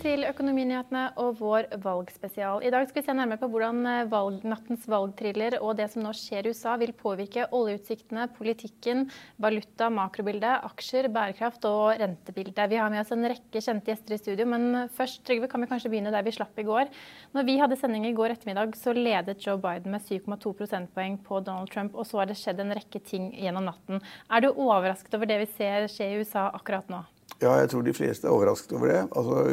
Til 0.00 0.22
Økonominyhetene 0.24 1.02
og 1.20 1.34
vår 1.40 1.66
valgspesial. 1.82 2.62
I 2.64 2.70
dag 2.72 2.86
skal 2.88 3.02
vi 3.02 3.04
se 3.04 3.14
nærmere 3.16 3.40
på 3.42 3.48
hvordan 3.52 3.80
eh, 3.88 4.06
valg, 4.08 4.44
nattens 4.48 4.86
valgthriller 4.88 5.58
og 5.60 5.74
det 5.76 5.90
som 5.92 6.04
nå 6.04 6.12
skjer 6.16 6.46
i 6.48 6.54
USA 6.54 6.76
vil 6.80 6.94
påvirke 6.96 7.44
oljeutsiktene, 7.56 8.24
politikken, 8.36 9.04
valuta, 9.42 9.90
makrobildet, 9.92 10.64
aksjer, 10.70 11.10
bærekraft 11.12 11.66
og 11.68 12.00
rentebildet. 12.00 12.70
Vi 12.72 12.80
har 12.80 12.92
med 12.92 13.02
oss 13.02 13.12
en 13.16 13.28
rekke 13.28 13.60
kjente 13.60 13.92
gjester 13.92 14.16
i 14.16 14.20
studio, 14.22 14.48
men 14.48 14.88
først 14.96 15.20
Trygve, 15.28 15.50
kan 15.52 15.60
vi 15.60 15.68
kanskje 15.74 15.92
begynne 15.92 16.14
der 16.14 16.24
vi 16.24 16.34
slapp 16.38 16.56
i 16.56 16.66
går. 16.68 16.88
Når 17.36 17.48
vi 17.50 17.60
hadde 17.60 17.80
sending 17.80 18.08
i 18.08 18.16
går 18.16 18.38
ettermiddag, 18.38 18.72
så 18.80 18.96
ledet 18.96 19.44
Joe 19.44 19.60
Biden 19.60 19.92
med 19.92 20.04
7,2 20.08 20.56
prosentpoeng 20.62 21.20
på 21.26 21.44
Donald 21.44 21.68
Trump, 21.74 21.92
og 21.92 22.08
så 22.08 22.22
har 22.22 22.32
det 22.32 22.40
skjedd 22.40 22.64
en 22.64 22.76
rekke 22.78 23.04
ting 23.04 23.34
gjennom 23.36 23.68
natten. 23.68 24.00
Er 24.32 24.46
du 24.46 24.52
overrasket 24.54 25.20
over 25.20 25.28
det 25.28 25.42
vi 25.44 25.54
ser 25.58 25.90
skje 25.92 26.14
i 26.14 26.20
USA 26.24 26.48
akkurat 26.56 26.88
nå? 26.88 27.04
Ja, 27.40 27.54
jeg 27.56 27.70
tror 27.72 27.84
de 27.84 27.96
fleste 27.96 28.28
er 28.28 28.34
overrasket 28.36 28.74
over 28.76 28.90
det. 28.90 29.02
Altså, 29.16 29.44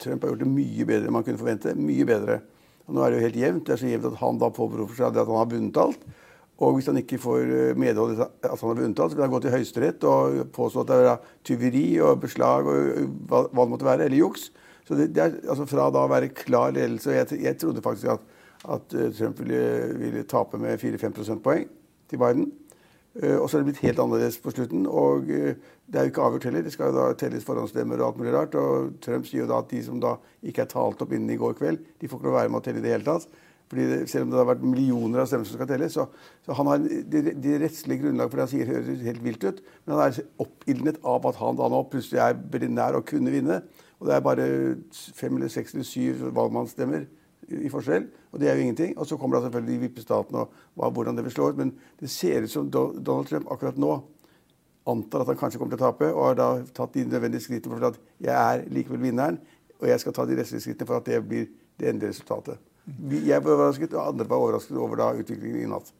Trump 0.00 0.22
har 0.24 0.30
gjort 0.32 0.44
det 0.44 0.52
mye 0.52 0.86
bedre 0.88 1.08
enn 1.10 1.16
man 1.18 1.24
kunne 1.26 1.40
forvente. 1.40 1.74
Mye 1.76 2.06
bedre. 2.08 2.38
Og 2.86 2.96
nå 2.96 3.02
er 3.02 3.12
det 3.12 3.18
jo 3.18 3.26
helt 3.26 3.40
jevnt. 3.42 3.66
Det 3.66 3.74
er 3.74 3.82
så 3.82 3.90
jevnt 3.90 4.08
at 4.08 4.20
han 4.22 4.38
da 4.40 4.48
påberoper 4.56 4.96
seg 4.96 5.10
at 5.10 5.18
han 5.20 5.36
har 5.36 5.50
vunnet 5.50 5.80
alt. 5.82 6.06
Og 6.56 6.78
hvis 6.78 6.86
han 6.88 6.96
ikke 6.96 7.18
får 7.20 7.50
eh, 7.52 7.76
medhold 7.76 8.14
i 8.14 8.20
at 8.24 8.46
han 8.48 8.62
har 8.62 8.78
vunnet 8.78 9.00
alt, 9.02 9.12
så 9.12 9.18
kan 9.18 9.26
han 9.26 9.34
gå 9.34 9.42
til 9.44 9.52
Høyesterett 9.52 10.06
og 10.08 10.38
påstå 10.56 10.84
at 10.84 10.92
det 10.92 11.00
er 11.10 11.26
tyveri 11.44 11.84
og 12.00 12.22
beslag 12.22 12.70
og 12.72 13.02
hva, 13.28 13.42
hva 13.50 13.66
det 13.66 13.72
måtte 13.74 13.88
være, 13.88 14.06
eller 14.06 14.22
juks. 14.22 14.48
Så 14.88 14.96
det, 14.96 15.10
det 15.12 15.24
er 15.24 15.36
altså 15.50 15.66
fra 15.68 15.90
da 15.92 16.06
å 16.06 16.12
være 16.12 16.32
klar 16.32 16.72
ledelse 16.72 17.10
og 17.10 17.18
jeg, 17.18 17.42
jeg 17.44 17.60
trodde 17.60 17.84
faktisk 17.84 18.14
at, 18.14 18.24
at 18.78 18.96
eh, 18.96 19.10
Trump 19.18 19.42
ville, 19.42 19.60
ville 20.00 20.24
tape 20.30 20.62
med 20.62 20.80
4-5 20.80 21.18
prosentpoeng 21.18 21.68
til 22.08 22.22
Biden. 22.22 22.48
Uh, 23.16 23.38
og 23.40 23.48
så 23.48 23.56
er 23.56 23.62
det 23.62 23.70
blitt 23.70 23.82
helt 23.86 24.00
annerledes 24.02 24.36
på 24.42 24.52
slutten. 24.52 24.84
Og 24.86 25.30
uh, 25.30 25.72
det 25.86 25.98
er 25.98 26.06
jo 26.06 26.12
ikke 26.12 26.26
avgjort 26.26 26.48
heller. 26.50 26.66
Det 26.66 26.74
skal 26.74 26.92
jo 26.92 26.98
da 26.98 27.08
telles 27.18 27.46
forhåndsstemmer 27.46 28.00
og 28.00 28.10
alt 28.10 28.20
mulig 28.20 28.34
rart. 28.34 28.56
Og 28.60 28.94
Trump 29.04 29.28
sier 29.28 29.44
jo 29.44 29.50
da 29.50 29.62
at 29.62 29.72
de 29.72 29.82
som 29.86 30.02
da 30.02 30.16
ikke 30.44 30.66
er 30.66 30.72
talt 30.72 31.02
opp 31.02 31.14
innen 31.16 31.32
i 31.32 31.40
går 31.40 31.56
kveld, 31.58 31.82
de 32.00 32.10
får 32.10 32.20
ikke 32.20 32.28
lov 32.28 32.36
å 32.36 32.40
være 32.40 32.52
med 32.52 32.60
å 32.60 32.66
telle 32.66 32.82
i 32.82 32.86
det 32.86 32.94
hele 32.96 33.08
tatt. 33.08 33.28
Fordi 33.66 33.86
det, 33.90 33.98
Selv 34.10 34.26
om 34.26 34.30
det 34.30 34.38
har 34.38 34.50
vært 34.52 34.62
millioner 34.62 35.22
av 35.22 35.30
stemmer 35.30 35.48
som 35.48 35.58
skal 35.58 35.70
telles, 35.70 35.96
så, 35.96 36.06
så 36.46 36.54
han 36.54 36.70
har 36.70 36.84
det, 36.84 37.22
de 37.42 37.56
rettslige 37.62 38.04
grunnlaget 38.04 38.30
for 38.30 38.38
det 38.38 38.46
han 38.46 38.52
sier, 38.52 38.70
høres 38.70 39.02
helt 39.08 39.24
vilt 39.24 39.46
ut. 39.46 39.64
Men 39.84 39.96
han 39.96 40.04
er 40.04 40.20
oppildnet 40.44 41.00
av 41.02 41.26
at 41.30 41.40
han 41.40 41.58
da 41.58 41.70
nå 41.72 41.82
plutselig 41.90 42.22
er 42.22 42.38
veldig 42.52 42.70
nær 42.76 42.98
å 42.98 43.04
kunne 43.06 43.34
vinne. 43.34 43.62
Og 43.98 44.08
det 44.08 44.14
er 44.14 44.26
bare 44.26 44.46
fem 45.16 45.38
eller 45.38 45.50
seks 45.50 45.74
eller 45.74 45.88
syv 45.88 46.28
valgmannsstemmer 46.36 47.06
i 47.46 47.70
forskjell, 47.70 48.08
og 48.36 48.42
det 48.42 48.50
er 48.50 48.58
jo 48.58 48.66
ingenting. 48.66 48.92
Og 49.00 49.08
så 49.08 49.16
kommer 49.16 49.38
da 49.38 49.46
selvfølgelig 49.46 49.72
de 49.72 49.84
vippestatene 49.86 50.42
og 50.44 50.58
hva, 50.76 50.90
hvordan 50.92 51.16
det 51.16 51.24
vil 51.24 51.32
slå 51.32 51.48
ut. 51.48 51.56
Men 51.56 51.72
det 52.00 52.10
ser 52.12 52.44
ut 52.44 52.52
som 52.52 52.68
Donald 52.70 53.30
Trump 53.30 53.48
akkurat 53.50 53.80
nå 53.80 53.94
antar 54.86 55.24
at 55.24 55.32
han 55.32 55.38
kanskje 55.40 55.58
kommer 55.58 55.74
til 55.74 55.80
å 55.80 55.88
tape, 55.88 56.12
og 56.12 56.28
har 56.28 56.36
da 56.38 56.48
tatt 56.76 56.92
de 56.94 57.06
nødvendige 57.08 57.42
skrittene 57.42 57.74
for 57.74 57.88
at 57.88 57.96
jeg 58.22 58.36
er 58.36 58.66
likevel 58.70 59.00
vinneren, 59.02 59.40
og 59.80 59.88
jeg 59.90 60.02
skal 60.02 60.14
ta 60.14 60.26
de 60.28 60.36
restlige 60.38 60.62
skrittene 60.62 60.90
for 60.92 61.00
at 61.00 61.08
det 61.08 61.18
blir 61.26 61.48
det 61.80 61.88
endelige 61.90 62.12
resultatet. 62.12 62.60
Jeg 63.10 63.42
var 63.42 63.56
overrasket, 63.56 63.96
og 63.96 64.12
andre 64.12 64.28
var 64.30 64.44
overrasket 64.44 64.78
over 64.78 65.00
da 65.00 65.08
utviklingen 65.18 65.64
i 65.64 65.72
natt. 65.72 65.90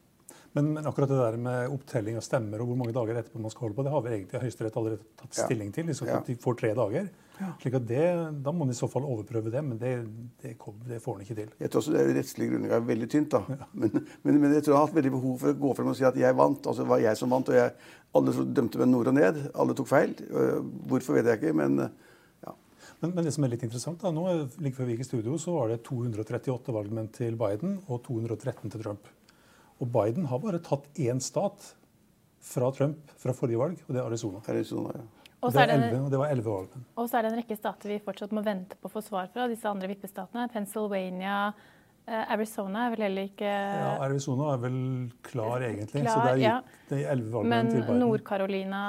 Men, 0.57 0.73
men, 0.73 0.89
akkurat 0.89 1.11
det 1.11 1.19
der 1.19 1.37
med 1.41 1.71
opptelling 1.75 2.17
av 2.17 2.25
stemmer 2.25 2.63
og 2.63 2.71
hvor 2.71 2.79
mange 2.79 2.95
dager 2.95 3.21
etterpå 3.21 3.41
man 3.43 3.53
skal 3.53 3.67
holde 3.67 3.77
på, 3.77 3.85
det 3.85 3.93
har 3.93 4.03
vel 4.05 4.17
egentlig 4.17 4.41
Høyesterett 4.41 4.81
allerede 4.81 5.05
tatt 5.21 5.37
stilling 5.37 5.71
til. 5.75 5.85
Liksom, 5.91 6.09
ja. 6.09 6.19
De 6.25 6.35
får 6.41 6.57
tre 6.63 6.73
dager. 6.77 7.09
Ja. 7.37 7.51
slik 7.61 7.75
at 7.77 7.83
det, 7.85 8.05
Da 8.41 8.51
må 8.51 8.65
man 8.65 8.73
i 8.73 8.77
så 8.77 8.87
fall 8.89 9.05
overprøve 9.05 9.51
det, 9.53 9.61
men 9.61 9.77
det, 9.77 9.91
det, 10.41 10.55
det 10.87 10.97
får 11.03 11.17
man 11.17 11.25
ikke 11.25 11.37
til. 11.37 11.51
Jeg 11.61 11.69
tror 11.69 11.83
også 11.83 11.93
det 11.93 12.15
rettslige 12.17 12.53
grunnlaget 12.53 12.77
er 12.79 12.87
veldig 12.87 13.09
tynt. 13.13 13.29
da. 13.35 13.43
Ja. 13.53 13.67
Men, 13.73 14.07
men, 14.23 14.39
men, 14.41 14.55
jeg 14.55 14.65
tror 14.65 14.73
jeg 14.73 14.79
har 14.79 14.87
hatt 14.87 14.97
veldig 14.97 15.13
behov 15.13 15.37
for 15.43 15.53
å 15.53 15.59
gå 15.67 15.73
frem 15.77 15.91
og 15.91 15.99
si 15.99 16.07
at 16.09 16.17
jeg 16.17 16.37
vant. 16.39 16.65
altså 16.65 16.85
det 16.85 16.91
var 16.95 17.03
jeg 17.03 17.19
som 17.19 17.35
vant, 17.35 17.53
og 17.53 17.59
jeg, 17.59 17.75
Alle 18.17 18.33
dømte 18.57 18.81
meg 18.81 18.89
nord 18.89 19.11
og 19.11 19.17
ned. 19.19 19.41
Alle 19.53 19.75
tok 19.77 19.89
feil. 19.91 20.15
Hvorfor 20.89 21.19
vet 21.19 21.29
jeg 21.29 21.41
ikke, 21.41 21.53
men 21.59 21.83
ja. 21.83 22.55
Men, 23.03 23.11
men, 23.11 23.21
det 23.27 23.35
som 23.35 23.45
er 23.45 23.53
litt 23.53 23.67
interessant 23.67 24.01
da, 24.01 24.09
nå, 24.15 24.25
like 24.63 24.73
før 24.79 24.89
vi 24.89 24.95
gikk 24.95 25.05
i 25.05 25.09
studio, 25.11 25.37
så 25.37 25.53
var 25.59 25.69
det 25.69 25.83
238 25.85 26.73
valgmenn 26.73 27.11
til 27.13 27.37
Biden 27.37 27.77
og 27.85 28.01
213 28.07 28.73
til 28.73 28.81
Trump. 28.81 29.13
Og 29.77 29.91
Biden 29.93 30.25
har 30.31 30.41
bare 30.41 30.61
tatt 30.63 30.87
én 30.97 31.19
stat 31.23 31.73
fra 32.47 32.71
Trump 32.73 33.13
fra 33.19 33.35
forrige 33.35 33.59
valg, 33.61 33.79
og 33.87 33.93
det 33.93 34.01
er 34.01 34.09
Arizona. 34.09 34.41
Arizona 34.49 34.95
ja. 34.95 35.05
Og 35.45 35.53
det, 35.53 35.61
er 35.61 35.71
11, 35.75 35.97
og 36.01 36.09
det 36.09 36.17
var 36.17 36.31
11 36.33 36.47
valgmenn. 36.49 36.85
Og 36.97 37.09
så 37.09 37.19
er 37.19 37.25
det 37.25 37.29
en 37.29 37.37
rekke 37.37 37.55
stater 37.59 37.91
vi 37.93 37.97
fortsatt 38.01 38.31
må 38.33 38.41
vente 38.45 38.77
på 38.81 38.89
å 38.89 38.93
få 38.95 39.03
svar 39.05 39.27
fra. 39.33 39.45
Disse 39.51 39.69
andre 39.69 39.89
vippestatene. 39.91 40.47
Pennsylvania, 40.49 41.35
eh, 42.07 42.23
Arizona 42.33 42.87
er 42.87 42.95
vel 42.95 43.05
heller 43.05 43.27
ikke 43.29 43.51
Ja, 43.51 43.91
Arizona 44.07 44.49
er 44.55 44.63
vel 44.65 44.79
klar, 45.21 45.61
egentlig. 45.67 46.01
Klar, 46.07 46.09
så 46.09 46.23
det 46.25 46.31
er, 46.33 46.41
ja. 46.41 46.55
det 46.89 47.03
er 47.03 47.11
11 47.13 47.43
Men 47.43 47.69
til 47.69 47.83
Biden. 47.83 47.91
Men 47.91 48.01
Nord-Carolina, 48.01 48.83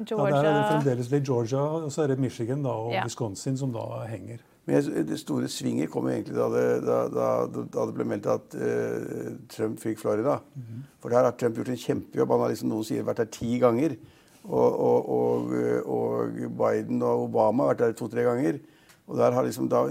Georgia 0.00 0.32
ja, 0.32 0.40
Det 0.40 0.54
er 0.54 0.70
fremdeles 0.70 1.12
litt 1.12 1.28
Georgia, 1.28 1.60
og 1.60 1.92
så 1.92 2.06
er 2.06 2.14
det 2.14 2.18
Michigan 2.24 2.64
da, 2.64 2.78
og 2.86 2.94
ja. 2.96 3.04
Wisconsin 3.04 3.60
som 3.60 3.76
da 3.76 3.84
henger. 4.08 4.40
Men 4.70 5.06
det 5.08 5.18
store 5.18 5.48
svinget 5.50 5.90
kom 5.90 6.06
egentlig 6.06 6.36
da 6.36 6.46
det, 6.52 6.64
da, 6.86 6.98
da, 7.10 7.28
da 7.74 7.84
det 7.88 7.94
ble 7.96 8.06
meldt 8.06 8.28
at 8.30 8.54
uh, 8.54 9.32
Trump 9.50 9.80
fikk 9.82 9.98
Florida. 9.98 10.38
Mm 10.54 10.62
-hmm. 10.62 10.82
For 11.02 11.10
der 11.10 11.24
har 11.24 11.30
Trump 11.30 11.56
gjort 11.56 11.68
en 11.68 11.76
kjempejobb. 11.76 12.30
Han 12.30 12.40
har 12.40 12.48
liksom 12.48 12.68
noen 12.68 12.84
sier 12.84 13.02
vært 13.02 13.16
der 13.16 13.24
ti 13.24 13.58
ganger. 13.58 13.96
Og, 14.44 14.80
og, 14.80 15.08
og, 15.08 15.52
og, 15.86 16.28
Biden 16.32 17.02
og 17.02 17.24
Obama 17.24 17.62
har 17.62 17.74
vært 17.74 17.78
der 17.78 17.92
to-tre 17.92 18.22
ganger. 18.22 18.58
Og 19.06 19.16
der 19.16 19.30
har 19.32 19.42
liksom 19.42 19.68
da, 19.68 19.88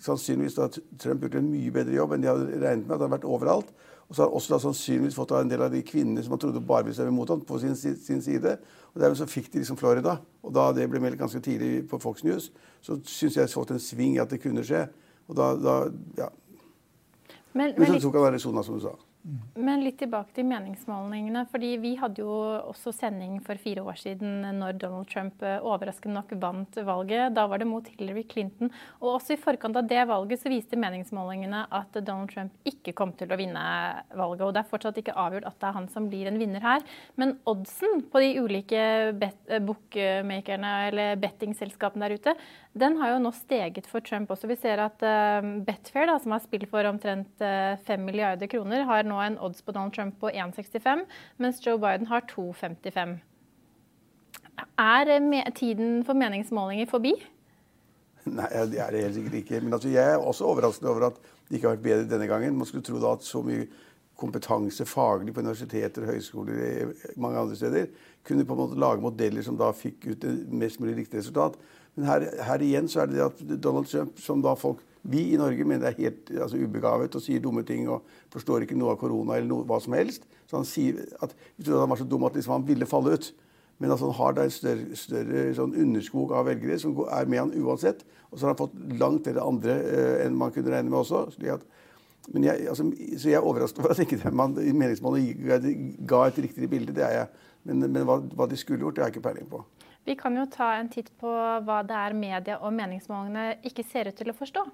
sannsynligvis 0.00 0.54
da 0.54 0.68
Trump 0.98 1.20
gjort 1.20 1.34
en 1.34 1.50
mye 1.50 1.70
bedre 1.70 1.94
jobb 1.96 2.12
enn 2.12 2.22
de 2.22 2.28
hadde 2.28 2.60
regnet 2.60 2.86
med. 2.86 2.94
at 2.94 3.00
han 3.00 3.10
har 3.10 3.16
vært 3.16 3.24
overalt. 3.24 3.72
Og 4.10 4.16
så 4.16 4.22
har 4.22 4.28
han 4.28 4.36
også 4.40 4.54
da 4.54 4.58
sannsynligvis 4.64 5.14
fått 5.14 5.32
en 5.38 5.50
del 5.50 5.62
av 5.62 5.70
de 5.70 5.84
kvinnene 5.86 6.22
som 6.26 6.34
han 6.34 6.40
trodde 6.42 6.60
bare 6.66 6.82
ville 6.82 6.96
stemme 6.98 7.14
mot 7.14 7.30
ham, 7.30 7.44
på 7.46 7.60
sin, 7.62 7.76
sin 7.78 8.22
side. 8.22 8.56
Og 8.90 8.98
dermed 8.98 9.18
så 9.20 9.28
fikk 9.30 9.52
de 9.52 9.62
liksom 9.62 9.78
Florida. 9.78 10.16
Og 10.42 10.54
da 10.54 10.64
det 10.74 10.88
ble 10.90 10.98
meldt 11.02 11.20
ganske 11.20 11.38
tidlig 11.44 11.84
på 11.88 12.00
Fox 12.02 12.24
News, 12.26 12.48
så 12.82 12.98
syns 13.06 13.38
jeg 13.38 13.44
jeg 13.44 13.54
fått 13.54 13.70
en 13.70 13.82
sving 13.82 14.16
i 14.16 14.22
at 14.22 14.32
det 14.34 14.40
kunne 14.42 14.66
skje. 14.66 14.88
Og 15.30 15.38
da, 15.38 15.52
da 15.54 15.76
ja. 16.18 16.26
Men, 17.52 17.70
men, 17.70 17.78
men 17.78 17.94
så 17.94 18.02
tok 18.02 18.18
han 18.18 18.32
Arizona, 18.32 18.66
som 18.66 18.80
du 18.80 18.82
sa. 18.82 18.96
Men 19.60 19.82
litt 19.84 19.98
tilbake 20.00 20.32
til 20.32 20.46
meningsmålingene. 20.48 21.42
fordi 21.52 21.74
Vi 21.82 21.92
hadde 22.00 22.22
jo 22.22 22.32
også 22.70 22.92
sending 22.96 23.38
for 23.44 23.60
fire 23.60 23.82
år 23.84 23.98
siden 24.00 24.40
når 24.56 24.78
Donald 24.80 25.10
Trump 25.10 25.42
eh, 25.44 25.60
overraskende 25.60 26.16
nok 26.16 26.32
vant 26.40 26.78
valget. 26.86 27.34
Da 27.36 27.44
var 27.46 27.60
det 27.60 27.68
mot 27.68 27.86
Hillary 27.98 28.24
Clinton. 28.30 28.72
Og 29.00 29.18
også 29.18 29.34
i 29.34 29.40
forkant 29.40 29.76
av 29.76 29.88
det 29.90 30.06
valget 30.08 30.40
så 30.40 30.52
viste 30.52 30.78
meningsmålingene 30.80 31.66
at 31.68 32.00
Donald 32.00 32.32
Trump 32.32 32.56
ikke 32.64 32.94
kom 32.96 33.12
til 33.12 33.32
å 33.32 33.38
vinne 33.40 33.64
valget. 34.16 34.46
Og 34.46 34.54
det 34.56 34.62
er 34.62 34.70
fortsatt 34.72 35.02
ikke 35.02 35.16
avgjort 35.20 35.50
at 35.50 35.60
det 35.60 35.68
er 35.68 35.76
han 35.76 35.90
som 35.92 36.08
blir 36.08 36.30
en 36.30 36.40
vinner 36.40 36.64
her. 36.64 36.86
Men 37.20 37.36
oddsen 37.50 38.06
på 38.08 38.24
de 38.24 38.32
ulike 38.40 38.86
eh, 39.12 39.60
bookmakerne 39.60 40.72
eller 40.88 41.20
bettingselskapene 41.20 42.08
der 42.08 42.16
ute, 42.16 42.36
den 42.78 43.00
har 43.00 43.14
jo 43.14 43.22
nå 43.24 43.32
steget 43.34 43.88
for 43.90 44.04
Trump 44.06 44.30
også. 44.30 44.46
Vi 44.46 44.56
ser 44.60 44.78
at 44.84 45.02
uh, 45.02 45.48
Betfair, 45.66 46.06
da, 46.06 46.18
som 46.22 46.36
har 46.36 46.42
spilt 46.44 46.68
for 46.70 46.86
omtrent 46.86 47.42
uh, 47.42 47.74
5 47.86 48.04
milliarder 48.06 48.46
kroner, 48.50 48.84
har 48.86 49.08
nå 49.08 49.18
en 49.24 49.40
odds 49.42 49.64
på 49.66 49.74
Donald 49.74 49.96
Trump 49.96 50.20
på 50.22 50.30
1,65, 50.30 51.02
mens 51.42 51.58
Joe 51.66 51.80
Biden 51.82 52.06
har 52.06 52.22
2,55. 52.30 53.18
Er 54.78 55.12
uh, 55.18 55.52
tiden 55.58 56.04
for 56.06 56.14
meningsmålinger 56.14 56.86
forbi? 56.90 57.16
Nei, 58.30 58.48
det 58.70 58.78
er 58.78 58.94
det 58.94 59.02
helt 59.02 59.18
sikkert 59.18 59.38
ikke. 59.40 59.60
Men 59.64 59.74
altså, 59.74 59.90
jeg 59.90 60.14
er 60.14 60.22
også 60.22 60.46
overrasket 60.46 60.88
over 60.88 61.08
at 61.10 61.20
det 61.48 61.58
ikke 61.58 61.66
har 61.66 61.78
vært 61.78 61.86
bedre 61.88 62.10
denne 62.12 62.30
gangen. 62.30 62.58
Man 62.58 62.68
skulle 62.68 62.86
tro 62.86 63.00
da 63.02 63.16
at 63.16 63.26
så 63.26 63.42
mye 63.42 63.66
kompetanse 64.20 64.84
faglig 64.88 65.34
på 65.34 65.42
universiteter, 65.42 66.06
høyskoler 66.10 66.92
mange 67.20 67.40
andre 67.40 67.56
steder 67.58 67.90
kunne 68.26 68.44
på 68.44 68.54
en 68.54 68.62
måte 68.62 68.80
lage 68.80 69.02
modeller 69.02 69.44
som 69.44 69.56
da 69.58 69.70
fikk 69.72 70.10
ut 70.10 70.22
det 70.22 70.34
mest 70.52 70.80
mulig 70.82 70.98
riktig 70.98 71.22
resultat. 71.22 71.56
Men 71.96 72.06
her, 72.06 72.26
her, 72.46 72.62
igjen 72.62 72.88
så 72.88 73.02
er 73.02 73.10
det 73.10 73.18
det 73.18 73.26
at 73.26 73.42
Donald 73.64 73.88
Trump, 73.90 74.20
som 74.20 74.42
da 74.44 74.54
folk 74.58 74.84
vi 75.02 75.30
i 75.32 75.38
Norge 75.40 75.64
mener 75.64 75.88
er 75.88 75.96
helt 75.96 76.28
altså, 76.34 76.60
ubegavet 76.60 77.14
og 77.16 77.22
sier 77.24 77.40
dumme 77.40 77.64
ting 77.66 77.86
og 77.88 78.04
forstår 78.32 78.66
ikke 78.66 78.76
noe 78.76 78.92
av 78.94 79.00
korona 79.00 79.38
eller 79.38 79.48
noe, 79.48 79.64
hva 79.68 79.78
som 79.80 79.96
helst. 79.96 80.26
Så 80.50 80.58
han 80.58 80.68
sier 80.68 81.00
at 81.24 81.32
Vi 81.56 81.64
trodde 81.64 81.80
han 81.80 81.92
var 81.92 82.00
så 82.00 82.08
dum 82.08 82.26
at 82.28 82.36
liksom 82.36 82.58
han 82.58 82.66
ville 82.68 82.88
falle 82.88 83.16
ut. 83.16 83.30
Men 83.80 83.94
altså, 83.94 84.10
han 84.10 84.18
har 84.18 84.34
da 84.36 84.44
en 84.44 84.52
større, 84.52 84.96
større 85.00 85.44
sånn 85.56 85.72
underskog 85.72 86.34
av 86.36 86.50
velgere 86.50 86.76
som 86.82 86.98
er 87.08 87.30
med 87.32 87.40
han 87.40 87.54
uansett. 87.56 88.04
Og 88.28 88.36
så 88.36 88.44
har 88.44 88.52
han 88.52 88.60
fått 88.60 88.76
langt 89.00 89.24
flere 89.24 89.46
andre 89.46 89.76
eh, 89.88 90.16
enn 90.26 90.36
man 90.36 90.52
kunne 90.52 90.74
regne 90.74 90.92
med 90.92 91.00
også. 91.00 91.30
slik 91.32 91.54
at 91.56 91.64
Men 92.30 92.44
jeg, 92.44 92.66
altså, 92.68 92.86
så 93.18 93.28
jeg 93.28 93.36
er 93.36 93.46
overrasket 93.46 93.78
over 93.78 93.90
at 93.90 93.98
ikke 93.98 94.30
man 94.30 94.54
i 94.62 94.72
meningsmålene 94.72 96.06
ga 96.08 96.26
et 96.28 96.38
riktigere 96.38 96.70
bilde. 96.70 96.94
det 96.94 97.04
er 97.04 97.16
jeg. 97.16 97.26
Men, 97.64 97.80
men 97.92 98.04
hva, 98.06 98.20
hva, 98.34 98.46
de 98.46 98.56
skulle 98.56 98.80
gjort, 98.80 98.96
det 98.96 99.02
har 99.02 99.10
jeg 99.10 99.16
ikke 99.16 99.28
peiling 99.28 99.48
på. 99.50 99.64
Vi 100.06 100.14
kan 100.14 100.36
jo 100.38 100.46
ta 100.50 100.72
en 100.80 100.88
titt 100.88 101.10
på 101.20 101.32
hva 101.66 101.82
det 101.86 101.96
er 101.96 102.16
media 102.16 102.60
og 102.64 102.72
meningsmålingene 102.72 103.58
ikke 103.68 103.84
ser 103.84 104.08
ut 104.08 104.16
til 104.16 104.32
å 104.32 104.36
forstå. 104.36 104.64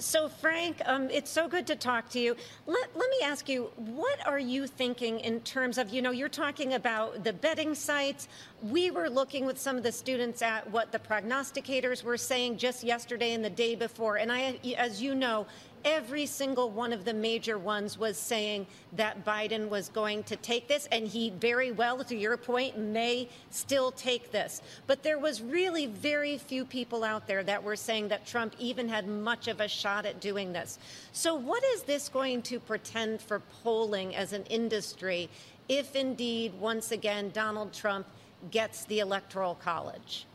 So, 0.00 0.28
Frank, 0.28 0.80
um, 0.86 1.10
it's 1.10 1.28
so 1.28 1.48
good 1.48 1.66
to 1.66 1.74
talk 1.74 2.08
to 2.10 2.20
you. 2.20 2.36
Let, 2.66 2.96
let 2.96 3.10
me 3.10 3.26
ask 3.26 3.48
you, 3.48 3.64
what 3.74 4.24
are 4.24 4.38
you 4.38 4.68
thinking 4.68 5.18
in 5.18 5.40
terms 5.40 5.76
of, 5.76 5.90
you 5.90 6.00
know, 6.00 6.12
you're 6.12 6.28
talking 6.28 6.74
about 6.74 7.24
the 7.24 7.32
betting 7.32 7.74
sites. 7.74 8.28
We 8.62 8.92
were 8.92 9.10
looking 9.10 9.44
with 9.44 9.58
some 9.58 9.76
of 9.76 9.82
the 9.82 9.90
students 9.90 10.40
at 10.40 10.70
what 10.70 10.92
the 10.92 11.00
prognosticators 11.00 12.04
were 12.04 12.16
saying 12.16 12.58
just 12.58 12.84
yesterday 12.84 13.32
and 13.32 13.44
the 13.44 13.50
day 13.50 13.74
before. 13.74 14.18
And 14.18 14.30
I, 14.30 14.60
as 14.78 15.02
you 15.02 15.16
know, 15.16 15.48
every 15.84 16.26
single 16.26 16.70
one 16.70 16.92
of 16.92 17.04
the 17.04 17.14
major 17.14 17.58
ones 17.58 17.98
was 17.98 18.16
saying 18.16 18.66
that 18.96 19.24
Biden 19.24 19.68
was 19.68 19.88
going 19.88 20.22
to 20.24 20.36
take 20.36 20.68
this, 20.68 20.86
and 20.92 21.06
he 21.06 21.30
very 21.30 21.72
well, 21.72 22.02
to 22.04 22.16
your 22.16 22.36
point, 22.36 22.78
may 22.78 23.28
still 23.50 23.90
take 23.92 24.32
this. 24.32 24.62
But 24.86 25.02
there 25.02 25.18
was 25.18 25.42
really 25.42 25.86
very 25.86 26.38
few 26.38 26.64
people 26.64 27.04
out 27.04 27.26
there 27.26 27.42
that 27.44 27.62
were 27.62 27.76
saying 27.76 28.08
that 28.08 28.26
Trump 28.26 28.54
even 28.58 28.88
had 28.88 29.06
much 29.06 29.48
of 29.48 29.60
a 29.60 29.68
shot 29.68 30.06
at 30.06 30.20
doing 30.20 30.52
this. 30.52 30.78
So, 31.12 31.34
what 31.34 31.64
is 31.64 31.82
this 31.82 32.08
going 32.08 32.42
to 32.42 32.60
pretend 32.60 33.20
for 33.20 33.40
polling 33.62 34.14
as 34.14 34.32
an 34.32 34.44
industry 34.44 35.28
if 35.68 35.94
indeed, 35.94 36.54
once 36.58 36.92
again, 36.92 37.30
Donald 37.34 37.72
Trump 37.72 38.06
gets 38.50 38.84
the 38.86 39.00
Electoral 39.00 39.54
College? 39.56 40.26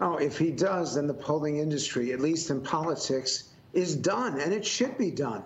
Oh, 0.00 0.16
if 0.16 0.38
he 0.38 0.50
does, 0.50 0.94
then 0.94 1.06
the 1.06 1.14
polling 1.14 1.58
industry, 1.58 2.12
at 2.12 2.20
least 2.20 2.50
in 2.50 2.60
politics, 2.60 3.44
is 3.76 3.94
done, 3.94 4.40
and 4.40 4.52
it 4.52 4.64
should 4.64 4.96
be 4.96 5.10
done. 5.10 5.44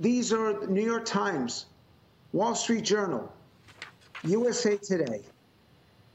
These 0.00 0.32
are 0.32 0.66
New 0.66 0.84
York 0.84 1.04
Times, 1.04 1.66
Wall 2.32 2.54
Street 2.54 2.84
Journal, 2.84 3.30
USA 4.24 4.76
Today. 4.78 5.20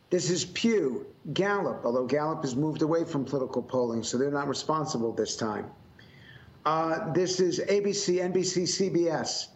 This 0.09 0.29
is 0.29 0.43
Pew, 0.43 1.05
Gallup, 1.33 1.85
although 1.85 2.05
Gallup 2.05 2.41
has 2.41 2.55
moved 2.55 2.81
away 2.81 3.05
from 3.05 3.25
political 3.25 3.61
polling, 3.61 4.03
so 4.03 4.17
they're 4.17 4.31
not 4.31 4.47
responsible 4.47 5.13
this 5.13 5.37
time. 5.37 5.69
Uh, 6.65 7.11
this 7.13 7.39
is 7.39 7.59
ABC, 7.59 8.19
NBC, 8.19 8.63
CBS, 8.63 9.47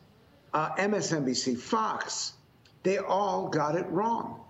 uh, 0.53 0.69
MSNBC, 0.75 1.57
Fox. 1.57 2.33
They 2.83 2.99
all 2.99 3.49
got 3.49 3.75
it 3.75 3.85
wrong. 3.89 4.41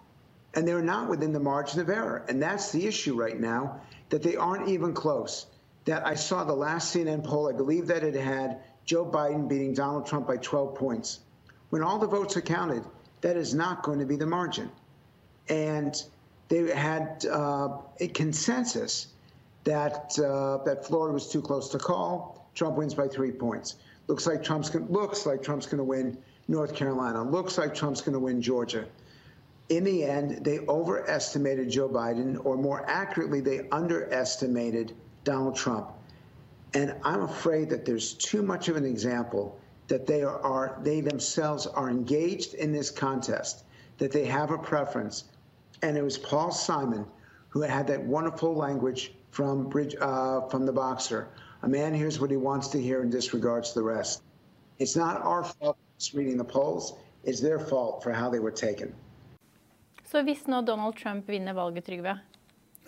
And 0.54 0.66
they're 0.68 0.81
not 0.81 1.10
within 1.10 1.33
the 1.33 1.39
margin 1.39 1.81
of 1.81 1.89
error. 1.89 2.24
And 2.30 2.42
that's 2.42 2.71
the 2.71 2.86
issue 2.86 3.16
right 3.16 3.38
now, 3.38 3.81
that 4.10 4.24
they 4.24 4.38
aren't 4.38 4.69
even 4.69 4.94
close 4.94 5.48
that 5.85 6.05
I 6.05 6.15
saw 6.15 6.43
the 6.43 6.53
last 6.53 6.93
CNN 6.95 7.23
poll, 7.23 7.47
I 7.47 7.53
believe 7.53 7.87
that 7.87 8.03
it 8.03 8.15
had 8.15 8.61
Joe 8.85 9.05
Biden 9.05 9.47
beating 9.47 9.73
Donald 9.73 10.05
Trump 10.05 10.27
by 10.27 10.37
12 10.37 10.75
points. 10.75 11.19
When 11.69 11.83
all 11.83 11.99
the 11.99 12.07
votes 12.07 12.37
are 12.37 12.41
counted, 12.41 12.83
that 13.21 13.37
is 13.37 13.53
not 13.53 13.83
going 13.83 13.99
to 13.99 14.05
be 14.05 14.15
the 14.15 14.25
margin. 14.25 14.69
And 15.49 15.95
they 16.47 16.75
had 16.75 17.25
uh, 17.25 17.77
a 17.99 18.07
consensus 18.07 19.07
that 19.63 20.17
uh, 20.19 20.63
that 20.63 20.85
Florida 20.85 21.13
was 21.13 21.31
too 21.31 21.41
close 21.41 21.69
to 21.69 21.79
call. 21.79 22.47
Trump 22.53 22.77
wins 22.77 22.93
by 22.93 23.07
three 23.07 23.31
points. 23.31 23.75
Looks 24.07 24.27
like 24.27 24.43
Trump's 24.43 24.69
gonna, 24.69 24.85
looks 24.85 25.25
like 25.25 25.41
Trump's 25.43 25.65
going 25.65 25.79
to 25.79 25.83
win 25.83 26.17
North 26.47 26.75
Carolina. 26.75 27.23
Looks 27.23 27.57
like 27.57 27.73
Trump's 27.73 28.01
going 28.01 28.13
to 28.13 28.19
win 28.19 28.41
Georgia. 28.41 28.85
In 29.67 29.83
the 29.83 30.03
end, 30.03 30.45
they 30.45 30.59
overestimated 30.59 31.71
Joe 31.71 31.89
Biden, 31.89 32.43
or 32.45 32.55
more 32.55 32.87
accurately, 32.87 33.41
they 33.41 33.67
underestimated 33.71 34.95
Donald 35.25 35.57
Trump. 35.57 35.92
And 36.74 36.95
I'm 37.04 37.24
afraid 37.24 37.69
that 37.72 37.83
there's 37.86 38.13
too 38.13 38.42
much 38.42 38.69
of 38.69 38.77
an 38.77 38.86
example 38.86 39.60
that 39.88 40.07
they 40.07 40.24
are, 40.24 40.39
are 40.42 40.80
they 40.81 41.01
themselves 41.01 41.68
are 41.68 41.89
engaged 41.89 42.54
in 42.54 42.72
this 42.72 42.89
contest, 42.89 43.66
that 43.98 44.12
they 44.12 44.25
have 44.25 44.51
a 44.51 44.57
preference. 44.57 45.25
And 45.81 45.98
it 45.98 46.04
was 46.04 46.18
Paul 46.18 46.51
Simon 46.51 47.06
who 47.50 47.62
had 47.62 47.88
that 47.88 48.01
wonderful 48.04 48.54
language 48.56 49.13
from 49.31 49.69
Bridge, 49.69 49.95
uh, 50.00 50.42
from 50.48 50.66
the 50.66 50.74
boxer. 50.74 51.28
A 51.63 51.68
man 51.68 51.94
hears 51.94 52.19
what 52.19 52.30
he 52.30 52.38
wants 52.38 52.68
to 52.69 52.81
hear 52.81 53.01
and 53.01 53.12
disregards 53.12 53.74
the 53.74 53.83
rest. 53.83 54.24
It's 54.78 54.95
not 54.95 55.21
our 55.21 55.44
fault 55.44 55.78
reading 56.13 56.38
the 56.38 56.44
polls. 56.44 56.94
It's 57.24 57.39
their 57.39 57.60
fault 57.60 58.04
for 58.04 58.12
how 58.12 58.30
they 58.30 58.39
were 58.39 58.51
taken. 58.51 58.94
Så 60.06 60.21
hvis 60.24 60.48
nå 60.48 60.62
Donald 60.62 60.95
Trump 60.95 61.28
vinner 61.28 61.54
valget, 61.54 61.86
Trygve, 61.86 62.19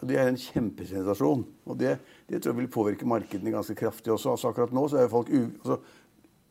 Og 0.02 0.10
Det 0.10 0.18
er 0.18 0.28
en 0.30 0.38
kjempesensasjon. 0.38 1.46
Og 1.66 1.80
det, 1.80 1.98
det, 2.30 2.42
tror 2.42 2.54
jeg 2.54 2.62
vil 2.62 2.74
påvirke 2.74 3.08
markedene 3.10 3.54
ganske 3.54 3.76
kraftig 3.76 4.14
også. 4.14 4.36
Altså 4.36 4.52
Akkurat 4.52 4.76
nå 4.76 4.88
så 4.88 5.02
er 5.02 5.10
folk 5.14 5.32
u... 5.34 5.48
Altså, 5.64 5.80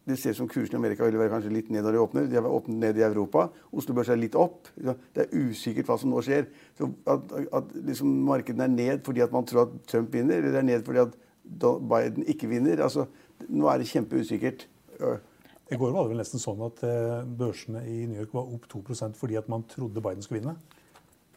det 0.06 0.20
ser 0.20 0.36
ut 0.36 0.38
som 0.38 0.48
kursen 0.48 0.76
i 0.76 0.78
Amerika 0.78 1.02
vil 1.02 1.18
være 1.18 1.32
kanskje 1.32 1.50
litt 1.50 1.70
ned 1.74 1.82
når 1.82 1.96
de 1.96 1.98
åpner. 1.98 2.26
De 2.30 2.36
har 2.38 2.46
åpnet 2.46 2.78
ned 2.78 2.98
i 3.00 3.02
Europa. 3.02 3.48
Oslo 3.74 3.94
Børs 3.94 4.12
er 4.14 4.20
litt 4.20 4.36
opp. 4.38 4.68
Det 4.78 5.24
er 5.24 5.32
usikkert 5.34 5.88
hva 5.90 5.96
som 5.98 6.12
nå 6.12 6.22
skjer. 6.22 6.46
Så 6.78 6.92
At, 7.10 7.32
at 7.58 7.72
liksom 7.88 8.12
markedene 8.28 8.68
er 8.68 8.74
ned 8.74 9.02
fordi 9.06 9.24
at 9.24 9.34
man 9.34 9.48
tror 9.50 9.64
at 9.64 9.72
Trump 9.90 10.14
vinner, 10.14 10.38
eller 10.38 10.54
det 10.54 10.60
er 10.62 10.68
ned 10.68 10.86
fordi 10.86 11.02
at 11.02 11.16
Biden 11.90 12.26
ikke 12.26 12.50
vinner 12.50 12.82
altså, 12.82 13.06
Nå 13.48 13.66
er 13.68 13.82
det 13.82 13.90
kjempeusikkert. 13.90 14.62
I 15.66 15.76
går 15.76 15.90
var 15.90 16.06
det 16.06 16.14
vel 16.14 16.22
nesten 16.22 16.40
sånn 16.40 16.62
at 16.64 16.80
eh, 16.86 17.26
børsene 17.26 17.82
i 17.90 18.06
New 18.06 18.20
York 18.20 18.32
var 18.34 18.46
opp 18.54 18.68
2% 18.70 19.18
fordi 19.18 19.36
at 19.36 19.50
man 19.50 19.66
trodde 19.68 20.00
Biden 20.02 20.22
skulle 20.24 20.40
vinne. 20.40 20.54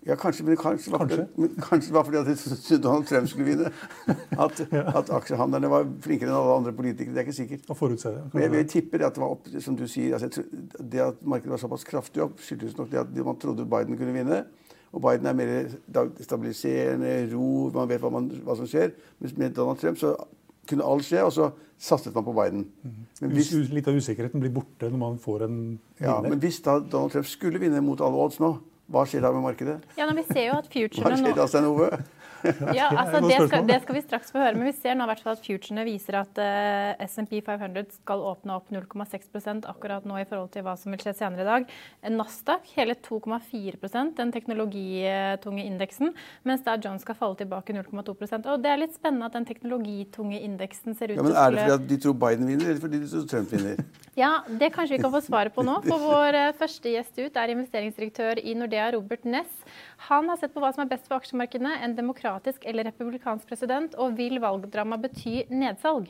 Ja, 0.08 0.16
kanskje, 0.16 0.46
men 0.48 0.56
kanskje, 0.58 0.94
kanskje? 0.96 1.26
Var, 1.36 1.50
kanskje 1.60 1.90
det 1.90 1.96
var 1.96 2.06
fordi 2.08 2.18
at 2.22 2.84
Donald 2.84 3.08
Trump 3.10 3.28
skulle 3.28 3.46
vinne. 3.50 3.72
At, 4.46 4.62
at 4.72 5.10
aksjehandlerne 5.12 5.70
var 5.72 5.84
flinkere 6.02 6.32
enn 6.32 6.38
alle 6.38 6.56
andre 6.62 6.74
politikere. 6.74 7.12
Det 7.14 7.20
er 7.20 7.28
ikke 7.28 7.36
sikkert. 7.36 7.68
Å 7.68 7.76
forutse 7.76 8.14
det. 8.16 8.22
Men 8.32 8.46
jeg, 8.46 8.54
jeg 8.62 8.70
tipper 8.72 9.04
at 9.10 9.18
det 9.18 9.24
var 9.24 9.36
opp, 9.36 9.50
som 9.60 9.76
du 9.76 9.84
sier, 9.92 10.16
altså, 10.16 10.46
det 10.80 11.04
at 11.04 11.20
markedet 11.28 11.52
var 11.52 11.62
såpass 11.62 11.84
kraftig 11.88 12.24
opp, 12.24 12.40
skyldtes 12.46 12.78
nok 12.80 12.92
det 12.94 13.02
at 13.02 13.12
man 13.28 13.40
trodde 13.42 13.68
Biden 13.68 14.00
kunne 14.00 14.16
vinne. 14.16 14.44
Og 14.96 15.04
Biden 15.04 15.28
er 15.30 15.38
mer 15.38 15.52
stabiliserende, 16.24 17.12
ro, 17.34 17.70
man 17.76 17.90
vet 17.92 18.02
hva, 18.02 18.14
man, 18.14 18.32
hva 18.46 18.56
som 18.58 18.70
skjer. 18.70 18.96
Mens 19.20 19.36
med 19.38 19.58
Donald 19.58 19.84
Trump 19.84 20.00
så 20.00 20.16
kunne 20.70 20.88
alt 20.88 21.06
skje, 21.06 21.26
og 21.26 21.34
så 21.36 21.52
satset 21.80 22.16
man 22.16 22.26
på 22.26 22.34
Biden. 22.40 22.66
Men 23.22 23.36
hvis, 23.36 23.52
Litt 23.74 23.88
av 23.90 23.98
usikkerheten 24.00 24.42
blir 24.42 24.54
borte 24.54 24.90
når 24.90 25.02
man 25.02 25.20
får 25.22 25.46
en 25.46 25.60
vinner. 25.60 26.08
Ja, 26.08 26.20
Men 26.24 26.42
hvis 26.42 26.60
da 26.66 26.80
Donald 26.80 27.14
Trump 27.14 27.30
skulle 27.30 27.62
vinne 27.62 27.82
mot 27.86 28.02
alle 28.04 28.26
odds 28.26 28.40
nå, 28.42 28.56
hva 28.90 29.04
skjer 29.06 29.22
da 29.26 29.32
med 29.36 29.44
markedet? 29.46 29.78
Ja, 29.98 30.08
men 30.10 30.18
vi 30.18 30.26
ser 30.32 30.48
jo 30.50 30.56
at 30.58 30.70
futurene 30.72 31.10
Hva 31.14 31.20
skjer 31.22 31.36
da, 31.38 31.48
Stein 31.52 31.68
Ove? 31.70 31.90
ja, 32.78 32.88
altså 32.94 33.22
det 33.26 33.38
skal, 33.48 33.66
det 33.68 33.78
skal, 33.84 33.98
vi 33.98 34.04
straks 34.04 34.32
få 34.34 34.42
høre. 34.42 34.56
Men 34.58 34.70
vi 34.70 34.76
ser 34.78 34.96
nå 34.98 35.08
hvert 35.10 35.24
fall 35.24 35.36
at 35.36 35.44
futurene 35.44 35.86
viser 35.88 36.20
at 36.22 36.40
uh, 36.42 37.04
SMP 37.06 37.40
500 37.46 38.00
skal 38.00 38.24
åpne 38.32 38.56
opp 38.56 38.72
0,6% 38.74 39.68
akkurat 39.70 40.08
nå 40.08 40.20
i 40.22 40.28
forhold 40.30 40.52
til 40.54 40.66
hva 40.66 40.76
som 40.80 40.94
vil 40.94 41.02
skje 41.04 41.16
senere 41.20 41.46
i 41.46 41.50
dag. 41.50 41.68
Nasdaq 42.16 42.70
hele 42.76 42.96
2,4% 43.08 44.16
den 44.20 44.34
teknologitunge 44.36 45.66
indeksen. 45.66 46.14
Mens 46.48 46.64
da 46.66 46.78
John 46.82 47.00
skal 47.02 47.18
falle 47.20 47.40
tilbake 47.40 47.76
0,2% 47.76 48.48
Og 48.50 48.64
Det 48.64 48.72
er 48.72 48.82
litt 48.82 48.96
spennende 48.96 49.30
at 49.30 49.36
den 49.36 49.48
teknologitunge 49.48 50.40
indeksen 50.46 50.96
ser 50.98 51.14
ut 51.14 51.20
ja, 51.20 51.26
men 51.26 51.36
Er 51.36 51.56
det 51.56 51.66
fordi 51.66 51.90
de 51.92 52.00
tror 52.04 52.18
Biden 52.20 52.48
vinner, 52.50 52.72
eller 52.72 52.84
fordi 52.84 53.02
de 53.04 53.10
tror 53.12 53.28
Trump 53.30 53.54
vinner? 53.54 53.84
ja, 54.24 54.32
Det 54.48 54.72
kanskje 54.76 54.98
vi 54.98 55.04
kan 55.04 55.14
få 55.14 55.24
svaret 55.26 55.56
på 55.56 55.66
nå. 55.66 55.80
For 55.90 56.02
vår 56.04 56.40
uh, 56.40 56.56
første 56.60 56.96
gjest 56.96 57.20
ut 57.20 57.40
er 57.40 57.56
investeringsdirektør 57.56 58.44
i 58.44 58.56
Nordea, 58.58 58.92
Robert 58.96 59.26
Ness. 59.28 59.52
Han 60.10 60.30
har 60.32 60.40
sett 60.40 60.54
på 60.56 60.64
hva 60.64 60.72
som 60.76 60.86
er 60.86 60.92
best 60.92 61.08
for 61.10 61.20
aksjemarkedene. 61.20 61.76
en 61.84 61.96
demokratisk 61.96 62.29
demokratisk 62.30 62.66
eller 62.66 62.84
republikansk 62.84 63.48
president, 63.50 63.96
og 63.98 64.18
vil 64.18 64.40
valgdrama 64.42 65.00
bety 65.02 65.48
nedsalg? 65.50 66.10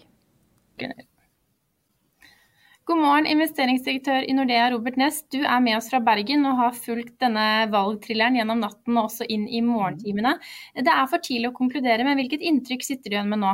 God 2.90 2.98
morgen, 2.98 3.28
investeringsdirektør 3.30 4.26
i 4.26 4.34
Nordea, 4.34 4.70
Robert 4.74 4.98
Næss. 4.98 5.24
Du 5.30 5.44
er 5.44 5.60
med 5.62 5.78
oss 5.78 5.90
fra 5.92 6.00
Bergen 6.02 6.46
og 6.50 6.58
har 6.58 6.74
fulgt 6.74 7.20
denne 7.22 7.70
valgthrilleren 7.70 8.40
gjennom 8.40 8.64
natten 8.64 8.98
og 8.98 9.12
også 9.12 9.28
inn 9.30 9.46
i 9.48 9.62
morgentimene. 9.62 10.40
Det 10.76 10.90
er 10.90 11.10
for 11.12 11.22
tidlig 11.22 11.52
å 11.52 11.60
konkludere, 11.60 12.04
men 12.04 12.18
hvilket 12.18 12.42
inntrykk 12.42 12.88
sitter 12.88 13.12
du 13.12 13.20
igjen 13.20 13.30
med 13.30 13.44
nå? 13.44 13.54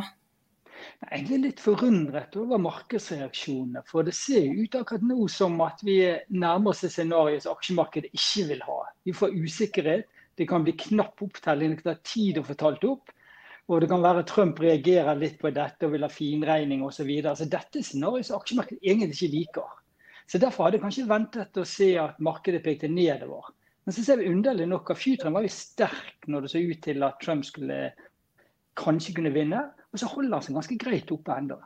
Jeg 1.11 1.25
er 1.35 1.41
litt 1.41 1.59
forundret 1.59 2.35
over 2.39 2.61
markedsreaksjonene. 2.63 3.83
For 3.89 4.07
det 4.07 4.15
ser 4.15 4.47
ut 4.55 4.77
akkurat 4.79 5.03
nå 5.03 5.27
som 5.31 5.59
at 5.65 5.83
vi 5.83 5.99
nærmer 6.31 6.71
oss 6.71 6.85
et 6.87 6.95
scenario 6.95 7.41
som 7.43 7.57
aksjemarkedet 7.57 8.13
ikke 8.15 8.47
vil 8.53 8.63
ha. 8.65 8.79
Vi 9.03 9.13
får 9.17 9.35
usikkerhet, 9.35 10.07
det 10.35 10.47
kan 10.49 10.63
bli 10.65 10.75
knapp 10.77 11.21
opptelling, 11.23 11.77
det 11.77 11.85
tar 11.85 12.01
tid 12.03 12.39
å 12.39 12.45
få 12.45 12.55
talt 12.59 12.83
opp. 12.87 13.11
Og 13.65 13.81
det 13.81 13.89
kan 13.89 14.03
være 14.03 14.25
Trump 14.29 14.59
reagerer 14.61 15.17
litt 15.17 15.39
på 15.41 15.49
dette 15.53 15.87
og 15.87 15.95
vil 15.95 16.05
ha 16.05 16.11
finregning 16.11 16.83
osv. 16.85 16.99
Så 16.99 17.07
videre. 17.07 17.35
så 17.35 17.47
dette 17.49 17.79
er 17.79 17.87
scenarioet 17.87 18.27
som 18.27 18.37
aksjemarkedet 18.37 18.83
egentlig 18.83 19.15
ikke 19.17 19.35
liker. 19.35 19.71
Så 20.27 20.41
Derfor 20.41 20.65
hadde 20.65 20.77
jeg 20.77 20.83
kanskje 20.85 21.09
ventet 21.09 21.57
å 21.57 21.65
se 21.69 21.91
at 22.01 22.19
markedet 22.21 22.63
pekte 22.65 22.89
nedover. 22.89 23.53
Men 23.85 23.93
så 23.93 24.03
ser 24.05 24.17
vi 24.17 24.29
underlig 24.29 24.67
nok 24.69 24.89
at 24.89 25.01
futuren 25.01 25.33
var 25.33 25.45
jo 25.45 25.53
sterk 25.53 26.27
når 26.27 26.45
det 26.45 26.51
så 26.51 26.61
ut 26.61 26.81
til 26.81 27.05
at 27.05 27.19
Trump 27.21 27.45
skulle 27.45 27.79
kanskje 28.77 29.13
kunne 29.17 29.33
vinne. 29.33 29.61
Og 29.93 30.01
så 30.01 30.09
holder 30.09 30.37
han 30.37 30.45
seg 30.45 30.57
ganske 30.57 30.77
greit 30.81 31.13
oppe 31.13 31.37
ennå. 31.37 31.59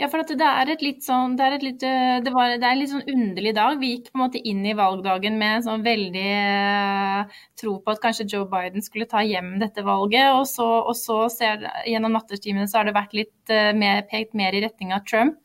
Ja, 0.00 0.08
for 0.08 0.24
det 0.24 0.44
er 0.44 0.70
et 0.72 0.82
litt 0.84 1.02
sånn 1.04 1.34
det 1.36 1.44
er, 1.44 1.54
litt, 1.60 1.82
eh, 1.84 2.18
det, 2.24 2.32
var, 2.32 2.54
det 2.56 2.64
er 2.64 2.74
en 2.74 2.80
litt 2.80 2.92
sånn 2.92 3.10
underlig 3.12 3.52
dag. 3.56 3.76
Vi 3.80 3.90
gikk 3.90 4.06
på 4.08 4.16
en 4.16 4.22
måte 4.22 4.40
inn 4.40 4.62
i 4.64 4.74
valgdagen 4.76 5.36
med 5.40 5.58
en 5.58 5.66
sånn 5.66 5.84
veldig 5.84 6.30
uh, 6.36 7.42
tro 7.60 7.74
på 7.84 7.92
at 7.92 8.00
kanskje 8.04 8.26
Joe 8.32 8.46
Biden 8.52 8.84
skulle 8.84 9.08
ta 9.10 9.20
hjem 9.24 9.58
dette 9.60 9.84
valget. 9.84 10.30
Og 10.32 10.46
så, 10.48 10.68
og 10.80 10.96
så 10.96 11.18
ser, 11.32 11.66
gjennom 11.88 12.16
nattestimene 12.16 12.68
så 12.72 12.80
har 12.80 12.88
det 12.88 12.96
vært 12.96 13.18
litt 13.18 13.52
uh, 13.52 13.74
mer, 13.76 14.00
pekt 14.08 14.32
mer 14.38 14.56
i 14.56 14.64
retning 14.64 14.96
av 14.96 15.04
Trump. 15.08 15.44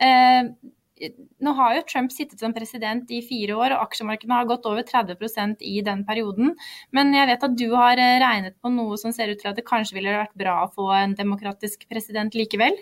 Eh, 0.00 0.48
nå 1.44 1.56
har 1.60 1.76
jo 1.76 1.84
Trump 1.92 2.12
sittet 2.12 2.40
som 2.40 2.56
president 2.56 3.12
i 3.12 3.20
fire 3.24 3.60
år, 3.60 3.76
og 3.76 3.90
aksjemarkedene 3.90 4.40
har 4.40 4.48
gått 4.48 4.68
over 4.68 4.84
30% 4.88 5.60
i 5.68 5.78
den 5.84 6.04
perioden. 6.08 6.56
Men 6.96 7.12
jeg 7.12 7.28
vet 7.28 7.48
at 7.48 7.60
du 7.60 7.68
har 7.76 8.00
regnet 8.00 8.56
på 8.60 8.72
noe 8.72 8.96
som 9.00 9.12
ser 9.12 9.32
ut 9.32 9.40
til 9.40 9.52
at 9.52 9.60
det 9.60 9.68
kanskje 9.68 10.00
ville 10.00 10.16
vært 10.16 10.36
bra 10.36 10.62
å 10.64 10.72
få 10.72 10.88
en 10.96 11.16
demokratisk 11.16 11.84
president 11.92 12.36
likevel? 12.36 12.80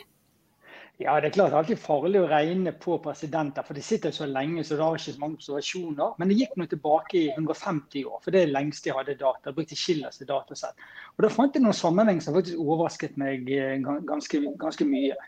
Ja, 1.02 1.16
det 1.18 1.26
er 1.26 1.34
klart 1.34 1.50
det 1.50 1.56
er 1.56 1.58
alltid 1.58 1.80
farlig 1.82 2.20
å 2.22 2.26
regne 2.30 2.70
på 2.78 3.00
presidenter, 3.02 3.64
for 3.66 3.74
de 3.74 3.82
sitter 3.82 4.12
så 4.14 4.28
lenge 4.30 4.62
så 4.62 4.76
det 4.78 4.84
har 4.84 4.98
ikke 4.98 5.14
så 5.16 5.22
mange 5.22 5.40
observasjoner. 5.40 6.12
Men 6.20 6.30
det 6.30 6.36
gikk 6.38 6.52
nå 6.60 6.66
tilbake 6.70 7.16
i 7.18 7.24
150 7.32 8.04
år, 8.06 8.20
for 8.22 8.30
det 8.30 8.40
er 8.40 8.46
det 8.46 8.54
lengste 8.54 8.92
jeg 8.92 8.98
hadde 9.00 9.16
data. 9.18 9.48
Jeg 9.48 9.56
brukte 9.56 9.78
Schillers 9.78 10.22
datasett. 10.22 10.86
Og 11.16 11.26
Da 11.26 11.32
fant 11.34 11.58
jeg 11.58 11.64
noen 11.64 11.74
sammenheng 11.74 12.22
som 12.22 12.36
faktisk 12.38 12.62
overrasket 12.62 13.18
meg 13.18 13.50
eh, 13.50 13.74
ganske, 13.82 14.42
ganske 14.62 14.86
mye. 14.86 15.18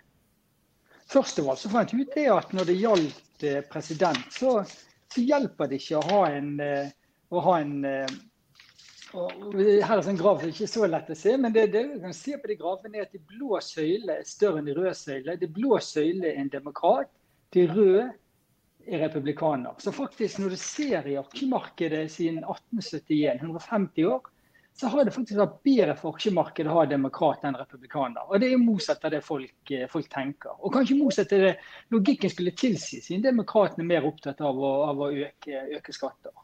Først 1.11 1.42
av 1.42 1.50
alt 1.50 1.64
så 1.64 1.73
fant 1.75 1.90
jeg 1.90 2.06
ut 2.06 2.14
det 2.14 2.28
at 2.30 2.54
når 2.54 2.70
det 2.70 2.78
gjaldt 2.85 3.46
eh, 3.50 3.58
president, 3.66 4.23
så, 4.30 4.61
så 5.11 5.26
hjelper 5.26 5.73
det 5.73 5.82
ikke 5.82 5.99
å 5.99 6.06
ha 6.12 6.23
en, 6.30 6.54
eh, 6.62 6.94
å 7.35 7.42
ha 7.42 7.58
en 7.64 7.76
her 9.16 9.96
er 9.96 10.08
en 10.11 10.18
graf 10.18 10.42
som 10.42 10.50
ikke 10.52 10.68
så 10.70 10.87
lett 10.90 11.11
å 11.11 11.16
se, 11.16 11.35
men 11.40 11.54
det, 11.54 11.70
det 11.73 11.82
vi 11.88 11.99
kan 12.02 12.14
se 12.16 12.37
på 12.40 12.50
de 12.50 12.58
grafene 12.61 13.00
er 13.00 13.06
at 13.06 13.16
de 13.16 13.23
blå 13.32 13.58
søylene 13.64 14.20
er 14.20 14.28
større 14.28 14.61
enn 14.61 14.68
de 14.68 14.76
røde 14.76 14.94
søylene. 14.99 15.40
De 15.40 15.49
blå 15.58 15.80
søylene 15.82 16.30
er 16.30 16.40
en 16.42 16.52
demokrat, 16.52 17.11
de 17.56 17.66
røde 17.70 18.06
er 18.87 19.02
republikaner. 19.02 19.75
Så 19.82 19.92
faktisk 19.94 20.40
når 20.42 20.54
du 20.54 20.61
ser 20.61 21.08
i 21.11 21.18
aksjemarkedet 21.20 22.06
siden 22.12 22.42
1871, 22.44 23.42
150 23.42 24.11
år, 24.12 24.32
så 24.76 24.90
har 24.92 25.06
det 25.08 25.14
faktisk 25.14 25.38
vært 25.40 25.61
bedre 25.64 25.94
for 25.96 26.16
aksjemarkedet 26.16 26.68
å 26.68 26.76
ha 26.76 26.88
demokrat 26.90 27.44
enn 27.49 27.56
republikaner. 27.56 28.26
Og 28.28 28.40
Det 28.40 28.50
er 28.52 28.61
motsatt 28.61 29.04
av 29.08 29.14
det 29.14 29.23
folk, 29.25 29.70
eh, 29.70 29.87
folk, 29.88 30.08
tenker. 30.12 30.52
Og 30.61 30.75
kanskje 30.75 30.99
motsatt 30.99 31.32
av 31.32 31.46
det 31.46 31.54
logikken 31.94 32.30
skulle 32.30 32.52
tilsi, 32.52 33.00
siden 33.00 33.25
demokratene 33.25 33.87
er 33.87 33.94
mer 33.94 34.08
opptatt 34.11 34.40
av 34.44 34.58
å, 34.61 34.73
av 34.90 35.00
å 35.00 35.08
øke, 35.11 35.62
øke 35.78 35.96
skatter. 35.96 36.35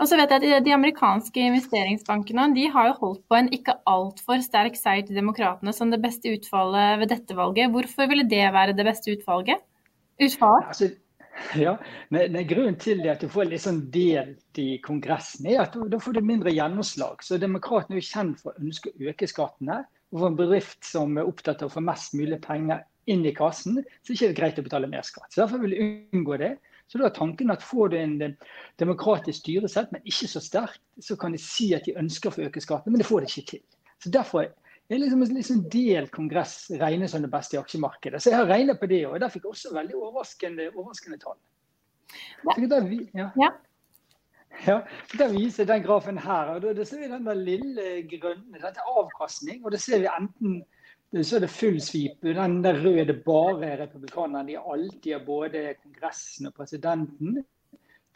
Og 0.00 0.08
så 0.08 0.18
vet 0.18 0.32
jeg 0.32 0.56
at 0.56 0.66
De 0.66 0.74
amerikanske 0.74 1.46
investeringsbankene 1.50 2.48
de 2.56 2.66
har 2.72 2.90
jo 2.90 2.98
holdt 3.00 3.24
på 3.28 3.38
en 3.38 3.50
ikke 3.54 3.76
altfor 3.88 4.42
sterk 4.44 4.78
seier 4.78 5.06
til 5.06 5.18
demokratene 5.18 5.74
som 5.76 5.92
det 5.92 6.02
beste 6.04 6.32
utfallet 6.32 7.00
ved 7.02 7.12
dette 7.12 7.36
valget. 7.36 7.72
Hvorfor 7.74 8.08
ville 8.10 8.28
det 8.28 8.44
være 8.56 8.76
det 8.76 8.86
beste 8.88 9.16
utvalget? 9.16 9.64
Utfallet? 10.22 10.70
Altså, 10.72 10.90
ja, 11.60 11.76
men, 12.08 12.32
men, 12.32 12.46
Grunnen 12.48 12.78
til 12.80 13.04
at 13.10 13.20
du 13.20 13.28
får 13.32 13.50
litt 13.50 13.64
sånn 13.64 13.82
delt 13.92 14.60
i 14.60 14.78
Kongressen, 14.84 15.48
er 15.50 15.66
at 15.66 15.76
da 15.76 16.00
får 16.00 16.16
du 16.16 16.24
mindre 16.24 16.54
gjennomslag. 16.54 17.24
Så 17.24 17.40
Demokratene 17.40 17.98
er 17.98 18.02
jo 18.02 18.08
kjent 18.08 18.40
for 18.42 18.52
å 18.52 18.64
ønske 18.64 18.92
å 18.92 19.10
øke 19.12 19.28
skattene. 19.30 19.82
Og 20.14 20.20
for 20.20 20.30
en 20.30 20.38
bedrift 20.38 20.86
som 20.86 21.16
er 21.18 21.28
opptatt 21.28 21.64
av 21.64 21.70
å 21.70 21.76
få 21.76 21.82
mest 21.84 22.14
mulig 22.16 22.38
penger 22.44 22.84
inn 23.10 23.24
i 23.26 23.34
kassen, 23.34 23.80
så 24.02 24.12
er 24.12 24.14
det 24.14 24.16
ikke 24.16 24.38
greit 24.40 24.60
å 24.60 24.64
betale 24.66 24.90
mer 24.90 25.04
skatt. 25.06 25.28
Så 25.30 25.42
Derfor 25.42 25.62
vil 25.62 25.74
de 25.74 25.88
unngå 26.16 26.38
det. 26.42 26.56
Så 26.86 27.00
da 27.00 27.08
er 27.08 27.14
tanken 27.16 27.50
at 27.50 27.64
Får 27.66 27.88
du 27.90 27.96
en 27.98 28.36
demokratisk 28.78 29.40
styresett, 29.42 29.90
men 29.92 30.04
ikke 30.06 30.28
så 30.30 30.42
sterkt, 30.42 30.82
så 31.02 31.16
kan 31.18 31.34
de 31.34 31.40
si 31.42 31.72
at 31.74 31.86
de 31.86 31.96
ønsker 31.98 32.30
å 32.30 32.36
få 32.36 32.46
øke 32.46 32.62
skattene, 32.62 32.94
men 32.94 33.02
det 33.02 33.08
får 33.08 33.24
de 33.24 33.32
ikke 33.32 33.50
til. 33.56 33.64
Så 34.02 34.12
Derfor 34.14 34.46
er 34.46 35.02
liksom 35.02 35.22
en 35.22 35.34
liksom 35.34 35.62
del 35.72 36.06
kongress 36.14 36.70
regnet 36.78 37.10
som 37.10 37.24
det 37.24 37.32
beste 37.32 37.56
i 37.56 37.60
aksjemarkedet. 37.60 38.22
Så 38.22 38.30
jeg 38.30 38.38
har 38.38 38.50
regnet 38.50 38.78
på 38.80 38.86
det, 38.90 39.02
og 39.08 39.18
der 39.20 39.32
fikk 39.32 39.48
jeg 39.48 39.56
også 39.56 39.74
veldig 39.74 39.96
overraskende, 39.98 40.68
overraskende 40.76 41.18
tall. 41.22 41.38
Ja. 42.46 42.54
ja. 43.18 43.30
ja. 43.42 43.54
Ja, 44.64 44.80
Der 45.18 45.32
viser 45.32 45.66
den 45.68 45.82
grafen 45.82 46.18
her. 46.18 46.54
og 46.54 46.62
Da 46.62 46.84
ser 46.84 47.02
vi 47.02 47.10
den 47.12 47.26
der 47.26 47.34
lille 47.34 47.82
grønne. 48.08 48.56
Dette 48.56 48.80
er 48.80 49.00
avkastning. 49.02 49.64
og 49.64 49.72
det 49.72 49.80
ser 49.80 49.98
vi 49.98 50.08
enten 50.08 50.62
så 51.14 51.36
er 51.36 51.44
det 51.44 51.52
full 51.52 51.78
svip. 51.80 52.18
Den 52.24 52.62
der 52.64 52.80
røde 52.82 53.12
er 53.12 53.20
bare 53.24 53.76
republikanerne. 53.82 54.48
De 54.48 54.58
alltid 54.58 55.12
har 55.12 55.24
både 55.26 55.62
Kongressen 55.82 56.48
og 56.50 56.54
presidenten. 56.54 57.44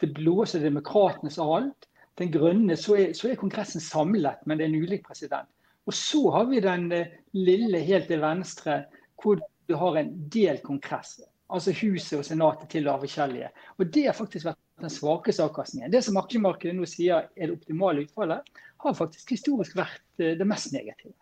Det 0.01 0.13
blå 0.13 0.45
så 0.45 0.59
er 0.59 0.67
demokratene 0.67 1.31
som 1.31 1.47
har 1.47 1.61
alt. 1.61 1.87
Den 2.19 2.31
grønne 2.33 2.75
så 2.77 2.97
er, 2.99 3.13
så 3.17 3.29
er, 3.29 3.39
Kongressen 3.39 3.81
samlet, 3.81 4.43
men 4.45 4.57
det 4.57 4.65
er 4.65 4.73
en 4.73 4.83
ulik 4.83 5.05
president. 5.07 5.47
Og 5.87 5.95
så 5.97 6.21
har 6.35 6.45
vi 6.51 6.59
den 6.61 6.91
eh, 6.91 7.13
lille 7.33 7.79
helt 7.79 8.07
til 8.11 8.21
venstre, 8.21 8.83
hvor 9.21 9.39
du 9.67 9.75
har 9.77 9.97
en 9.97 10.11
delt 10.33 10.61
kongress. 10.63 11.21
Altså 11.51 11.73
Huset 11.81 12.19
og 12.19 12.25
Senatet 12.25 12.69
tilhører 12.69 13.01
forskjellige. 13.01 13.49
Og 13.77 13.87
Det 13.87 14.05
har 14.05 14.13
faktisk 14.13 14.45
vært 14.45 14.59
den 14.81 14.93
svakeste 14.93 15.43
avkastningen. 15.43 15.91
Det 15.91 16.03
som 16.03 16.19
aksjemarkedet 16.21 16.75
nå 16.75 16.85
sier 16.89 17.27
er 17.35 17.49
det 17.49 17.57
optimale 17.57 18.05
utfallet, 18.05 18.45
har 18.81 18.97
faktisk 18.97 19.33
historisk 19.35 19.75
vært 19.79 20.03
eh, 20.19 20.35
det 20.37 20.47
mest 20.47 20.73
negative. 20.75 21.15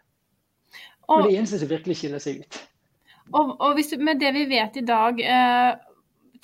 Og, 1.10 1.26
det 1.26 1.38
eneste 1.40 1.60
som 1.62 1.72
virkelig 1.72 2.00
skiller 2.00 2.22
seg 2.24 2.44
ut. 2.44 2.64
Og, 3.34 3.54
og 3.62 3.78
hvis, 3.78 3.94
med 4.02 4.22
det 4.22 4.34
vi 4.36 4.48
vet 4.50 4.78
i 4.78 4.86
dag, 4.86 5.22
eh, 5.22 5.72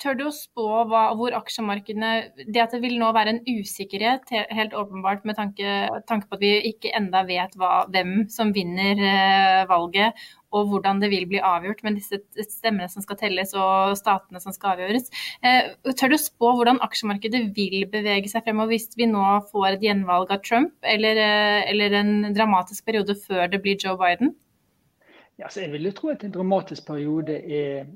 tør 0.02 0.16
du 0.18 0.24
å 0.26 0.34
spå 0.34 0.66
hva, 0.90 1.02
hvor 1.16 1.34
aksjemarkedene 1.36 2.46
Det 2.52 2.62
at 2.62 2.74
det 2.74 2.82
vil 2.82 2.98
nå 3.00 3.08
være 3.16 3.34
en 3.34 3.42
usikkerhet, 3.46 4.28
helt 4.54 4.76
åpenbart 4.76 5.24
med 5.28 5.38
tanke, 5.38 5.76
tanke 6.08 6.28
på 6.28 6.38
at 6.38 6.44
vi 6.44 6.52
ikke 6.70 6.92
enda 6.96 7.24
vet 7.28 7.56
hva, 7.58 7.86
hvem 7.92 8.26
som 8.32 8.52
vinner 8.56 9.00
eh, 9.00 9.62
valget, 9.70 10.26
og 10.54 10.70
hvordan 10.70 11.02
det 11.02 11.10
vil 11.12 11.26
bli 11.28 11.40
avgjort 11.42 11.82
med 11.84 11.98
disse 11.98 12.20
stemmene 12.48 12.88
som 12.92 13.04
skal 13.04 13.18
telles 13.20 13.52
og 13.58 13.96
statene 13.98 14.40
som 14.40 14.54
skal 14.54 14.76
avgjøres. 14.76 15.10
Eh, 15.42 15.74
tør 15.90 16.12
du 16.12 16.18
å 16.18 16.22
spå 16.22 16.54
hvordan 16.60 16.80
aksjemarkedet 16.86 17.46
vil 17.56 17.84
bevege 17.92 18.30
seg 18.30 18.46
fremover 18.46 18.76
hvis 18.76 18.90
vi 18.96 19.10
nå 19.10 19.26
får 19.50 19.74
et 19.74 19.86
gjenvalg 19.90 20.32
av 20.32 20.42
Trump, 20.46 20.76
eller, 20.86 21.20
eller 21.66 22.00
en 22.02 22.16
dramatisk 22.36 22.86
periode 22.88 23.18
før 23.26 23.48
det 23.52 23.64
blir 23.64 23.80
Joe 23.80 23.98
Biden? 24.00 24.36
Ja, 25.38 25.48
jeg 25.56 25.72
vil 25.72 25.84
jo 25.84 25.92
tro 25.92 26.08
at 26.08 26.22
en 26.24 26.32
dramatisk 26.32 26.86
periode 26.86 27.34
er, 27.36 27.86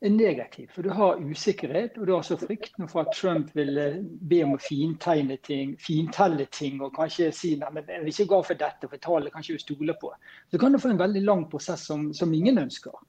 er 0.00 0.10
negativ. 0.12 0.68
For 0.74 0.84
du 0.84 0.90
har 0.92 1.16
usikkerhet, 1.16 1.96
og 1.96 2.06
du 2.06 2.12
har 2.12 2.18
også 2.18 2.36
frykten 2.36 2.88
for 2.88 3.00
at 3.00 3.14
Trump 3.16 3.54
vil 3.56 3.80
be 4.28 4.42
om 4.44 4.52
å 4.56 4.60
fintegne 4.60 5.38
ting, 5.46 5.72
fintelle 5.80 6.44
ting 6.52 6.82
og 6.84 6.92
kanskje 6.98 7.30
si 7.32 7.54
nei, 7.56 7.70
men 7.72 7.88
jeg 7.88 8.02
vil 8.02 8.12
ikke 8.12 8.28
gå 8.34 8.42
for 8.50 8.60
dette, 8.60 8.90
for 8.90 9.00
tallet 9.00 9.32
kan 9.32 9.46
ikke 9.46 9.56
du 9.56 9.64
stole 9.64 9.96
på. 10.02 10.12
Så 10.52 10.60
kan 10.60 10.76
du 10.76 10.82
få 10.82 10.92
en 10.92 11.00
veldig 11.00 11.24
lang 11.24 11.46
prosess 11.48 11.88
som, 11.88 12.10
som 12.12 12.36
ingen 12.36 12.60
ønsker. 12.66 13.00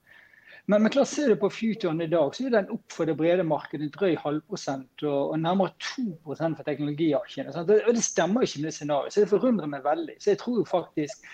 Men, 0.66 0.82
men 0.82 0.92
klart 0.94 1.08
ser 1.10 1.28
du 1.28 1.36
på 1.36 1.50
futuren 1.50 2.00
i 2.00 2.06
dag, 2.06 2.34
så 2.34 2.46
er 2.46 2.54
den 2.54 2.68
opp 2.72 2.94
for 2.94 3.08
det 3.08 3.16
brede 3.18 3.44
markedet 3.44 3.90
drøy 3.92 4.14
halvprosent 4.20 5.02
og, 5.02 5.32
og 5.34 5.40
nærmere 5.42 5.74
2% 5.82 6.58
for 6.58 6.68
teknologiaksjene. 6.68 7.54
Og 7.60 7.96
det 7.96 8.04
stemmer 8.06 8.46
ikke 8.46 8.62
med 8.62 8.70
det 8.70 8.76
scenarioet, 8.78 9.12
så 9.12 9.24
det 9.24 9.32
forundrer 9.32 9.68
meg 9.72 9.82
veldig. 9.84 10.16
Så 10.22 10.32
jeg 10.32 10.40
tror 10.44 10.62
faktisk 10.70 11.26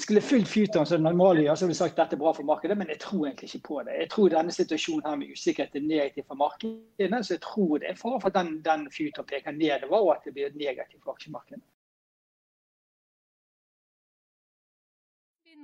skulle 0.00 0.22
fulgt 0.24 0.48
Futon 0.48 0.86
som 0.86 1.02
normalt 1.02 1.42
gjør, 1.44 1.58
så 1.58 1.66
ville 1.68 1.78
sagt 1.78 1.98
dette 1.98 2.16
er 2.16 2.22
bra 2.22 2.32
for 2.36 2.48
markedet, 2.48 2.76
men 2.78 2.88
jeg 2.92 3.00
tror 3.02 3.26
egentlig 3.26 3.50
ikke 3.50 3.66
på 3.68 3.80
det. 3.86 3.98
Jeg 4.02 4.10
tror 4.14 4.32
denne 4.32 4.54
situasjonen 4.54 5.08
her 5.08 5.18
med 5.20 5.34
usikkerhet 5.34 5.76
er 5.76 5.86
negativ 5.86 6.26
for 6.28 6.40
markedene, 6.40 7.24
så 7.24 7.36
jeg 7.36 7.42
tror 7.44 7.82
det 7.82 7.90
er 7.90 8.00
fare 8.00 8.22
for 8.22 8.30
at 8.32 8.38
den, 8.38 8.56
den 8.64 8.88
Futon 8.94 9.28
peker 9.28 9.56
nedover, 9.56 9.98
og 9.98 10.14
at 10.16 10.26
det 10.28 10.34
blir 10.36 10.56
negativt 10.56 11.04
for 11.04 11.16
aksjemarkedet. 11.18 11.62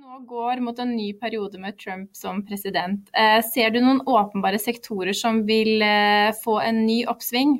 Nå 0.07 0.19
går 0.23 0.61
mot 0.63 0.77
en 0.79 0.91
ny 0.95 1.09
periode 1.19 1.59
med 1.59 1.75
Trump 1.81 2.13
som 2.15 2.37
president. 2.47 3.09
Eh, 3.11 3.41
ser 3.43 3.73
du 3.73 3.81
noen 3.81 3.97
åpenbare 4.07 4.59
sektorer 4.61 5.11
som 5.17 5.41
vil 5.49 5.81
eh, 5.83 6.29
få 6.45 6.61
en 6.63 6.85
ny 6.85 7.01
oppsving? 7.11 7.57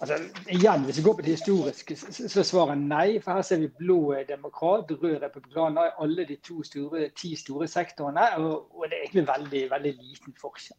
Altså, 0.00 0.16
igjen, 0.48 0.84
Hvis 0.84 0.98
vi 0.98 1.02
går 1.02 1.14
på 1.14 1.22
det 1.22 1.34
historiske, 1.36 1.96
så 2.28 2.42
svarer 2.42 2.74
nei. 2.74 3.20
For 3.20 3.36
her 3.36 3.42
ser 3.42 3.60
vi 3.60 3.72
blå 3.78 4.14
demokrat, 4.28 4.92
rød 5.02 5.18
republikaner 5.22 5.90
i 5.90 5.96
alle 6.00 6.24
de 6.28 6.36
to 6.36 6.62
store, 6.64 7.10
ti 7.16 7.34
store 7.36 7.68
sektorene. 7.68 8.30
Og, 8.38 8.78
og, 8.78 8.86
det 8.88 8.96
er 8.96 9.04
egentlig 9.04 9.26
veldig, 9.28 9.62
veldig 9.70 9.92
liten 9.98 10.36
forskjell. 10.40 10.78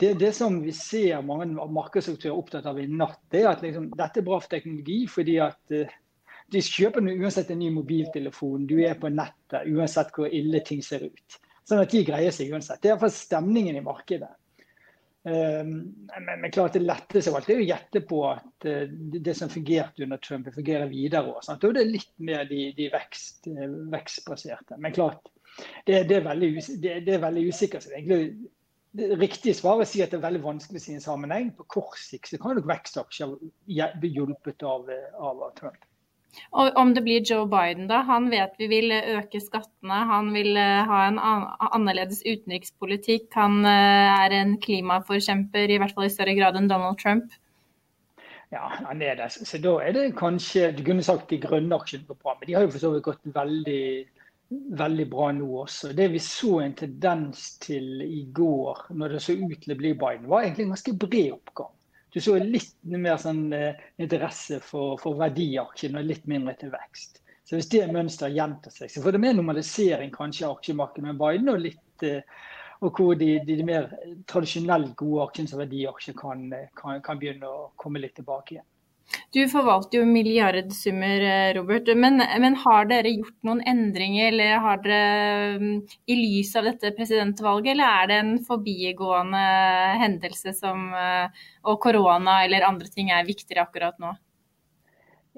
Det, 0.00 0.12
det 0.20 0.34
som 0.34 0.60
vi 0.62 0.72
ser 0.72 1.22
mange 1.26 1.46
markedsaktører 1.54 2.34
er 2.34 2.38
opptatt 2.38 2.66
av 2.66 2.78
i 2.78 2.86
natt, 2.86 3.20
det 3.30 3.42
er 3.42 3.48
at 3.50 3.62
liksom, 3.62 3.90
dette 3.98 4.20
er 4.20 4.26
bra 4.26 4.38
for 4.42 4.50
teknologi. 4.50 4.98
fordi 5.06 5.36
at 5.42 5.74
uh, 5.74 5.96
de 6.52 6.62
kjøper 6.64 7.04
noe, 7.04 7.18
uansett 7.18 7.50
en 7.50 7.58
ny 7.58 7.70
mobiltelefon, 7.74 8.66
du 8.66 8.78
er 8.80 8.98
på 8.98 9.10
nettet, 9.12 9.66
uansett 9.68 10.10
hvor 10.14 10.30
ille 10.32 10.62
ting 10.66 10.82
ser 10.82 11.04
ut. 11.06 11.40
Sånn 11.68 11.82
at 11.82 11.92
de 11.92 12.04
greier 12.08 12.32
seg 12.32 12.54
uansett. 12.54 12.80
Det 12.80 12.88
er 12.88 12.94
iallfall 12.94 13.12
stemningen 13.12 13.76
i 13.76 13.84
markedet. 13.84 14.30
Ehm, 15.28 15.94
men, 16.26 16.40
men 16.40 16.50
klart 16.50 16.72
det 16.72 16.84
letteste 16.84 17.30
av 17.30 17.38
alt 17.38 17.48
er 17.50 17.60
å 17.60 17.66
gjette 17.66 18.02
på 18.08 18.20
at 18.30 18.66
eh, 18.68 18.84
det 18.88 19.34
som 19.36 19.50
fungerte 19.52 20.04
under 20.06 20.20
Trump, 20.24 20.48
fungerer 20.54 20.88
videre 20.90 21.34
òg. 21.34 21.48
det 21.64 21.82
er 21.82 21.90
litt 21.90 22.14
mer 22.16 22.46
de, 22.48 22.68
de 22.76 22.88
vekst, 22.92 23.48
eh, 23.50 23.74
vekstbaserte. 23.92 24.78
Men 24.78 24.94
klart, 24.96 25.28
det, 25.84 26.04
det, 26.10 26.20
er 26.20 26.28
veldig, 26.28 26.52
det, 26.84 26.94
det, 27.06 27.16
er 27.16 27.24
veldig, 27.26 27.44
usikkert. 27.50 27.90
Egentlig, 27.90 28.48
det 28.98 29.10
riktige 29.20 29.56
svaret 29.58 29.84
er 29.84 29.88
å 29.88 29.90
si 29.90 30.04
at 30.04 30.14
det 30.14 30.20
er 30.20 30.26
veldig 30.28 30.44
vanskelig 30.46 30.80
å 30.80 30.86
si 30.86 30.96
en 30.96 31.04
sammenheng. 31.04 31.52
På 31.58 31.68
kort 31.78 32.00
sikt 32.00 32.32
så 32.32 32.40
kan 32.40 32.56
nok 32.58 32.70
vekstaksjer 32.70 33.36
bli 34.00 34.14
hjulpet 34.14 34.64
av, 34.66 34.88
av, 35.18 35.44
Trump. 35.58 35.87
Og 36.52 36.76
om 36.80 36.92
det 36.94 37.02
blir 37.04 37.24
Joe 37.26 37.46
Biden, 37.50 37.88
da. 37.90 38.02
Han 38.08 38.28
vet 38.32 38.54
vi 38.60 38.68
vil 38.70 38.92
øke 38.92 39.40
skattene. 39.42 39.98
Han 40.10 40.30
vil 40.34 40.56
eh, 40.56 40.86
ha 40.88 41.00
en 41.08 41.18
annerledes 41.20 42.22
utenrikspolitikk. 42.26 43.28
Han 43.36 43.64
eh, 43.68 44.24
er 44.24 44.36
en 44.38 44.56
klimaforkjemper, 44.62 45.68
i 45.70 45.78
hvert 45.80 45.94
fall 45.96 46.08
i 46.08 46.12
større 46.12 46.36
grad 46.38 46.58
enn 46.58 46.70
Donald 46.70 47.00
Trump. 47.02 47.34
Ja, 48.52 48.64
han 48.72 49.02
er 49.04 49.18
det. 49.18 49.28
Så 49.34 49.60
da 49.60 49.74
er 49.84 49.92
det 49.92 50.06
kanskje 50.16 50.70
Du 50.72 50.80
kunne 50.84 51.04
sagt 51.04 51.28
de 51.28 51.40
grønne 51.42 51.76
aksjene 51.76 52.08
går 52.08 52.16
bra, 52.22 52.36
men 52.38 52.48
de 52.48 52.54
har 52.56 52.64
jo 52.64 52.70
for 52.72 52.84
så 52.84 52.92
vidt 52.94 53.04
gått 53.04 53.34
veldig, 53.34 53.82
veldig 54.80 55.08
bra 55.12 55.32
nå 55.36 55.48
også. 55.64 55.92
Det 55.96 56.06
vi 56.14 56.22
så 56.24 56.54
en 56.64 56.76
tendens 56.78 57.50
til 57.60 58.00
i 58.06 58.22
går, 58.32 58.86
når 58.96 59.16
det 59.16 59.24
så 59.26 59.36
ut 59.36 59.58
til 59.64 59.74
å 59.74 59.80
bli 59.82 59.92
Biden, 59.92 60.30
var 60.32 60.46
egentlig 60.46 60.64
en 60.64 60.72
ganske 60.76 60.96
bred 60.96 61.34
oppgang. 61.36 61.74
Du 62.14 62.20
så 62.24 62.36
litt 62.40 62.76
mer 62.88 63.18
sånn, 63.20 63.48
eh, 63.52 63.80
interesse 64.00 64.60
for, 64.64 64.96
for 65.00 65.18
verdiaksjene 65.20 66.00
og 66.00 66.08
litt 66.08 66.28
mindre 66.30 66.54
til 66.60 66.72
vekst. 66.72 67.20
Så 67.48 67.56
Hvis 67.56 67.70
det 67.72 67.86
mønsteret 67.92 68.36
gjentar 68.36 68.72
seg, 68.72 68.90
så 68.92 69.02
får 69.04 69.16
det 69.16 69.24
mer 69.24 69.36
normalisering 69.36 70.10
kanskje 70.12 70.44
i 70.44 70.48
aksjemarkedet 70.50 71.06
med 71.06 71.20
Biden, 71.20 71.48
og 71.52 71.62
litt 71.64 72.04
eh, 72.04 72.24
og 72.78 72.94
hvor 72.94 73.16
de, 73.18 73.32
de, 73.42 73.56
mer 73.66 73.88
tradisjonelt 74.30 74.92
gode 74.98 75.24
aksjene 75.26 75.50
som 75.50 75.58
verdiaksjer 75.58 76.14
kan, 76.18 76.44
kan, 76.78 77.00
kan 77.02 77.18
begynne 77.18 77.48
å 77.48 77.70
komme 77.80 78.02
litt 78.02 78.14
tilbake 78.18 78.54
igjen. 78.54 78.68
Du 79.32 79.40
forvalter 79.48 80.00
jo 80.00 80.06
milliardsummer, 80.08 81.22
eh, 81.24 81.54
Robert. 81.56 81.88
Men, 81.96 82.20
men, 82.40 82.56
har 82.64 82.88
dere 82.90 83.12
gjort 83.12 83.36
noen 83.48 83.60
endringer, 83.68 84.30
eller 84.32 84.62
har 84.64 84.80
dere 84.84 85.58
mm, 85.60 85.74
i 86.08 86.16
lys 86.18 86.54
av 86.58 86.68
dette 86.68 86.92
presidentvalget, 86.96 87.74
eller 87.74 87.98
er 88.02 88.08
det 88.10 88.20
en 88.22 88.32
forbigående 88.44 89.44
hendelse 90.04 90.54
som 90.56 90.88
eh, 90.96 91.44
og 91.68 91.80
korona 91.84 92.42
eller 92.44 92.66
andre 92.68 92.88
ting 92.92 93.12
er 93.12 93.28
viktigere 93.28 93.66
akkurat 93.68 94.00
nå? 94.02 94.14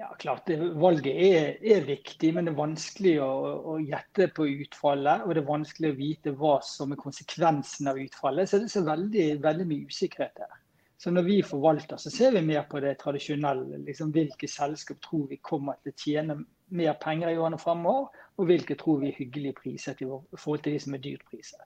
Ja, 0.01 0.07
klart 0.17 0.49
Valget 0.81 1.13
er, 1.13 1.49
er, 1.61 1.83
viktig, 1.85 2.31
men 2.33 2.47
det 2.47 2.55
er 2.55 2.61
vanskelig 2.63 3.15
å, 3.21 3.33
å, 3.75 3.75
gjette 3.85 4.31
på 4.33 4.47
utfallet. 4.49 5.27
Og 5.27 5.35
det 5.37 5.43
er 5.43 5.51
vanskelig 5.51 5.91
å 5.91 5.99
vite 5.99 6.33
hva 6.41 6.55
som 6.65 6.95
er 6.95 7.01
konsekvensen 7.03 7.91
av 7.91 8.01
utfallet. 8.01 8.49
Så 8.49 8.63
det 8.63 8.71
er 8.81 8.87
veldig, 8.87 9.27
veldig 9.45 9.67
mye 9.69 9.91
usikkerhet 9.91 10.41
her. 10.41 10.55
Så 11.01 11.11
når 11.11 11.25
vi 11.25 11.39
forvalter, 11.43 11.97
så 11.97 12.11
ser 12.13 12.35
vi 12.35 12.43
mer 12.45 12.67
på 12.69 12.81
det 12.85 12.99
tradisjonelle. 13.01 13.79
Liksom, 13.87 14.11
hvilke 14.13 14.49
selskap 14.49 14.99
tror 15.01 15.23
vi 15.31 15.39
kommer 15.41 15.79
til 15.81 15.95
å 15.95 16.01
tjene 16.03 16.37
mer 16.77 16.99
penger 17.01 17.33
i 17.33 17.39
årene 17.41 17.59
fremover, 17.59 18.11
og 18.37 18.51
hvilke 18.51 18.77
tror 18.77 19.01
vi 19.01 19.09
er 19.09 19.17
hyggelig 19.17 19.55
priset 19.63 20.03
i 20.05 20.09
forhold 20.11 20.61
til 20.67 20.77
de 20.77 20.83
som 20.85 20.97
er 20.97 21.03
dyrt 21.07 21.25
priset. 21.31 21.63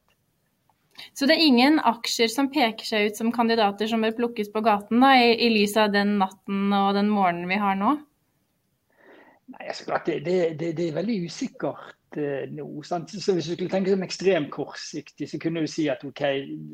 Så 1.19 1.27
det 1.27 1.35
er 1.35 1.43
ingen 1.49 1.81
aksjer 1.83 2.31
som 2.31 2.53
peker 2.55 2.87
seg 2.87 3.09
ut 3.09 3.19
som 3.19 3.35
kandidater 3.35 3.91
som 3.91 4.07
bør 4.07 4.15
plukkes 4.21 4.53
på 4.55 4.63
gaten, 4.63 5.03
da, 5.03 5.17
i, 5.19 5.35
i 5.35 5.51
lys 5.51 5.75
av 5.83 5.91
den 5.91 6.15
natten 6.23 6.71
og 6.71 6.95
den 6.95 7.11
morgenen 7.11 7.51
vi 7.51 7.59
har 7.59 7.75
nå? 7.81 7.97
Nei, 9.51 9.67
altså, 9.67 9.99
det, 10.07 10.21
det, 10.29 10.39
det, 10.63 10.71
det 10.79 10.89
er 10.93 10.99
veldig 11.03 11.19
usikkert 11.27 11.97
nå. 12.17 12.67
Sant? 12.87 13.11
Så 13.11 13.35
Hvis 13.35 13.49
du 13.49 13.55
skulle 13.55 13.73
tenke 13.73 13.93
som 13.93 14.03
ekstremt 14.07 14.51
kortsiktig, 14.55 15.29
så 15.31 15.39
kunne 15.43 15.65
du 15.65 15.71
si 15.71 15.89
at 15.93 16.05
ok, 16.07 16.23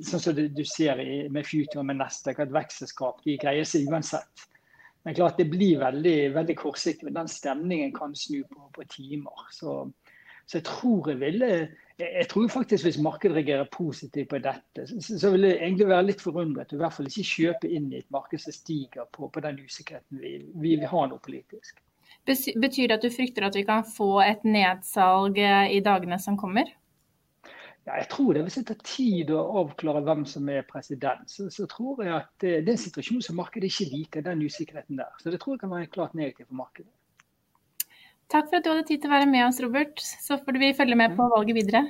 sånn 0.06 0.22
som 0.22 0.38
du, 0.38 0.64
ser 0.68 1.02
med 1.32 1.48
Future 1.48 1.82
og 1.82 1.88
med 1.90 2.00
Nasdaq, 2.00 2.40
at 2.42 2.54
vekstselskap 2.54 3.22
de 3.26 3.38
greier 3.40 3.68
seg 3.68 3.90
uansett. 3.90 4.46
Men 5.04 5.16
klart 5.16 5.38
det 5.40 5.48
blir 5.48 5.80
veldig, 5.80 6.16
veldig 6.34 6.56
kortsiktig. 6.60 7.08
Men 7.08 7.22
den 7.22 7.30
stemningen 7.32 7.92
kan 7.96 8.14
snu 8.16 8.42
på, 8.48 8.66
på 8.76 8.84
timer. 8.92 9.46
Så, 9.54 9.82
så, 10.44 10.58
jeg 10.58 10.66
tror 10.68 11.12
jeg 11.12 11.22
ville 11.22 11.52
jeg 12.00 12.28
tror 12.30 12.46
faktisk 12.48 12.86
Hvis 12.86 12.98
markedet 12.98 13.36
reagerer 13.36 13.66
positivt 13.72 14.30
på 14.30 14.38
dette, 14.40 14.86
så 15.04 15.30
vil 15.30 15.44
jeg 15.44 15.58
egentlig 15.58 15.88
være 15.88 16.06
litt 16.06 16.22
forundret. 16.24 16.72
I 16.72 16.80
hvert 16.80 16.96
fall 16.96 17.10
ikke 17.10 17.26
kjøpe 17.28 17.68
inn 17.68 17.90
i 17.92 17.98
et 18.00 18.08
marked 18.08 18.40
som 18.40 18.56
stiger 18.56 19.04
på, 19.12 19.28
på 19.28 19.42
den 19.44 19.60
usikkerheten 19.60 20.22
vi, 20.22 20.38
vi, 20.54 20.76
vi 20.80 20.88
har 20.88 21.10
nå 21.10 21.18
politisk. 21.20 21.82
Betyr 22.30 22.90
det 22.90 22.98
at 22.98 23.06
du 23.06 23.10
frykter 23.12 23.46
at 23.46 23.56
vi 23.58 23.64
kan 23.68 23.82
få 23.86 24.20
et 24.24 24.44
nedsalg 24.46 25.38
eh, 25.40 25.72
i 25.76 25.80
dagene 25.84 26.18
som 26.22 26.38
kommer? 26.40 26.70
Ja, 27.88 27.96
jeg 27.96 28.08
tror 28.12 28.34
det. 28.36 28.44
Hvis 28.44 28.58
det 28.60 28.66
tar 28.68 28.80
tid 28.86 29.32
å 29.34 29.40
avklare 29.62 30.02
hvem 30.06 30.24
som 30.28 30.48
er 30.52 30.66
president, 30.68 31.24
så, 31.30 31.48
så 31.50 31.66
tror 31.70 32.04
jeg 32.04 32.14
at 32.14 32.30
det, 32.42 32.54
det 32.66 32.74
er 32.74 32.76
en 32.76 32.82
situasjon 32.84 33.24
som 33.24 33.38
markedet 33.40 33.70
ikke 33.72 33.88
liker, 33.90 34.24
den 34.26 34.44
usikkerheten 34.44 35.00
der. 35.00 35.12
Så 35.22 35.32
det 35.32 35.40
tror 35.42 35.56
jeg 35.56 35.64
kan 35.64 35.72
være 35.72 35.90
klart 35.92 36.16
negativt 36.18 36.50
for 36.50 36.60
markedet. 36.60 36.90
Takk 38.30 38.46
for 38.46 38.60
at 38.60 38.66
du 38.66 38.70
hadde 38.70 38.86
tid 38.86 39.00
til 39.02 39.10
å 39.10 39.16
være 39.16 39.30
med 39.30 39.46
oss, 39.48 39.58
Robert. 39.64 39.98
Så 39.98 40.38
får 40.38 40.58
vi 40.62 40.74
følge 40.78 40.98
med 40.98 41.16
på 41.18 41.26
valget 41.32 41.56
videre. 41.56 41.82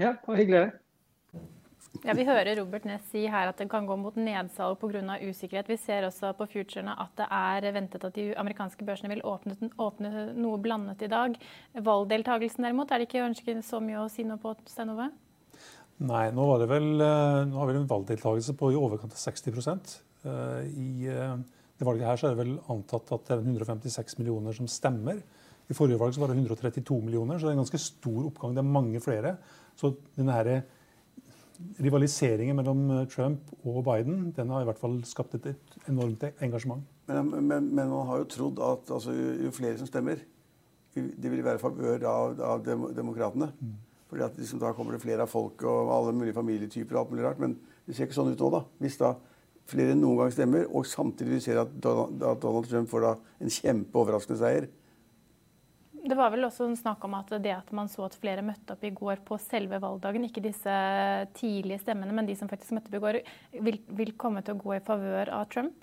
Ja, 0.00 0.16
bare 0.24 0.40
hyggelig. 0.40 0.64
Ja, 2.00 2.14
Vi 2.14 2.24
hører 2.24 2.56
Robert 2.56 2.86
Ness 2.88 3.10
si 3.12 3.26
her 3.28 3.50
at 3.50 3.58
det 3.60 3.66
kan 3.68 3.84
gå 3.86 3.96
mot 3.98 4.14
nedsalg 4.16 4.78
pga. 4.80 5.18
usikkerhet. 5.20 5.68
Vi 5.68 5.76
ser 5.76 6.06
også 6.06 6.32
på 6.38 6.46
futurene 6.48 6.94
at 6.96 7.10
det 7.16 7.26
er 7.28 7.72
ventet 7.72 8.04
at 8.04 8.14
de 8.14 8.34
amerikanske 8.38 8.84
børsene 8.84 9.10
vil 9.12 9.22
åpne, 9.22 9.56
åpne 9.78 10.32
noe 10.34 10.58
blandet 10.58 11.02
i 11.02 11.10
dag. 11.10 11.36
Valgdeltakelsen 11.74 12.64
derimot, 12.64 12.90
er 12.90 12.98
det 12.98 13.08
ikke 13.08 13.26
ønsket 13.26 13.64
så 13.64 13.80
mye 13.80 14.04
å 14.04 14.08
si 14.08 14.24
noe 14.24 14.38
på, 14.38 14.54
Stein 14.66 14.94
Ove? 14.94 15.10
Nei, 16.00 16.30
nå, 16.32 16.46
var 16.48 16.62
det 16.62 16.70
vel, 16.70 17.00
eh, 17.04 17.44
nå 17.50 17.58
har 17.58 17.68
vi 17.68 17.76
en 17.76 17.90
valgdeltakelse 17.90 18.56
på 18.56 18.72
i 18.72 18.78
overkant 18.78 19.12
av 19.12 19.20
60 19.20 19.52
eh, 20.24 20.64
I 20.64 21.08
eh, 21.12 21.36
det 21.76 21.84
valget 21.84 22.06
her 22.06 22.16
så 22.16 22.28
er 22.28 22.34
det 22.34 22.46
vel 22.46 22.56
antatt 22.72 23.12
at 23.12 23.26
det 23.26 23.36
er 23.36 23.44
156 23.44 24.16
millioner 24.20 24.56
som 24.56 24.68
stemmer. 24.68 25.20
I 25.68 25.76
forrige 25.76 26.00
valg 26.00 26.14
så 26.14 26.22
var 26.22 26.32
det 26.32 26.40
132 26.40 27.02
millioner, 27.04 27.36
så 27.36 27.46
det 27.46 27.52
er 27.52 27.58
en 27.58 27.64
ganske 27.66 27.82
stor 27.82 28.24
oppgang. 28.30 28.56
Det 28.56 28.62
er 28.64 28.74
mange 28.78 29.00
flere. 29.04 29.36
Så 29.76 29.92
denne 30.16 30.32
her 30.32 30.62
rivaliseringen 31.80 32.56
mellom 32.58 32.82
eh, 32.94 33.06
Trump 33.10 33.52
og 33.64 33.82
Biden 33.86 34.30
den 34.36 34.50
har 34.52 34.64
i 34.64 34.68
hvert 34.68 34.80
fall 34.80 34.98
skapt 35.08 35.36
et 35.38 35.52
enormt 35.88 36.24
engasjement. 36.40 36.84
Men, 37.10 37.30
men, 37.30 37.70
men 37.74 37.90
man 37.92 38.06
har 38.08 38.22
jo 38.22 38.28
trodd 38.34 38.60
at 38.64 38.92
altså, 38.94 39.14
jo 39.14 39.52
flere 39.54 39.78
som 39.80 39.88
stemmer, 39.90 40.22
det 40.94 41.30
vil 41.30 41.44
være 41.46 41.62
favør 41.62 42.04
av, 42.10 42.40
av 42.42 42.62
dem, 42.66 42.88
demokratene. 42.96 43.50
Mm. 43.60 43.78
Fordi 44.10 44.24
at 44.26 44.38
liksom, 44.38 44.58
Da 44.58 44.72
kommer 44.74 44.96
det 44.96 45.02
flere 45.04 45.22
av 45.22 45.30
folk 45.30 45.62
og 45.62 45.92
alle 45.94 46.14
mulige 46.16 46.34
familietyper. 46.34 46.96
og 46.96 47.00
alt 47.00 47.10
mulig 47.12 47.24
rart, 47.24 47.38
Men 47.38 47.58
det 47.86 47.94
ser 47.96 48.08
ikke 48.08 48.18
sånn 48.18 48.32
ut 48.32 48.40
nå. 48.42 48.50
da. 48.50 48.64
Hvis 48.82 48.98
da 48.98 49.14
flere 49.70 49.94
enn 49.94 50.02
noen 50.02 50.18
gang 50.18 50.32
stemmer, 50.34 50.66
og 50.74 50.86
samtidig 50.86 51.36
vi 51.36 51.44
ser 51.44 51.60
at 51.62 51.70
Donald, 51.82 52.22
at 52.22 52.42
Donald 52.42 52.66
Trump 52.66 52.90
får 52.90 53.06
da 53.06 53.12
en 53.40 53.54
kjempeoverraskende 53.54 54.38
seier, 54.40 54.66
det 56.08 56.16
var 56.16 56.30
vel 56.32 56.46
også 56.46 56.64
en 56.68 56.76
snakk 56.78 57.02
om 57.04 57.14
at 57.18 57.30
det 57.42 57.50
at 57.52 57.72
man 57.76 57.88
så 57.90 58.04
at 58.06 58.14
flere 58.20 58.42
møtte 58.44 58.72
opp 58.74 58.84
i 58.86 58.96
går 58.96 59.16
på 59.26 59.34
selve 59.42 59.78
valgdagen, 59.82 60.24
ikke 60.26 60.42
disse 60.44 60.74
tidlige 61.36 61.82
stemmene, 61.82 62.12
men 62.16 62.26
de 62.28 62.34
som 62.38 62.48
faktisk 62.50 62.72
møtte 62.76 62.88
opp 62.90 62.98
i 62.98 63.04
går, 63.04 63.14
vil, 63.66 63.76
vil 63.98 64.12
komme 64.20 64.40
til 64.44 64.54
å 64.56 64.62
gå 64.62 64.70
i 64.76 64.86
favør 64.86 65.26
av 65.36 65.44
Trump? 65.52 65.78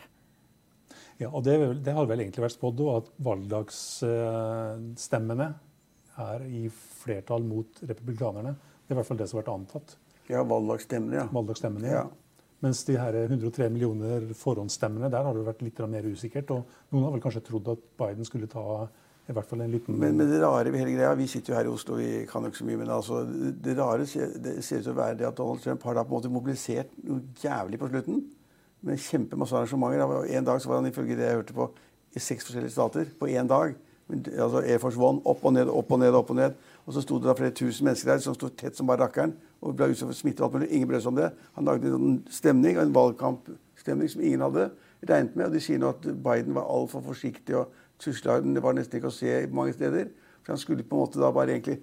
Ja, 1.21 1.29
og 1.31 1.41
det, 1.45 1.53
det, 1.85 1.93
har 1.93 2.05
vel 2.09 2.21
egentlig 2.23 2.45
vært 2.45 2.57
spådd 2.57 2.83
òg, 2.85 2.91
at 3.01 3.07
valgdagsstemmene 3.25 5.47
er 6.27 6.39
i 6.49 6.61
flertall 6.73 7.43
mot 7.45 7.71
republikanerne. 7.85 8.53
Det 8.57 8.89
er 8.91 8.95
i 8.95 8.97
hvert 8.99 9.09
fall 9.09 9.19
det 9.19 9.27
som 9.29 9.35
har 9.37 9.43
vært 9.43 9.55
antatt. 9.55 9.87
Ja, 10.27 10.39
valgdagsstemmene, 10.47 11.15
ja. 11.21 11.25
Valgdagsstemmene, 11.33 11.87
ja. 11.89 11.93
ja. 12.05 12.07
Mens 12.65 12.79
de 12.87 12.93
her 12.97 13.13
103 13.27 13.69
millioner 13.69 14.33
forhåndsstemmene, 14.37 15.11
der 15.13 15.23
har 15.27 15.33
det 15.35 15.45
vært 15.45 15.61
litt 15.61 15.79
mer 15.91 16.05
usikkert. 16.09 16.47
Og 16.55 16.61
noen 16.89 17.03
har 17.05 17.13
vel 17.13 17.21
kanskje 17.21 17.45
trodd 17.45 17.67
at 17.75 17.81
Biden 18.01 18.25
skulle 18.25 18.49
ta 18.49 18.63
i 19.27 19.33
hvert 19.35 19.49
fall 19.49 19.61
en 19.61 19.73
liten... 19.73 19.97
Men, 19.99 20.15
men 20.15 20.29
det 20.31 20.39
rare 20.39 20.71
ved 20.71 20.79
hele 20.79 20.93
greia, 20.95 21.15
Vi 21.19 21.27
sitter 21.27 21.51
jo 21.51 21.57
her 21.57 21.67
i 21.67 21.71
Oslo, 21.71 21.97
vi 21.99 22.25
kan 22.29 22.45
jo 22.45 22.51
ikke 22.51 22.61
så 22.61 22.67
mye, 22.69 22.79
men 22.79 22.91
altså, 22.95 23.23
det 23.63 23.73
rare 23.75 24.05
ser 24.07 24.37
ut 24.37 24.69
til 24.69 24.91
å 24.93 24.95
være 24.95 25.17
det 25.19 25.27
at 25.27 25.37
Donald 25.37 25.63
Trump 25.63 25.83
har 25.83 25.97
da 25.97 26.05
på 26.05 26.13
en 26.13 26.17
måte 26.21 26.31
mobilisert 26.31 26.93
noe 27.03 27.25
jævlig 27.43 27.79
på 27.81 27.89
slutten. 27.91 28.21
Med 28.87 29.01
kjempemasse 29.03 29.57
arrangementer. 29.57 30.29
En 30.37 30.47
dag 30.47 30.61
så 30.61 30.71
var 30.71 30.79
han 30.79 30.87
ifølge 30.87 31.17
det 31.19 31.27
jeg 31.27 31.41
hørte 31.41 31.57
på, 31.57 31.67
i 32.15 32.23
seks 32.23 32.47
forskjellige 32.47 32.75
stater 32.77 33.11
på 33.19 33.27
én 33.27 33.49
dag. 33.49 33.75
Altså 34.07 34.61
Air 34.63 34.79
Force 34.79 34.99
One 35.01 35.19
opp 35.27 35.43
og 35.43 35.53
ned, 35.57 35.67
opp 35.67 35.91
og 35.91 35.99
ned, 35.99 36.15
opp 36.15 36.31
og 36.31 36.37
ned. 36.39 36.55
Og 36.87 36.95
så 36.95 37.03
sto 37.03 37.17
det 37.19 37.27
da 37.27 37.35
flere 37.35 37.55
tusen 37.57 37.89
mennesker 37.89 38.13
der 38.13 38.21
som 38.23 38.37
sto 38.37 38.47
tett 38.47 38.77
som 38.77 38.87
bare 38.87 39.03
rakkeren. 39.03 39.33
Og 39.59 39.75
ble 39.75 39.89
utsatt 39.91 40.07
for 40.07 40.15
smitte 40.15 40.45
og 40.45 40.47
alt 40.47 40.61
mulig. 40.61 40.69
Ingen 40.77 40.87
brød 40.87 41.03
seg 41.03 41.11
om 41.11 41.17
det. 41.19 41.31
Han 41.57 41.67
lagde 41.67 41.91
en 41.97 42.21
stemning, 42.31 42.79
en 42.79 42.95
valgkampstemning 42.95 44.13
som 44.13 44.23
ingen 44.23 44.45
hadde 44.45 44.69
regnet 45.03 45.35
med. 45.35 45.49
Og 45.49 45.57
de 45.57 45.63
sier 45.65 45.81
nå 45.83 45.91
at 45.91 46.07
Biden 46.07 46.55
var 46.55 46.69
altfor 46.71 47.03
forsiktig. 47.09 47.57
og 47.59 47.73
Tusla 48.01 48.39
det 48.45 48.63
var 48.63 48.75
nesten 48.77 48.99
ikke 48.99 49.11
å 49.11 49.15
se 49.15 49.35
mange 49.53 49.75
steder. 49.75 50.09
For 50.43 50.53
han 50.53 50.61
skulle 50.61 50.85
på 50.87 50.95
en 50.95 51.03
måte 51.03 51.21
da 51.21 51.31
bare 51.35 51.55
egentlig 51.55 51.81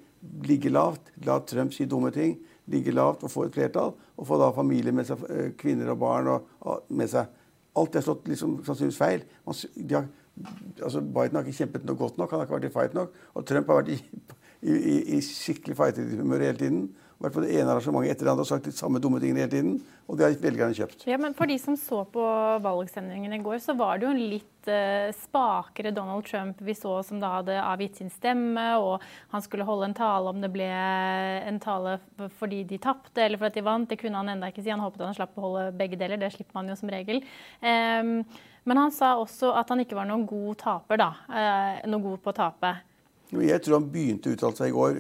ligge 0.48 0.70
lavt, 0.72 1.11
la 1.27 1.38
Trump 1.44 1.74
si 1.74 1.85
dumme 1.90 2.12
ting, 2.14 2.38
ligge 2.72 2.94
lavt 2.94 3.27
og 3.27 3.33
få 3.33 3.46
et 3.48 3.57
flertall. 3.57 3.92
Og 4.16 4.29
få 4.29 4.38
da 4.40 4.50
familie 4.57 4.94
med 4.94 5.09
seg, 5.09 5.24
eh, 5.29 5.50
kvinner 5.59 5.90
og 5.92 5.98
barn 6.00 6.31
og, 6.33 6.85
med 6.88 7.11
seg. 7.12 7.29
Alt 7.77 7.98
har 7.98 8.07
slått 8.07 8.29
liksom, 8.31 8.61
sannsynligvis 8.64 9.00
feil. 9.00 9.27
Man, 9.44 9.59
har, 9.90 10.09
altså 10.81 11.03
Biden 11.03 11.37
har 11.37 11.44
ikke 11.44 11.59
kjempet 11.59 11.85
noe 11.85 11.98
godt 11.98 12.18
nok, 12.18 12.31
han 12.31 12.40
har 12.40 12.48
ikke 12.48 12.57
vært 12.57 12.70
i 12.70 12.74
fight 12.79 12.94
nok. 12.96 13.18
Og 13.35 13.46
Trump 13.46 13.68
har 13.68 13.83
vært 13.83 13.92
i, 13.96 13.98
i, 14.62 14.96
i 15.18 15.20
skikkelig 15.20 15.77
fighterhumør 15.77 16.46
hele 16.46 16.62
tiden. 16.62 16.87
Vært 17.24 17.37
fall 17.37 17.46
det 17.46 17.56
ene 17.58 17.72
arrangementet 17.72 18.14
etter 18.14 18.26
det 18.26 18.32
andre 18.32 18.44
og 18.44 18.48
sagt 18.48 18.68
de 18.68 18.74
samme 18.76 19.00
dumme 19.02 19.20
tingene 19.22 19.44
hele 19.44 19.52
tiden. 19.52 19.76
Og 20.04 20.18
det 20.18 20.26
har 20.26 20.34
velgerne 20.42 20.76
kjøpt. 20.76 21.06
Ja, 21.08 21.16
men 21.20 21.34
For 21.37 21.48
de 21.48 21.56
som 21.60 21.76
så 21.80 22.02
på 22.12 22.24
valgsendingen 22.64 23.32
i 23.32 23.40
går, 23.44 23.56
så 23.64 23.74
var 23.78 23.98
det 23.98 24.06
jo 24.06 24.12
en 24.12 24.22
litt 24.34 24.68
uh, 24.68 25.08
spakere 25.16 25.94
Donald 25.96 26.26
Trump 26.28 26.60
vi 26.64 26.76
så 26.76 26.98
som 27.06 27.22
da 27.22 27.32
hadde 27.38 27.56
avgitt 27.62 28.00
sin 28.00 28.12
stemme, 28.12 28.66
og 28.80 29.04
han 29.32 29.44
skulle 29.44 29.66
holde 29.68 29.88
en 29.88 29.96
tale 29.96 30.32
om 30.32 30.40
det 30.44 30.52
ble 30.52 30.68
en 30.68 31.60
tale 31.62 31.98
fordi 32.38 32.62
de 32.68 32.80
tapte 32.82 33.24
eller 33.24 33.40
fordi 33.40 33.60
de 33.60 33.68
vant. 33.68 33.88
Det 33.88 34.00
kunne 34.00 34.20
han 34.20 34.34
enda 34.37 34.52
ikke 34.52 34.64
si. 34.64 34.72
Han 34.74 34.84
håpet 34.84 35.06
han 35.08 35.16
slapp 35.16 35.38
å 35.40 35.46
holde 35.48 35.68
begge 35.78 36.00
deler. 36.00 36.20
Det 36.20 36.34
slipper 36.37 36.60
man 36.60 36.68
jo 36.68 36.78
som 36.78 36.92
regel. 36.92 37.24
Um, 37.64 38.18
men 38.64 38.80
han 38.80 38.92
sa 38.96 39.14
også 39.20 39.52
at 39.56 39.72
han 39.72 39.82
ikke 39.84 39.96
var 39.96 40.08
noen 40.08 40.24
god 40.28 40.58
taper, 40.62 41.00
da. 41.00 41.12
Uh, 41.28 41.87
noe 41.88 42.04
god 42.10 42.24
på 42.24 42.32
å 42.32 42.37
tape. 42.44 42.76
Jeg 43.32 43.62
tror 43.64 43.78
han 43.80 43.90
begynte 43.90 44.30
å 44.30 44.37
uttale 44.37 44.58
seg 44.58 44.70
i 44.70 44.74
går 44.74 44.98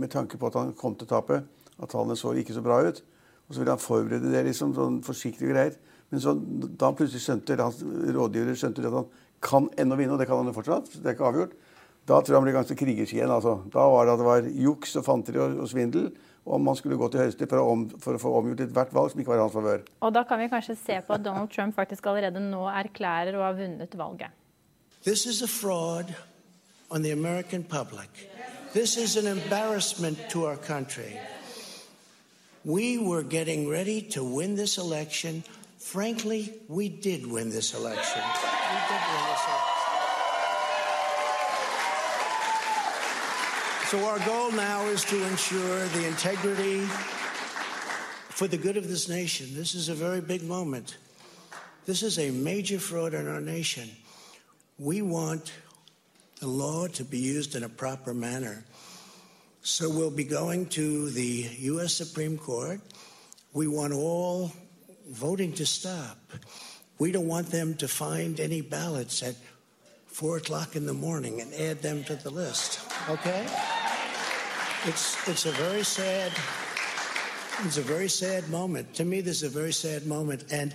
med 0.00 0.10
tanke 0.12 0.38
på 0.40 0.48
at 0.48 0.58
han 0.58 0.72
kom 0.78 0.96
til 0.96 1.08
å 1.08 1.12
tape. 1.14 1.42
At 1.80 1.92
tallene 1.92 2.16
så 2.18 2.32
ikke 2.36 2.56
så 2.56 2.64
bra 2.64 2.80
ut. 2.86 3.02
Og 3.48 3.54
så 3.54 3.62
ville 3.62 3.74
han 3.74 3.82
forberede 3.82 4.30
det 4.32 4.44
liksom, 4.46 4.72
sånn 4.76 5.00
forsiktig 5.06 5.48
og 5.48 5.54
greit. 5.54 5.80
Men 6.10 6.22
så, 6.22 6.34
da 6.34 6.88
han 6.88 6.96
plutselig 6.98 7.22
skjønte, 7.24 7.54
eller 7.54 7.68
hans 7.68 7.82
rådgivere 8.16 8.56
skjønte 8.58 8.86
at 8.86 8.96
han 8.96 9.10
kan 9.44 9.68
ennå 9.78 9.98
vinne, 9.98 10.16
og 10.16 10.20
det 10.20 10.26
kan 10.28 10.40
han 10.40 10.50
jo 10.50 10.56
fortsatt, 10.56 10.90
det 10.98 11.06
er 11.06 11.16
ikke 11.16 11.28
avgjort, 11.28 11.54
da 12.08 12.18
tror 12.18 12.34
jeg 12.34 12.40
han 12.40 12.46
ble 12.46 12.54
ganske 12.56 12.76
krigersk 12.80 13.14
igjen. 13.14 13.30
Altså. 13.30 13.60
Da 13.70 13.84
var 13.92 14.06
det 14.06 14.14
at 14.14 14.22
det 14.22 14.26
var 14.26 14.48
juks 14.64 14.96
og 14.98 15.06
fanteri 15.06 15.40
og, 15.42 15.60
og 15.62 15.70
svindel. 15.70 16.08
Og 16.50 16.62
man 16.64 16.74
skulle 16.78 16.96
gå 16.98 17.06
til 17.12 17.20
Høyesterett 17.20 17.52
for, 17.52 17.84
for, 18.00 18.16
å 18.16 18.22
få 18.22 18.32
omgjort 18.38 18.62
ethvert 18.64 18.94
valg 18.96 19.12
som 19.12 19.20
ikke 19.20 19.34
var 19.34 19.42
i 19.42 19.44
hans 19.44 19.54
favør. 19.54 19.84
Og 20.06 20.14
da 20.16 20.24
kan 20.26 20.40
vi 20.40 20.48
kanskje 20.50 20.78
se 20.80 20.96
på 21.06 21.14
at 21.14 21.22
Donald 21.22 21.52
Trump 21.52 21.76
faktisk 21.76 22.08
allerede 22.10 22.42
nå 22.42 22.64
erklærer 22.72 23.36
å 23.36 23.44
ha 23.44 23.52
vunnet 23.54 23.94
valget. 24.00 24.34
This 25.04 25.26
is 25.28 25.42
a 25.44 25.48
fraud 25.48 26.10
on 26.90 27.02
the 27.02 27.12
American 27.12 27.62
public. 27.62 28.08
This 28.72 28.96
is 28.96 29.16
an 29.16 29.26
embarrassment 29.26 30.18
to 30.30 30.44
our 30.46 30.56
country. 30.56 31.18
We 32.64 32.98
were 32.98 33.22
getting 33.22 33.68
ready 33.68 34.02
to 34.10 34.22
win 34.22 34.54
this 34.54 34.76
election. 34.78 35.44
Frankly, 35.78 36.52
we 36.68 36.88
did 36.88 37.26
win 37.26 37.50
this 37.50 37.74
election. 37.74 38.22
We 38.22 38.78
did 38.88 39.02
win 39.12 39.24
this 39.30 39.44
election. 39.48 39.80
So 43.90 44.04
our 44.06 44.18
goal 44.20 44.52
now 44.52 44.84
is 44.86 45.04
to 45.06 45.20
ensure 45.26 45.86
the 45.88 46.06
integrity 46.06 46.86
for 48.28 48.46
the 48.46 48.56
good 48.56 48.76
of 48.76 48.88
this 48.88 49.08
nation. 49.08 49.48
This 49.52 49.74
is 49.74 49.88
a 49.88 49.94
very 49.94 50.20
big 50.20 50.44
moment. 50.44 50.96
This 51.86 52.02
is 52.04 52.18
a 52.18 52.30
major 52.30 52.78
fraud 52.78 53.14
in 53.14 53.26
our 53.26 53.40
nation. 53.40 53.90
We 54.78 55.02
want 55.02 55.52
the 56.40 56.46
law 56.46 56.86
to 56.88 57.04
be 57.04 57.18
used 57.18 57.54
in 57.54 57.62
a 57.62 57.68
proper 57.68 58.14
manner. 58.14 58.64
So 59.62 59.90
we'll 59.90 60.10
be 60.10 60.24
going 60.24 60.66
to 60.70 61.10
the 61.10 61.48
U.S. 61.58 61.94
Supreme 61.94 62.38
Court. 62.38 62.80
We 63.52 63.66
want 63.66 63.92
all 63.92 64.52
voting 65.10 65.52
to 65.54 65.66
stop. 65.66 66.18
We 66.98 67.12
don't 67.12 67.28
want 67.28 67.48
them 67.48 67.74
to 67.74 67.88
find 67.88 68.40
any 68.40 68.62
ballots 68.62 69.22
at 69.22 69.36
four 70.06 70.38
o'clock 70.38 70.76
in 70.76 70.86
the 70.86 70.94
morning 70.94 71.40
and 71.40 71.52
add 71.54 71.82
them 71.82 72.04
to 72.04 72.16
the 72.16 72.30
list. 72.30 72.80
Okay? 73.08 73.46
It's 74.86 75.28
it's 75.28 75.44
a 75.44 75.52
very 75.52 75.84
sad 75.84 76.32
it's 77.64 77.76
a 77.76 77.82
very 77.82 78.08
sad 78.08 78.48
moment. 78.48 78.94
To 78.94 79.04
me, 79.04 79.20
this 79.20 79.42
is 79.42 79.54
a 79.54 79.58
very 79.58 79.72
sad 79.72 80.06
moment, 80.06 80.44
and 80.50 80.74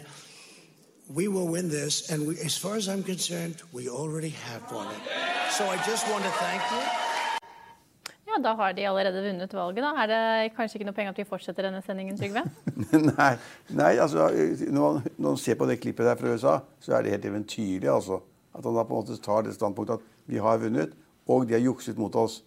we 1.11 1.27
will 1.27 1.47
win 1.47 1.67
this. 1.67 2.11
And 2.11 2.27
we, 2.27 2.37
as 2.39 2.55
far 2.55 2.75
as 2.75 2.87
I'm 2.87 3.01
concerned, 3.01 3.63
we 3.71 3.89
already 3.89 4.29
have 4.29 4.71
won 4.71 4.93
it. 4.93 5.34
So 5.49 5.63
I 5.63 5.77
just 5.87 6.07
want 6.11 6.23
to 6.23 6.31
thank 6.31 6.61
you. 6.71 6.81
Ja, 8.27 8.41
Da 8.43 8.53
har 8.55 8.73
de 8.73 8.87
allerede 8.87 9.21
vunnet 9.23 9.53
valget. 9.53 9.83
da. 9.83 10.03
Er 10.03 10.07
det 10.07 10.55
kanskje 10.55 10.79
ikke 10.79 10.85
noe 10.85 10.95
penger 10.95 11.11
at 11.11 11.17
vi 11.17 11.23
fortsetter 11.23 11.63
denne 11.63 11.81
sendingen, 11.81 12.17
Trygve? 12.17 12.43
nei, 13.19 13.37
nei, 13.69 13.93
altså 13.97 14.29
når 14.71 14.81
man, 14.81 15.03
når 15.17 15.29
man, 15.29 15.37
ser 15.37 15.55
på 15.55 15.65
det 15.65 15.79
klippet 15.79 16.05
der 16.05 16.15
fra 16.15 16.33
USA, 16.33 16.57
så 16.79 16.95
er 16.97 17.01
det 17.01 17.11
helt 17.11 17.25
eventyrlig. 17.25 17.89
altså. 17.89 18.19
At 18.57 18.65
han 18.65 18.75
da 18.75 18.83
på 18.83 18.95
en 18.95 19.05
måte 19.05 19.21
tar 19.21 19.45
det 19.45 19.55
standpunktet 19.55 19.93
at 19.93 20.09
vi 20.25 20.37
har 20.37 20.57
vunnet, 20.57 20.97
og 21.27 21.47
de 21.47 21.53
har 21.53 21.63
jukset 21.63 21.97
mot 21.97 22.15
oss. 22.15 22.43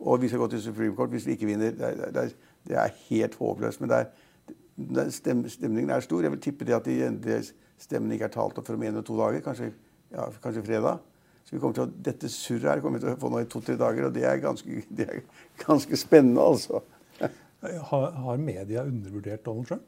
Og 0.00 0.22
vi 0.22 0.28
skal 0.28 0.38
gå 0.38 0.48
til 0.48 0.62
Supreme 0.62 0.96
Court 0.96 1.10
hvis 1.10 1.26
vi 1.26 1.36
ikke 1.36 1.46
vinner. 1.46 1.70
Det 1.70 1.84
er, 1.90 2.10
det 2.12 2.22
er, 2.22 2.32
det 2.68 2.76
er 2.76 2.96
helt 3.08 3.34
håpløst. 3.34 3.80
Men 3.80 3.90
er, 3.90 5.10
stem, 5.10 5.48
stemningen 5.48 5.90
er 5.90 6.00
stor. 6.00 6.22
Jeg 6.22 6.32
vil 6.32 6.40
tippe 6.40 6.64
det 6.64 6.74
at 6.76 6.84
de 6.84 7.42
stemmene 7.78 8.14
ikke 8.14 8.30
er 8.30 8.34
talt 8.38 8.58
opp 8.58 8.66
for 8.66 8.76
om 8.76 8.82
en 8.82 8.94
eller 8.94 9.04
to 9.04 9.16
dager. 9.18 9.44
Kanskje, 9.44 9.72
ja, 10.12 10.30
kanskje 10.42 10.64
fredag. 10.64 11.04
Så 11.46 11.54
vi 11.54 11.62
kommer 11.62 11.76
til 11.76 11.86
å, 11.86 11.90
Dette 12.08 12.28
surret 12.32 12.72
her 12.72 12.80
kommer 12.82 12.98
vi 12.98 13.06
til 13.06 13.14
å 13.14 13.20
få 13.22 13.30
nå 13.30 13.44
i 13.44 13.50
to-tre 13.50 13.76
dager, 13.78 14.08
og 14.08 14.14
det 14.16 14.24
er 14.26 14.42
ganske, 14.42 14.80
det 14.90 15.06
er 15.06 15.20
ganske 15.62 15.98
spennende, 16.00 16.42
altså. 16.42 16.82
Har, 17.62 18.10
har, 18.12 18.36
media 18.38 18.82
undervurdert 18.84 19.44
Donald 19.46 19.68
Trump? 19.70 19.86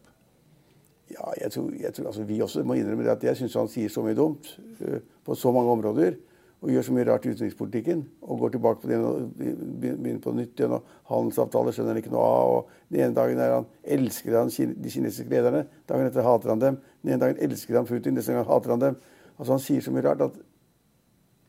Ja, 1.12 1.32
jeg 1.40 1.52
tror, 1.52 1.68
jeg 1.80 1.92
tror 1.94 2.06
altså, 2.10 2.24
Vi 2.28 2.40
også 2.42 2.62
må 2.66 2.76
innrømme 2.76 3.04
det 3.04 3.12
at 3.12 3.24
jeg 3.24 3.38
syns 3.38 3.56
han 3.56 3.68
sier 3.70 3.92
så 3.92 4.02
mye 4.04 4.16
dumt 4.16 4.48
uh, 4.80 4.98
på 5.24 5.36
så 5.38 5.52
mange 5.54 5.72
områder. 5.76 6.16
Og 6.58 6.72
gjør 6.72 6.88
så 6.88 6.94
mye 6.94 7.06
rart 7.06 7.26
i 7.26 7.32
utenrikspolitikken. 7.32 8.00
Og 8.26 8.40
går 8.42 8.56
tilbake 8.56 8.82
på 8.82 8.88
det 8.90 8.96
og 8.98 9.28
begynner 9.38 10.18
på 10.24 10.32
nytt 10.34 10.58
igjen. 10.58 10.74
Og 10.74 11.12
handelsavtaler 11.12 11.74
skjønner 11.76 11.94
han 11.94 12.00
ikke 12.02 12.10
noe 12.10 12.24
av. 12.26 12.54
og 12.56 12.90
Den 12.90 13.04
ene 13.04 13.14
dagen 13.14 13.42
er 13.44 13.54
han, 13.54 13.68
elsker 13.96 14.40
han 14.40 14.50
de 14.50 14.90
kinesiske 14.90 15.30
lederne. 15.30 15.62
Dagen 15.88 16.10
etter 16.10 16.26
hater 16.26 16.50
han 16.50 16.64
dem. 16.64 16.80
Den 17.04 17.14
ene 17.14 17.22
dagen 17.22 17.44
elsker 17.46 17.78
han 17.78 17.86
Putin, 17.86 18.18
neste 18.18 18.34
gang 18.34 18.48
hater 18.48 18.74
han 18.74 18.82
dem. 18.82 18.98
Altså 19.36 19.54
Han 19.54 19.62
sier 19.62 19.84
så 19.86 19.94
mye 19.94 20.08
rart 20.08 20.24
at 20.26 20.40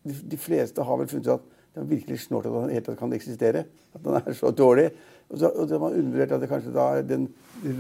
de, 0.10 0.38
fleste 0.38 0.84
har 0.86 1.00
vel 1.00 1.10
funnet 1.12 1.28
ut 1.28 1.34
at 1.38 1.48
det 1.74 1.82
er 1.84 1.90
virkelig 1.90 2.20
snålt 2.26 2.48
at 2.50 2.56
han 2.56 2.74
helt 2.74 2.90
kan 3.00 3.14
eksistere. 3.14 3.64
At 3.96 4.06
han 4.06 4.20
er 4.20 4.38
så 4.38 4.52
dårlig. 4.52 4.90
Og, 5.30 5.38
så, 5.38 5.50
og 5.50 5.70
det 5.70 5.80
var 5.82 5.94
undervurdert 5.94 6.32
at 6.36 6.42
det 6.42 6.50
kanskje 6.50 6.74
da 6.74 6.88
den 7.06 7.28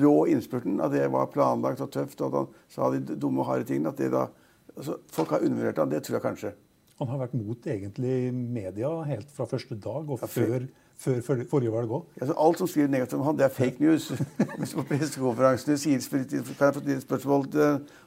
rå 0.02 0.26
innspurten, 0.30 0.78
at 0.82 0.94
det 0.94 1.08
var 1.12 1.32
planlagt 1.34 1.82
og 1.82 1.92
tøft, 1.92 2.22
og 2.22 2.28
at 2.28 2.38
han 2.38 2.50
sa 2.70 2.92
de 2.94 3.18
dumme 3.18 3.42
og 3.42 3.50
harde 3.50 3.66
tingene. 3.66 3.90
at 3.90 3.98
det 3.98 4.12
da, 4.14 4.28
altså, 4.76 5.00
Folk 5.12 5.34
har 5.34 5.46
undervurdert 5.46 5.82
han, 5.82 5.92
det 5.92 6.04
tror 6.04 6.20
jeg 6.20 6.28
kanskje. 6.28 6.54
Han 7.00 7.08
har 7.08 7.22
vært 7.22 7.34
mot 7.40 7.68
egentlig 7.72 8.34
media 8.36 8.92
helt 9.08 9.30
fra 9.32 9.48
første 9.48 9.76
dag 9.80 10.10
og 10.10 10.20
ja, 10.20 10.28
før, 10.28 10.66
før, 11.00 11.22
før, 11.26 11.44
forrige 11.50 11.72
valg 11.72 11.92
òg. 11.96 12.10
Altså, 12.22 12.36
alt 12.38 12.58
som 12.60 12.68
skriver 12.68 12.92
negativt 12.92 13.22
om 13.22 13.26
han, 13.26 13.38
det 13.40 13.46
er 13.48 13.54
fake 13.56 13.80
news. 13.80 14.10
Hvis 14.60 14.76
på 14.76 14.84
pressekonferansene 14.90 15.78
sier 15.80 16.04
kan 16.12 16.66
jeg 16.68 16.74
få 16.76 16.84
stille 16.84 17.02
spørsmål 17.02 17.48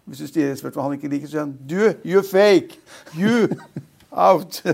Hvis 0.05 0.19
du 0.19 0.27
stiller 0.27 0.53
et 0.53 0.61
spørsmål 0.61 0.85
han 0.85 0.99
ikke 1.01 1.09
liker, 1.09 1.27
så 1.27 1.33
sier 1.33 1.47
han 1.47 1.57
Du, 1.67 1.81
you're 2.05 2.27
fake! 2.27 2.79
You! 3.17 3.49
Out! 4.13 4.61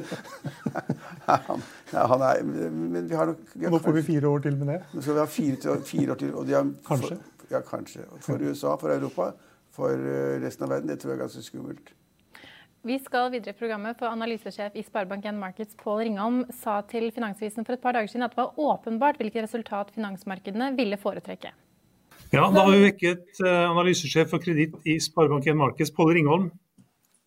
ja, 1.92 2.06
han 2.10 2.22
er, 2.26 2.40
men 2.42 3.06
vi 3.06 3.14
har 3.14 3.28
nok 3.30 3.52
vi 3.54 3.66
har 3.66 3.70
Nå 3.70 3.78
får 3.84 3.94
vi 4.00 4.02
fire 4.08 4.32
år 4.32 4.42
til 4.42 4.56
med 4.58 4.72
det? 4.72 4.78
Nå 4.94 5.02
skal 5.04 5.14
vi 5.14 5.22
ha 5.22 5.28
fire, 5.30 5.76
fire 5.86 6.14
år 6.14 6.18
til. 6.24 6.32
Og 6.34 6.48
de 6.48 6.56
har, 6.56 6.72
kanskje? 6.88 7.20
For, 7.38 7.52
ja, 7.54 7.60
kanskje. 7.62 8.02
For 8.24 8.42
USA, 8.42 8.74
for 8.80 8.96
Europa, 8.96 9.30
for 9.78 9.94
eh, 9.94 10.40
resten 10.42 10.66
av 10.66 10.74
verden. 10.74 10.90
Det 10.90 10.98
tror 10.98 11.14
jeg 11.14 11.20
er 11.20 11.22
ganske 11.22 11.44
skummelt. 11.46 11.94
Vi 12.88 12.98
skal 13.02 13.30
videre 13.30 13.54
i 13.54 13.58
programmet, 13.58 13.98
for 13.98 14.10
Analysesjef 14.10 14.74
i 14.78 14.84
Sparebank1 14.86 15.38
Markets 15.38 15.78
Pål 15.78 16.04
Ringholm 16.06 16.44
sa 16.54 16.80
til 16.90 17.10
Finansvisen 17.14 17.66
for 17.66 17.74
et 17.74 17.82
par 17.82 17.94
dager 17.94 18.10
siden 18.10 18.26
at 18.26 18.34
det 18.34 18.42
var 18.42 18.58
åpenbart 18.58 19.18
hvilket 19.18 19.46
resultat 19.46 19.90
finansmarkedene 19.94 20.72
ville 20.78 20.98
foretrekke. 20.98 21.54
Ja, 22.32 22.44
da 22.44 22.62
har 22.62 22.72
vi 22.74 22.86
vekket 22.88 23.42
eh, 23.42 23.66
analysesjef 23.70 24.30
for 24.34 24.42
kreditt 24.42 24.74
i 24.86 24.98
Sparebank1 25.02 25.58
Markets, 25.58 25.94
Pål 25.94 26.16
Ringholm. 26.18 26.50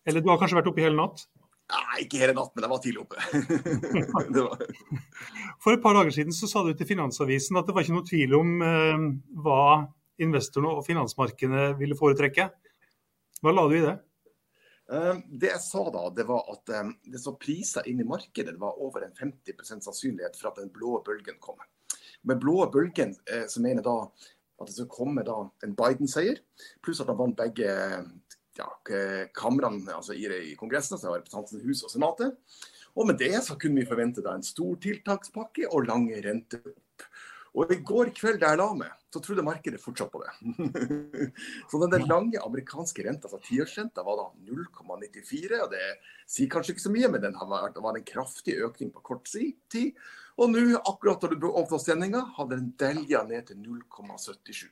Eller 0.04 0.20
du 0.20 0.28
har 0.28 0.40
kanskje 0.40 0.60
vært 0.60 0.72
oppe 0.72 0.82
i 0.82 0.86
hele 0.86 0.98
natt? 0.98 1.24
Nei, 1.72 2.02
ikke 2.04 2.20
hele 2.20 2.34
natten, 2.36 2.58
men 2.58 2.66
jeg 2.66 2.72
var 2.72 2.80
tidlig 2.84 3.02
oppe. 3.04 3.22
var... 4.48 4.64
For 5.62 5.72
et 5.72 5.84
par 5.84 5.96
dager 5.96 6.12
siden 6.12 6.34
så 6.36 6.48
sa 6.50 6.64
du 6.66 6.72
til 6.76 6.88
Finansavisen 6.88 7.56
at 7.60 7.68
det 7.68 7.76
var 7.76 7.86
ikke 7.86 7.96
noe 7.96 8.08
tvil 8.08 8.34
om 8.36 8.50
eh, 8.66 9.04
hva 9.44 9.62
investorene 10.22 10.74
og 10.76 10.86
finansmarkedene 10.86 11.72
ville 11.78 11.96
foretrekke. 11.98 12.50
Hva 13.42 13.54
la 13.54 13.64
du 13.70 13.76
i 13.78 13.84
det? 13.84 13.94
Uh, 14.92 15.16
det 15.30 15.48
jeg 15.48 15.62
sa 15.64 15.86
da, 15.94 16.02
det 16.12 16.26
var 16.28 16.44
at 16.52 16.72
um, 16.82 16.92
det 17.08 17.20
som 17.22 17.38
priser 17.40 17.86
inn 17.88 18.02
i 18.02 18.06
markedet, 18.06 18.52
det 18.52 18.60
var 18.60 18.80
over 18.82 19.06
en 19.06 19.14
50% 19.16 19.86
sannsynlighet 19.86 20.36
for 20.38 20.50
at 20.50 20.60
den 20.60 20.72
blå 20.74 20.98
bølgen 21.06 21.38
kom. 21.40 21.60
Med 22.28 22.42
blå 22.42 22.66
bølgen 22.72 23.14
uh, 23.32 23.46
så 23.48 23.62
mener 23.64 23.86
da 23.86 23.96
at 24.04 24.68
det 24.68 24.76
skal 24.76 24.90
komme 24.92 25.24
en 25.24 25.74
Biden-seier, 25.78 26.42
pluss 26.84 27.00
at 27.02 27.08
han 27.10 27.18
vant 27.18 27.38
begge 27.38 27.70
ja, 28.58 28.68
kamrene 29.36 29.96
altså 29.96 30.16
i, 30.16 30.26
i 30.52 30.54
Kongressen, 30.60 30.96
altså 30.96 31.14
Representantenes 31.14 31.66
hus 31.66 31.84
og 31.86 31.92
Senatet. 31.94 32.36
Og 32.92 33.08
med 33.08 33.20
det 33.22 33.34
så 33.46 33.56
kunne 33.56 33.80
vi 33.80 33.88
forvente 33.88 34.24
da 34.24 34.34
en 34.36 34.44
stor 34.44 34.76
tiltakspakke 34.82 35.70
og 35.70 35.88
lange 35.88 36.18
renteopp. 36.24 37.06
Og 37.52 37.72
i 37.72 37.82
går 37.84 38.14
kveld 38.16 38.38
da 38.40 38.52
jeg 38.52 38.60
la 38.62 38.66
meg, 38.76 38.92
så 39.12 39.20
trodde 39.20 39.44
markedet 39.44 39.80
fortsatt 39.80 40.08
på 40.12 40.22
det. 40.22 40.30
så 41.68 41.80
den 41.84 42.06
lange 42.08 42.40
amerikanske 42.40 43.04
renta, 43.04 43.28
altså 43.28 43.42
tiårsrenta, 43.44 44.04
var 44.06 44.22
da 44.22 44.26
0,94. 44.48 45.58
og 45.60 45.74
Det 45.74 45.82
sier 46.24 46.48
kanskje 46.52 46.72
ikke 46.72 46.86
så 46.86 46.94
mye, 46.94 47.10
men 47.12 47.24
den 47.24 47.36
vært, 47.36 47.76
var 47.84 47.98
en 47.98 48.08
kraftig 48.08 48.56
økning 48.64 48.92
på 48.94 49.04
kort 49.04 49.28
tid. 49.28 50.00
Og 50.40 50.48
nå, 50.48 50.64
akkurat 50.80 51.20
da 51.20 51.36
du 51.36 51.50
åpna 51.50 51.80
sendinga, 51.80 52.24
hadde 52.38 52.56
den 52.56 52.72
delja 52.80 53.20
ned 53.28 53.50
til 53.50 53.60
0,77. 53.60 54.70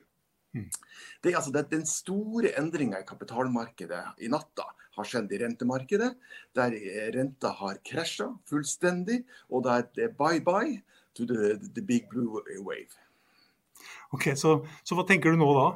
Det 0.51 1.31
er 1.31 1.37
altså 1.39 1.53
det, 1.55 1.69
Den 1.71 1.85
store 1.87 2.51
endringa 2.59 2.99
i 2.99 3.07
kapitalmarkedet 3.07 4.01
i 4.19 4.29
natta 4.31 4.65
har 4.97 5.07
skjedd 5.07 5.31
i 5.31 5.39
rentemarkedet, 5.39 6.09
der 6.57 6.75
renta 7.15 7.53
har 7.61 7.79
krasja 7.87 8.27
fullstendig, 8.49 9.21
og 9.49 9.63
der 9.67 9.85
det 9.95 10.09
er 10.09 10.17
bye-bye 10.17 10.81
to 11.15 11.25
the, 11.25 11.55
the, 11.75 11.81
big 11.81 12.09
blue 12.09 12.41
wave. 12.59 12.99
Ok, 14.11 14.33
så, 14.35 14.59
så 14.83 14.97
hva 14.97 15.07
tenker 15.07 15.31
du 15.31 15.39
nå 15.39 15.47
da? 15.55 15.69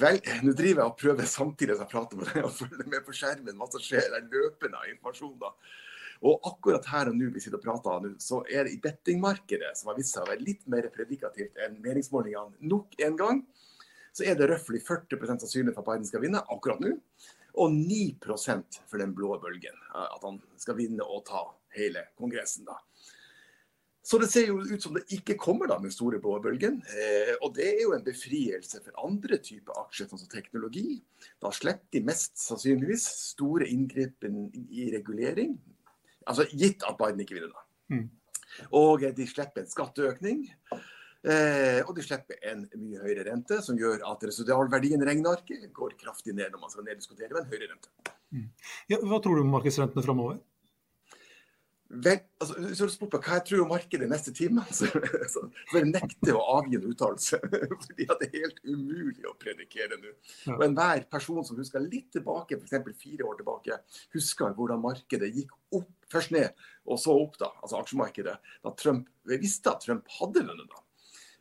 Vel, 0.00 0.18
nå 0.42 0.52
driver 0.58 0.82
jeg 0.82 0.90
og 0.90 0.98
prøver 0.98 1.28
samtidig 1.30 1.76
som 1.76 1.86
jeg 1.86 1.92
prater 1.92 2.18
med 2.18 2.32
deg, 2.32 2.42
å 2.46 2.50
følge 2.50 2.88
med 2.90 3.06
på 3.06 3.14
skjermen 3.14 3.58
hva 3.58 3.68
som 3.70 3.82
skjer. 3.84 4.08
Det 4.10 4.18
er 4.18 4.32
løpende 4.34 4.82
informasjon. 4.90 5.36
da. 5.40 5.52
Og 6.20 6.44
akkurat 6.50 6.84
her 6.92 7.08
og 7.08 7.16
nå 7.16 7.30
vi 7.32 7.40
sitter 7.40 7.56
og 7.56 7.64
prater 7.64 8.02
nå, 8.04 8.12
så 8.20 8.42
er 8.44 8.66
det 8.66 8.74
i 8.74 8.82
bettingmarkedet, 8.82 9.72
som 9.78 9.88
har 9.90 9.96
vist 9.96 10.16
seg 10.16 10.26
å 10.26 10.30
være 10.30 10.44
litt 10.44 10.66
mer 10.68 10.90
predikativt 10.92 11.56
enn 11.64 11.78
meningsmålingene 11.80 12.68
nok 12.72 12.98
en 13.06 13.16
gang, 13.16 13.40
så 14.12 14.26
er 14.26 14.36
det 14.36 14.50
røftlig 14.50 14.82
40 14.84 15.38
sannsynlig 15.38 15.74
for 15.74 15.84
at 15.84 15.88
Biden 15.88 16.08
skal 16.08 16.24
vinne 16.24 16.42
akkurat 16.52 16.82
nå. 16.82 16.96
Og 17.60 17.72
9% 17.74 18.78
for 18.86 19.02
den 19.02 19.14
blå 19.14 19.34
bølgen. 19.42 19.74
At 19.94 20.22
han 20.22 20.38
skal 20.60 20.76
vinne 20.78 21.06
og 21.06 21.24
ta 21.26 21.42
hele 21.74 22.04
Kongressen. 22.18 22.66
da. 22.66 22.76
Så 24.02 24.18
det 24.18 24.30
ser 24.32 24.48
jo 24.48 24.60
ut 24.64 24.82
som 24.82 24.94
det 24.96 25.04
ikke 25.12 25.36
kommer 25.38 25.68
da 25.68 25.76
den 25.78 25.92
store 25.92 26.18
blå 26.22 26.38
bølgen. 26.42 26.80
Eh, 26.94 27.34
og 27.44 27.52
det 27.58 27.66
er 27.68 27.82
jo 27.84 27.92
en 27.94 28.06
befrielse 28.06 28.80
for 28.82 28.96
andre 29.04 29.38
typer 29.44 29.76
aksjer, 29.84 30.08
sånn 30.08 30.22
som 30.22 30.30
teknologi. 30.32 31.02
Da 31.42 31.52
slipper 31.54 31.98
de 31.98 32.04
mest 32.08 32.38
sannsynligvis 32.40 33.04
store 33.34 33.68
inngripen 33.70 34.48
i 34.72 34.88
regulering. 34.94 35.58
Altså 36.30 36.46
gitt 36.50 36.86
at 36.86 36.96
Biden 37.00 37.22
ikke 37.24 37.36
vinner, 37.38 37.52
da. 37.52 37.66
Mm. 37.90 38.06
Og 38.76 39.04
de 39.16 39.26
slipper 39.28 39.64
en 39.64 39.70
skatteøkning. 39.70 40.44
Eh, 41.20 41.80
og 41.84 41.92
de 41.96 42.04
slipper 42.04 42.38
en 42.48 42.62
mye 42.80 43.00
høyere 43.02 43.26
rente, 43.28 43.58
som 43.64 43.76
gjør 43.76 44.06
at 44.08 44.22
residualverdien 44.24 45.02
i 45.02 45.08
regnearket 45.08 45.66
går 45.76 45.98
kraftig 46.00 46.32
ned 46.36 46.54
når 46.54 46.62
man 46.62 46.72
skal 46.72 46.86
neddiskutere 46.86 47.34
med 47.34 47.42
en 47.42 47.50
høyere 47.50 47.68
rente. 47.74 48.14
Mm. 48.30 48.46
Ja, 48.92 49.00
hva 49.04 49.18
tror 49.20 49.36
du 49.36 49.44
om 49.44 49.52
markedsrentene 49.52 50.04
framover? 50.06 50.38
Vel, 51.90 52.20
altså, 52.38 52.54
hvis 52.62 52.78
du 52.78 52.92
spør 52.92 53.08
på 53.10 53.18
hva 53.24 53.38
jeg 53.40 53.44
tror 53.48 53.62
om 53.64 53.72
markedet 53.72 54.06
neste 54.10 54.30
time, 54.34 54.62
så, 54.78 54.86
så, 55.32 55.42
så 55.42 55.80
jeg 55.80 55.88
nekter 55.90 56.36
å 56.38 56.44
avgi 56.54 56.78
en 56.78 56.86
uttalelse. 56.92 57.40
Fordi 57.84 58.06
det 58.06 58.28
er 58.28 58.36
helt 58.36 58.60
umulig 58.62 59.26
å 59.26 59.34
predikere 59.40 59.98
nå. 59.98 60.12
Og 60.54 60.62
enhver 60.68 61.02
person 61.10 61.42
som 61.46 61.58
husker 61.58 61.82
litt 61.82 62.12
tilbake, 62.14 62.60
f.eks. 62.60 62.92
fire 63.00 63.26
år 63.26 63.40
tilbake, 63.40 63.80
husker 64.14 64.54
hvordan 64.54 64.84
markedet 64.84 65.32
gikk 65.34 65.56
opp, 65.80 65.90
først 66.10 66.34
ned, 66.36 66.62
og 66.86 67.02
så 67.02 67.16
opp, 67.24 67.34
da, 67.42 67.50
altså 67.58 67.82
aksjemarkedet, 67.82 68.38
da 68.62 68.74
Trump 68.78 69.10
vi 69.26 69.42
visste 69.42 69.74
at 69.74 69.82
Trump 69.82 70.06
hadde 70.20 70.46
vunnet. 70.46 70.70
da. 70.70 70.86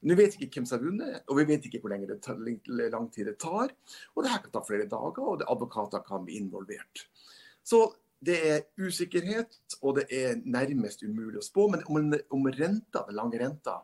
Nå 0.10 0.16
vet 0.16 0.36
vi 0.38 0.48
ikke 0.48 0.62
hvem 0.62 0.68
som 0.70 0.80
har 0.80 0.86
vunnet, 0.88 1.24
og 1.28 1.40
vi 1.40 1.48
vet 1.50 1.66
ikke 1.68 1.82
hvor 1.84 1.94
lenge 1.94 2.10
det 2.10 2.22
tar, 2.26 2.38
lang 2.42 3.10
tid 3.14 3.30
det 3.30 3.38
tar. 3.42 3.74
Og 4.16 4.24
det 4.24 4.34
her 4.34 4.44
kan 4.44 4.54
ta 4.54 4.66
flere 4.66 4.90
dager, 4.90 5.26
og 5.26 5.46
advokater 5.46 6.04
kan 6.06 6.26
bli 6.26 6.42
involvert. 6.42 7.06
Så 7.62 7.86
det 8.20 8.38
er 8.52 8.66
usikkerhet, 8.82 9.56
og 9.82 10.00
det 10.00 10.08
er 10.12 10.42
nærmest 10.44 11.04
umulig 11.04 11.40
å 11.40 11.46
spå. 11.46 11.70
Men 11.72 11.86
om, 11.88 12.12
om 12.36 12.50
renta, 12.52 13.06
den 13.08 13.18
lange 13.20 13.40
renta, 13.40 13.80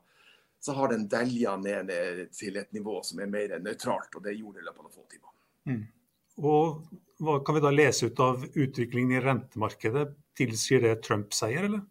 så 0.60 0.76
har 0.76 0.92
den 0.92 1.08
delja 1.08 1.56
ned 1.62 1.92
til 2.36 2.58
et 2.60 2.72
nivå 2.76 3.00
som 3.06 3.22
er 3.22 3.32
mer 3.32 3.56
nøytralt. 3.64 4.16
Og 4.18 4.24
det 4.26 4.36
gjorde 4.36 4.60
det 4.60 4.66
i 4.66 4.68
løpet 4.68 4.82
av 4.82 4.88
noen 4.88 4.96
få 4.96 5.08
timer. 5.12 5.34
Mm. 5.70 5.84
Og 6.44 7.24
hva 7.24 7.40
kan 7.46 7.56
vi 7.56 7.64
da 7.64 7.72
lese 7.72 8.10
ut 8.10 8.22
av 8.24 8.44
utviklingen 8.52 9.16
i 9.16 9.24
rentemarkedet? 9.24 10.08
Tilsier 10.36 10.84
det 10.84 10.98
Trump-seier, 11.06 11.70
eller? 11.70 11.86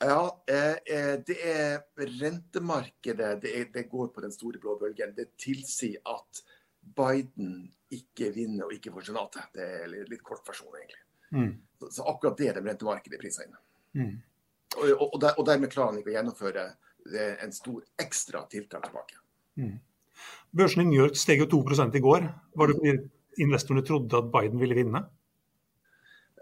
Ja, 0.00 0.42
eh, 0.48 0.78
eh, 0.88 1.16
det 1.26 1.36
er 1.44 1.82
rentemarkedet 2.22 3.34
det, 3.42 3.52
det 3.74 3.84
går 3.92 4.08
på 4.14 4.24
den 4.24 4.32
store 4.32 4.58
blå 4.58 4.78
bølgen. 4.80 5.12
Det 5.14 5.28
tilsier 5.38 6.00
at 6.08 6.40
Biden 6.96 7.52
ikke 7.90 8.30
vinner 8.34 8.68
og 8.68 8.74
ikke 8.74 8.92
får 8.94 9.10
senatet. 9.10 9.50
Det 9.54 9.66
er 9.82 9.90
litt, 9.90 10.10
litt 10.12 10.24
kort 10.26 10.46
versjon, 10.46 10.72
egentlig. 10.78 11.02
Mm. 11.30 11.52
Så, 11.80 11.90
så, 11.96 12.06
akkurat 12.10 12.38
det 12.38 12.50
er 12.50 12.58
det 12.58 12.64
rentemarkedet 12.66 13.20
i 13.24 13.30
inn. 13.44 13.56
Mm. 13.98 14.16
Og, 14.76 14.84
og, 14.90 15.06
og, 15.08 15.20
der, 15.22 15.36
og, 15.36 15.46
dermed 15.48 15.72
klarer 15.72 15.92
han 15.92 16.00
ikke 16.00 16.12
å 16.12 16.16
gjennomføre 16.18 16.66
en 17.42 17.54
stor 17.54 17.80
ekstra 17.98 18.44
tiltak 18.52 18.84
tilbake. 18.86 19.18
Mm. 19.58 19.78
Børsen 20.54 20.84
i 20.84 20.90
New 20.90 21.00
York 21.00 21.16
steg 21.18 21.42
jo 21.42 21.48
2 21.50 21.62
i 21.96 22.04
går. 22.04 22.28
Var 22.54 22.70
det 22.70 22.76
fordi 22.76 22.94
investorene 23.42 23.86
trodde 23.86 24.18
at 24.18 24.30
Biden 24.34 24.60
ville 24.60 24.76
vinne? 24.76 25.02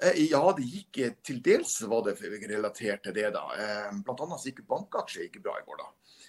Eh, 0.02 0.20
ja, 0.30 0.42
det 0.54 0.66
gikk 0.66 1.00
til 1.26 1.40
dels 1.42 1.80
var 1.90 2.04
det 2.06 2.18
relatert 2.22 3.02
til 3.06 3.16
det. 3.16 3.30
da. 3.34 3.44
Bl.a. 3.50 4.02
blant 4.06 4.26
annet 4.26 4.46
gikk 4.50 4.64
bankaksjer 4.68 5.26
ikke 5.26 5.42
bra 5.46 5.58
i 5.58 5.66
går. 5.66 5.82
da. 5.82 5.88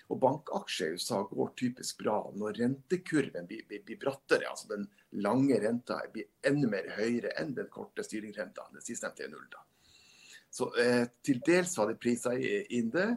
Og 0.09 0.17
bankaksjer 0.17 0.89
i 0.89 0.97
USA 0.97 1.21
går 1.29 1.51
typisk 1.57 1.99
bra 2.01 2.17
når 2.33 2.57
rentekurven 2.57 3.45
blir, 3.49 3.61
blir, 3.69 3.83
blir, 3.85 3.99
brattere. 4.01 4.49
Altså 4.49 4.71
den 4.71 4.87
lange 5.21 5.59
renta 5.61 5.99
blir 6.13 6.31
enda 6.49 6.69
mer 6.71 6.89
høyere 6.97 7.35
enn 7.37 7.53
den 7.57 7.69
korte 7.69 8.05
styringsrenta. 8.05 8.71
Den 8.73 8.85
sistnevnte 8.85 9.27
er 9.27 9.33
null. 9.33 9.45
da. 9.53 9.61
Så 10.49 10.71
eh, 10.81 11.05
til 11.21 11.43
dels 11.45 11.75
var 11.77 11.91
det 11.91 11.99
priser 12.01 12.41
inn 12.73 12.89
det, 12.93 13.09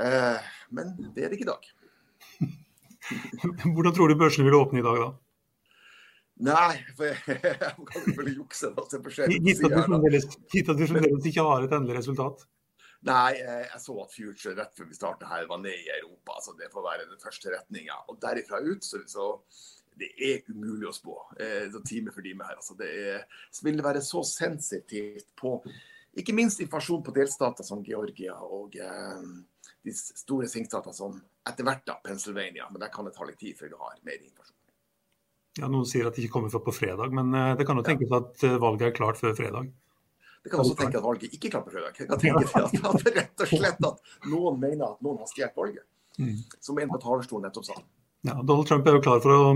eh, 0.00 0.52
men 0.72 0.94
det 1.12 1.26
er 1.26 1.32
det 1.32 1.36
ikke 1.36 1.44
i 1.44 1.52
dag. 1.52 1.68
Hvordan 3.74 3.92
tror 3.92 4.08
du 4.08 4.16
børsene 4.16 4.48
vil 4.48 4.56
åpne 4.56 4.80
i 4.80 4.86
dag, 4.86 5.02
da? 5.02 5.10
Nei, 6.42 6.80
for 6.98 7.06
jeg, 7.06 7.18
jeg 7.46 7.86
kan 7.90 8.08
ikke 8.10 8.34
jukse. 8.34 8.72
Da, 8.74 8.84
Gitt 10.50 10.72
at 10.72 10.80
du 10.80 10.86
fremdeles 10.90 11.28
ikke 11.30 11.46
har 11.46 11.66
et 11.66 11.76
endelig 11.76 12.00
resultat? 12.00 12.42
Nei, 13.04 13.36
jeg 13.36 13.80
så 13.82 13.94
at 14.00 14.12
Future 14.14 14.54
rett 14.56 14.72
før 14.78 14.88
vi 14.88 14.96
startet 14.96 15.28
her 15.28 15.46
var 15.50 15.60
ned 15.60 15.76
i 15.76 15.92
Europa. 16.00 16.40
så 16.42 16.56
Det 16.58 16.70
får 16.72 16.86
være 16.86 17.08
den 17.10 17.20
første 17.22 17.52
retninga. 17.52 18.00
Og 18.08 18.18
derifra 18.22 18.62
ut 18.64 18.84
så, 18.84 19.02
så 19.06 19.28
det 20.00 20.10
er 20.18 20.40
umulig 20.50 20.88
å 20.88 20.94
spå. 20.96 21.18
Eh, 21.38 21.68
time 21.86 22.14
for 22.14 22.24
time 22.24 22.46
her. 22.48 22.56
Altså, 22.58 22.76
det 22.78 22.88
er, 22.88 23.26
så 23.52 23.68
vil 23.68 23.78
det 23.78 23.86
være 23.86 24.02
så 24.02 24.24
sensitivt 24.26 25.28
på 25.38 25.58
ikke 26.14 26.34
minst 26.34 26.62
informasjon 26.62 27.02
på 27.04 27.14
delstater 27.14 27.66
som 27.66 27.82
Georgia 27.84 28.36
og 28.38 28.76
eh, 28.78 29.22
de 29.84 29.94
store 29.94 30.48
sinkstater 30.50 30.94
som 30.94 31.16
etter 31.44 31.66
hvert 31.66 31.86
da, 31.86 31.98
Pennsylvania. 32.02 32.70
Men 32.70 32.82
der 32.82 32.92
kan 32.94 33.06
det 33.06 33.14
ta 33.18 33.26
litt 33.28 33.40
tid 33.42 33.58
før 33.58 33.74
vi 33.74 33.80
har 33.84 34.02
mer 34.06 34.20
informasjon. 34.20 34.53
Ja, 35.60 35.68
Noen 35.70 35.86
sier 35.86 36.08
at 36.08 36.16
det 36.16 36.24
ikke 36.24 36.38
kommer 36.38 36.50
før 36.50 36.64
på 36.66 36.74
fredag, 36.74 37.12
men 37.14 37.30
eh, 37.38 37.52
det 37.58 37.66
kan 37.68 37.78
jo 37.78 37.84
tenkes 37.86 38.12
at 38.16 38.44
eh, 38.46 38.56
valget 38.62 38.88
er 38.88 38.94
klart 38.96 39.20
før 39.20 39.34
fredag. 39.38 39.68
Det 40.44 40.50
kan 40.52 40.60
også 40.60 40.76
tenke 40.76 40.98
at 40.98 41.04
valget 41.04 41.36
ikke 41.36 41.50
klart 41.52 41.68
på 41.68 41.76
fredag. 41.76 41.98
Jeg 41.98 42.08
kan 42.08 42.20
tenke 42.20 42.42
at, 42.42 42.78
at 42.90 43.12
rett 43.18 43.44
og 43.44 43.52
slett 43.52 43.86
at 43.88 44.16
noen 44.32 44.58
mener 44.60 44.88
at 44.90 45.04
noen 45.04 45.20
har 45.22 45.30
stjålet 45.30 45.60
valget. 45.60 45.84
Mm. 46.18 46.40
Som 46.62 46.80
en 46.82 46.90
på 46.90 46.98
talerstolen 47.02 47.46
nettopp 47.48 47.68
sa. 47.68 47.76
Ja, 48.24 48.34
Donald 48.40 48.66
Trump 48.68 48.88
er 48.88 48.98
jo 48.98 49.04
klar 49.04 49.22
for 49.22 49.34
å 49.34 49.46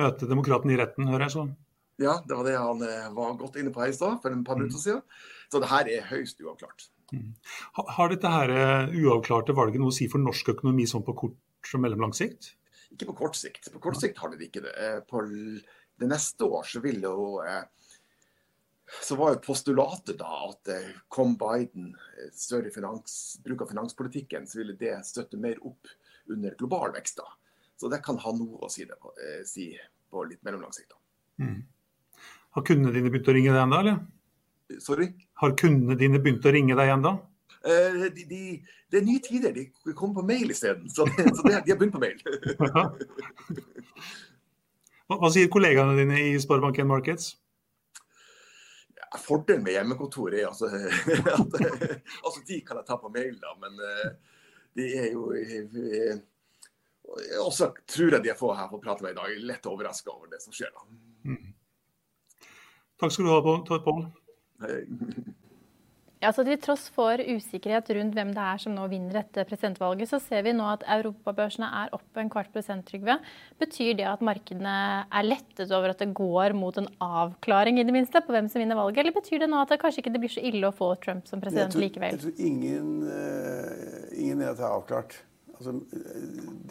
møte 0.00 0.28
demokratene 0.30 0.74
i 0.74 0.80
retten, 0.80 1.06
hører 1.12 1.26
jeg 1.28 1.34
så. 1.36 1.46
Ja, 2.02 2.16
det 2.26 2.34
var 2.34 2.50
det 2.50 2.56
han 2.58 2.82
eh, 2.88 3.06
var 3.14 3.38
godt 3.38 3.60
inne 3.62 3.70
på 3.70 3.84
her 3.84 3.94
i 3.94 3.96
stad, 3.96 4.18
for 4.24 4.34
en 4.34 4.42
par 4.46 4.58
minutter 4.58 4.80
mm. 4.80 4.84
siden. 4.88 5.30
Så 5.54 5.62
det 5.62 5.70
her 5.70 5.92
er 5.94 6.10
høyst 6.10 6.42
uavklart. 6.42 6.88
Mm. 7.14 7.30
Har 7.94 8.10
dette 8.10 8.34
her 8.34 8.52
uavklarte 8.90 9.54
valget 9.54 9.78
noe 9.78 9.94
å 9.94 9.96
si 9.96 10.10
for 10.10 10.18
norsk 10.18 10.50
økonomi 10.56 10.88
sånn 10.90 11.06
på 11.06 11.14
kort 11.22 11.74
og 11.78 11.84
mellomlang 11.84 12.16
sikt? 12.16 12.56
Ikke 12.94 13.10
på 13.10 13.18
kort 13.24 13.38
sikt. 13.38 13.68
På 13.74 13.82
kort 13.82 13.98
sikt 14.00 14.20
har 14.22 14.32
de 14.32 14.46
ikke 14.46 14.62
det. 14.64 14.74
Eh, 14.78 15.00
på 15.06 15.22
det 15.26 16.08
neste 16.10 16.46
år 16.46 16.66
så 16.68 16.82
vil 16.82 17.02
jo 17.02 17.42
så 19.02 19.16
var 19.16 19.34
jo 19.34 19.42
postulatet 19.44 20.18
da 20.20 20.30
at 20.48 20.68
eh, 20.72 20.90
kom 21.08 21.36
Biden 21.40 21.92
eh, 21.94 22.30
større 22.36 22.70
finans, 22.74 23.38
bruk 23.44 23.64
av 23.64 23.72
finanspolitikken, 23.72 24.46
så 24.46 24.60
ville 24.60 24.76
det 24.80 24.96
støtte 25.08 25.40
mer 25.40 25.60
opp 25.66 25.88
under 26.30 26.56
global 26.58 26.92
vekst. 26.94 27.20
da. 27.20 27.28
Så 27.80 27.90
det 27.92 28.02
kan 28.04 28.20
ha 28.20 28.32
noe 28.36 28.60
å 28.64 28.70
si, 28.72 28.86
det, 28.88 28.98
på, 29.00 29.12
eh, 29.18 29.42
si 29.48 29.72
på 30.10 30.24
litt 30.28 30.42
mellomlang 30.46 30.72
sikt. 30.74 30.96
Mm. 31.42 31.62
Har 32.54 32.66
kundene 32.66 32.94
dine 32.94 33.10
begynt 33.10 33.30
å 33.30 33.36
ringe 33.36 33.54
deg 33.54 33.62
ennå, 33.64 33.80
eller? 33.82 34.80
Sorry? 34.80 35.10
Har 35.42 35.56
kundene 35.58 35.98
dine 35.98 36.20
begynt 36.22 36.46
å 36.46 36.52
ringe 36.54 36.76
deg 36.78 36.92
ennå? 36.94 37.16
Eh, 37.64 38.02
de, 38.16 38.24
de, 38.28 38.40
det 38.90 39.00
er 39.00 39.06
nye 39.06 39.22
tider. 39.24 39.52
De 39.56 39.94
kommer 39.94 40.20
på 40.20 40.26
mail 40.26 40.50
isteden. 40.50 40.90
Så, 40.90 41.06
så 41.06 41.42
de, 41.48 41.54
de 41.64 41.72
har 41.72 41.78
begynt 41.78 41.94
på 41.94 42.02
mail. 42.02 42.20
hva, 45.08 45.16
hva 45.16 45.30
sier 45.32 45.48
kollegaene 45.52 45.96
dine 45.98 46.20
i 46.26 46.36
Sparebank1 46.42 46.90
Markets? 46.90 47.32
Fordelen 49.24 49.62
med 49.62 49.76
hjemmekontor 49.76 50.34
er 50.34 50.48
altså, 50.48 50.66
at 51.38 51.52
altså, 52.24 52.40
de 52.48 52.60
kan 52.66 52.80
jeg 52.80 52.86
ta 52.88 52.96
på 52.98 53.12
mail, 53.14 53.36
da, 53.38 53.52
men 53.62 53.76
uh, 53.78 54.40
de 54.74 54.88
er 54.98 55.12
jo 55.12 55.28
uh, 55.30 56.16
også 57.44 57.70
tror 57.86 58.16
jeg 58.16 58.24
de 58.24 58.34
få 58.34 58.50
her 58.58 58.66
på 58.72 58.80
prate 58.82 59.06
med 59.06 59.14
i 59.14 59.18
dag, 59.20 59.30
er 59.30 59.46
lett 59.52 59.70
overraska 59.70 60.10
over 60.10 60.32
det 60.32 60.42
som 60.42 60.56
skjer. 60.56 60.72
da. 60.74 60.80
Mm. 61.30 61.54
Takk 62.98 63.14
skal 63.14 63.28
du 63.28 63.30
ha, 63.30 63.78
Pål. 63.86 64.02
Ja, 66.24 66.30
så 66.32 66.44
Til 66.46 66.56
tross 66.62 66.86
for 66.94 67.20
usikkerhet 67.20 67.90
rundt 67.98 68.14
hvem 68.16 68.30
det 68.32 68.40
er 68.40 68.60
som 68.62 68.72
nå 68.72 68.86
vinner 68.88 69.18
dette 69.18 69.44
presidentvalget, 69.44 70.08
så 70.08 70.20
ser 70.22 70.44
vi 70.46 70.54
nå 70.56 70.64
at 70.70 70.84
europabørsene 70.96 71.68
er 71.82 71.92
opp 71.96 72.20
en 72.20 72.30
kvart 72.32 72.48
prosent. 72.54 72.86
Trygve. 72.88 73.18
Betyr 73.60 73.92
det 73.98 74.06
at 74.08 74.24
markedene 74.24 74.74
er 75.04 75.26
lettet 75.26 75.72
over 75.72 75.92
at 75.92 76.00
det 76.00 76.10
går 76.16 76.56
mot 76.56 76.76
en 76.80 76.88
avklaring 77.04 77.78
i 77.80 77.84
det 77.84 77.94
minste 77.94 78.22
på 78.24 78.32
hvem 78.32 78.48
som 78.52 78.62
vinner 78.62 78.78
valget, 78.78 79.02
eller 79.02 79.16
betyr 79.16 79.44
det 79.44 79.50
nå 79.52 79.60
at 79.60 79.72
det 79.72 79.80
kanskje 79.82 80.02
ikke 80.02 80.14
blir 80.16 80.32
så 80.32 80.44
ille 80.48 80.68
å 80.68 80.74
få 80.74 80.90
Trump 81.04 81.28
som 81.28 81.42
president 81.44 81.68
jeg 81.68 81.76
tror, 81.76 81.84
likevel? 81.84 82.16
Jeg 82.16 82.22
tror 82.24 82.44
ingen, 82.48 82.90
uh, 83.04 84.12
ingen 84.16 84.40
mener 84.40 84.52
at 84.54 84.60
det 84.60 84.66
er 84.68 84.76
avklart. 84.78 85.16
Altså, 85.54 85.76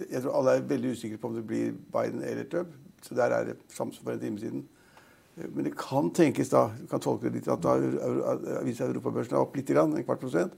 jeg 0.09 0.21
tror 0.23 0.37
alle 0.39 0.57
er 0.57 0.69
veldig 0.73 0.95
usikre 0.97 1.21
på 1.21 1.29
om 1.29 1.37
det 1.37 1.45
blir 1.49 1.75
Biden 1.93 2.25
eller 2.25 2.49
Trump. 2.49 2.73
Så 3.03 3.17
der 3.17 3.35
er 3.35 3.51
det 3.51 3.57
som 3.73 3.91
for 3.93 4.15
en 4.15 4.21
time 4.21 4.41
siden. 4.41 4.65
Men 5.35 5.65
det 5.65 5.73
kan 5.77 6.11
tenkes 6.13 6.51
da, 6.51 6.67
du 6.77 6.85
kan 6.91 7.01
tolke 7.01 7.29
det 7.29 7.39
litt, 7.39 7.47
at 7.49 7.63
da 7.63 7.77
hvis 8.65 8.83
europabørsen 8.85 9.33
er 9.33 9.41
opp 9.41 9.55
litt, 9.57 9.71
en 9.73 9.95
kvart 10.05 10.21
prosent, 10.21 10.53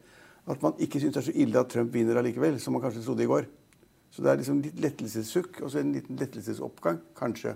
at 0.46 0.62
man 0.62 0.76
ikke 0.84 1.00
syns 1.02 1.16
det 1.16 1.22
er 1.22 1.28
så 1.30 1.38
ille 1.46 1.62
at 1.62 1.72
Trump 1.72 1.94
vinner 1.94 2.20
allikevel, 2.20 2.60
som 2.62 2.76
man 2.76 2.84
kanskje 2.84 3.06
trodde 3.06 3.24
i 3.24 3.30
går. 3.30 3.48
Så 4.12 4.24
det 4.24 4.32
er 4.32 4.42
liksom 4.42 4.60
litt 4.64 4.82
lettelsessukk 4.84 5.64
og 5.64 5.72
så 5.72 5.80
en 5.82 5.96
liten 5.96 6.20
lettelsesoppgang, 6.20 7.00
kanskje. 7.18 7.56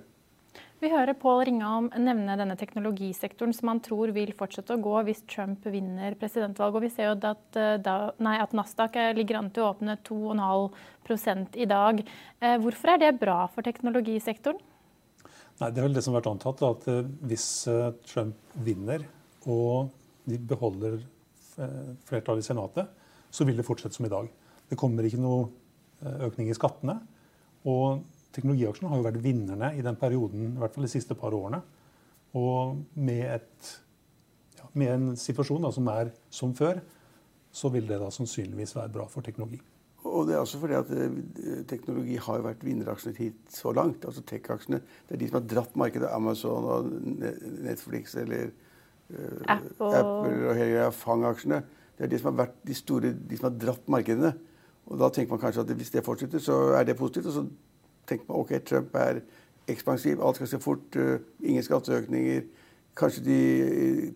Vi 0.79 0.87
hører 0.87 1.15
Pål 1.19 1.41
Ringholm 1.49 1.89
nevne 1.99 2.37
denne 2.39 2.55
teknologisektoren 2.59 3.51
som 3.55 3.67
han 3.67 3.81
tror 3.83 4.13
vil 4.15 4.31
fortsette 4.35 4.77
å 4.77 4.79
gå 4.79 4.93
hvis 5.09 5.25
Trump 5.27 5.67
vinner 5.67 6.15
presidentvalget. 6.19 6.77
Og 6.79 6.85
vi 6.85 6.91
ser 6.93 7.09
jo 7.09 7.17
at, 7.27 7.59
eh, 7.59 7.75
da, 7.83 7.95
nei, 8.23 8.37
at 8.39 8.55
Nasdaq 8.55 8.95
ligger 9.17 9.41
an 9.41 9.51
til 9.51 9.65
å 9.65 9.73
åpne 9.73 9.97
2,5 10.07 11.59
i 11.59 11.67
dag. 11.67 11.99
Eh, 12.39 12.57
hvorfor 12.63 12.93
er 12.95 13.03
det 13.03 13.19
bra 13.19 13.41
for 13.51 13.67
teknologisektoren? 13.67 14.63
Nei, 15.59 15.71
Det 15.71 15.81
er 15.81 15.87
vel 15.87 15.95
det 15.97 16.03
som 16.05 16.13
har 16.13 16.21
vært 16.21 16.31
antatt, 16.33 16.61
at 16.67 16.87
eh, 16.91 17.07
hvis 17.29 17.47
Trump 18.07 18.59
vinner 18.65 19.03
og 19.49 19.89
de 20.29 20.37
beholder 20.39 20.99
flertallet 22.07 22.45
i 22.45 22.47
Senatet, 22.47 22.87
så 23.31 23.43
vil 23.43 23.57
det 23.59 23.65
fortsette 23.67 23.97
som 23.97 24.05
i 24.07 24.11
dag. 24.11 24.29
Det 24.69 24.77
kommer 24.79 25.03
ikke 25.03 25.19
noe 25.19 25.49
økning 26.23 26.47
i 26.47 26.55
skattene. 26.55 26.95
Og 27.67 28.05
teknologiaksjene 28.35 28.91
har 28.91 29.01
jo 29.01 29.07
vært 29.07 29.23
vinnerne 29.23 29.73
i 29.75 29.83
den 29.83 29.97
perioden, 29.99 30.53
i 30.53 30.61
hvert 30.61 30.75
fall 30.75 30.85
de 30.85 30.91
siste 30.91 31.17
par 31.17 31.35
årene. 31.35 31.59
Og 32.37 32.77
med, 32.93 33.25
et, 33.39 33.73
ja, 34.59 34.69
med 34.77 34.93
en 34.93 35.09
situasjon 35.17 35.65
da, 35.65 35.73
som 35.73 35.89
er 35.91 36.13
som 36.33 36.53
før, 36.57 36.81
så 37.51 37.71
vil 37.73 37.87
det 37.89 37.97
da 38.01 38.11
sannsynligvis 38.13 38.75
være 38.77 38.93
bra 38.93 39.07
for 39.09 39.25
teknologi. 39.25 39.59
Og 40.07 40.27
det 40.27 40.35
er 40.35 40.39
også 40.39 40.59
fordi 40.61 40.77
at 40.77 40.91
eh, 40.95 41.15
teknologi 41.67 42.15
har 42.23 42.43
vært 42.45 42.63
vinneraksjene 42.63 43.17
hit 43.17 43.39
så 43.51 43.73
langt. 43.75 44.05
altså 44.05 44.23
Tech-aksjene. 44.23 44.79
Det 45.07 45.15
er 45.15 45.19
de 45.19 45.27
som 45.27 45.39
har 45.41 45.47
dratt 45.53 45.75
markedet. 45.75 46.09
Amazon 46.11 46.63
og 46.63 46.91
Netflix 47.65 48.15
eller 48.15 48.53
uh, 49.11 49.41
Apple. 49.47 49.89
Apple 49.99 50.49
og 50.49 50.55
hele 50.55 50.91
Fang-aksjene. 50.95 51.61
Det 51.97 52.05
er 52.05 52.13
de 52.13 52.19
som 52.21 52.31
har 52.31 52.45
vært 52.45 52.55
de 52.67 52.77
store, 52.77 53.11
de 53.11 53.37
som 53.37 53.49
har 53.49 53.57
dratt 53.59 53.91
markedene. 53.91 54.31
Og 54.87 55.01
da 55.01 55.11
tenker 55.13 55.35
man 55.35 55.43
kanskje 55.43 55.67
at 55.67 55.75
hvis 55.81 55.91
det 55.91 56.05
fortsetter, 56.05 56.39
så 56.39 56.61
er 56.79 56.87
det 56.87 56.97
positivt. 56.97 57.27
Og 57.27 57.35
så 57.35 57.45
tenker 58.07 58.29
man 58.29 58.39
ok, 58.39 58.55
Trump 58.65 58.95
er 58.95 59.19
ekspansiv, 59.69 60.23
alt 60.23 60.39
skal 60.39 60.47
se 60.53 60.61
fort, 60.63 60.95
uh, 60.95 61.19
ingen 61.43 61.63
skatteøkninger. 61.63 62.47
Kanskje 62.99 63.21
de 63.23 63.35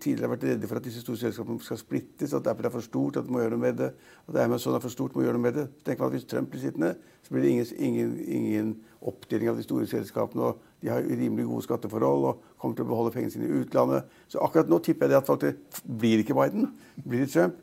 tidligere 0.03 0.27
har 0.27 0.33
vært 0.33 0.45
redde 0.49 0.67
for 0.67 0.79
at 0.79 0.83
disse 0.83 1.01
store 1.05 1.21
selskapene 1.21 1.63
skal 1.63 1.79
splittes, 1.79 2.33
at 2.35 2.47
Apple 2.51 2.67
er 2.67 2.73
for 2.73 2.83
stort, 2.83 3.15
at 3.15 3.27
de 3.27 3.31
må 3.31 3.39
gjøre 3.39 3.55
noe 3.55 3.63
med 3.63 3.77
det. 3.79 3.93
At 4.27 4.39
Amazon 4.43 4.75
er 4.75 4.83
for 4.83 4.91
stort, 4.91 5.15
må 5.15 5.23
gjøre 5.23 5.37
noe 5.37 5.45
med 5.45 5.55
det. 5.55 5.67
Man 5.87 6.07
at 6.09 6.15
Hvis 6.17 6.25
Trump 6.27 6.49
blir 6.51 6.61
sittende, 6.61 6.95
så 7.23 7.31
blir 7.31 7.45
det 7.45 7.49
ingen, 7.53 7.67
ingen, 7.77 8.17
ingen 8.27 8.73
oppdeling 9.01 9.49
av 9.49 9.59
de 9.59 9.63
store 9.63 9.87
selskapene. 9.87 10.43
og 10.43 10.81
De 10.81 10.89
har 10.91 10.99
rimelig 10.99 11.45
gode 11.47 11.63
skatteforhold 11.63 12.27
og 12.27 12.41
kommer 12.59 12.75
til 12.75 12.83
å 12.83 12.91
beholde 12.91 13.13
pengene 13.15 13.31
sine 13.31 13.47
i 13.47 13.61
utlandet. 13.61 14.09
Så 14.27 14.43
akkurat 14.43 14.67
nå 14.67 14.81
tipper 14.83 15.07
jeg 15.07 15.13
det 15.13 15.21
at 15.21 15.29
folk 15.31 15.45
blir 15.87 16.23
ikke 16.23 16.35
Biden, 16.35 16.73
blir 17.07 17.23
det 17.23 17.31
Trump. 17.31 17.61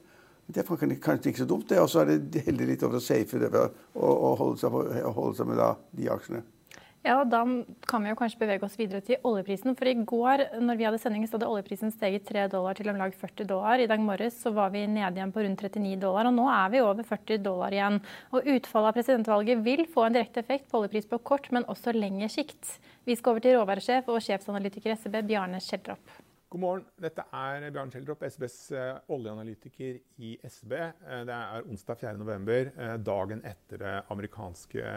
Det 0.50 0.64
er 0.64 0.96
kanskje 0.98 1.30
ikke 1.30 1.44
så 1.44 1.46
dumt, 1.46 1.68
det. 1.68 1.80
Og 1.80 1.90
så 1.90 2.00
er 2.00 2.16
det 2.16 2.46
heldig 2.48 2.72
litt 2.72 2.82
over 2.86 2.96
å 2.98 3.04
safe 3.04 3.38
det 3.38 3.52
ved 3.52 3.76
å, 3.94 4.32
holde 4.40 4.56
seg, 5.36 5.46
med 5.46 5.60
de 5.92 6.08
aksjene. 6.10 6.42
Ja, 7.02 7.24
Da 7.24 7.40
kan 7.88 8.02
vi 8.04 8.10
jo 8.10 8.16
kanskje 8.18 8.42
bevege 8.42 8.66
oss 8.66 8.74
videre 8.76 9.00
til 9.00 9.16
oljeprisen. 9.24 9.72
For 9.76 9.88
i 9.88 9.94
går 10.04 10.42
når 10.60 10.76
vi 10.76 10.84
hadde 10.84 10.98
sending, 11.00 11.24
så 11.24 11.38
hadde 11.38 11.48
oljeprisen 11.48 11.92
steget 11.94 12.26
3 12.28 12.44
dollar 12.52 12.76
til 12.76 12.90
om 12.92 12.98
lag 13.00 13.14
40 13.16 13.46
dollar. 13.48 13.80
I 13.80 13.88
dag 13.88 14.02
morges 14.04 14.36
så 14.42 14.52
var 14.52 14.68
vi 14.74 14.84
nede 14.84 15.16
igjen 15.16 15.32
på 15.32 15.40
rundt 15.40 15.64
39 15.64 15.96
dollar, 16.02 16.28
og 16.28 16.36
nå 16.36 16.44
er 16.52 16.68
vi 16.74 16.82
over 16.84 17.06
40 17.08 17.40
dollar 17.40 17.72
igjen. 17.72 17.96
Og 18.36 18.44
Utfallet 18.52 18.92
av 18.92 18.98
presidentvalget 18.98 19.62
vil 19.64 19.86
få 19.88 20.04
en 20.06 20.18
direkte 20.18 20.44
effekt 20.44 20.68
på 20.68 20.82
oljepris 20.82 21.08
på 21.08 21.22
kort, 21.24 21.48
men 21.56 21.64
også 21.72 21.96
lengre 21.96 22.28
sikt. 22.28 22.76
Vi 23.08 23.16
skal 23.16 23.32
over 23.32 23.46
til 23.46 23.56
råværsjef 23.56 24.12
og 24.12 24.20
sjefsanalytiker 24.20 24.92
SEB, 25.00 25.22
Bjarne 25.24 25.62
Schjelderup. 25.64 26.20
God 26.52 26.60
morgen. 26.60 26.86
Dette 27.00 27.24
er 27.32 27.64
Bjarne 27.70 27.94
Schjelderup, 27.94 28.28
SBs 28.28 28.60
eh, 28.76 29.00
oljeanalytiker 29.14 30.00
i 30.20 30.36
SB. 30.44 30.76
Eh, 30.76 31.24
det 31.24 31.40
er 31.40 31.64
onsdag 31.64 32.04
4.11., 32.04 32.72
eh, 32.76 32.94
dagen 33.08 33.40
etter 33.46 33.84
det 33.86 33.98
amerikanske 34.12 34.96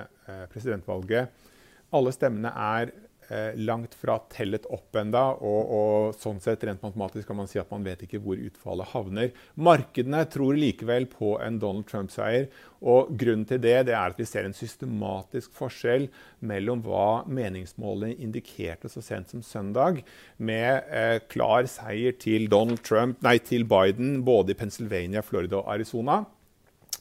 presidentvalget. 0.51 1.52
Alle 1.93 2.13
stemmene 2.15 2.51
er 2.57 2.93
Eh, 3.33 3.55
langt 3.55 3.93
fra 3.95 4.17
tellet 4.29 4.65
opp 4.73 4.97
enda, 4.99 5.21
og, 5.39 5.69
og, 5.73 6.15
sånn 6.19 6.41
sett 6.43 6.63
rent 6.67 6.81
matematisk 6.83 7.29
kan 7.29 7.37
man 7.39 7.47
si 7.47 7.59
at 7.61 7.69
man 7.71 7.85
vet 7.85 8.03
ikke 8.03 8.19
hvor 8.23 8.39
utfallet 8.39 8.91
havner. 8.91 9.31
Markedene 9.55 10.25
tror 10.31 10.57
likevel 10.59 11.07
på 11.11 11.37
en 11.41 11.59
Donald 11.61 11.87
Trump-seier. 11.89 12.49
og 12.81 13.13
Grunnen 13.19 13.47
til 13.47 13.61
det, 13.63 13.77
det 13.87 13.95
er 13.95 14.11
at 14.11 14.19
vi 14.19 14.27
ser 14.27 14.45
en 14.45 14.57
systematisk 14.57 15.53
forskjell 15.55 16.09
mellom 16.43 16.83
hva 16.83 17.23
meningsmålene 17.25 18.19
indikerte 18.19 18.91
så 18.91 19.01
sent 19.01 19.31
som 19.31 19.45
søndag, 19.45 20.03
med 20.37 20.91
eh, 20.91 21.17
klar 21.31 21.69
seier 21.71 22.17
til, 22.19 22.49
Trump, 22.83 23.21
nei, 23.23 23.37
til 23.39 23.63
Biden 23.65 24.21
både 24.27 24.51
i 24.51 24.59
Pennsylvania, 24.59 25.23
Florida 25.23 25.61
og 25.61 25.71
Arizona. 25.77 26.25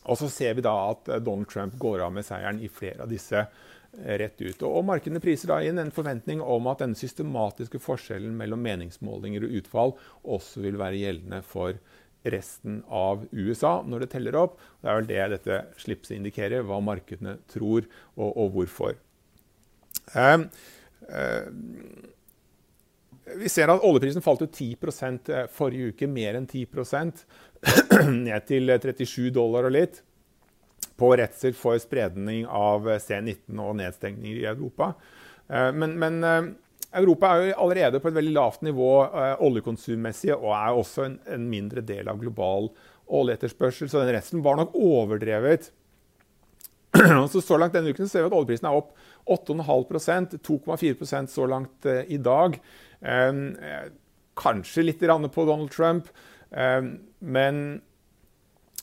Og 0.03 0.19
så 0.19 0.31
ser 0.31 0.57
vi 0.57 0.65
da 0.65 0.73
at 0.93 1.11
eh, 1.11 1.23
Donald 1.23 1.51
Trump 1.51 1.77
går 1.83 2.07
av 2.07 2.15
med 2.15 2.27
seieren 2.27 2.63
i 2.63 2.71
flere 2.71 3.05
av 3.05 3.11
disse 3.11 3.47
rett 3.93 4.41
ut. 4.41 4.63
Og 4.65 4.85
Markedene 4.89 5.21
priser 5.23 5.53
da 5.53 5.59
inn 5.65 5.81
en 5.81 5.93
forventning 5.95 6.41
om 6.41 6.69
at 6.71 6.81
denne 6.83 6.99
systematiske 6.99 7.81
forskjellen 7.83 8.35
mellom 8.39 8.63
meningsmålinger 8.65 9.45
og 9.47 9.59
utfall 9.61 9.97
også 10.23 10.65
vil 10.65 10.79
være 10.81 11.01
gjeldende 11.03 11.43
for 11.47 11.77
resten 12.33 12.81
av 12.87 13.25
USA 13.33 13.81
når 13.87 14.05
det 14.05 14.13
teller 14.15 14.39
opp. 14.39 14.57
Det 14.81 14.89
er 14.89 15.01
vel 15.01 15.11
det 15.11 15.25
dette 15.35 15.59
slipset 15.83 16.17
indikerer, 16.17 16.65
hva 16.67 16.79
markedene 16.85 17.37
tror 17.51 17.85
og, 18.17 18.31
og 18.31 18.55
hvorfor. 18.57 18.97
Um, 20.15 20.47
um, 21.09 22.07
vi 23.39 23.51
ser 23.51 23.71
at 23.71 23.85
oljeprisen 23.87 24.25
falt 24.25 24.43
jo 24.43 24.49
10% 24.51 25.31
forrige 25.55 25.93
uke, 25.93 26.09
mer 26.11 26.39
enn 26.39 26.49
10% 26.49 27.23
ned 28.27 28.49
til 28.49 28.73
37 28.73 29.31
dollar 29.35 29.69
og 29.69 29.77
litt 29.77 30.03
på 31.03 31.11
redsel 31.19 31.55
for 31.59 31.81
spredning 31.83 32.47
av 32.47 32.87
C19 32.87 33.59
og 33.59 33.77
nedstengninger 33.81 34.39
i 34.45 34.49
Europa. 34.53 34.93
Eh, 35.49 35.71
men, 35.75 35.99
men, 35.99 36.23
eh, 36.25 36.43
Europa 37.03 37.33
er 37.33 37.47
jo 37.47 37.61
allerede 37.65 38.01
på 38.01 38.11
et 38.11 38.19
veldig 38.19 38.35
lavt 38.37 38.65
nivå 38.67 38.91
eh, 39.09 39.37
oljekonsummessig 39.43 40.35
og 40.37 40.51
er 40.55 40.79
også 40.79 41.07
en, 41.07 41.21
en, 41.27 41.47
mindre 41.49 41.83
del 41.89 42.11
av 42.13 42.21
global 42.21 42.69
oljeetterspørsel, 43.13 43.89
så 43.91 44.03
den 44.03 44.15
redselen 44.15 44.45
var 44.45 44.61
nok 44.61 44.77
overdrevet. 44.79 45.73
Så, 47.33 47.41
så 47.41 47.57
langt 47.57 47.73
denne 47.73 47.89
uken 47.89 48.05
ser 48.09 48.21
vi 48.21 48.29
at 48.29 48.35
oljeprisen 48.37 48.67
er 48.69 48.77
opp 48.77 48.91
8,5% 49.33 50.35
2,4% 50.45 51.31
så 51.33 51.47
langt 51.49 51.87
i 51.89 52.19
dag. 52.21 52.59
kanskje 54.37 54.85
litt 54.85 55.01
på 55.01 55.47
Donald 55.49 55.73
Trump, 55.73 56.11
men 56.53 57.81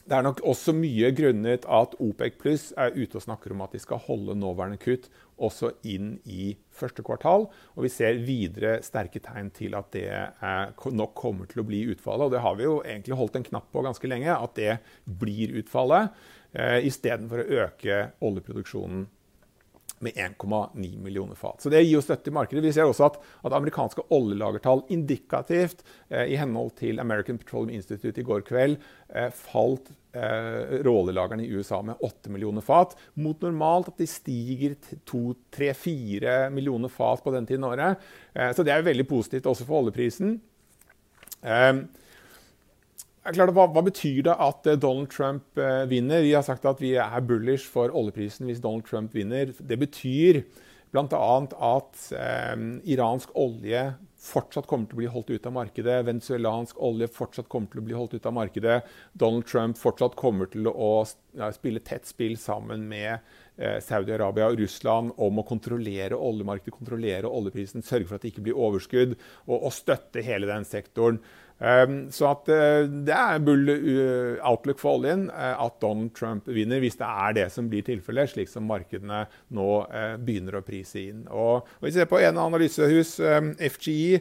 det 0.09 0.17
er 0.17 0.25
nok 0.25 0.39
også 0.47 0.73
mye 0.73 1.11
grunnet 1.13 1.65
at 1.69 1.91
OPEC 2.01 2.37
pluss 2.41 2.63
er 2.81 2.95
ute 2.95 3.19
og 3.19 3.23
snakker 3.27 3.53
om 3.53 3.61
at 3.61 3.75
de 3.75 3.81
skal 3.83 4.01
holde 4.07 4.33
nåværende 4.41 4.79
kutt 4.81 5.05
også 5.37 5.69
inn 5.87 6.15
i 6.25 6.55
første 6.73 7.05
kvartal. 7.05 7.45
Og 7.75 7.85
vi 7.85 7.91
ser 7.93 8.17
videre 8.25 8.79
sterke 8.85 9.21
tegn 9.23 9.51
til 9.53 9.77
at 9.77 9.93
det 9.93 10.09
nok 10.97 11.13
kommer 11.19 11.49
til 11.51 11.61
å 11.61 11.67
bli 11.67 11.83
utfallet. 11.93 12.25
Og 12.25 12.33
det 12.33 12.41
har 12.41 12.57
vi 12.57 12.65
jo 12.65 12.79
egentlig 12.81 13.19
holdt 13.21 13.37
en 13.37 13.47
knapp 13.51 13.69
på 13.69 13.85
ganske 13.85 14.09
lenge, 14.09 14.33
at 14.33 14.57
det 14.57 14.79
blir 15.21 15.53
utfallet. 15.61 16.17
Eh, 16.57 16.79
Istedenfor 16.89 17.43
å 17.43 17.63
øke 17.67 18.01
oljeproduksjonen 18.25 19.05
med 19.99 20.13
1,9 20.13 20.97
millioner 21.03 21.35
fat. 21.35 21.61
Så 21.61 21.69
Det 21.69 21.81
gir 21.83 21.97
jo 21.97 22.03
støtte 22.03 22.31
i 22.31 22.35
markedet. 22.35 22.63
Vi 22.63 22.73
ser 22.75 22.87
også 22.87 23.09
at, 23.09 23.19
at 23.45 23.55
amerikanske 23.55 24.05
oljelagertall 24.15 24.83
indikativt 24.93 25.83
eh, 26.09 26.31
i 26.33 26.37
henhold 26.39 26.75
til 26.79 27.01
American 27.03 27.39
Petroleum 27.41 27.75
Institute 27.75 28.21
i 28.21 28.27
går 28.27 28.45
kveld 28.47 28.77
eh, 29.13 29.29
falt 29.35 29.91
eh, 30.15 30.79
råoljelagerne 30.85 31.45
i 31.45 31.51
USA 31.51 31.81
med 31.85 31.99
8 32.05 32.31
millioner 32.33 32.65
fat, 32.65 32.95
mot 33.19 33.41
normalt 33.45 33.91
at 33.91 34.01
de 34.01 34.09
stiger 34.09 34.77
2-3-4 35.09 36.49
millioner 36.55 36.91
fat 36.93 37.23
på 37.23 37.35
den 37.35 37.49
tiden 37.49 37.67
av 37.67 37.75
året. 37.77 38.11
Eh, 38.33 38.51
så 38.55 38.65
det 38.65 38.75
er 38.75 38.87
veldig 38.87 39.07
positivt 39.09 39.49
også 39.51 39.67
for 39.67 39.83
oljeprisen. 39.83 40.37
Eh, 41.43 41.73
Klart, 43.19 43.51
hva, 43.51 43.65
hva, 43.67 43.83
betyr 43.83 44.23
det 44.29 44.35
at 44.39 44.67
eh, 44.69 44.79
Donald 44.79 45.11
Trump 45.11 45.59
eh, 45.59 45.83
vinner? 45.91 46.23
Vi 46.23 46.33
har 46.37 46.45
sagt 46.47 46.65
at 46.69 46.79
vi 46.81 46.93
er 46.97 47.25
bullish 47.27 47.67
for 47.67 47.91
oljeprisen 47.91 48.47
hvis 48.47 48.61
Donald 48.63 48.87
Trump 48.87 49.15
vinner. 49.15 49.51
Det 49.59 49.77
betyr 49.81 50.43
bl.a. 50.95 51.17
at 51.75 52.05
eh, 52.15 52.55
iransk 52.95 53.35
olje 53.37 53.89
fortsatt 54.19 54.67
kommer 54.67 54.89
til 54.89 54.97
å 54.97 54.99
bli 54.99 55.09
holdt 55.11 55.29
ut 55.31 55.45
av 55.47 55.53
markedet. 55.55 55.97
Venezuelansk 56.07 56.79
olje 56.83 57.07
fortsatt 57.15 57.47
kommer 57.51 57.71
til 57.71 57.81
å 57.81 57.85
bli 57.87 57.95
holdt 57.95 58.15
ut 58.17 58.25
av 58.27 58.35
markedet. 58.35 58.79
Donald 59.13 59.47
Trump 59.47 59.79
fortsatt 59.79 60.17
kommer 60.19 60.49
til 60.51 60.67
å 60.71 60.91
spille 61.55 61.83
tett 61.85 62.07
spill 62.09 62.35
sammen 62.39 62.87
med 62.89 63.19
eh, 63.59 63.77
Saudi-Arabia 63.83 64.49
og 64.51 64.59
Russland 64.63 65.13
om 65.21 65.39
å 65.39 65.47
kontrollere 65.47 66.17
oljemarkedet, 66.17 66.75
kontrollere 66.75 67.31
oljeprisen, 67.31 67.85
sørge 67.85 68.09
for 68.09 68.17
at 68.17 68.25
det 68.25 68.33
ikke 68.33 68.47
blir 68.49 68.59
overskudd, 68.59 69.15
og, 69.47 69.55
og 69.59 69.75
støtte 69.75 70.25
hele 70.25 70.49
den 70.49 70.67
sektoren. 70.67 71.21
Ehm, 71.59 72.07
så 72.15 72.29
at 72.31 72.49
eh, 72.53 72.85
det 72.87 73.15
er 73.15 73.41
bull 73.43 73.67
eh, 73.73 74.37
outlook 74.47 74.79
for 74.79 74.99
oljen 74.99 75.25
eh, 75.27 75.55
at 75.59 75.75
Donald 75.83 76.13
Trump 76.15 76.47
vinner, 76.47 76.79
hvis 76.79 76.95
det 76.99 77.07
er 77.09 77.35
det 77.35 77.47
som 77.51 77.67
blir 77.71 77.83
tilfellet, 77.87 78.31
slik 78.31 78.51
som 78.51 78.67
markedene 78.69 79.25
nå 79.55 79.69
begynner 80.23 80.59
å 80.59 80.65
prise 80.65 81.03
inn. 81.09 81.25
Og, 81.27 81.67
Vi 81.83 81.91
ser 81.95 82.07
på 82.09 82.19
en 82.23 82.39
analysehus, 82.39 83.17
FGI, 83.75 84.19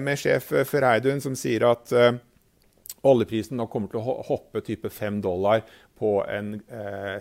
med 0.00 0.18
sjef 0.18 0.50
Ferreidun, 0.68 1.20
som 1.20 1.36
sier 1.36 1.66
at 1.68 1.92
oljeprisen 3.06 3.58
nå 3.60 3.66
kommer 3.70 3.92
til 3.92 4.00
å 4.00 4.16
hoppe 4.26 4.62
type 4.66 4.90
5 4.90 5.20
dollar 5.24 5.64
på 5.96 6.18
en 6.28 6.56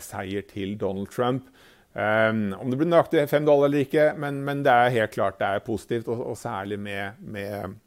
seier 0.03 0.45
til 0.49 0.75
Donald 0.79 1.11
Trump. 1.13 1.49
Um, 1.95 2.49
om 2.59 2.67
det 2.67 2.75
blir 2.75 2.89
nøyaktig 2.91 3.21
5 3.31 3.45
dollar 3.47 3.69
eller 3.69 3.85
ikke, 3.85 4.09
men, 4.19 4.41
men, 4.43 4.65
det 4.65 4.71
er 4.73 4.95
helt 4.97 5.13
klart 5.13 5.37
det 5.39 5.47
er 5.47 5.63
positivt. 5.63 6.09
Og, 6.11 6.25
og 6.31 6.37
særlig 6.39 6.79
med, 6.79 7.21
med, 7.23 7.77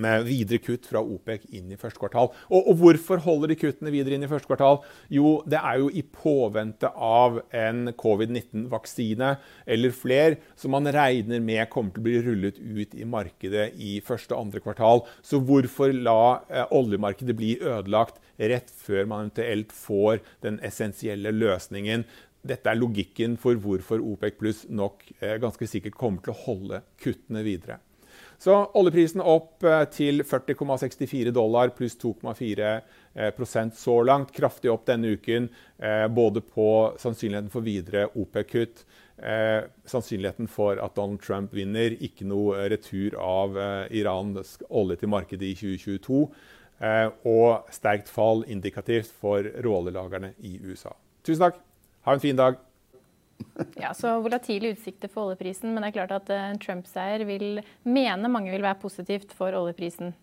med, 0.00 0.26
videre 0.28 0.60
kutt 0.62 0.86
fra 0.88 1.02
OPEC 1.02 1.44
inn 1.56 1.72
i 1.72 1.78
første 1.80 2.00
kvartal. 2.00 2.30
Og, 2.48 2.58
og, 2.60 2.74
hvorfor 2.80 3.22
holder 3.24 3.52
de 3.52 3.58
kuttene 3.60 3.92
videre 3.94 4.16
inn 4.16 4.26
i 4.26 4.30
første 4.30 4.48
kvartal? 4.50 4.80
Jo, 5.12 5.34
det 5.48 5.60
er 5.60 5.82
jo 5.82 5.90
i 5.92 6.04
påvente 6.04 6.90
av 6.92 7.40
en 7.56 7.92
covid-19-vaksine 7.98 9.34
eller 9.76 9.96
flere 9.96 10.40
som 10.58 10.74
man 10.76 10.88
regner 10.92 11.42
med 11.44 11.68
kommer 11.72 11.94
til 11.94 12.04
å 12.04 12.08
bli 12.08 12.18
rullet 12.24 12.60
ut 12.62 12.96
i 12.96 13.08
markedet 13.08 13.70
i 13.76 13.98
første 14.04 14.36
og 14.36 14.46
andre 14.46 14.64
kvartal. 14.64 15.04
Så 15.24 15.42
hvorfor 15.42 15.94
la 15.94 16.42
eh, 16.48 16.66
oljemarkedet 16.72 17.36
bli 17.38 17.54
ødelagt 17.60 18.20
rett 18.42 18.70
før 18.82 19.06
man 19.08 19.22
eventuelt 19.22 19.72
får 19.76 20.22
den 20.44 20.58
essensielle 20.66 21.32
løsningen 21.34 22.06
dette 22.42 22.66
er 22.66 22.78
logikken 22.78 23.36
for 23.38 23.54
hvorfor 23.54 24.02
OPEC 24.02 24.38
pluss 24.40 24.64
nok 24.66 25.04
eh, 25.20 25.38
ganske 25.42 25.68
sikkert 25.70 25.94
kommer 25.98 26.24
til 26.24 26.34
å 26.34 26.40
holde 26.42 26.82
kuttene 27.02 27.44
videre. 27.46 27.78
Så 28.42 28.54
oljeprisen 28.74 29.22
opp 29.22 29.62
eh, 29.62 29.84
til 29.94 30.24
40,64 30.26 31.30
dollar 31.30 31.70
pluss 31.76 31.94
2,4 32.02 32.70
eh, 33.14 33.68
så 33.78 33.94
langt. 34.02 34.32
Kraftig 34.34 34.72
opp 34.72 34.82
denne 34.88 35.12
uken, 35.14 35.46
eh, 35.78 36.08
både 36.10 36.42
på 36.42 36.66
sannsynligheten 36.98 37.52
for 37.52 37.62
videre 37.62 38.08
OPEC-kutt, 38.18 38.82
eh, 39.22 39.68
sannsynligheten 39.86 40.50
for 40.50 40.82
at 40.82 40.96
Donald 40.98 41.22
Trump 41.22 41.54
vinner, 41.54 41.94
ikke 42.02 42.26
noe 42.26 42.66
retur 42.72 43.14
av 43.14 43.54
Irans 43.94 44.58
olje 44.70 44.98
til 45.04 45.14
markedet 45.14 45.52
i 45.52 45.54
2022, 45.54 46.26
og 47.30 47.70
sterkt 47.70 48.10
fall 48.10 48.42
indikativt 48.50 49.14
for 49.22 49.46
råoljelagrene 49.62 50.34
i 50.42 50.56
USA. 50.66 50.96
Tusen 51.22 51.46
takk! 51.46 51.62
Ha 52.02 52.18
en 52.18 52.26
fin 52.26 52.42
dag. 52.42 52.58
Ja, 53.76 53.92
så 53.94 54.14
Volatile 54.24 54.72
utsikter 54.72 55.10
for 55.12 55.28
oljeprisen, 55.28 55.72
men 55.72 55.84
det 55.84 55.90
er 55.90 55.96
klart 56.00 56.14
at 56.16 56.30
en 56.32 56.56
eh, 56.56 56.60
Trump-seier 56.62 57.24
vil 57.28 57.60
mene 57.84 58.30
mange 58.32 58.52
vil 58.52 58.64
være 58.64 58.80
positivt 58.80 59.34
for 59.36 59.54
oljeprisen. 59.56 60.14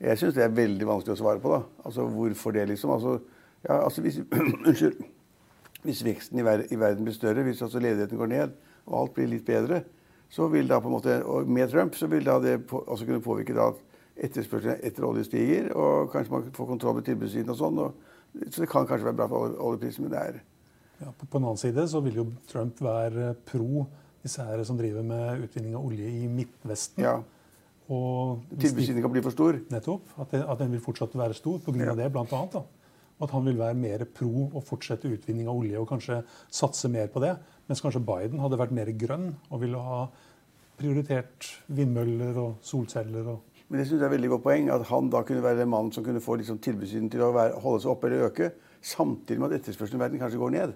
Jeg 0.00 0.18
syns 0.18 0.34
det 0.34 0.46
er 0.46 0.56
veldig 0.56 0.88
vanskelig 0.88 1.18
å 1.18 1.20
svare 1.20 1.42
på. 1.42 1.52
da. 1.52 1.60
Altså, 1.84 2.06
Hvorfor 2.08 2.56
det, 2.56 2.66
liksom? 2.72 2.94
Altså, 2.94 3.18
ja, 3.66 3.76
altså 3.84 4.02
hvis, 4.02 4.20
unnskyld. 4.66 5.00
Hvis 5.80 6.02
veksten 6.04 6.40
i, 6.40 6.44
ver 6.44 6.66
i, 6.68 6.76
verden 6.76 7.06
blir 7.06 7.14
større, 7.16 7.42
hvis 7.46 7.62
altså 7.64 7.80
ledigheten 7.80 8.18
går 8.20 8.28
ned 8.28 8.50
og 8.84 8.96
alt 8.98 9.14
blir 9.16 9.30
litt 9.30 9.46
bedre, 9.46 9.78
så 10.28 10.48
vil 10.52 10.68
da 10.68 10.76
på 10.80 10.90
en 10.90 10.92
måte, 10.92 11.14
og 11.24 11.48
med 11.48 11.70
Trump 11.72 11.94
så 11.96 12.08
vil 12.10 12.26
da 12.26 12.34
det 12.42 12.58
også 12.68 13.06
kunne 13.06 13.22
påvirke 13.24 13.54
da 13.56 13.70
at 13.72 13.80
etterspørselen 14.26 14.82
etter 14.84 15.06
olje 15.08 15.24
stiger, 15.24 15.70
og 15.72 16.12
kanskje 16.12 16.34
man 16.34 16.50
får 16.52 16.68
kontroll 16.68 16.98
med 16.98 17.06
tilbudssiden 17.08 17.54
og 17.54 17.56
sånn. 17.56 17.80
så 18.50 18.60
det 18.60 18.68
kan 18.68 18.86
kanskje 18.86 19.08
være 19.08 19.18
bra 19.22 19.28
for 19.30 19.56
oljeprisen, 19.56 20.04
men 20.04 20.12
det 20.12 20.20
er 20.20 20.40
ja, 21.00 21.10
på, 21.10 21.26
på 21.26 21.38
den 21.38 21.48
annen 21.48 21.60
side 21.60 21.86
så 21.88 22.00
vil 22.04 22.20
jo 22.20 22.26
Trump 22.50 22.80
være 22.84 23.34
pro 23.48 23.86
disse 24.20 24.44
her 24.44 24.62
som 24.68 24.76
driver 24.76 25.04
med 25.06 25.46
utvinning 25.46 25.76
av 25.76 25.84
olje 25.86 26.08
i 26.08 26.26
Midtvesten. 26.28 27.04
Ja. 27.04 27.20
Tilbudssiden 27.90 29.02
kan 29.02 29.12
bli 29.12 29.22
for 29.24 29.34
stor. 29.34 29.56
Nettopp. 29.72 30.12
At, 30.20 30.34
det, 30.34 30.42
at 30.44 30.60
den 30.60 30.74
vil 30.76 30.82
fortsatt 30.84 31.16
være 31.18 31.34
stor 31.34 31.58
pga. 31.64 31.88
Ja. 31.88 31.96
det, 31.98 32.10
blant 32.14 32.32
annet. 32.36 32.58
Da. 32.58 33.00
Og 33.18 33.26
at 33.26 33.34
han 33.34 33.46
vil 33.48 33.58
være 33.58 33.76
mer 33.76 34.04
pro 34.16 34.46
å 34.56 34.62
fortsette 34.64 35.10
utvinning 35.10 35.48
av 35.50 35.58
olje 35.60 35.80
og 35.80 35.88
kanskje 35.90 36.20
satse 36.52 36.88
mer 36.92 37.10
på 37.12 37.22
det. 37.24 37.34
Mens 37.68 37.82
kanskje 37.84 38.04
Biden 38.04 38.40
hadde 38.42 38.60
vært 38.60 38.76
mer 38.76 38.92
grønn 39.00 39.32
og 39.50 39.64
ville 39.64 39.80
ha 39.80 40.04
prioritert 40.80 41.48
vindmøller 41.68 42.38
og 42.40 42.60
solceller 42.64 43.34
og 43.34 43.46
men 43.70 43.78
det 43.78 43.84
synes 43.86 44.00
jeg 44.00 44.02
er 44.02 44.10
et 44.10 44.16
veldig 44.16 44.28
godt 44.32 44.42
poeng 44.42 44.68
at 44.74 44.82
han 44.88 45.08
da 45.12 45.20
kunne 45.22 45.44
være 45.44 45.60
den 45.60 45.68
mann 45.70 45.92
som 45.94 46.02
kunne 46.02 46.18
få 46.18 46.40
liksom 46.40 46.56
tilbudssiden 46.58 47.06
til 47.12 47.22
å 47.22 47.28
være, 47.30 47.60
holde 47.62 47.84
seg 47.84 47.92
oppe 47.92 48.08
eller 48.08 48.24
øke, 48.26 48.48
samtidig 48.82 49.38
med 49.38 49.52
at 49.52 49.60
etterspørselen 49.60 50.00
i 50.00 50.02
verden 50.02 50.18
kanskje 50.18 50.40
går 50.40 50.50
ned. 50.56 50.72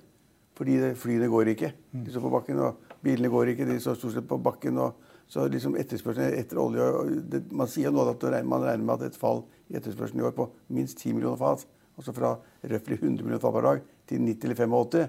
Fordi 0.55 0.79
flyene 0.99 1.29
går 1.31 1.51
ikke. 1.55 1.73
De 1.93 2.13
står 2.13 2.23
på 2.23 2.33
bakken, 2.35 2.61
og 2.63 2.97
bilene 3.03 3.31
går 3.33 3.53
ikke. 3.53 3.67
De 3.67 3.79
står 3.83 3.99
stort 3.99 4.15
sett 4.15 4.29
på 4.29 4.39
bakken. 4.39 4.79
så 5.27 5.49
liksom 5.49 5.77
etterspørselen 5.77 6.35
etter 6.39 6.59
olje 6.59 6.85
det, 7.31 7.53
Man 7.53 7.67
sier 7.67 7.91
nå 7.91 8.05
at 8.09 8.23
man 8.45 8.63
regner 8.63 8.85
med 8.85 8.95
at 8.95 9.07
et 9.07 9.17
fall 9.17 9.45
i 9.71 9.77
etterspørselen 9.77 10.21
i 10.21 10.25
år 10.25 10.35
på 10.37 10.51
minst 10.69 10.99
10 10.99 11.13
millioner 11.13 11.37
fat, 11.37 11.67
altså 11.97 12.13
fra 12.13 12.37
røftlig 12.63 12.99
100 13.01 13.23
millioner 13.23 13.41
fat 13.41 13.53
per 13.53 13.63
dag 13.63 13.81
til 14.07 14.21
90 14.21 14.45
eller 14.45 14.55
85. 14.55 15.09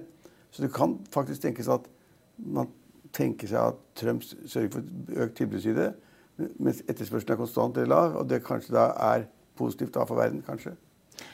Så 0.51 0.63
det 0.63 0.73
kan 0.73 0.99
faktisk 1.11 1.41
tenkes 1.41 1.67
at 1.67 1.89
man 2.37 2.67
tenker 3.13 3.47
seg 3.47 3.59
at 3.59 3.75
Trump 3.95 4.23
sørger 4.23 4.71
for 4.71 5.23
økt 5.25 5.37
tilbudsside 5.37 5.93
mens 6.37 6.81
etterspørselen 6.89 7.35
er 7.35 7.39
konstant 7.39 7.77
eller 7.77 7.91
lav, 7.91 8.15
og 8.19 8.29
det 8.29 8.43
kanskje 8.43 8.75
da 8.75 8.89
er 9.13 9.27
positivt 9.55 9.93
da 9.95 10.03
for 10.07 10.19
verden, 10.19 10.41
kanskje. 10.43 10.75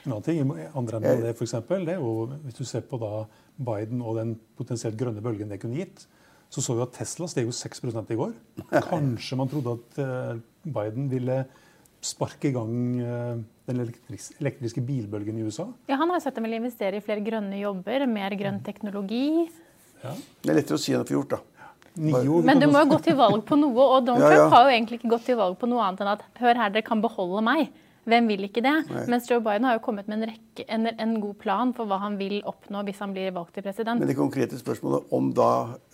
En 0.04 0.14
annen 0.14 0.26
ting 0.26 0.40
andre 0.42 0.98
enden 0.98 1.10
av 1.10 1.24
det, 1.26 1.36
for 1.38 1.46
eksempel, 1.46 1.86
det 1.86 1.96
er 1.96 2.02
jo, 2.02 2.26
Hvis 2.44 2.58
du 2.58 2.64
ser 2.68 2.84
på 2.86 2.98
da 3.02 3.24
Biden 3.56 4.02
og 4.02 4.16
den 4.20 4.36
potensielt 4.58 4.98
grønne 4.98 5.22
bølgen 5.24 5.50
det 5.52 5.60
kunne 5.62 5.80
gitt, 5.80 6.06
så 6.52 6.60
så 6.60 6.76
vi 6.76 6.84
at 6.84 6.92
Tesla 6.92 7.28
steg 7.30 7.48
jo 7.48 7.52
6 7.56 7.84
i 8.12 8.16
går. 8.18 8.32
Kanskje 8.90 9.36
man 9.40 9.48
trodde 9.48 9.76
at 9.78 10.00
eh, 10.04 10.40
Biden 10.64 11.08
ville 11.08 11.44
sparke 12.02 12.50
i 12.50 12.52
gang 12.52 12.74
eh, 13.00 13.38
den 13.70 13.80
elektriske 14.40 14.82
bilbølgen 14.84 15.38
i 15.38 15.46
USA? 15.46 15.68
Ja, 15.88 15.96
Han 15.96 16.10
har 16.10 16.20
sett 16.20 16.36
dem 16.36 16.44
vil 16.44 16.58
investere 16.58 16.98
i 16.98 17.04
flere 17.04 17.24
grønne 17.24 17.60
jobber, 17.62 18.06
mer 18.06 18.36
grønn 18.36 18.60
teknologi. 18.64 19.48
Ja. 20.02 20.12
Det 20.42 20.50
er 20.50 20.58
lettere 20.60 20.76
å 20.76 20.82
si 20.82 20.92
enn 20.92 21.04
å 21.04 21.08
få 21.08 21.16
gjort, 21.16 21.38
da. 21.38 21.40
Men 21.94 22.60
du 22.60 22.66
må 22.72 22.80
jo 22.80 22.88
gå 22.94 22.98
til 23.04 23.16
valg 23.16 23.44
på 23.48 23.56
noe, 23.60 23.84
og 23.84 24.06
Donald 24.06 24.24
ja, 24.24 24.32
ja. 24.32 24.36
Trump 24.42 24.56
har 24.56 24.66
jo 24.66 24.74
egentlig 24.74 24.98
ikke 25.00 25.12
gått 25.12 25.26
til 25.28 25.36
valg 25.40 25.58
på 25.60 25.68
noe 25.68 25.84
annet 25.84 26.00
enn 26.00 26.12
at 26.14 26.24
hør 26.40 26.60
her, 26.62 26.72
dere 26.72 26.86
kan 26.86 27.02
beholde 27.04 27.42
meg. 27.44 27.72
Hvem 28.08 28.26
vil 28.32 28.46
ikke 28.48 28.62
det? 28.64 28.74
Nei. 28.90 29.04
Mens 29.12 29.28
Joe 29.30 29.38
Biden 29.44 29.66
har 29.68 29.76
jo 29.76 29.82
kommet 29.84 30.08
med 30.10 30.18
en, 30.18 30.32
rekke, 30.32 30.64
en, 30.66 30.88
en, 30.90 31.12
god 31.22 31.36
plan 31.42 31.74
for 31.76 31.86
hva 31.86 32.00
han 32.02 32.16
vil 32.18 32.40
oppnå 32.48 32.82
hvis 32.88 32.98
han 33.04 33.14
blir 33.14 33.30
valgt 33.34 33.54
til 33.54 33.66
president. 33.66 34.02
Men 34.02 34.10
det 34.10 34.18
konkrete 34.18 34.58
spørsmålet 34.58 35.12
om 35.14 35.30
da 35.36 35.52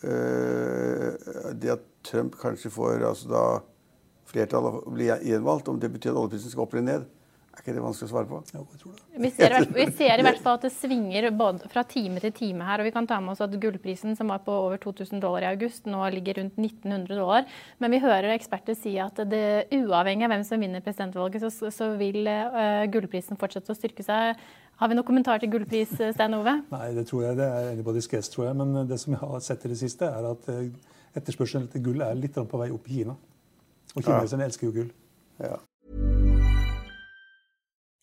øh, 0.08 1.52
det 1.60 1.74
at 1.76 1.84
Trump 2.08 2.38
kanskje 2.40 2.72
får 2.72 3.04
altså 3.10 3.28
da 3.34 3.44
flertall 4.28 4.70
og 4.70 4.88
blir 4.92 5.20
gjenvalgt, 5.24 5.68
om 5.68 5.80
det 5.80 5.92
betyr 5.92 6.14
at 6.14 6.20
oljeprisen 6.22 6.52
skal 6.52 6.64
opp 6.64 6.76
eller 6.76 6.86
ned, 6.86 7.06
er 7.58 7.64
ikke 7.64 7.74
det 7.76 7.82
vanskelig 7.82 8.08
å 8.08 8.12
svare 8.12 8.28
på? 8.30 8.38
Jo, 8.54 8.60
jeg 8.72 8.80
tror 8.82 8.92
det. 8.94 9.04
Vi 9.24 9.30
ser, 9.34 9.54
vi 9.74 9.86
ser, 9.98 10.20
i 10.20 10.24
hvert 10.26 10.40
fall 10.44 10.58
at 10.58 10.66
det 10.66 10.70
svinger 10.74 11.28
fra 11.72 11.82
time 11.88 12.22
til 12.22 12.32
time 12.36 12.68
her. 12.68 12.80
og 12.80 12.88
Vi 12.88 12.92
kan 12.94 13.08
ta 13.10 13.18
med 13.24 13.34
oss 13.34 13.42
at 13.44 13.56
gullprisen, 13.60 14.14
som 14.18 14.30
var 14.32 14.44
på 14.46 14.54
over 14.54 14.80
2000 14.82 15.22
dollar 15.22 15.46
i 15.46 15.50
august, 15.50 15.88
nå 15.90 16.04
ligger 16.14 16.40
rundt 16.40 16.56
1900 16.60 17.18
dollar. 17.18 17.48
Men 17.82 17.94
vi 17.94 18.02
hører 18.04 18.34
eksperter 18.34 18.78
si 18.78 18.94
at 19.02 19.18
det, 19.28 19.68
uavhengig 19.74 20.28
av 20.28 20.34
hvem 20.34 20.46
som 20.46 20.62
vinner 20.62 20.84
presidentvalget, 20.84 21.44
så, 21.48 21.72
så 21.74 21.90
vil 22.00 22.24
uh, 22.28 22.86
gullprisen 22.92 23.40
fortsette 23.40 23.74
å 23.74 23.78
styrke 23.78 24.06
seg. 24.06 24.38
Har 24.78 24.90
vi 24.90 24.94
noen 24.94 25.06
kommentar 25.08 25.40
til 25.42 25.50
gullpris, 25.50 25.96
eh, 25.98 26.12
Stein 26.14 26.36
Ove? 26.38 26.52
Nei, 26.76 26.92
det 26.94 27.08
tror 27.08 27.24
jeg 27.26 27.38
det 27.40 27.48
er 27.50 27.72
anybody's 27.72 28.06
guess, 28.10 28.30
tror 28.30 28.46
jeg. 28.46 28.58
Men 28.60 28.86
det 28.86 29.00
som 29.02 29.16
jeg 29.16 29.22
har 29.24 29.42
sett 29.42 29.66
i 29.66 29.72
det 29.72 29.80
siste, 29.80 30.06
er 30.06 30.28
at 30.30 30.46
eh, 30.54 30.68
etterspørselen 31.18 31.66
etter 31.66 31.82
gull 31.82 32.04
er 32.06 32.14
litt 32.18 32.38
på 32.38 32.60
vei 32.60 32.70
opp 32.70 32.86
i 32.86 33.00
Kina. 33.00 33.16
Og 33.96 34.04
kineserne 34.04 34.46
ja. 34.46 34.52
elsker 34.52 34.68
jo 34.68 34.76
gull. 34.76 34.92
Ja. 35.42 35.58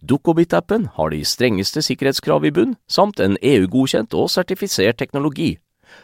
Dukkobit-appen 0.00 0.88
har 0.96 1.12
de 1.12 1.22
strengeste 1.24 1.82
sikkerhetskrav 1.84 2.44
i 2.44 2.52
bunn, 2.54 2.76
samt 2.88 3.20
en 3.20 3.38
EU-godkjent 3.42 4.14
og 4.16 4.30
sertifisert 4.32 4.98
teknologi. 5.00 5.56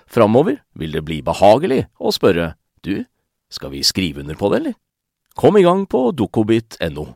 Framover 0.06 0.60
vil 0.78 0.94
det 0.94 1.04
bli 1.06 1.20
behagelig 1.24 1.84
å 1.98 2.12
spørre 2.14 2.54
du, 2.86 3.04
skal 3.52 3.72
vi 3.74 3.82
skrive 3.86 4.22
under 4.22 4.38
på 4.38 4.50
det, 4.52 4.62
eller? 4.62 4.78
Kom 5.38 5.56
i 5.56 5.64
gang 5.64 5.86
på 5.88 6.10
dukkobit.no. 6.16 7.06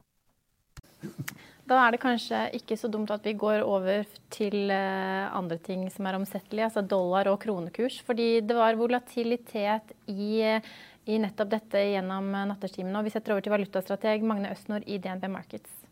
Da 1.66 1.80
er 1.82 1.94
det 1.94 2.00
kanskje 2.02 2.44
ikke 2.54 2.76
så 2.78 2.88
dumt 2.90 3.10
at 3.10 3.24
vi 3.26 3.34
går 3.38 3.64
over 3.66 4.04
til 4.30 4.70
eh, 4.70 5.24
andre 5.34 5.58
ting 5.58 5.82
som 5.90 6.06
er 6.06 6.18
omsettelige, 6.18 6.68
altså 6.68 6.84
dollar 6.86 7.26
og 7.32 7.40
kronekurs. 7.42 7.98
Fordi 8.06 8.40
det 8.46 8.54
var 8.54 8.78
volatilitet 8.78 9.90
i, 10.06 10.44
i 10.46 11.18
nettopp 11.18 11.50
dette 11.56 11.82
gjennom 11.90 12.30
nattestimen. 12.52 12.94
Og 12.94 13.08
vi 13.08 13.14
setter 13.16 13.34
over 13.34 13.42
til 13.42 13.56
valutastrateg 13.56 14.22
Magne 14.22 14.54
Østnord 14.54 14.86
i 14.86 15.00
DNB 15.02 15.26
Markets. 15.32 15.85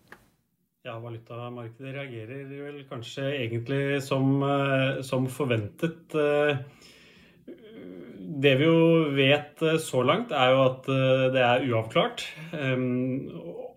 Ja, 0.85 0.99
valutamarkedet 1.01 1.95
reagerer 1.95 2.43
vel 2.45 2.82
kanskje 2.85 3.22
egentlig 3.39 4.03
som, 4.05 4.43
eh, 4.45 4.99
som 5.01 5.24
forventet. 5.32 6.12
Eh, 6.12 6.59
det 8.45 8.53
vi 8.61 8.66
jo 8.66 9.14
vet 9.16 9.64
så 9.80 10.03
langt, 10.05 10.35
er 10.37 10.53
jo 10.53 10.61
at 10.66 10.85
det 11.32 11.41
er 11.41 11.64
uavklart. 11.70 12.26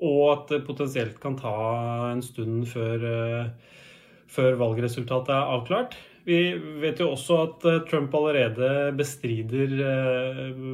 Og 0.01 0.21
at 0.33 0.51
det 0.51 0.65
potensielt 0.67 1.19
kan 1.21 1.37
ta 1.37 2.11
en 2.11 2.21
stund 2.21 2.67
før, 2.67 3.53
før 4.27 4.59
valgresultatet 4.59 5.31
er 5.31 5.55
avklart. 5.55 5.95
Vi 6.25 6.57
vet 6.81 6.99
jo 6.99 7.11
også 7.13 7.41
at 7.45 7.87
Trump 7.87 8.15
allerede 8.15 8.97
bestrider 8.97 9.77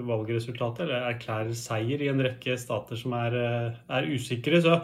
valgresultatet, 0.07 0.88
eller 0.88 1.11
erklærer 1.13 1.53
seier 1.53 2.01
i 2.01 2.09
en 2.13 2.23
rekke 2.23 2.57
stater 2.57 2.95
som 2.95 3.13
er, 3.19 3.36
er 3.89 4.13
usikre. 4.15 4.61
Så 4.61 4.79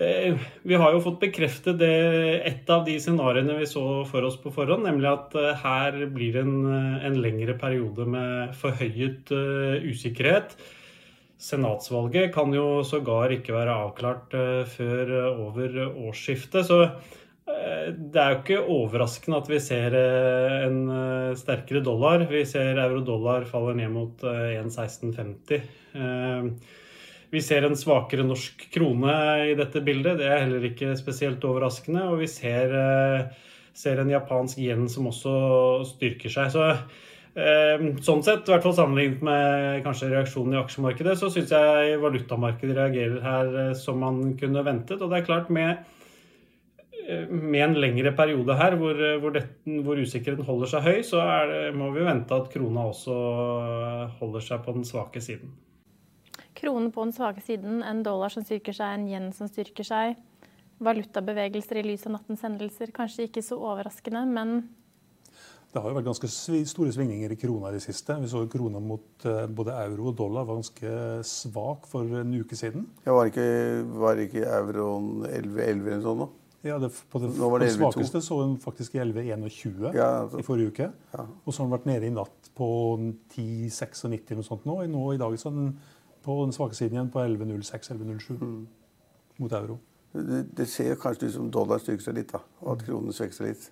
vi 0.00 0.76
har 0.80 0.94
jo 0.94 1.02
fått 1.04 1.20
bekreftet 1.20 1.76
det, 1.80 1.92
et 2.48 2.70
av 2.72 2.86
de 2.86 2.94
scenarioene 3.02 3.58
vi 3.58 3.66
så 3.68 3.82
for 4.08 4.24
oss 4.24 4.38
på 4.40 4.52
forhånd, 4.54 4.86
nemlig 4.88 5.10
at 5.10 5.36
her 5.60 5.98
blir 6.14 6.38
det 6.38 6.44
en, 6.46 6.64
en 7.04 7.18
lengre 7.20 7.56
periode 7.60 8.06
med 8.08 8.54
forhøyet 8.56 9.32
usikkerhet. 9.84 10.56
Senatsvalget 11.40 12.32
kan 12.34 12.52
jo 12.52 12.80
sågar 12.84 13.32
ikke 13.32 13.54
være 13.56 13.76
avklart 13.86 14.34
før 14.72 15.14
over 15.30 15.78
årsskiftet. 15.88 16.68
Så 16.68 16.82
det 17.46 18.20
er 18.20 18.34
jo 18.34 18.40
ikke 18.42 18.58
overraskende 18.72 19.40
at 19.40 19.48
vi 19.48 19.60
ser 19.64 19.96
en 20.00 20.82
sterkere 21.40 21.80
dollar. 21.84 22.26
Vi 22.28 22.44
ser 22.48 22.80
euro-dollar 22.80 23.48
faller 23.48 23.80
ned 23.80 23.90
mot 23.94 24.20
1,1650. 24.20 25.64
Vi 27.30 27.42
ser 27.44 27.62
en 27.66 27.78
svakere 27.78 28.24
norsk 28.26 28.64
krone 28.74 29.12
i 29.52 29.54
dette 29.58 29.82
bildet, 29.86 30.18
det 30.18 30.26
er 30.26 30.42
heller 30.44 30.64
ikke 30.66 30.96
spesielt 30.98 31.44
overraskende. 31.46 32.08
Og 32.10 32.24
vi 32.24 32.30
ser, 32.30 32.74
ser 33.76 34.02
en 34.02 34.10
japansk 34.10 34.58
yen 34.58 34.88
som 34.90 35.06
også 35.12 35.36
styrker 35.92 36.32
seg. 36.32 36.50
Så 36.56 36.66
Sånn 37.30 38.24
sett, 38.26 38.42
i 38.42 38.50
hvert 38.50 38.64
fall 38.64 38.74
sammenlignet 38.74 39.20
med 39.22 39.84
kanskje 39.84 40.08
reaksjonen 40.10 40.56
i 40.56 40.58
aksjemarkedet, 40.58 41.14
så 41.20 41.30
syns 41.30 41.52
jeg 41.54 42.00
valutamarkedet 42.02 42.74
reagerer 42.74 43.22
her 43.22 43.54
som 43.78 44.02
man 44.02 44.34
kunne 44.40 44.64
ventet. 44.66 44.98
Og 44.98 45.12
det 45.12 45.20
er 45.20 45.28
klart, 45.28 45.52
med, 45.54 45.84
med 47.30 47.62
en 47.68 47.78
lengre 47.78 48.12
periode 48.18 48.58
her 48.58 48.74
hvor, 48.80 48.98
hvor, 49.22 49.36
det, 49.36 49.46
hvor 49.86 50.02
usikkerheten 50.02 50.48
holder 50.48 50.74
seg 50.74 50.86
høy, 50.88 51.00
så 51.06 51.22
det, 51.52 51.64
må 51.78 51.92
vi 51.94 52.04
vente 52.10 52.34
at 52.34 52.50
krona 52.50 52.90
også 52.90 53.16
holder 54.18 54.48
seg 54.50 54.66
på 54.66 54.74
den 54.74 54.88
svake 54.88 55.22
siden. 55.22 55.54
Kronen 56.60 56.90
på 56.92 57.06
den 57.06 57.14
svake 57.16 57.40
siden, 57.44 57.80
en 57.86 58.02
dollar 58.04 58.32
som 58.32 58.44
styrker 58.44 58.76
seg, 58.76 58.98
en 58.98 59.08
yen 59.08 59.30
som 59.36 59.48
styrker 59.48 59.86
seg. 59.86 60.18
Valutabevegelser 60.84 61.80
i 61.80 61.86
lys 61.86 62.04
av 62.08 62.18
nattens 62.18 62.44
hendelser. 62.44 62.92
Kanskje 62.96 63.28
ikke 63.28 63.44
så 63.44 63.56
overraskende, 63.60 64.26
men 64.28 64.60
det 65.70 65.78
har 65.78 65.92
jo 65.92 65.98
vært 66.00 66.08
ganske 66.08 66.28
store 66.66 66.90
svingninger 66.90 67.30
i 67.30 67.36
krona 67.38 67.70
i 67.70 67.76
det 67.76 67.84
siste. 67.84 68.16
Vi 68.18 68.28
så 68.32 68.42
krona 68.50 68.80
mot 68.82 69.22
både 69.54 69.76
euro 69.84 70.08
og 70.10 70.16
dollar 70.18 70.48
var 70.48 70.58
ganske 70.58 70.94
svak 71.30 71.86
for 71.86 72.10
en 72.18 72.32
uke 72.34 72.58
siden. 72.58 72.88
Ja, 73.04 73.14
Var 73.14 73.30
ikke, 73.30 73.46
var 74.02 74.18
ikke 74.18 74.48
euroen 74.48 75.22
11-11 75.28 75.92
eller 75.92 76.02
sånn 76.08 76.24
da? 76.24 76.28
Ja, 76.66 76.80
det, 76.82 76.90
på 77.08 77.22
det, 77.22 77.30
på 77.38 77.60
det 77.62 77.70
svakeste 77.72 78.20
så 78.20 78.40
hun 78.42 78.58
faktisk 78.60 78.98
i 78.98 79.00
11-21 79.00 79.94
ja, 79.94 80.08
altså. 80.24 80.42
i 80.42 80.44
forrige 80.44 80.74
uke. 80.74 80.90
Ja. 81.14 81.22
Og 81.46 81.54
så 81.54 81.62
har 81.62 81.70
den 81.70 81.76
vært 81.78 81.88
nede 81.88 82.10
i 82.10 82.12
natt 82.18 82.50
på 82.58 82.68
10-96 83.32 84.04
eller 84.10 84.42
noe 84.42 84.48
sånt 84.50 84.66
nå. 84.68 84.76
Nå 84.90 85.06
i 85.14 85.22
dag 85.22 85.38
så 85.40 85.54
den 85.54 85.70
på 86.38 86.46
den 86.46 86.54
svake 86.56 86.78
siden 86.78 86.96
igjen 86.96 87.10
på 87.12 87.22
11,06-11,07 87.22 88.38
mm. 88.40 88.60
mot 89.42 89.52
euro. 89.58 89.78
Det, 90.12 90.40
det, 90.56 90.66
ser 90.66 90.96
kanskje 90.98 91.28
ut 91.28 91.34
som 91.34 91.50
dollar 91.54 91.78
styrker 91.82 92.02
seg 92.02 92.16
litt, 92.18 92.32
da, 92.32 92.40
og 92.64 92.72
at 92.74 92.86
kronen 92.86 93.14
svekker 93.14 93.36
seg 93.36 93.52
litt. 93.52 93.68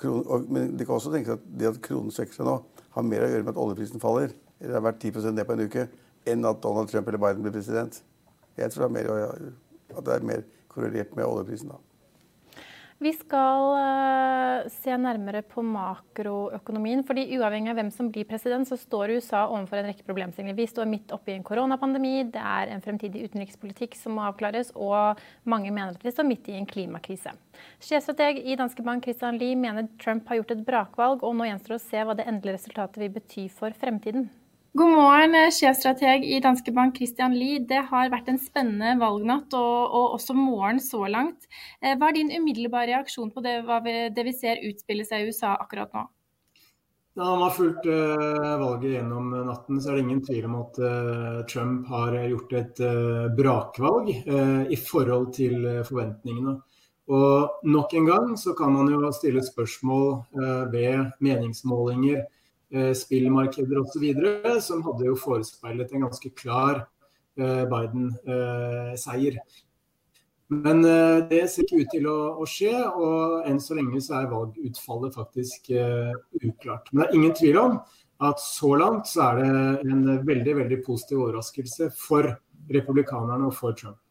Kronen, 0.00 0.24
og, 0.24 0.46
men 0.52 0.72
det 0.78 0.86
kan 0.88 0.96
også 0.96 1.12
tenkes 1.12 1.36
at 1.36 1.44
det 1.60 1.68
at 1.68 1.82
kronen 1.84 2.14
svekker 2.14 2.38
seg 2.38 2.48
nå, 2.48 2.56
har 2.96 3.06
mer 3.08 3.26
å 3.26 3.28
gjøre 3.32 3.44
med 3.44 3.52
at 3.52 3.60
oljeprisen 3.60 4.02
faller, 4.02 4.32
eller 4.60 4.78
har 4.78 4.86
vært 4.88 5.04
10% 5.04 5.36
ned 5.36 5.48
på 5.48 5.56
en 5.56 5.64
uke, 5.66 5.86
enn 6.32 6.48
at 6.48 6.62
Donald 6.64 6.90
Trump 6.90 7.08
eller 7.10 7.20
Biden 7.20 7.44
blir 7.44 7.54
president. 7.54 8.00
Jeg 8.56 8.72
tror 8.72 8.86
det 8.86 8.90
er 8.90 8.96
mer, 8.96 9.46
at 9.92 10.04
det 10.06 10.16
er 10.16 10.28
mer 10.32 10.44
korrelert 10.72 11.16
med 11.16 11.28
oljeprisen. 11.28 11.72
da. 11.72 11.91
Vi 13.02 13.10
skal 13.18 13.64
uh, 13.74 14.68
se 14.70 14.94
nærmere 14.94 15.40
på 15.42 15.62
makroøkonomien. 15.66 17.02
fordi 17.02 17.24
Uavhengig 17.34 17.72
av 17.72 17.80
hvem 17.80 17.90
som 17.90 18.10
blir 18.14 18.28
president, 18.28 18.68
så 18.68 18.76
står 18.78 19.16
USA 19.16 19.40
overfor 19.48 19.80
en 19.80 19.88
rekke 19.90 20.06
problemstillinger. 20.06 20.54
Vi 20.54 20.68
står 20.70 20.86
midt 20.86 21.10
oppe 21.14 21.32
i 21.32 21.34
en 21.34 21.42
koronapandemi, 21.42 22.30
det 22.30 22.38
er 22.38 22.70
en 22.70 22.84
fremtidig 22.84 23.24
utenrikspolitikk 23.26 23.96
som 23.98 24.14
må 24.14 24.26
avklares, 24.28 24.70
og 24.76 25.18
mange 25.42 25.72
mener 25.72 25.96
at 25.96 26.06
vi 26.06 26.12
står 26.14 26.28
midt 26.28 26.52
i 26.52 26.54
en 26.60 26.68
klimakrise. 26.68 27.34
Sjefstrateg 27.82 28.38
i 28.44 28.58
Danske 28.60 28.86
Bank 28.86 29.08
Christian 29.08 29.40
Lie 29.40 29.58
mener 29.58 29.90
Trump 29.98 30.30
har 30.30 30.38
gjort 30.38 30.54
et 30.54 30.62
brakvalg, 30.68 31.26
og 31.26 31.34
nå 31.34 31.50
gjenstår 31.50 31.74
det 31.74 31.82
å 31.82 31.86
se 31.88 32.06
hva 32.06 32.14
det 32.18 32.28
endelige 32.30 32.60
resultatet 32.60 33.02
vil 33.02 33.16
bety 33.18 33.48
for 33.50 33.74
fremtiden. 33.82 34.30
God 34.72 34.88
morgen, 34.88 35.34
sjefstrateg 35.52 36.22
i 36.24 36.38
Danske 36.40 36.72
Bank 36.72 36.96
Christian 36.96 37.34
Lie. 37.36 37.58
Det 37.68 37.82
har 37.90 38.08
vært 38.08 38.30
en 38.32 38.38
spennende 38.40 38.94
valgnatt 39.02 39.52
og, 39.52 39.82
og, 39.84 40.14
også 40.16 40.32
morgen 40.32 40.80
så 40.80 41.02
langt. 41.12 41.44
Hva 41.84 42.08
er 42.08 42.16
din 42.16 42.32
umiddelbare 42.32 42.88
reaksjon 42.94 43.28
på 43.34 43.44
det, 43.44 43.58
vi, 43.68 43.94
det 44.16 44.24
vi 44.30 44.32
ser 44.32 44.64
utspille 44.70 45.04
seg 45.04 45.26
i 45.26 45.28
USA 45.28 45.52
akkurat 45.60 45.92
nå? 45.92 46.06
Da 47.12 47.28
man 47.34 47.44
har 47.44 47.52
fulgt 47.52 47.84
uh, 47.84 48.56
valget 48.64 48.96
gjennom 48.96 49.28
natten, 49.50 49.76
så 49.76 49.92
er 49.92 50.00
det 50.00 50.06
ingen 50.06 50.24
tvil 50.24 50.48
om 50.48 50.58
at 50.62 50.80
uh, 50.80 51.44
Trump 51.52 51.92
har 51.92 52.16
gjort 52.32 52.58
et 52.64 52.80
uh, 52.80 53.28
brakvalg 53.36 54.08
i 54.08 54.82
forhold 54.88 55.34
til 55.36 55.68
forventningene. 55.84 56.62
Og 57.12 57.64
nok 57.68 57.92
en 57.92 58.08
gang 58.08 58.36
så 58.40 58.56
kan 58.56 58.72
man 58.72 58.88
jo 58.88 59.12
stille 59.12 59.44
spørsmål 59.44 60.22
ved 60.72 61.10
meningsmålinger 61.20 62.22
Eh, 62.22 62.38
spillmarkeder 62.96 63.82
osv., 63.82 64.06
som 64.64 64.82
hadde 64.86 65.10
jo 65.10 65.18
forespeilet 65.20 65.92
en 65.92 66.06
ganske 66.06 66.30
klar 66.38 66.84
eh, 67.38 67.64
Biden-seier. 67.68 69.38
Men 70.52 70.84
eh, 70.84 71.18
det 71.30 71.42
ser 71.52 71.66
ikke 71.66 71.82
ut 71.82 71.92
til 71.94 72.08
å, 72.10 72.46
skje, 72.48 72.74
og 72.92 73.48
enn 73.48 73.60
så 73.62 73.76
lenge 73.78 74.00
så 74.04 74.20
er 74.20 74.30
valgutfallet 74.32 75.16
faktisk 75.16 75.72
uklart. 75.72 76.92
Men 76.92 77.02
det 77.02 77.08
er 77.08 77.18
ingen 77.20 77.36
tvil 77.38 77.60
om 77.60 77.80
at 78.22 78.40
så 78.40 78.74
langt 78.78 79.08
så 79.10 79.32
er 79.32 79.40
det 79.40 79.90
en 79.90 80.04
veldig, 80.26 80.56
veldig 80.60 80.80
positiv 80.86 81.24
overraskelse 81.24 81.90
for 81.98 82.28
republikanerne 82.72 83.48
og 83.48 83.56
for 83.56 83.74
Trump. 83.76 84.01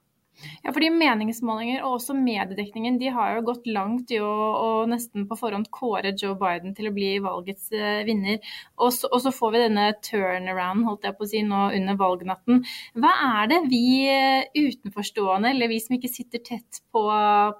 Ja, 0.61 0.71
fordi 0.73 0.91
Meningsmålinger 0.93 1.81
og 1.85 1.97
også 1.97 2.15
mediedekningen 2.17 2.99
de 3.01 3.09
har 3.13 3.35
jo 3.35 3.45
gått 3.49 3.67
langt 3.69 4.11
i 4.13 4.19
å, 4.21 4.29
å 4.29 4.69
nesten 4.89 5.25
på 5.29 5.37
forhånd 5.39 5.71
kåre 5.73 6.13
Joe 6.17 6.37
Biden 6.39 6.75
til 6.77 6.89
å 6.89 6.93
bli 6.95 7.11
valgets 7.23 7.71
uh, 7.73 8.01
vinner. 8.07 8.39
Og 8.77 8.93
så, 8.95 9.09
og 9.09 9.23
så, 9.23 9.33
får 9.35 9.55
vi 9.55 9.63
denne 9.63 9.87
turnaround 10.05 10.85
holdt 10.87 11.07
jeg 11.07 11.17
på 11.17 11.27
å 11.27 11.31
si, 11.31 11.43
nå 11.47 11.67
under 11.77 11.99
valgnatten. 11.99 12.63
Hva 13.01 13.13
er 13.41 13.51
det 13.51 13.61
vi 13.71 13.83
uh, 14.07 14.47
utenforstående, 14.53 15.53
eller 15.55 15.71
vi 15.71 15.81
som 15.83 15.97
ikke 15.97 16.13
sitter 16.13 16.45
tett 16.45 16.81
på, 16.93 17.05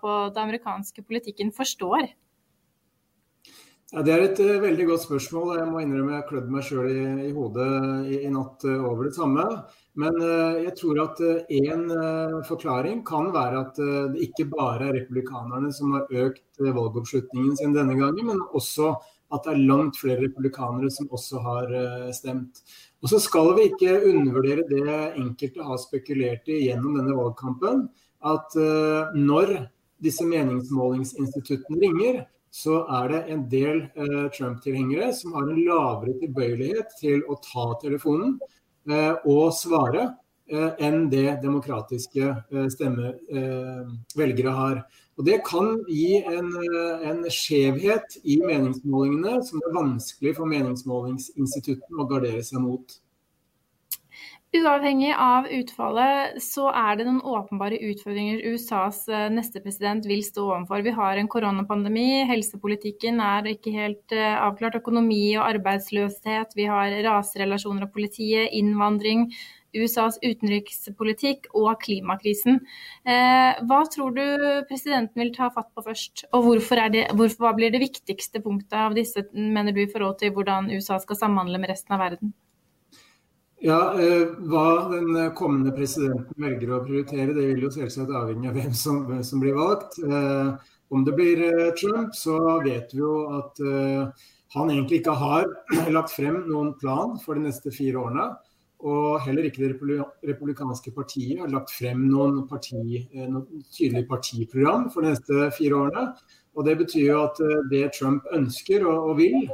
på 0.02 0.18
den 0.36 0.44
amerikanske 0.46 1.06
politikken, 1.06 1.54
forstår? 1.56 2.12
Ja, 3.92 4.06
Det 4.06 4.14
er 4.14 4.28
et 4.30 4.42
uh, 4.46 4.58
veldig 4.64 4.92
godt 4.94 5.08
spørsmål. 5.10 5.56
Jeg 5.60 5.70
må 5.74 5.82
innrømme 5.84 6.20
jeg 6.20 6.30
klødde 6.30 6.54
meg 6.54 6.68
sjøl 6.70 6.92
i, 6.94 7.06
i, 7.28 7.32
hodet 7.36 7.72
i, 8.08 8.26
i 8.28 8.34
natt 8.34 8.70
over 8.78 9.10
det 9.10 9.18
samme. 9.18 9.50
Men 10.00 10.22
eh, 10.24 10.60
jeg 10.66 10.76
tror 10.80 11.00
at 11.04 11.20
én 11.52 11.82
eh, 11.92 12.04
eh, 12.04 12.36
forklaring 12.48 13.02
kan 13.08 13.32
være 13.36 13.64
at 13.66 13.80
det 14.14 14.28
ikke 14.30 14.48
bare 14.54 14.88
er 14.88 14.96
republikanerne 15.02 15.72
som 15.76 15.98
har 15.98 16.08
økt 16.28 16.62
valgoppslutningen 16.62 17.58
sin 17.60 17.76
denne 17.76 17.98
gangen, 18.00 18.30
men 18.32 18.40
også 18.56 18.94
at 19.32 19.44
det 19.46 19.54
er 19.54 19.68
langt 19.68 20.00
flere 20.00 20.24
republikanere 20.24 20.92
som 20.92 21.12
også 21.16 21.40
har 21.44 21.70
stemt. 22.12 22.60
Og 23.00 23.12
så 23.14 23.20
skal 23.24 23.54
vi 23.56 23.70
ikke 23.70 23.94
undervurdere 24.10 24.66
det 24.68 24.96
enkelte 25.22 25.64
har 25.64 25.80
spekulert 25.80 26.52
i 26.52 26.66
gjennom 26.66 26.98
denne 27.00 27.16
valgkampen, 27.16 27.86
at 28.28 28.58
når 29.16 29.54
disse 30.04 30.28
meningsmålingsinstituttene 30.28 31.80
ringer, 31.80 32.20
så 32.52 32.82
er 33.00 33.08
det 33.14 33.22
en 33.32 33.46
del 33.54 33.80
Trump-tilhengere 34.36 35.14
som 35.16 35.40
har 35.40 35.48
en 35.48 35.64
lavere 35.64 36.18
tilbøyelighet 36.26 36.92
til 37.00 37.24
å 37.32 37.40
ta 37.40 37.70
telefonen 37.80 38.36
og 38.90 39.52
svare 39.54 40.08
eh, 40.52 40.72
enn 40.84 41.10
det 41.12 41.42
demokratiske 41.44 42.28
eh, 42.28 42.68
stemme, 42.74 43.14
eh, 43.32 43.94
velgere 44.18 44.56
har. 44.56 44.84
Og 45.18 45.26
Det 45.26 45.42
kan 45.46 45.76
gi 45.88 46.24
en, 46.26 46.50
eh, 46.56 47.10
en 47.10 47.24
skjevhet 47.30 48.18
i 48.24 48.40
meningsmålingene 48.42 49.44
som 49.46 49.60
det 49.60 49.70
er 49.70 49.78
vanskelig 49.78 50.36
for 50.36 50.50
meningsmålingsinstituttene 50.50 52.02
å 52.02 52.10
gardere 52.10 52.44
seg 52.44 52.64
mot. 52.64 53.00
Uavhengig 54.52 55.14
av 55.16 55.46
utfallet, 55.48 56.34
så 56.44 56.66
er 56.76 56.98
det 57.00 57.06
noen 57.08 57.22
åpenbare 57.24 57.78
utfordringer 57.88 58.42
USAs 58.52 59.06
eh, 59.08 59.30
neste 59.32 59.62
president 59.64 60.04
vil 60.10 60.26
stå 60.28 60.44
overfor. 60.44 60.84
Vi 60.84 60.92
har 60.98 61.22
en 61.22 61.30
koronapandemi, 61.32 62.26
helsepolitikken 62.28 63.22
er 63.24 63.48
ikke 63.54 63.72
helt 63.72 64.12
eh, 64.12 64.36
avklart, 64.36 64.76
økonomi 64.82 65.38
og 65.38 65.46
arbeidsløshet, 65.54 66.52
vi 66.60 66.68
har 66.68 66.98
raserelasjoner 67.08 67.88
og 67.88 67.96
politiet, 67.96 68.52
innvandring, 68.60 69.30
USAs 69.72 70.20
utenrikspolitikk 70.20 71.48
og 71.56 71.72
klimakrisen. 71.88 72.60
Eh, 73.08 73.64
hva 73.72 73.82
tror 73.96 74.20
du 74.20 74.24
presidenten 74.68 75.24
vil 75.24 75.32
ta 75.40 75.48
fatt 75.56 75.72
på 75.72 75.88
først, 75.88 76.28
og 76.36 76.50
hvorfor 76.50 76.90
det, 76.92 77.08
hvorfor, 77.16 77.48
hva 77.48 77.56
blir 77.56 77.72
det 77.72 77.86
viktigste 77.88 78.44
punktet 78.44 78.82
av 78.84 79.00
disse, 79.00 79.30
mener 79.32 79.72
du, 79.72 79.86
i 79.86 79.92
forhold 79.96 80.20
til 80.20 80.36
hvordan 80.36 80.68
USA 80.76 81.00
skal 81.00 81.24
samhandle 81.24 81.64
med 81.64 81.72
resten 81.72 81.96
av 81.96 82.10
verden? 82.10 82.36
Ja, 83.62 83.94
eh, 83.94 84.28
Hva 84.50 84.90
den 84.90 85.14
kommende 85.38 85.70
presidenten 85.76 86.34
velger 86.42 86.72
å 86.74 86.82
prioritere, 86.82 87.36
det 87.36 87.44
vil 87.46 87.68
jo 87.68 87.70
selvsagt 87.70 88.10
avhenge 88.10 88.50
av 88.50 88.56
hvem 88.58 88.72
som, 88.74 89.04
hvem 89.06 89.22
som 89.22 89.42
blir 89.44 89.54
valgt. 89.54 90.00
Eh, 90.02 90.72
om 90.90 91.04
det 91.06 91.14
blir 91.14 91.44
eh, 91.46 91.68
Trump, 91.78 92.16
så 92.18 92.40
vet 92.66 92.90
vi 92.96 93.04
jo 93.04 93.12
at 93.38 93.60
han 94.56 94.72
egentlig 94.72 95.04
ikke 95.04 95.14
har 95.14 95.46
lagt 95.96 96.10
frem 96.16 96.40
noen 96.48 96.72
plan 96.82 97.20
for 97.22 97.38
de 97.38 97.46
neste 97.46 97.70
fire 97.76 98.02
årene. 98.02 98.32
Og 98.82 99.22
heller 99.28 99.46
ikke 99.46 99.62
det 99.62 100.00
republikanske 100.26 100.90
partiet 100.96 101.44
har 101.44 101.52
lagt 101.54 101.70
frem 101.70 102.08
noen, 102.10 102.40
parti, 102.50 102.82
noen 103.14 103.62
tydelig 103.70 104.08
partiprogram 104.10 104.88
for 104.90 105.06
de 105.06 105.12
neste 105.14 105.52
fire 105.54 105.84
årene. 105.84 106.08
Og 106.58 106.66
Det 106.66 106.74
betyr 106.80 107.06
jo 107.12 107.20
at 107.28 107.38
det 107.70 107.84
Trump 107.94 108.26
ønsker 108.34 108.88
og 108.90 109.14
vil, 109.22 109.46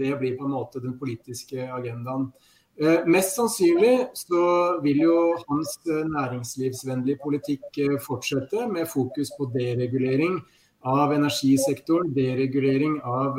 det 0.00 0.14
blir 0.16 0.40
på 0.40 0.48
en 0.48 0.56
måte 0.56 0.80
den 0.80 0.96
politiske 0.98 1.68
agendaen. 1.68 2.30
Eh, 2.78 3.06
mest 3.06 3.34
sannsynlig 3.36 4.06
så 4.16 4.42
vil 4.80 5.02
jo 5.04 5.16
hans 5.48 5.74
eh, 5.84 6.04
næringslivsvennlige 6.14 7.18
politikk 7.20 7.80
eh, 7.82 7.98
fortsette, 8.00 8.68
med 8.72 8.88
fokus 8.88 9.32
på 9.36 9.50
deregulering 9.52 10.38
av 10.88 11.12
energisektoren, 11.12 12.14
deregulering 12.16 13.00
av 13.04 13.36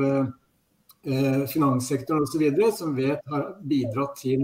finanssektoren 1.50 2.22
osv., 2.22 2.44
som 2.78 2.92
vet 2.94 3.24
har 3.32 3.48
bidratt 3.66 4.20
til 4.20 4.44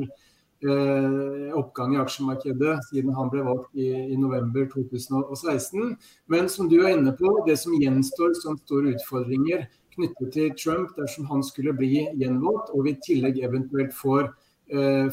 oppgang 1.54 1.94
i 1.94 2.00
aksjemarkedet 2.02 2.80
siden 2.88 3.14
han 3.14 3.30
ble 3.30 3.44
valgt 3.46 3.78
i, 3.78 3.92
i, 3.94 4.18
november 4.18 4.66
2016. 4.72 5.94
Men 6.34 6.50
som 6.50 6.72
du 6.72 6.80
er 6.80 6.96
inne 6.96 7.14
på, 7.20 7.36
det 7.46 7.60
som 7.62 7.78
gjenstår 7.78 8.34
som 8.42 8.58
store 8.64 8.96
utfordringer 8.96 9.68
knyttet 9.94 10.34
til 10.34 10.50
Trump 10.58 10.98
dersom 10.98 11.30
han 11.30 11.46
skulle 11.46 11.78
bli 11.78 12.08
gjenvalgt, 12.18 12.74
og 12.74 12.90
vi 12.90 12.96
i 12.96 13.02
tillegg 13.06 13.38
eventuelt 13.46 13.94
får 13.94 14.34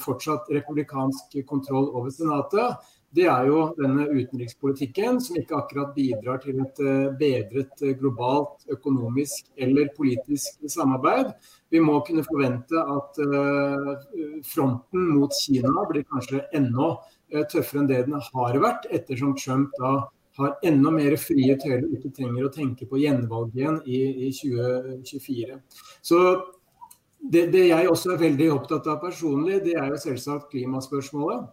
fortsatt 0.02 0.48
republikansk 0.50 1.36
kontroll 1.46 1.86
over 1.94 2.10
Senatet, 2.10 2.80
det 3.14 3.26
er 3.30 3.46
jo 3.46 3.58
denne 3.78 4.08
utenrikspolitikken 4.10 5.20
som 5.22 5.36
ikke 5.38 5.54
akkurat 5.60 5.92
bidrar 5.94 6.40
til 6.42 6.58
et 6.64 6.80
eh, 6.82 7.12
bedret 7.20 7.84
eh, 7.84 7.94
globalt 8.00 8.64
økonomisk 8.74 9.52
eller 9.54 9.92
politisk 9.94 10.64
samarbeid. 10.72 11.30
Vi 11.70 11.82
må 11.82 12.00
kunne 12.06 12.24
forvente 12.26 12.78
at 12.78 13.18
fronten 14.46 15.06
mot 15.16 15.32
Kina 15.34 15.86
blir 15.90 16.04
kanskje 16.06 16.44
enda 16.54 16.92
tøffere 17.50 17.80
enn 17.82 17.88
det 17.90 18.02
den 18.06 18.20
har 18.22 18.58
vært, 18.62 18.86
ettersom 18.94 19.32
Trump 19.40 19.74
da 19.80 19.94
har 20.38 20.54
enda 20.66 20.92
mer 20.94 21.16
frie 21.18 21.56
tøyler 21.58 21.88
ikke 21.96 22.12
trenger 22.14 22.46
å 22.46 22.52
tenke 22.54 22.86
på 22.90 23.00
gjenvalg 23.02 23.54
igjen 23.58 23.80
i, 23.86 23.98
i 24.28 24.30
2024. 24.38 25.58
Så 26.02 26.20
det, 27.32 27.46
det, 27.52 27.68
jeg 27.70 27.88
også 27.88 28.14
er 28.14 28.24
veldig 28.26 28.48
opptatt 28.52 28.88
av 28.90 29.00
personlig, 29.02 29.62
det 29.64 29.76
er 29.80 29.92
jo 29.92 30.00
selvsagt 30.00 30.50
klimaspørsmålet. 30.52 31.46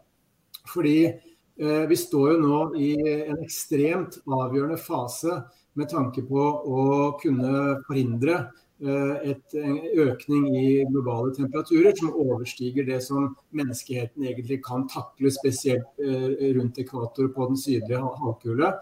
Fordi 0.71 0.97
eh, 1.07 1.83
vi 1.89 1.97
står 1.97 2.33
jo 2.33 2.39
nå 2.41 2.57
i 2.79 2.91
en 3.01 3.39
ekstremt 3.41 4.19
avgjørende 4.27 4.79
fase 4.81 5.39
med 5.79 5.89
tanke 5.91 6.25
på 6.27 6.41
å 6.41 6.83
kunne 7.21 7.77
forhindre 7.87 8.35
eh, 8.83 9.31
et, 9.31 9.55
en 9.55 9.79
økning 10.03 10.49
i 10.59 10.65
globale 10.89 11.31
temperaturer 11.37 11.95
som 11.97 12.11
overstiger 12.19 12.87
det 12.89 12.99
som 13.05 13.31
menneskeheten 13.55 14.27
egentlig 14.27 14.59
kan 14.67 14.83
takle, 14.91 15.31
spesielt 15.31 16.03
eh, 16.03 16.51
rundt 16.57 16.83
ekvator 16.83 17.31
på 17.31 17.51
den 17.53 17.63
sydlige 17.63 18.03
halvkule. 18.03 18.75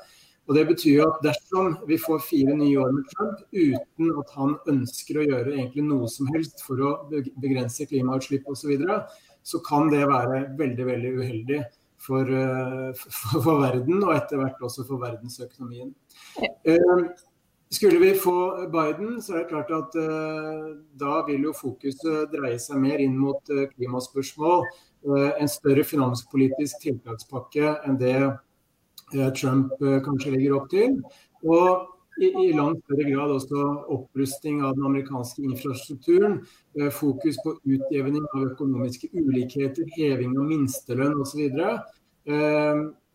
Og 0.50 0.56
Det 0.56 0.66
betyr 0.66 0.96
jo 0.96 1.06
at 1.06 1.20
dersom 1.22 1.76
vi 1.86 2.00
får 2.02 2.24
fire 2.26 2.56
nye 2.58 2.78
år 2.82 2.94
med 2.96 3.06
Trump 3.12 3.42
uten 3.54 4.14
at 4.18 4.32
han 4.34 4.56
ønsker 4.74 5.20
å 5.20 5.26
gjøre 5.28 5.54
egentlig 5.54 5.84
noe 5.86 6.10
som 6.10 6.30
helst 6.34 6.64
for 6.66 6.82
å 6.82 6.94
begrense 7.14 7.86
klimautslipp 7.86 8.50
osv., 8.50 8.64
så, 8.64 8.72
videre, 8.72 8.98
så 9.46 9.62
kan 9.62 9.92
det 9.94 10.08
være 10.10 10.48
veldig 10.58 10.88
veldig 10.90 11.14
uheldig 11.22 11.62
for, 12.02 12.34
eh, 12.34 12.90
for, 12.98 13.44
for 13.46 13.62
verden, 13.62 14.02
og 14.02 14.16
etter 14.16 14.42
hvert 14.42 14.66
også 14.66 14.88
for 14.90 15.06
verdensøkonomien. 15.06 15.94
Eh, 16.42 17.06
skulle 17.70 18.02
vi 18.02 18.16
få 18.18 18.66
Biden, 18.74 19.22
så 19.22 19.36
er 19.36 19.44
det 19.44 19.52
klart 19.52 19.70
at 19.70 19.96
uh, 20.02 20.72
da 20.98 21.20
vil 21.28 21.44
jo 21.46 21.52
fokuset 21.54 22.32
dreie 22.34 22.58
seg 22.58 22.82
mer 22.82 22.98
inn 22.98 23.14
mot 23.14 23.52
klimaspørsmål. 23.76 24.66
En 25.38 25.52
større 25.54 25.86
finanspolitisk 25.86 26.82
tiltakspakke 26.82 27.76
enn 27.86 28.00
det 28.02 28.16
Eh, 28.18 28.36
Trump 29.38 29.74
eh, 29.82 30.00
kanskje 30.06 30.36
legger 30.36 30.58
opp 30.60 30.70
til. 30.74 31.00
Og 31.46 31.88
i, 32.20 32.28
i 32.28 32.50
langt 32.52 32.82
større 32.84 33.06
grad 33.08 33.32
også 33.32 33.66
opprusting 33.96 34.60
av 34.66 34.76
den 34.76 34.88
amerikanske 34.90 35.46
infrastrukturen. 35.48 36.40
Eh, 36.80 36.92
fokus 36.94 37.40
på 37.46 37.56
utjevning 37.64 38.26
av 38.34 38.50
økonomiske 38.52 39.12
ulikheter, 39.16 39.88
heving 39.98 40.36
av 40.38 40.50
minstelønn 40.52 41.20
osv. 41.24 41.48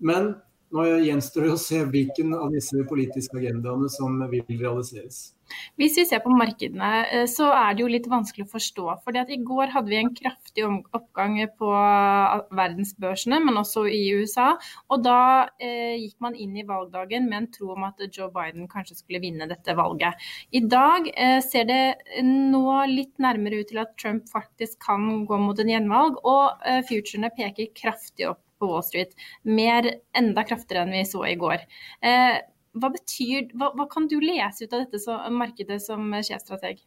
Men 0.05 0.34
nå 0.74 0.88
gjenstår 1.06 1.46
det 1.46 1.54
å 1.54 1.60
se 1.60 1.80
hvilken 1.86 2.34
av 2.36 2.50
disse 2.54 2.82
politiske 2.90 3.38
agendaene 3.38 3.90
som 3.92 4.18
vil 4.30 4.44
realiseres. 4.50 5.30
Hvis 5.78 5.96
vi 5.98 6.04
ser 6.08 6.22
på 6.24 6.32
markedene, 6.32 6.90
eh, 7.12 7.26
så 7.30 7.50
er 7.52 7.74
det 7.74 7.84
jo 7.84 7.90
litt 7.92 8.06
vanskelig 8.10 8.46
å 8.46 8.52
forstå. 8.54 8.84
fordi 9.04 9.20
at 9.20 9.30
I 9.30 9.40
går 9.50 9.72
hadde 9.74 9.90
vi 9.92 9.98
en 10.00 10.14
kraftig 10.14 10.64
oppgang 10.66 11.36
på 11.58 11.70
eh, 11.70 12.40
verdensbørsene, 12.60 13.40
men 13.44 13.60
også 13.60 13.84
i 13.86 14.02
USA. 14.16 14.54
Og 14.90 15.04
da 15.04 15.48
eh, 15.60 15.96
gikk 16.00 16.16
man 16.24 16.34
inn 16.34 16.56
i 16.56 16.66
valgdagen 16.66 17.28
med 17.28 17.38
en 17.38 17.50
tro 17.52 17.72
om 17.74 17.84
at 17.84 18.00
Joe 18.10 18.30
Biden 18.34 18.68
kanskje 18.68 18.96
skulle 18.96 19.22
vinne 19.22 19.48
dette 19.50 19.76
valget. 19.76 20.14
I 20.50 20.64
dag 20.64 21.10
eh, 21.14 21.40
ser 21.44 21.68
det 21.68 22.22
nå 22.24 22.64
litt 22.90 23.18
nærmere 23.18 23.62
ut 23.62 23.70
til 23.70 23.82
at 23.84 23.94
Trump 24.00 24.30
faktisk 24.32 24.80
kan 24.86 25.26
gå 25.28 25.38
mot 25.38 25.60
en 25.60 25.74
gjenvalg, 25.74 26.18
og 26.24 26.66
eh, 26.66 26.82
futurene 26.88 27.30
peker 27.36 27.72
kraftig 27.76 28.30
opp 28.32 28.43
på 28.64 28.72
Wall 28.72 28.86
Street. 28.86 29.14
Mer 29.44 29.92
enda 30.16 30.46
kraftigere 30.48 30.88
enn 30.88 30.96
vi 30.96 31.04
så 31.08 31.22
i 31.28 31.36
går. 31.40 31.68
Eh, 32.02 32.40
hva, 32.74 32.90
betyr, 32.90 33.52
hva, 33.54 33.70
hva, 33.76 33.86
kan 33.90 34.08
du 34.10 34.18
lese 34.22 34.66
ut 34.66 34.74
av 34.74 34.86
dette 34.86 35.00
så, 35.02 35.20
markedet 35.30 35.78
som 35.84 36.10
sjefstrateg? 36.24 36.82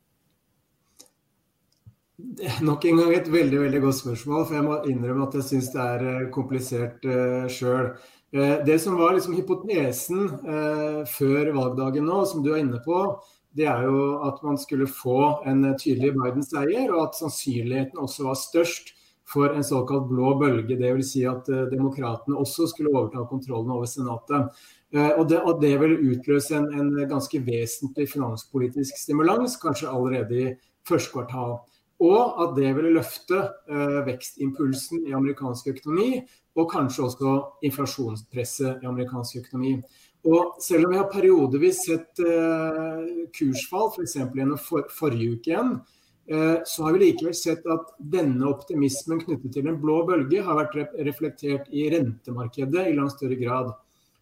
Det 2.17 2.47
er 2.49 2.61
nok 2.65 2.86
en 2.89 2.97
gang 2.97 3.11
et 3.13 3.28
veldig 3.30 3.59
veldig 3.61 3.80
godt 3.84 3.99
spørsmål, 3.99 4.45
for 4.49 4.57
jeg 4.57 4.65
må 4.65 4.78
innrømme 4.89 5.28
at 5.28 5.36
jeg 5.38 5.45
syns 5.51 5.67
det 5.75 5.84
er 5.84 6.05
eh, 6.11 6.30
komplisert 6.34 7.03
uh, 7.05 7.17
eh, 7.43 7.49
sjøl. 7.53 7.91
Uh, 8.34 8.55
det 8.65 8.80
som 8.82 8.97
var 8.97 9.13
liksom 9.13 9.36
hypotesen 9.38 10.23
uh, 10.47 11.03
før 11.07 11.53
valgdagen 11.53 12.09
nå, 12.09 12.23
som 12.25 12.41
du 12.41 12.55
er 12.55 12.63
inne 12.63 12.82
på, 12.82 13.03
det 13.57 13.69
er 13.69 13.86
jo 13.86 14.01
at 14.25 14.41
man 14.45 14.57
skulle 14.57 14.89
få 14.89 15.43
en 15.49 15.61
tydelig 15.78 16.15
Biden-seier, 16.17 16.89
og 16.89 17.05
at 17.05 17.21
sannsynligheten 17.21 18.01
også 18.01 18.25
var 18.28 18.41
størst 18.41 18.97
for 19.34 19.55
en 19.55 19.63
såkalt 19.63 20.09
blå 20.09 20.36
bølge. 20.39 20.75
Dvs. 20.75 21.11
Si 21.11 21.23
at 21.28 21.49
uh, 21.51 21.65
demokratene 21.71 22.39
også 22.39 22.69
skulle 22.71 22.93
overta 22.95 23.25
kontrollen 23.30 23.73
over 23.75 23.88
Senatet. 23.89 24.53
Uh, 24.95 25.11
og, 25.19 25.25
det, 25.30 25.41
og, 25.41 25.61
det, 25.61 25.73
vil 25.82 25.97
utløse 26.13 26.55
en, 26.55 26.69
en, 26.71 26.93
ganske 27.09 27.41
vesentlig 27.43 28.07
finanspolitisk 28.13 28.99
stimulans, 29.01 29.57
kanskje 29.61 29.91
allerede 29.91 30.39
i 30.39 30.53
første 30.88 31.11
kvartal. 31.11 31.57
Og 31.99 32.41
at 32.43 32.55
det 32.55 32.71
ville 32.78 32.93
løfte 32.95 33.41
uh, 33.71 33.99
vekstimpulsen 34.07 35.07
i 35.09 35.15
amerikansk 35.17 35.73
økonomi, 35.75 36.21
og 36.57 36.71
kanskje 36.71 37.09
også 37.09 37.34
inflasjonspresset 37.67 38.84
i 38.84 38.89
amerikansk 38.89 39.43
økonomi. 39.43 39.75
Og 40.28 40.55
selv 40.63 40.88
om 40.88 40.91
vi 40.91 40.97
har 40.97 41.11
periodevis 41.11 41.84
sett 41.86 42.19
kursfall, 43.38 43.91
f.eks. 43.93 44.15
gjennom 44.17 44.57
for, 44.59 44.89
forrige 44.91 45.38
uke 45.38 45.51
igjen, 45.53 45.75
så 46.67 46.84
har 46.84 46.93
vi 46.93 46.99
likevel 46.99 47.36
sett 47.36 47.65
at 47.71 47.93
denne 47.97 48.49
optimismen 48.49 49.21
knyttet 49.21 49.53
til 49.55 49.69
en 49.69 49.78
blå 49.80 50.01
bølge 50.09 50.41
har 50.43 50.57
vært 50.59 50.75
reflektert 51.07 51.69
i 51.71 51.86
rentemarkedet 51.93 52.84
i 52.89 52.95
langt 52.97 53.15
større 53.15 53.38
grad. 53.39 53.69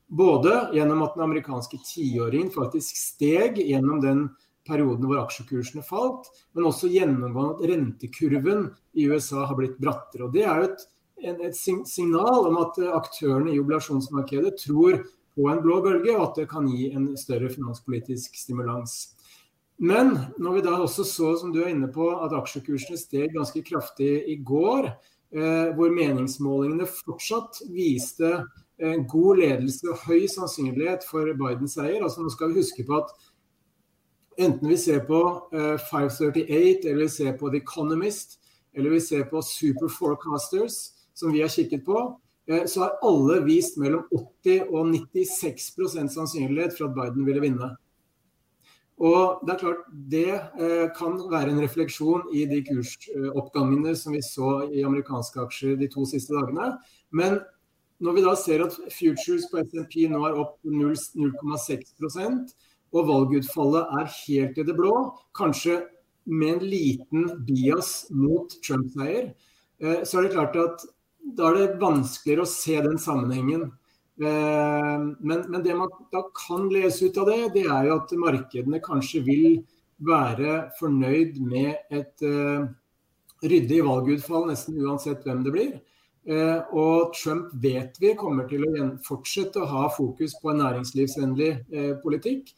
Både 0.08 0.68
gjennom 0.76 1.02
at 1.02 1.16
den 1.16 1.26
amerikanske 1.26 1.80
tiåringen 1.82 2.52
faktisk 2.54 3.00
steg 3.00 3.58
gjennom 3.58 4.04
den 4.04 4.28
perioden 4.66 5.06
hvor 5.06 5.24
aksjekursene 5.24 5.86
falt, 5.86 6.30
men 6.54 6.68
også 6.70 6.90
gjennomgående 6.94 7.56
at 7.56 7.72
rentekurven 7.72 8.68
i 8.98 9.08
USA 9.10 9.46
har 9.50 9.58
blitt 9.58 9.80
brattere. 9.82 10.28
Og 10.28 10.34
Det 10.34 10.46
er 10.46 10.62
jo 10.62 10.70
et, 10.70 10.86
et 11.50 11.58
signal 11.90 12.50
om 12.50 12.62
at 12.62 12.80
aktørene 13.02 13.54
i 13.54 13.60
obligasjonsmarkedet 13.62 14.56
tror 14.62 15.02
på 15.36 15.50
en 15.52 15.62
blå 15.62 15.82
bølge, 15.84 16.16
og 16.16 16.30
at 16.30 16.42
det 16.42 16.50
kan 16.50 16.68
gi 16.70 16.92
en 16.96 17.12
større 17.20 17.50
finanspolitisk 17.52 18.38
stimulans. 18.40 19.15
Men 19.78 20.14
når 20.40 20.54
vi 20.56 20.64
da 20.64 20.78
også 20.80 21.04
så, 21.08 21.34
som 21.40 21.52
du 21.52 21.60
er 21.64 21.74
inne 21.74 21.90
på, 21.92 22.08
at 22.24 22.34
aksjekursene 22.36 22.98
steg 23.00 23.34
ganske 23.36 23.64
kraftig 23.68 24.12
i 24.32 24.38
går, 24.40 24.88
eh, 25.36 25.74
hvor 25.76 25.92
meningsmålingene 25.92 26.88
fortsatt 26.88 27.60
viste 27.68 28.38
en 28.80 29.06
god 29.08 29.42
ledelse 29.42 29.88
og 29.92 30.02
høy 30.08 30.26
sannsynlighet 30.32 31.06
for 31.08 31.28
Bidens 31.40 31.76
seier. 31.76 32.04
Altså, 32.04 32.24
nå 32.24 32.32
skal 32.32 32.52
vi 32.52 32.62
huske 32.62 32.88
på 32.88 33.02
at 33.04 33.12
enten 34.40 34.72
vi 34.72 34.80
ser 34.80 35.04
på 35.08 35.22
eh, 35.56 35.76
538 35.92 36.90
eller 36.92 37.06
vi 37.06 37.12
ser 37.12 37.38
på 37.40 37.52
The 37.52 37.64
Economist 37.64 38.40
eller 38.76 38.96
vi 38.96 39.00
ser 39.00 39.24
på 39.32 39.42
Super 39.44 39.92
Forecasters, 39.92 40.92
som 41.16 41.32
vi 41.32 41.42
har 41.44 41.52
kikket 41.52 41.86
på, 41.88 42.00
eh, 42.52 42.66
så 42.68 42.84
har 42.84 43.00
alle 43.08 43.40
vist 43.46 43.80
mellom 43.80 44.04
80 44.12 44.68
og 44.68 44.92
96% 44.92 46.16
sannsynlighet 46.16 46.76
for 46.78 46.90
at 46.90 46.96
Biden 46.96 47.28
ville 47.28 47.44
vinne. 47.44 47.76
Og 48.96 49.42
Det 49.44 49.54
er 49.54 49.60
klart 49.60 49.88
det 49.92 50.30
eh, 50.32 50.86
kan 50.96 51.18
være 51.32 51.52
en 51.52 51.60
refleksjon 51.60 52.30
i 52.32 52.46
de 52.48 52.62
kursoppgangene 52.64 53.96
som 54.00 54.16
vi 54.16 54.22
så 54.24 54.70
i 54.72 54.86
amerikanske 54.88 55.42
aksjer 55.44 55.76
de 55.82 55.90
to 55.92 56.06
siste 56.08 56.32
dagene. 56.32 56.78
Men 57.12 57.42
når 58.00 58.16
vi 58.16 58.24
da 58.24 58.36
ser 58.40 58.64
at 58.64 58.78
futures 58.92 59.50
på 59.52 59.60
SMP 59.66 60.06
nå 60.12 60.22
er 60.28 60.40
opp 60.40 60.56
0,6% 60.64 62.56
og 62.96 63.10
valgutfallet 63.10 63.94
er 64.00 64.12
helt 64.22 64.60
i 64.60 64.68
det 64.68 64.76
blå, 64.78 64.94
kanskje 65.36 65.82
med 66.26 66.56
en 66.56 66.68
liten 66.72 67.28
bias 67.46 68.08
mot 68.16 68.52
Trump-seier, 68.66 69.34
eh, 69.84 70.04
så 70.08 70.20
er 70.20 70.28
det 70.28 70.36
klart 70.38 70.56
at 70.56 70.86
da 71.36 71.50
er 71.50 71.60
det 71.60 71.82
vanskeligere 71.82 72.46
å 72.46 72.50
se 72.50 72.80
den 72.86 73.00
sammenhengen. 73.02 73.74
Eh, 74.22 75.00
men, 75.20 75.44
men, 75.48 75.64
det 75.64 75.76
man 75.76 75.90
da 76.12 76.22
kan 76.48 76.70
lese 76.72 77.10
ut 77.10 77.18
av 77.20 77.28
det, 77.28 77.40
det 77.58 77.66
er 77.68 77.90
jo 77.90 77.98
at 78.00 78.14
markedene 78.20 78.80
kanskje 78.84 79.24
vil 79.26 79.48
være 80.06 80.70
fornøyd 80.80 81.40
med 81.44 81.76
et 81.96 82.24
uh, 82.28 82.68
ryddig 83.48 83.78
valgutfall 83.86 84.50
nesten 84.50 84.80
uansett 84.84 85.24
hvem 85.24 85.44
det 85.46 85.54
blir. 85.56 85.74
Uh, 86.28 86.60
og 86.76 87.14
Trump 87.16 87.54
vet 87.64 87.96
vi 88.04 88.12
kommer 88.20 88.48
til 88.50 88.66
å 88.68 88.90
fortsette 89.06 89.62
å 89.62 89.70
ha 89.72 89.86
fokus 89.96 90.36
på 90.42 90.52
en 90.52 90.60
næringslivsvennlig 90.64 91.52
uh, 91.76 91.94
politikk. 92.04 92.56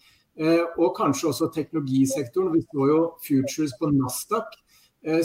og 0.77 0.91
kanskje 0.93 1.31
også 1.31 1.47
teknologisektoren. 1.49 2.51
Vi 2.53 2.59
så 2.61 2.83
jo 2.85 2.97
futures 3.25 3.71
på 3.79 3.87
Nasdaq 3.89 4.51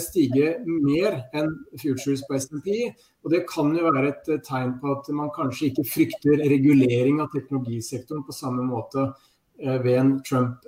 stige 0.01 0.55
mer 0.65 1.19
enn 1.35 1.51
futures 1.81 2.23
på 2.27 2.37
SMP. 2.39 2.69
Og 3.23 3.31
Det 3.31 3.43
kan 3.49 3.73
jo 3.75 3.91
være 3.91 4.13
et 4.13 4.31
eh, 4.31 4.41
tegn 4.45 4.77
på 4.81 4.95
at 4.97 5.09
man 5.15 5.31
kanskje 5.35 5.71
ikke 5.71 5.87
frykter 5.89 6.43
regulering 6.51 7.21
av 7.23 7.31
teknologisektoren 7.35 8.25
på 8.27 8.35
samme 8.35 8.65
måte 8.67 9.05
eh, 9.59 9.77
ved 9.83 9.99
en 9.99 10.15
Trump, 10.27 10.65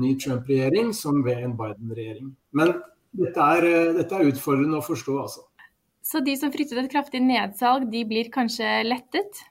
ny 0.00 0.16
Trump-regjering 0.20 0.92
som 0.96 1.22
ved 1.24 1.44
en 1.44 1.56
Biden-regjering. 1.58 2.34
Men 2.52 2.76
dette 3.12 3.48
er, 3.56 3.68
dette 3.98 4.18
er, 4.18 4.28
utfordrende 4.32 4.80
å 4.80 4.84
forstå, 4.84 5.16
altså. 5.20 5.46
Så 6.02 6.18
de 6.24 6.34
som 6.34 6.50
fryktet 6.50 6.80
et 6.80 6.90
kraftig 6.90 7.20
nedsalg, 7.22 7.86
de 7.92 8.02
blir 8.08 8.32
kanskje 8.32 8.80
lettet? 8.88 9.44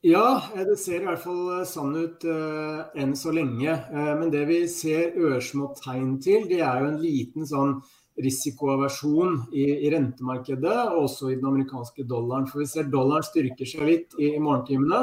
Ja, 0.00 0.40
det 0.56 0.78
ser 0.80 1.02
i 1.02 1.04
hvert 1.04 1.20
fall 1.20 1.64
sånn 1.68 1.92
ut 1.92 2.22
uh, 2.24 2.86
enn 2.96 3.10
så 3.20 3.34
lenge. 3.36 3.74
Uh, 3.92 4.14
men 4.16 4.30
det 4.32 4.46
vi 4.48 4.62
ser 4.72 5.12
ørsmå 5.20 5.74
tegn 5.76 6.14
til, 6.24 6.46
det 6.48 6.62
er 6.64 6.80
jo 6.80 6.86
en 6.88 7.02
liten 7.02 7.44
sånn 7.48 7.74
risikoaversjon 8.20 9.36
i, 9.52 9.66
i, 9.74 9.90
rentemarkedet 9.92 10.78
og 10.94 11.02
også 11.02 11.28
i 11.28 11.36
den 11.36 11.50
amerikanske 11.50 12.06
dollaren. 12.08 12.48
For 12.48 12.64
vi 12.64 12.70
ser 12.72 12.88
dollaren 12.88 13.28
styrker 13.28 13.68
seg 13.68 13.84
litt 13.90 14.16
i, 14.16 14.32
i 14.38 14.40
morgentimene. 14.40 15.02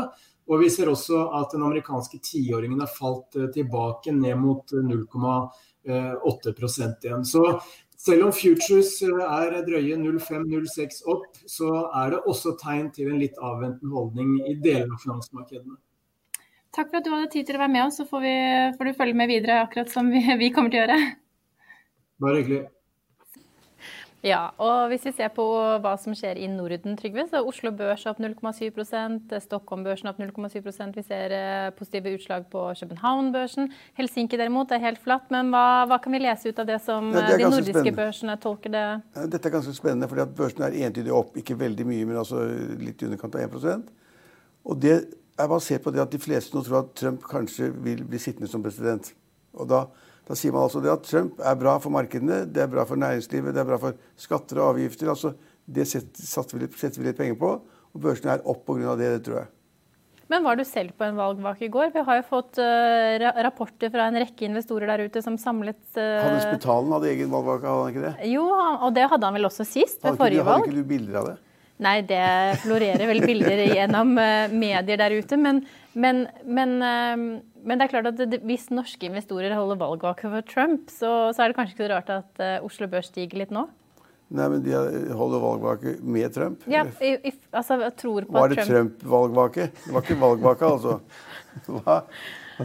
Og 0.49 0.63
vi 0.63 0.71
ser 0.73 0.89
også 0.89 1.27
at 1.43 1.53
den 1.53 1.67
amerikanske 1.67 2.17
tiåringen 2.31 2.81
har 2.81 2.89
falt 2.89 3.37
uh, 3.37 3.51
tilbake 3.53 4.15
ned 4.17 4.41
mot 4.41 4.73
0,8 4.73 6.57
igjen. 6.57 7.21
Så 7.21 7.45
selv 7.97 8.27
om 8.27 8.31
futures 8.35 8.93
eh, 9.05 9.25
er 9.25 9.57
drøye 9.67 9.97
0,5-0,6 9.99 11.03
opp, 11.09 11.27
så 11.49 11.73
er 12.03 12.13
det 12.13 12.23
også 12.29 12.55
tegn 12.61 12.91
til 12.95 13.11
en 13.11 13.19
litt 13.21 13.37
avventende 13.41 13.93
holdning 13.93 14.37
i 14.45 14.55
deler 14.61 14.91
av 14.91 15.01
finansmarkedene. 15.03 15.77
Takk 16.77 16.91
for 16.91 16.99
at 16.99 17.07
du 17.07 17.13
hadde 17.15 17.31
tid 17.33 17.47
til 17.47 17.57
å 17.57 17.63
være 17.63 17.73
med 17.73 17.87
oss, 17.87 17.97
så 17.97 18.05
får, 18.05 18.21
vi, 18.21 18.37
får 18.77 18.89
du 18.89 18.97
følge 18.99 19.17
med 19.17 19.31
videre 19.31 19.61
akkurat 19.63 19.89
som 19.89 20.11
vi, 20.13 20.21
vi 20.43 20.51
kommer 20.53 20.73
til 20.73 20.83
å 20.83 20.85
gjøre. 20.85 20.99
Bare 22.21 22.41
hyggelig. 22.41 22.65
Ja, 24.25 24.49
og 24.57 24.87
hvis 24.89 25.03
vi 25.05 25.11
ser 25.13 25.29
på 25.29 25.43
hva 25.83 25.91
som 26.01 26.15
skjer 26.17 26.39
i 26.41 26.47
Norden, 26.49 26.95
Trygve, 26.97 27.27
så 27.29 27.43
Oslo 27.45 27.69
Børs 27.77 28.07
opp 28.09 28.17
0,7 28.17 28.79
Stockholm-børsen 29.43 30.09
opp 30.09 30.17
0,7% 30.17 30.97
Vi 30.97 31.03
ser 31.05 31.35
eh, 31.37 31.67
positive 31.77 32.15
utslag 32.17 32.47
på 32.49 32.63
København-børsen. 32.79 33.69
Helsinki 33.99 34.39
derimot 34.41 34.73
er 34.73 34.81
helt 34.81 35.03
flatt. 35.03 35.29
Men 35.33 35.51
hva, 35.53 35.85
hva, 35.89 35.99
kan 36.01 36.17
vi 36.17 36.23
lese 36.23 36.49
ut 36.49 36.63
av 36.63 36.69
det 36.69 36.79
som 36.85 37.11
ja, 37.13 37.27
det 37.29 37.37
de 37.43 37.45
nordiske 37.45 37.75
spennende. 37.75 37.95
børsene 37.99 38.37
tolker 38.41 38.73
det? 38.73 38.85
Dette 39.35 39.51
er 39.51 39.55
ganske 39.59 39.75
spennende, 39.77 40.09
fordi 40.09 40.25
at 40.25 40.33
børsene 40.41 40.71
er 40.71 40.89
entydig 40.89 41.13
opp. 41.13 41.37
Ikke 41.37 41.59
veldig 41.59 41.85
mye, 41.85 42.09
men 42.09 42.17
altså 42.23 42.41
litt 42.81 43.05
i 43.05 43.11
underkant 43.11 43.37
av 43.37 43.45
1% 43.45 43.93
Og 44.65 44.81
det 44.81 44.97
er 45.37 45.53
basert 45.53 45.85
på 45.85 45.93
det 45.93 46.01
at 46.01 46.11
de 46.11 46.21
fleste 46.21 46.57
nå 46.57 46.65
tror 46.65 46.81
at 46.81 46.93
Trump 46.97 47.21
kanskje 47.29 47.69
vil 47.85 48.01
bli 48.01 48.19
sittende 48.21 48.49
som 48.49 48.65
president. 48.65 49.13
Og 49.53 49.69
da 49.69 49.85
da 50.27 50.35
sier 50.35 50.51
man 50.51 50.65
altså 50.67 50.81
det 50.83 50.91
at 50.91 51.05
Trump 51.07 51.37
er 51.39 51.59
bra 51.59 51.77
for 51.79 51.93
markedene, 51.95 52.41
det 52.51 52.65
er 52.65 52.71
bra 52.71 52.83
for 52.87 52.99
næringslivet, 52.99 53.53
det 53.55 53.63
er 53.63 53.69
bra 53.69 53.77
for 53.79 53.99
skatter 54.19 54.59
og 54.59 54.73
avgifter. 54.73 55.11
altså 55.13 55.33
Det 55.63 55.87
setter 55.87 56.57
vi 56.57 56.65
litt, 56.65 56.75
setter 56.79 56.99
vi 56.99 57.07
litt 57.07 57.19
penger 57.19 57.39
på. 57.39 57.53
Og 57.95 58.01
børsene 58.03 58.35
er 58.35 58.43
opp 58.43 58.65
pga. 58.67 58.97
det, 58.99 59.13
det 59.15 59.21
tror 59.25 59.39
jeg. 59.41 59.51
Men 60.27 60.43
var 60.43 60.59
du 60.59 60.65
selv 60.67 60.91
på 60.99 61.05
en 61.07 61.15
valgvake 61.15 61.69
i 61.69 61.71
går? 61.71 61.93
Vi 61.93 62.03
har 62.03 62.19
jo 62.19 62.23
fått 62.27 62.59
uh, 62.59 63.27
rapporter 63.47 63.91
fra 63.93 64.09
en 64.09 64.19
rekke 64.19 64.49
investorer 64.49 64.91
der 64.91 65.07
ute 65.07 65.23
som 65.23 65.37
samlet 65.39 65.79
uh, 65.95 66.03
Hadde 66.03 66.57
Betalen 66.57 66.91
hadde 66.97 67.11
egen 67.13 67.31
valgvake, 67.31 67.63
hadde 67.63 67.85
han 67.85 67.93
ikke 67.93 68.05
det? 68.09 68.31
Jo, 68.33 68.43
og 68.51 68.89
det 68.97 69.07
hadde 69.07 69.29
han 69.29 69.37
vel 69.39 69.47
også 69.47 69.63
sist, 69.67 70.01
ved 70.03 70.19
forrige 70.19 70.43
valg. 70.43 70.65
Hadde 70.65 70.73
ikke 70.73 70.83
du 70.83 70.91
bilder 70.91 71.21
av 71.21 71.29
det? 71.31 71.37
Nei, 71.87 71.97
det 72.09 72.25
florerer 72.63 73.05
vel 73.05 73.21
bilder 73.23 73.63
gjennom 73.69 74.15
uh, 74.19 74.51
medier 74.51 74.99
der 74.99 75.15
ute. 75.15 75.39
Men, 75.39 75.63
men, 75.97 76.27
men, 76.45 76.77
men, 76.79 77.73
det 77.73 77.87
er 77.87 77.91
klart 77.91 78.09
at 78.11 78.37
hvis 78.45 78.69
norske 78.73 79.09
investorer 79.09 79.55
holder 79.57 79.79
valgvake 79.81 80.29
for 80.29 80.45
Trump, 80.47 80.91
så, 80.93 81.33
så, 81.33 81.43
er 81.43 81.51
det 81.51 81.57
kanskje 81.57 81.75
ikke 81.75 81.87
så 81.87 81.91
rart 81.95 82.13
at 82.13 82.41
Oslo 82.65 82.89
Børs 82.91 83.09
stiger 83.09 83.41
litt 83.41 83.53
nå? 83.55 83.65
Nei, 84.27 84.47
men 84.51 84.63
de 84.63 84.73
holder 85.15 85.39
valgvake 85.39 85.93
med 86.03 86.33
Trump? 86.35 86.65
Ja, 86.67 86.83
i, 86.99 87.13
i, 87.29 87.31
altså 87.55 87.79
tror 87.95 88.27
på 88.27 88.35
Var 88.35 88.51
det 88.51 88.65
Trump-valgvake? 88.67 89.69
det 89.85 89.93
var 89.95 90.03
ikke 90.03 90.19
valgvake, 90.19 90.71
altså? 90.73 90.97
Hva? 91.77 92.01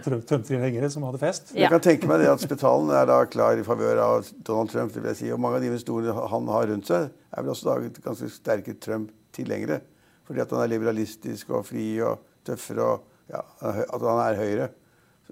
Trump-tilhengere 0.01 0.89
som 0.91 1.05
hadde 1.07 1.20
fest? 1.20 1.53
Ja. 1.53 1.66
Jeg 1.66 1.74
kan 1.74 1.85
tenke 1.85 2.09
meg 2.11 2.22
det 2.22 2.30
at 2.33 2.43
Spetalen 2.43 2.91
er 2.97 3.07
da 3.07 3.20
klar 3.30 3.61
i 3.61 3.66
favør 3.66 4.01
av 4.01 4.30
Donald 4.47 4.72
Trump. 4.72 4.91
Det 4.95 5.03
vil 5.03 5.12
jeg 5.12 5.20
si. 5.20 5.30
Og 5.35 5.41
mange 5.43 5.61
av 5.61 5.64
de 5.64 5.68
investorene 5.68 6.26
han 6.33 6.51
har 6.55 6.68
rundt 6.72 6.89
seg, 6.89 7.11
er 7.12 7.45
vel 7.45 7.53
også 7.53 7.68
da 7.68 8.05
ganske 8.09 8.30
sterke 8.33 8.74
Trump-tilhengere. 8.83 9.83
Fordi 10.26 10.43
at 10.43 10.55
han 10.57 10.64
er 10.64 10.72
liberalistisk 10.72 11.53
og 11.53 11.66
fri 11.68 11.87
og 12.03 12.24
tøffere, 12.49 12.89
og 12.89 13.11
ja, 13.33 13.43
at 13.62 14.05
han 14.05 14.22
er 14.26 14.41
høyre. 14.41 14.68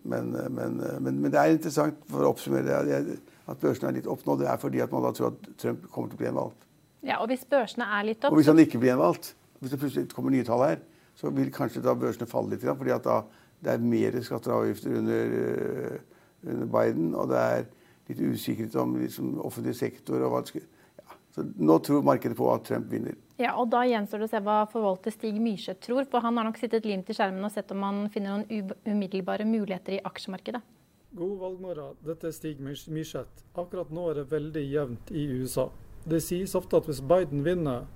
Men, 0.02 0.30
men, 0.32 0.78
men, 0.80 1.18
men, 1.20 1.28
det 1.28 1.38
er 1.40 1.52
interessant, 1.52 1.98
for 2.08 2.24
å 2.24 2.30
oppsummere 2.32 2.80
det, 2.86 3.18
at 3.50 3.60
børsene 3.60 3.90
er 3.90 3.98
litt 3.98 4.08
opp 4.08 4.22
nå, 4.24 4.38
det 4.40 4.48
er 4.48 4.60
fordi 4.60 4.80
at 4.80 4.92
man 4.94 5.04
da 5.04 5.10
tror 5.16 5.34
at 5.34 5.50
Trump 5.60 5.84
kommer 5.92 6.08
til 6.08 6.16
å 6.16 6.20
bli 6.22 6.28
gjenvalgt. 6.30 6.64
Ja, 7.04 7.18
og 7.20 7.28
hvis 7.32 7.44
børsene 7.48 7.88
er 7.98 8.06
litt 8.08 8.24
opp... 8.24 8.32
Og 8.32 8.40
hvis 8.40 8.48
han 8.48 8.62
ikke 8.62 8.80
blir 8.80 8.94
gjenvalgt, 8.94 9.34
hvis 9.60 9.74
det 9.74 9.80
plutselig 9.82 10.14
kommer 10.14 10.32
nye 10.32 10.46
tall 10.46 10.64
her, 10.64 10.80
så 11.20 11.32
vil 11.36 11.52
kanskje 11.52 11.82
da 11.84 11.92
børsene 11.98 12.28
falle 12.30 12.54
litt. 12.54 12.64
fordi 12.64 12.94
at 12.96 13.04
da 13.04 13.20
det 13.60 13.74
er 13.74 13.82
mer 13.84 14.14
skatter 14.24 14.54
og 14.54 14.62
avgifter 14.62 14.94
under, 14.96 15.32
uh, 15.36 15.96
under 16.48 16.68
Biden, 16.72 17.14
og 17.14 17.28
det 17.28 17.40
er 17.40 17.66
litt 18.08 18.22
usikkerhet 18.32 18.76
om 18.80 18.94
liksom, 18.96 19.34
offentlig 19.44 19.74
sektor 19.76 20.22
og 20.22 20.32
hva 20.32 20.40
det 20.40 20.52
skal. 20.54 20.68
Så 21.34 21.44
nå 21.56 21.78
tror 21.78 22.02
markedet 22.02 22.36
på 22.36 22.48
at 22.52 22.64
Trump 22.66 22.88
vinner. 22.90 23.14
Ja, 23.40 23.54
og 23.56 23.70
Da 23.72 23.84
gjenstår 23.88 24.20
det 24.20 24.28
å 24.28 24.32
se 24.32 24.40
hva 24.44 24.56
forvalter 24.68 25.14
Stig 25.14 25.38
Myrseth 25.40 25.86
tror. 25.86 26.04
For 26.10 26.24
han 26.24 26.36
har 26.36 26.48
nok 26.48 26.58
sittet 26.60 26.88
limt 26.88 27.08
i 27.10 27.16
skjermen 27.16 27.46
og 27.46 27.52
sett 27.54 27.70
om 27.72 27.86
han 27.86 28.02
finner 28.12 28.42
noen 28.42 28.74
umiddelbare 28.84 29.46
muligheter 29.48 29.96
i 29.96 30.02
aksjemarkedet. 30.04 30.60
God 31.16 31.38
valgmorgen. 31.40 31.94
Dette 32.06 32.28
er 32.28 32.34
Stig 32.34 32.60
Myrseth. 32.62 33.46
Akkurat 33.58 33.90
nå 33.90 34.10
er 34.10 34.20
det 34.20 34.28
veldig 34.30 34.66
jevnt 34.66 35.14
i 35.14 35.24
USA. 35.40 35.70
Det 36.04 36.20
sies 36.24 36.54
ofte 36.58 36.78
at 36.78 36.86
hvis 36.86 37.02
Biden 37.02 37.42
vinner, 37.46 37.88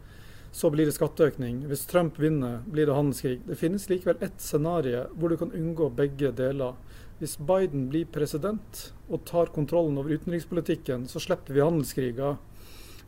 så 0.54 0.70
blir 0.70 0.86
det 0.86 0.94
skatteøkning. 0.94 1.64
Hvis 1.66 1.86
Trump 1.90 2.18
vinner, 2.22 2.60
blir 2.66 2.86
det 2.86 2.94
handelskrig. 2.94 3.40
Det 3.46 3.58
finnes 3.58 3.88
likevel 3.90 4.20
ett 4.22 4.40
scenario 4.42 5.08
hvor 5.18 5.32
du 5.32 5.36
kan 5.40 5.50
unngå 5.54 5.88
begge 5.94 6.30
deler. 6.36 6.76
Hvis 7.18 7.36
Biden 7.38 7.88
blir 7.90 8.06
president 8.10 8.92
og 9.08 9.24
tar 9.26 9.50
kontrollen 9.54 9.98
over 9.98 10.14
utenrikspolitikken, 10.14 11.08
så 11.10 11.22
slipper 11.22 11.54
vi 11.54 11.62
handelskriger. 11.62 12.36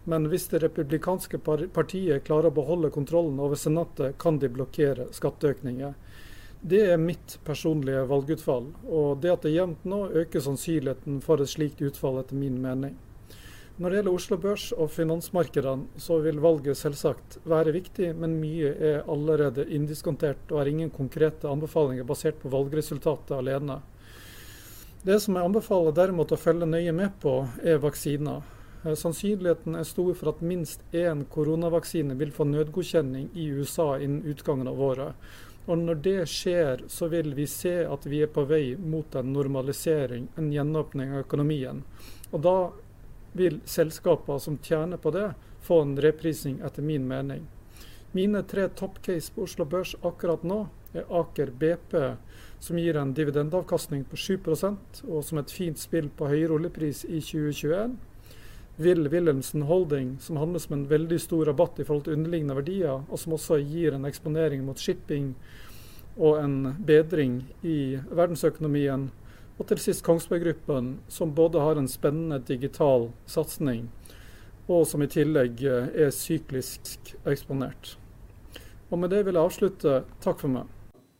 Men 0.06 0.28
hvis 0.30 0.46
det 0.52 0.62
republikanske 0.62 1.40
partiet 1.42 2.22
klarer 2.28 2.52
å 2.52 2.54
beholde 2.54 2.92
kontrollen 2.94 3.40
over 3.42 3.58
Senatet, 3.58 4.14
kan 4.22 4.38
de 4.38 4.50
blokkere 4.54 5.08
skatteøkninger. 5.14 5.96
Det 6.62 6.82
er 6.92 7.00
mitt 7.02 7.40
personlige 7.44 8.04
valgutfall. 8.06 8.68
Og 8.86 9.18
det 9.22 9.32
at 9.32 9.42
det 9.42 9.50
er 9.50 9.56
jevnt 9.64 9.82
nå, 9.88 10.04
øker 10.22 10.44
sannsynligheten 10.46 11.18
for 11.26 11.42
et 11.42 11.50
slikt 11.50 11.82
utfall, 11.82 12.20
etter 12.22 12.38
min 12.38 12.60
mening. 12.62 12.94
Når 13.76 13.90
det 13.90 13.98
gjelder 13.98 14.14
Oslo 14.16 14.36
Børs 14.40 14.70
og 14.72 14.88
finansmarkedene, 14.94 15.90
så 16.00 16.16
vil 16.24 16.38
valget 16.40 16.78
selvsagt 16.80 17.40
være 17.44 17.74
viktig, 17.74 18.14
men 18.16 18.38
mye 18.40 18.70
er 18.72 19.02
allerede 19.10 19.66
indiskontert 19.68 20.54
og 20.54 20.62
er 20.62 20.70
ingen 20.70 20.94
konkrete 20.94 21.50
anbefalinger 21.50 22.06
basert 22.08 22.38
på 22.40 22.54
valgresultatet 22.54 23.34
alene. 23.36 23.82
Det 25.02 25.18
som 25.20 25.36
jeg 25.36 25.50
anbefaler 25.50 25.92
derimot 25.98 26.32
å 26.32 26.40
følge 26.40 26.70
nøye 26.70 26.94
med 26.94 27.18
på, 27.20 27.42
er 27.60 27.82
vaksiner. 27.82 28.54
Eh, 28.86 28.94
sannsynligheten 28.94 29.74
er 29.74 29.84
stor 29.84 30.14
for 30.14 30.30
at 30.30 30.40
minst 30.46 30.80
én 30.94 31.24
koronavaksine 31.24 32.14
vil 32.14 32.30
få 32.30 32.44
nødgodkjenning 32.46 33.32
i 33.34 33.48
USA 33.50 33.96
innen 33.98 34.22
utgangen 34.22 34.68
av 34.68 34.80
året. 34.80 35.14
Og 35.66 35.78
Når 35.78 35.94
det 36.02 36.28
skjer, 36.30 36.84
så 36.88 37.08
vil 37.08 37.34
vi 37.34 37.46
se 37.46 37.82
at 37.82 38.06
vi 38.06 38.22
er 38.22 38.30
på 38.30 38.44
vei 38.46 38.76
mot 38.78 39.14
en 39.14 39.32
normalisering, 39.32 40.28
en 40.38 40.52
gjenåpning 40.52 41.12
av 41.12 41.24
økonomien. 41.24 41.82
Og 42.30 42.42
Da 42.42 42.70
vil 43.32 43.60
selskaper 43.64 44.38
som 44.38 44.58
tjener 44.58 44.96
på 44.96 45.10
det, 45.10 45.34
få 45.60 45.82
en 45.82 45.96
reprising, 45.96 46.60
etter 46.62 46.82
min 46.82 47.08
mening. 47.08 47.48
Mine 48.12 48.42
tre 48.42 48.68
toppcase 48.68 49.32
på 49.34 49.42
Oslo 49.42 49.64
Børs 49.64 49.96
akkurat 50.02 50.44
nå 50.44 50.68
er 50.94 51.04
Aker 51.10 51.50
BP, 51.50 52.16
som 52.60 52.78
gir 52.78 52.96
en 52.96 53.12
dividendavkastning 53.12 54.04
på 54.04 54.16
7% 54.16 55.02
og 55.08 55.24
som 55.24 55.38
et 55.38 55.50
fint 55.50 55.78
spill 55.78 56.08
på 56.08 56.28
høyere 56.30 56.54
oljepris 56.54 57.04
i 57.04 57.20
2021. 57.20 57.98
Will 58.76 59.08
Wilhelmsen 59.08 59.62
Holding, 59.62 60.18
som 60.20 60.36
handles 60.36 60.68
med 60.68 60.78
en 60.78 60.88
veldig 60.88 61.20
stor 61.20 61.46
rabatt 61.48 61.78
i 61.80 61.84
forhold 61.84 62.04
til 62.04 62.16
underliggende 62.18 62.56
verdier, 62.58 63.04
og 63.08 63.18
som 63.18 63.32
også 63.32 63.56
gir 63.64 63.96
en 63.96 64.04
eksponering 64.04 64.64
mot 64.66 64.80
shipping 64.80 65.30
og 66.16 66.42
en 66.42 66.74
bedring 66.84 67.38
i 67.64 67.96
verdensøkonomien. 68.10 69.08
Og 69.56 69.68
til 69.70 69.80
sist 69.80 70.04
Kongsberg 70.04 70.44
Gruppen, 70.44 70.98
som 71.08 71.32
både 71.34 71.60
har 71.64 71.80
en 71.80 71.88
spennende 71.88 72.42
digital 72.44 73.08
satsing, 73.24 73.88
og 74.68 74.84
som 74.88 75.02
i 75.02 75.08
tillegg 75.08 75.62
er 75.64 76.12
syklisk 76.12 77.14
eksponert. 77.24 77.96
Og 78.90 78.98
med 79.00 79.10
det 79.10 79.24
vil 79.26 79.38
jeg 79.38 79.48
avslutte. 79.48 80.00
Takk 80.20 80.42
for 80.42 80.52
meg. 80.52 80.66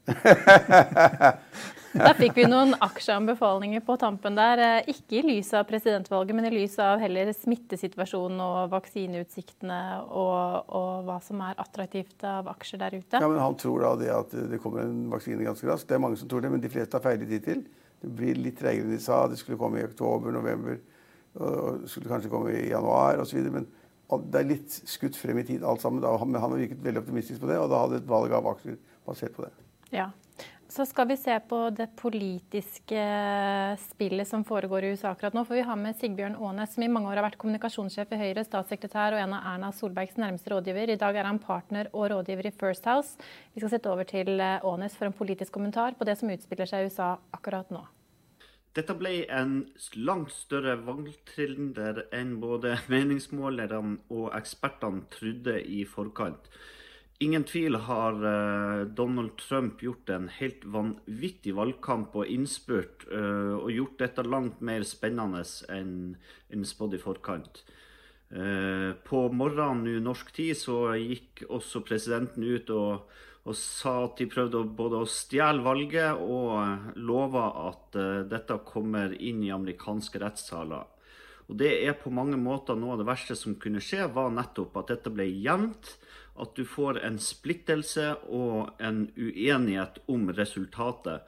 Da 1.96 2.12
fikk 2.16 2.36
vi 2.36 2.44
noen 2.48 2.74
aksjeanbefalinger 2.84 3.82
på 3.86 3.96
tampen 4.00 4.36
der. 4.36 4.60
Eh, 4.62 4.90
ikke 4.92 5.20
i 5.20 5.22
lys 5.24 5.52
av 5.56 5.64
presidentvalget, 5.68 6.36
men 6.36 6.48
i 6.48 6.52
lys 6.52 6.76
av 6.82 7.00
heller 7.00 7.30
smittesituasjonen 7.34 8.42
og 8.44 8.58
vaksineutsiktene 8.74 9.80
og, 10.04 10.68
og 10.76 11.06
hva 11.08 11.16
som 11.24 11.40
er 11.46 11.56
attraktivt 11.62 12.26
av 12.28 12.50
aksjer 12.52 12.82
der 12.82 12.98
ute. 12.98 13.22
Ja, 13.22 13.30
men 13.30 13.40
Han 13.40 13.56
tror 13.60 13.86
da 13.86 13.94
det 14.00 14.12
at 14.12 14.36
det 14.52 14.60
kommer 14.62 14.84
en 14.84 15.06
vaksine 15.12 15.46
ganske 15.46 15.68
raskt. 15.70 15.88
Det 15.88 15.96
er 15.96 16.04
mange 16.04 16.20
som 16.20 16.28
tror 16.30 16.44
det, 16.44 16.52
men 16.52 16.64
de 16.64 16.72
fleste 16.72 16.98
har 16.98 17.06
feilet 17.06 17.32
hittil. 17.32 17.64
Det 18.02 18.12
blir 18.18 18.38
litt 18.38 18.60
treigere 18.60 18.86
enn 18.86 18.94
de 18.94 19.00
sa. 19.02 19.24
Det 19.30 19.40
skulle 19.40 19.60
komme 19.60 19.80
i 19.80 19.88
oktober, 19.88 20.34
november, 20.34 20.78
og 21.40 21.88
skulle 21.90 22.12
kanskje 22.12 22.32
komme 22.32 22.52
i 22.52 22.68
januar 22.68 23.22
osv. 23.24 23.40
Men 23.52 23.66
det 24.06 24.40
er 24.40 24.52
litt 24.52 24.76
skutt 24.86 25.16
frem 25.18 25.40
i 25.40 25.46
tid 25.48 25.64
alt 25.64 25.82
sammen. 25.82 26.04
Men 26.04 26.40
han 26.42 26.52
har 26.52 26.60
virket 26.60 26.84
veldig 26.84 27.02
optimistisk 27.02 27.42
på 27.42 27.50
det, 27.50 27.58
og 27.62 27.72
da 27.72 27.82
hadde 27.86 28.02
et 28.02 28.10
valg 28.10 28.36
av 28.36 28.52
aksjer 28.52 28.78
basert 29.08 29.34
på 29.36 29.46
det. 29.46 29.52
Ja. 29.94 30.10
Så 30.68 30.82
skal 30.86 31.06
vi 31.08 31.16
se 31.16 31.34
på 31.48 31.58
det 31.70 31.86
politiske 31.96 33.02
spillet 33.78 34.28
som 34.28 34.42
foregår 34.44 34.84
i 34.84 34.88
USA 34.96 35.12
akkurat 35.12 35.36
nå. 35.36 35.44
For 35.46 35.54
vi 35.54 35.64
har 35.64 35.78
med 35.78 35.94
Sigbjørn 35.96 36.34
Aanes, 36.42 36.74
som 36.74 36.82
i 36.82 36.90
mange 36.90 37.06
år 37.06 37.20
har 37.20 37.26
vært 37.28 37.38
kommunikasjonssjef 37.38 38.10
i 38.12 38.18
Høyre, 38.20 38.42
statssekretær 38.44 39.14
og 39.14 39.22
en 39.22 39.36
av 39.38 39.46
Erna 39.52 39.70
Solbergs 39.72 40.18
nærmeste 40.18 40.50
rådgiver. 40.50 40.90
I 40.90 40.98
dag 41.00 41.16
er 41.16 41.28
han 41.30 41.38
partner 41.38 41.92
og 41.92 42.10
rådgiver 42.10 42.50
i 42.50 42.54
First 42.58 42.88
House. 42.90 43.14
Vi 43.54 43.62
skal 43.62 43.76
sette 43.76 43.92
over 43.92 44.08
til 44.10 44.42
Aanes 44.42 44.98
for 44.98 45.06
en 45.06 45.14
politisk 45.16 45.54
kommentar 45.54 45.94
på 45.94 46.08
det 46.08 46.18
som 46.18 46.34
utspiller 46.34 46.68
seg 46.68 46.82
i 46.82 46.90
USA 46.90 47.14
akkurat 47.38 47.70
nå. 47.70 47.86
Dette 48.76 48.92
ble 48.98 49.22
en 49.32 49.60
langt 50.04 50.34
større 50.34 50.74
valgtriller 50.84 52.02
enn 52.12 52.34
både 52.42 52.74
meningsmålerne 52.92 54.02
og 54.12 54.34
ekspertene 54.36 55.06
trodde 55.14 55.62
i 55.62 55.86
forkant. 55.88 56.50
Ingen 57.18 57.46
tvil 57.48 57.78
har 57.80 58.18
uh, 58.20 58.84
Donald 58.92 59.38
Trump 59.40 59.80
gjort 59.80 60.10
en 60.12 60.26
helt 60.36 60.66
vanvittig 60.68 61.54
valgkamp 61.56 62.12
og 62.12 62.28
innspurt, 62.28 63.06
uh, 63.08 63.56
og 63.56 63.70
gjort 63.72 64.02
dette 64.02 64.24
langt 64.26 64.60
mer 64.60 64.84
spennende 64.84 65.40
enn 65.72 65.94
en 66.52 66.66
spådd 66.68 66.98
i 66.98 67.00
forkant. 67.00 67.62
Uh, 68.28 68.92
på 69.06 69.22
morgenen 69.32 69.86
nå 69.86 70.02
norsk 70.10 70.34
tid 70.36 70.58
så 70.60 70.90
gikk 71.00 71.46
også 71.48 71.80
presidenten 71.88 72.44
ut 72.44 72.72
og, 72.74 73.08
og 73.48 73.56
sa 73.56 73.94
at 74.02 74.20
de 74.20 74.28
prøvde 74.28 74.66
både 74.76 75.00
å 75.00 75.08
stjele 75.08 75.64
valget 75.64 76.20
og 76.20 77.00
lova 77.00 77.46
at 77.70 77.96
dette 78.28 78.58
kommer 78.66 79.14
inn 79.16 79.40
i 79.46 79.54
amerikanske 79.54 80.20
rettssaler. 80.20 80.84
Og 81.46 81.56
Det 81.56 81.70
er 81.86 81.96
på 81.96 82.10
mange 82.10 82.36
måter 82.36 82.76
noe 82.76 82.96
av 82.96 83.00
det 83.00 83.08
verste 83.08 83.38
som 83.38 83.54
kunne 83.62 83.80
skje, 83.80 84.04
var 84.12 84.34
nettopp 84.34 84.76
at 84.82 84.92
dette 84.92 85.14
ble 85.14 85.30
jevnt 85.30 85.94
at 86.42 86.54
du 86.56 86.64
får 86.68 87.00
en 87.06 87.18
splittelse 87.22 88.12
og 88.28 88.80
en 88.82 89.06
uenighet 89.16 90.00
om 90.12 90.28
resultatet. 90.36 91.26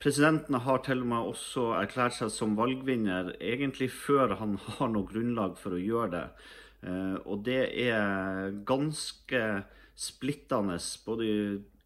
Presidenten 0.00 0.56
har 0.64 0.80
til 0.84 1.02
og 1.04 1.10
med 1.10 1.32
også 1.34 1.66
erklært 1.76 2.16
seg 2.16 2.30
som 2.32 2.56
valgvinner 2.56 3.34
egentlig 3.36 3.90
før 3.92 4.38
han 4.40 4.56
har 4.78 4.92
noe 4.92 5.08
grunnlag 5.08 5.58
for 5.60 5.76
å 5.76 5.82
gjøre 5.82 6.12
det. 6.14 6.24
Eh, 6.88 7.16
og 7.26 7.44
det 7.44 7.62
er 7.84 8.54
ganske 8.68 9.42
splittende 10.00 10.78
både 11.04 11.28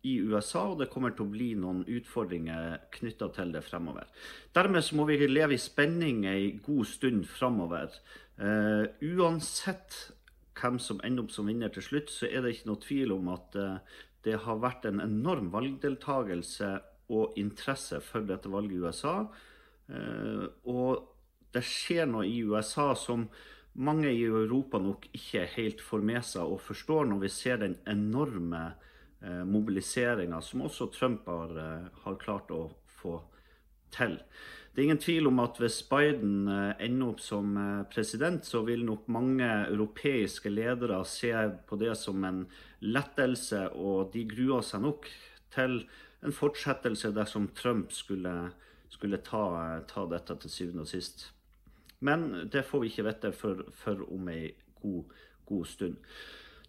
i 0.04 0.18
USA, 0.20 0.66
og 0.68 0.82
det 0.82 0.90
kommer 0.92 1.14
til 1.16 1.24
å 1.24 1.32
bli 1.32 1.54
noen 1.56 1.82
utfordringer 1.88 2.76
knytta 2.94 3.30
til 3.34 3.54
det 3.54 3.64
fremover. 3.64 4.06
Dermed 4.54 4.84
så 4.84 4.98
må 4.98 5.06
vi 5.08 5.16
leve 5.26 5.56
i 5.56 5.60
spenning 5.60 6.26
ei 6.28 6.52
god 6.62 6.84
stund 6.90 7.24
framover. 7.30 7.96
Uh, 8.34 8.84
uansett 9.00 9.96
hvem 10.58 10.78
som 10.82 11.00
ender 11.04 11.24
opp 11.24 11.32
som 11.34 11.48
vinner 11.50 11.72
til 11.74 11.84
slutt, 11.84 12.12
så 12.12 12.28
er 12.28 12.44
det 12.44 12.54
ikke 12.54 12.70
noe 12.70 12.82
tvil 12.82 13.14
om 13.16 13.30
at 13.34 13.56
eh, 13.58 13.96
det 14.24 14.38
har 14.46 14.62
vært 14.62 14.86
en 14.88 15.02
enorm 15.04 15.50
valgdeltagelse 15.52 16.70
og 17.14 17.34
interesse 17.40 18.00
for 18.04 18.24
dette 18.28 18.50
valget 18.52 18.78
i 18.78 18.84
USA. 18.84 19.16
Eh, 19.90 20.46
og 20.70 21.10
det 21.54 21.64
skjer 21.66 22.08
noe 22.10 22.26
i 22.28 22.40
USA 22.46 22.92
som 22.98 23.28
mange 23.74 24.10
i 24.12 24.22
Europa 24.24 24.78
nok 24.78 25.08
ikke 25.12 25.44
helt 25.56 25.82
får 25.82 26.02
med 26.06 26.22
seg 26.26 26.46
og 26.46 26.62
forstår 26.62 27.08
når 27.10 27.24
vi 27.24 27.30
ser 27.34 27.60
den 27.62 27.76
enorme 27.90 28.64
eh, 28.70 29.42
mobiliseringa 29.42 30.40
som 30.42 30.66
også 30.68 30.90
Trump 30.94 31.26
har, 31.30 31.56
har 32.04 32.20
klart 32.22 32.54
å 32.54 32.68
få 33.00 33.18
til. 33.94 34.18
Det 34.74 34.82
er 34.82 34.88
ingen 34.88 34.98
tvil 34.98 35.28
om 35.30 35.38
at 35.38 35.58
hvis 35.62 35.76
Biden 35.86 36.48
eh, 36.50 36.80
ender 36.82 37.12
opp 37.12 37.20
som 37.22 37.52
eh, 37.54 37.84
president, 37.94 38.42
så 38.42 38.64
vil 38.66 38.82
nok 38.82 39.06
mange 39.06 39.46
europeiske 39.70 40.50
ledere 40.50 40.98
se 41.06 41.30
på 41.68 41.78
det 41.78 41.92
som 42.00 42.24
en 42.26 42.40
lettelse, 42.82 43.68
og 43.70 44.10
de 44.10 44.24
gruer 44.26 44.66
seg 44.66 44.82
nok 44.82 45.06
til 45.54 45.78
en 46.26 46.34
fortsettelse 46.34 47.12
dersom 47.14 47.46
Trump 47.54 47.94
skulle, 47.94 48.34
skulle 48.90 49.22
ta, 49.22 49.44
ta, 49.86 50.08
dette 50.10 50.40
til 50.42 50.50
syvende 50.50 50.82
og 50.82 50.90
sist. 50.90 51.28
Men 52.02 52.48
det 52.50 52.66
får 52.66 52.82
vi 52.82 52.90
ikke 52.90 53.06
vite 53.12 53.32
før 53.36 54.02
om 54.10 54.26
ei 54.32 54.48
god, 54.82 55.14
god 55.46 55.70
stund. 55.70 56.02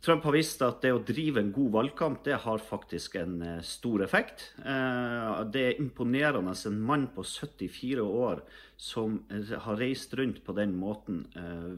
Trump 0.02 0.24
har 0.24 0.36
visst 0.36 0.62
at 0.62 0.84
det 0.84 0.91
å 0.93 1.02
drive 1.02 1.41
en 1.41 1.52
god 1.56 1.72
valgkamp 1.74 2.24
det 2.28 2.38
har 2.43 2.62
faktisk 2.62 3.16
en 3.20 3.39
eh, 3.41 3.62
stor 3.66 4.04
effekt. 4.06 4.52
Eh, 4.62 5.41
det 5.50 5.64
er 5.66 5.82
imponerende 5.82 6.54
en 6.70 6.80
mann 6.89 7.08
på 7.16 7.26
74 7.26 8.04
år 8.04 8.43
som 8.78 9.22
har 9.66 9.80
reist 9.82 10.14
rundt 10.20 10.43
på 10.46 10.56
den 10.58 10.76
måten. 10.78 11.24
Eh, 11.34 11.72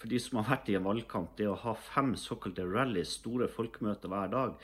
for 0.00 0.10
de 0.10 0.18
som 0.18 0.40
har 0.40 0.48
vært 0.56 0.72
i 0.72 0.76
en 0.78 0.88
valgkamp, 0.88 1.36
det 1.38 1.46
å 1.46 1.60
ha 1.62 1.76
fem 1.78 2.16
såkalte 2.18 2.66
rallies, 2.66 3.14
store 3.20 3.46
folkemøter 3.46 4.10
hver 4.10 4.32
dag, 4.32 4.56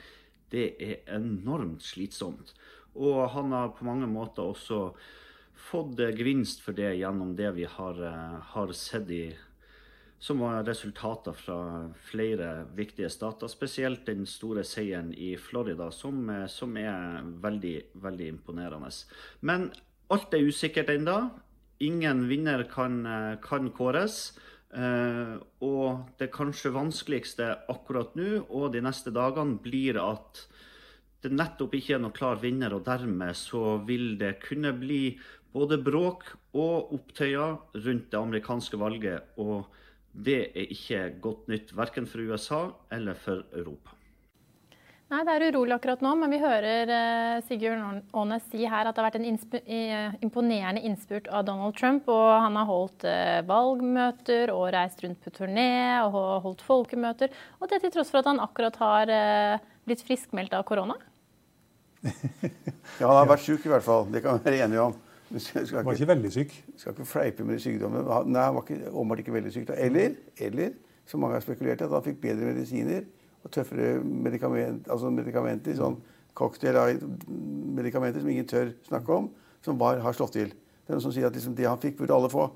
det 0.51 0.65
er 0.83 0.95
enormt 1.15 1.85
slitsomt. 1.85 2.51
Og 2.99 3.21
han 3.31 3.53
har 3.55 3.71
på 3.77 3.87
mange 3.87 4.09
måter 4.11 4.49
også 4.49 4.89
fått 5.69 6.01
gevinst 6.17 6.65
for 6.65 6.75
det 6.75 6.97
gjennom 6.97 7.35
det 7.37 7.53
vi 7.55 7.67
har, 7.69 8.01
har 8.51 8.73
sett 8.75 9.11
i 9.13 9.23
som 10.19 10.41
var 10.43 10.65
resultater 10.67 11.33
fra 11.33 11.59
flere 12.09 12.65
viktige 12.75 13.09
stater. 13.09 13.47
Spesielt 13.47 14.05
den 14.09 14.25
store 14.27 14.65
seieren 14.67 15.13
i 15.15 15.35
Florida, 15.39 15.89
som, 15.95 16.27
som 16.51 16.75
er 16.77 17.23
veldig, 17.43 17.75
veldig 18.03 18.27
imponerende. 18.35 18.91
Men 19.39 19.69
alt 20.11 20.35
er 20.35 20.43
usikkert 20.43 20.91
ennå. 20.91 21.21
Ingen 21.79 22.25
vinner 22.27 22.65
kan, 22.67 23.01
kan 23.43 23.71
kåres. 23.71 24.33
Uh, 24.69 25.41
og 25.65 26.11
det 26.19 26.27
kanskje 26.29 26.69
vanskeligste 26.75 27.47
akkurat 27.73 28.11
nå 28.13 28.43
og 28.53 28.67
de 28.75 28.83
neste 28.85 29.09
dagene 29.09 29.57
blir 29.63 29.97
at 29.97 30.43
det 31.23 31.31
nettopp 31.33 31.73
ikke 31.73 31.95
er 31.95 32.03
noen 32.03 32.13
klar 32.13 32.37
vinner, 32.39 32.75
og 32.77 32.85
dermed 32.85 33.33
så 33.35 33.79
vil 33.87 34.13
det 34.19 34.37
kunne 34.43 34.71
bli 34.77 35.17
både 35.51 35.79
bråk 35.81 36.27
og 36.53 36.93
opptøyer 36.95 37.57
rundt 37.81 38.11
det 38.13 38.19
amerikanske 38.19 38.79
valget. 38.79 39.33
og 39.41 39.65
det 40.19 40.41
er 40.51 40.73
ikke 40.73 41.05
godt 41.23 41.47
nytt 41.51 41.71
verken 41.77 42.07
for 42.09 42.23
USA 42.27 42.65
eller 42.91 43.17
for 43.17 43.45
Europa. 43.55 43.95
Nei, 45.09 45.23
Det 45.25 45.33
er 45.33 45.43
urolig 45.49 45.73
akkurat 45.73 46.03
nå, 46.05 46.11
men 46.21 46.29
vi 46.29 46.37
hører 46.37 46.91
uh, 46.93 47.39
Sigurd 47.47 48.03
Aanes 48.13 48.43
si 48.51 48.61
her 48.69 48.85
at 48.85 48.93
det 48.93 49.01
har 49.01 49.07
vært 49.07 49.17
en 49.17 49.39
uh, 49.39 50.19
imponerende 50.21 50.83
innspurt 50.85 51.25
av 51.33 51.47
Donald 51.47 51.73
Trump. 51.79 52.05
og 52.13 52.27
Han 52.43 52.59
har 52.59 52.69
holdt 52.69 53.07
uh, 53.09 53.39
valgmøter 53.49 54.53
og 54.53 54.67
reist 54.75 55.01
rundt 55.01 55.17
på 55.25 55.33
turné 55.33 55.71
og 56.03 56.43
holdt 56.45 56.61
folkemøter. 56.61 57.33
Og 57.57 57.71
det 57.71 57.81
til 57.81 57.95
tross 57.95 58.13
for 58.13 58.21
at 58.21 58.29
han 58.29 58.43
akkurat 58.43 58.77
har 58.83 59.13
blitt 59.89 60.05
friskmeldt 60.05 60.53
av 60.53 60.67
korona. 60.69 60.99
ja, 62.05 63.07
han 63.09 63.17
har 63.17 63.33
vært 63.33 63.47
syk 63.47 63.65
i 63.65 63.73
hvert 63.73 63.87
fall. 63.87 64.05
Det 64.13 64.21
kan 64.21 64.37
vi 64.37 64.45
være 64.45 64.67
enige 64.67 64.91
om. 64.91 64.99
Han 65.29 65.85
var 65.85 65.93
ikke 65.93 66.09
veldig 66.09 66.31
syk? 66.33 66.53
Skal 66.77 66.95
ikke 66.95 67.05
fleipe 67.05 67.45
med 67.45 67.59
sykdommen. 67.61 68.07
Nei, 68.29 68.43
han 68.43 68.55
var 68.55 68.63
ikke, 68.65 68.89
åpenbart 68.89 69.23
ikke 69.23 69.35
veldig 69.35 69.51
syk. 69.53 69.73
Eller, 69.75 70.15
eller, 70.41 70.71
som 71.09 71.21
mange 71.21 71.37
har 71.37 71.45
spekulert 71.45 71.83
at 71.85 71.93
han 71.93 72.05
fikk 72.05 72.21
bedre 72.23 72.49
medisiner 72.49 73.03
og 73.43 73.51
tøffere 73.53 73.99
medikament, 74.03 74.89
altså 74.89 75.11
medikamenter. 75.13 75.77
Sånn 75.77 75.99
cocktail 76.39 76.79
av 76.79 76.89
medikamenter 77.77 78.23
som 78.23 78.31
ingen 78.31 78.47
tør 78.49 78.73
snakke 78.87 79.15
om, 79.15 79.29
som 79.65 79.79
bare 79.79 80.01
har 80.03 80.15
slått 80.17 80.37
til. 80.37 80.51
Det 80.53 80.93
er 80.93 80.97
noen 80.97 81.05
som 81.05 81.13
sier 81.13 81.29
at 81.29 81.35
liksom 81.35 81.55
det 81.57 81.67
han 81.69 81.81
fikk, 81.81 81.99
burde 81.99 82.15
alle 82.15 82.31
få. 82.33 82.49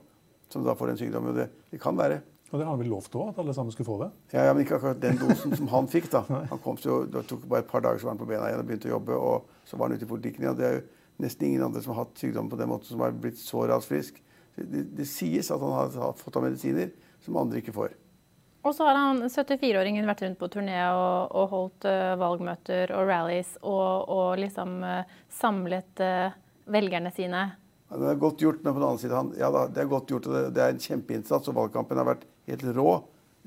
Som 0.53 0.65
da 0.65 0.75
får 0.77 0.93
den 0.93 1.01
sykdommen. 1.01 1.35
Det, 1.37 1.49
det 1.73 1.81
kan 1.81 1.97
være. 1.97 2.21
Og 2.53 2.59
det 2.59 2.65
har 2.67 2.75
han 2.75 2.81
vel 2.83 2.91
lovt 2.93 3.15
òg, 3.17 3.31
at 3.31 3.39
alle 3.41 3.53
sammen 3.57 3.73
skulle 3.73 3.87
få 3.87 3.95
det? 4.03 4.07
Ja, 4.35 4.43
ja, 4.45 4.53
men 4.53 4.61
ikke 4.61 4.77
akkurat 4.77 4.99
den 5.01 5.17
dosen 5.17 5.55
som 5.57 5.69
han 5.71 5.87
fikk. 5.89 6.11
da. 6.13 6.21
Han 6.51 6.59
kom 6.61 6.77
til, 6.77 7.07
Det 7.09 7.23
tok 7.29 7.47
bare 7.49 7.65
et 7.65 7.69
par 7.71 7.81
dager 7.81 7.97
så 7.97 8.05
var 8.05 8.13
han 8.13 8.19
på 8.21 8.27
bena 8.29 8.49
igjen 8.49 8.61
og 8.61 8.67
begynte 8.69 8.89
å 8.91 8.93
jobbe. 8.93 9.17
Og 9.17 9.63
så 9.65 9.79
var 9.79 9.89
han 9.89 9.97
ute 9.97 10.05
i 10.05 10.11
politikken 10.11 10.45
igjen. 10.45 10.59
Det 10.59 10.67
er 10.67 10.75
jo 10.77 10.83
nesten 11.21 11.47
ingen 11.47 11.65
andre 11.65 11.81
som 11.83 11.93
har 11.93 12.05
hatt 12.05 12.19
sykdommen 12.19 12.51
på 12.51 12.59
den 12.59 12.71
måten, 12.71 12.89
som 12.89 13.03
har 13.03 13.13
blitt 13.15 13.39
så 13.39 13.65
raskt 13.69 13.91
frisk. 13.91 14.21
Det, 14.55 14.83
det, 14.93 15.05
sies 15.09 15.49
at 15.51 15.61
han 15.61 15.73
har, 15.73 15.91
har 15.97 16.15
fått 16.17 16.37
av 16.37 16.45
medisiner 16.45 16.91
som 17.23 17.37
andre 17.41 17.61
ikke 17.61 17.73
får. 17.75 17.95
Og 18.63 18.71
så 18.75 18.85
har 18.87 18.95
han 18.95 19.25
74-åringen 19.27 20.07
vært 20.07 20.21
rundt 20.23 20.39
på 20.39 20.47
turné 20.53 20.77
og, 20.95 21.33
og 21.35 21.49
holdt 21.51 21.87
uh, 21.89 22.13
valgmøter 22.21 22.93
og 22.95 23.09
rallies 23.09 23.57
og, 23.59 24.07
og 24.13 24.39
liksom 24.39 24.77
uh, 24.85 25.17
samlet 25.33 26.03
uh, 26.03 26.35
velgerne 26.71 27.11
sine. 27.15 27.41
Ja, 27.89 27.99
det 27.99 28.13
er 28.13 28.21
godt 28.21 28.41
gjort, 28.41 28.61
men 28.63 28.71
på 28.71 28.79
den 28.79 28.87
annen 28.87 29.01
side 29.01 29.17
han, 29.17 29.33
ja 29.37 29.49
da, 29.53 29.65
det 29.67 29.83
er 29.83 29.91
godt 29.91 30.13
gjort, 30.13 30.29
og 30.29 30.37
det, 30.37 30.43
det 30.55 30.63
er 30.63 30.75
en 30.75 30.85
kjempeinnsats. 30.85 31.49
Og 31.51 31.57
valgkampen 31.57 31.99
har 31.99 32.07
vært 32.07 32.23
helt 32.47 32.63
rå, 32.77 32.93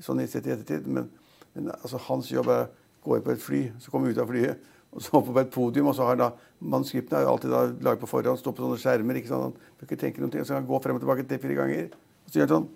sånn 0.03 0.21
sett 0.29 0.47
i 0.47 0.53
ettertid. 0.53 0.85
Men, 0.85 1.09
men 1.55 1.73
altså, 1.79 1.99
hans 2.11 2.29
jobb 2.31 2.51
er 2.53 2.67
å 2.67 3.07
gå 3.07 3.17
inn 3.17 3.25
på 3.25 3.33
et 3.33 3.43
fly, 3.43 3.63
så 3.81 3.93
komme 3.93 4.13
ut 4.13 4.21
av 4.21 4.29
flyet, 4.29 4.69
og 4.93 5.03
så 5.03 5.17
oppe 5.19 5.33
på 5.33 5.41
et 5.43 5.49
podium. 5.53 5.87
og 5.91 5.95
så 5.95 6.07
har 6.07 6.19
da, 6.19 6.29
Manuskriptene 6.59 7.19
er 7.19 7.25
jo 7.27 7.31
alltid 7.33 7.51
da, 7.53 7.63
laget 7.85 8.01
på 8.01 8.09
forhånd, 8.09 8.39
står 8.39 8.55
på 8.55 8.63
sånne 8.63 8.81
skjermer. 8.81 9.19
ikke 9.19 9.29
sant? 9.29 9.57
Han 9.57 9.79
bør 9.79 9.89
ikke 9.89 9.99
tenke 10.03 10.23
noen 10.23 10.31
ting, 10.33 10.41
og 10.41 10.47
så 10.47 10.55
kan 10.55 10.63
han 10.63 10.69
gå 10.69 10.79
frem 10.83 10.97
og 10.97 11.03
tilbake 11.03 11.25
tre-fire 11.29 11.57
ganger. 11.59 11.89
Og 12.25 12.31
så 12.31 12.39
gjør 12.39 12.47
han 12.47 12.53
sånn. 12.55 12.69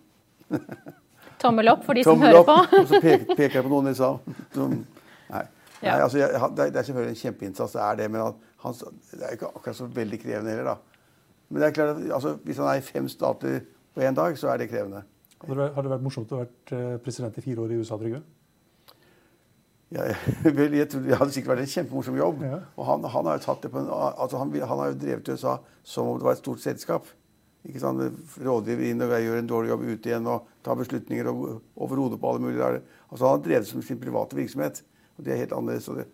Tommel 1.41 1.72
opp 1.72 1.86
for 1.88 1.97
de 1.97 2.03
som 2.05 2.22
hører 2.22 2.45
på. 2.45 2.57
og 2.78 2.89
så 2.91 2.99
peker, 3.01 3.32
peker, 3.34 3.55
jeg 3.57 3.66
på 3.66 3.72
noen 3.72 3.89
i 3.89 3.95
salen. 3.97 4.36
Nei. 5.32 5.45
Nei 5.82 5.95
altså, 5.95 6.20
jeg, 6.22 6.30
det, 6.59 6.68
er, 6.68 6.84
selvfølgelig 6.86 7.16
en 7.16 7.22
kjempeinnsats, 7.24 7.74
det 7.78 7.86
er 7.88 8.01
det. 8.03 8.09
Men 8.14 8.28
han, 8.66 8.76
det 9.16 9.24
er 9.26 9.38
ikke 9.39 9.49
akkurat 9.55 9.80
så 9.80 9.88
veldig 9.95 10.20
krevende 10.22 10.53
heller, 10.53 10.76
da. 10.76 11.07
Men 11.49 11.64
det 11.64 11.68
er 11.68 11.74
klart 11.80 11.95
at 11.95 12.14
altså, 12.20 12.36
hvis 12.45 12.62
han 12.62 12.70
er 12.70 12.80
i 12.80 12.86
fem 12.86 13.07
stater 13.12 13.57
på 13.95 14.05
én 14.05 14.16
dag, 14.16 14.38
så 14.38 14.51
er 14.51 14.62
det 14.62 14.70
krevende. 14.72 15.01
Har 15.41 15.82
det 15.82 15.89
vært 15.95 16.05
morsomt 16.05 16.30
å 16.32 16.38
ha 16.38 16.45
vært 16.45 16.76
eh, 16.78 16.93
president 17.01 17.39
i 17.39 17.43
fire 17.43 17.66
år 17.66 17.74
i 17.74 17.80
USA, 17.82 17.97
Trygve? 17.97 18.22
Ja, 19.92 20.06
vel, 20.58 20.78
jeg 20.78 20.88
Det 20.94 21.18
hadde 21.20 21.34
sikkert 21.36 21.56
vært 21.56 21.66
en 21.66 21.74
kjempemorsom 21.74 22.20
jobb. 22.20 22.44
Ja. 22.48 22.62
Og 22.80 22.86
han, 22.88 23.08
han, 23.12 23.28
har 23.28 23.39
jo 23.39 23.46
tatt 23.46 23.66
det 23.66 23.72
på 23.74 23.82
en, 23.82 23.89
altså 23.92 24.39
han, 24.39 24.54
han, 24.62 24.84
har 24.84 24.94
jo 24.94 25.02
drevet 25.02 25.34
USA 25.34 25.58
som 25.84 26.08
om 26.08 26.20
det 26.20 26.28
var 26.28 26.38
et 26.38 26.44
stort 26.44 26.64
selskap 26.64 27.10
ikke 27.68 27.82
sant? 27.82 28.22
rådgiver 28.42 28.88
inn 28.89 29.04
og 29.06 29.12
gjør 29.14 29.38
en 29.38 29.50
dårlig 29.50 29.70
jobb 29.70 29.84
ute 29.86 30.10
igjen 30.10 30.30
og 30.32 30.48
tar 30.66 30.80
beslutninger 30.80 31.28
over 31.30 32.00
hodet 32.00 32.18
på 32.22 32.32
alle 32.32 32.42
mulige. 32.42 32.70
Altså, 33.10 33.26
han 33.26 33.36
har 33.36 33.44
drevet 33.46 33.70
som 33.70 33.84
sin 33.86 34.00
private 34.02 34.38
virksomhet. 34.38 34.82
og 35.18 35.26
Det 35.26 35.34
er 35.34 35.44
helt 35.44 35.54
annerledes. 35.54 35.89
Og 35.92 36.00
det, 36.00 36.08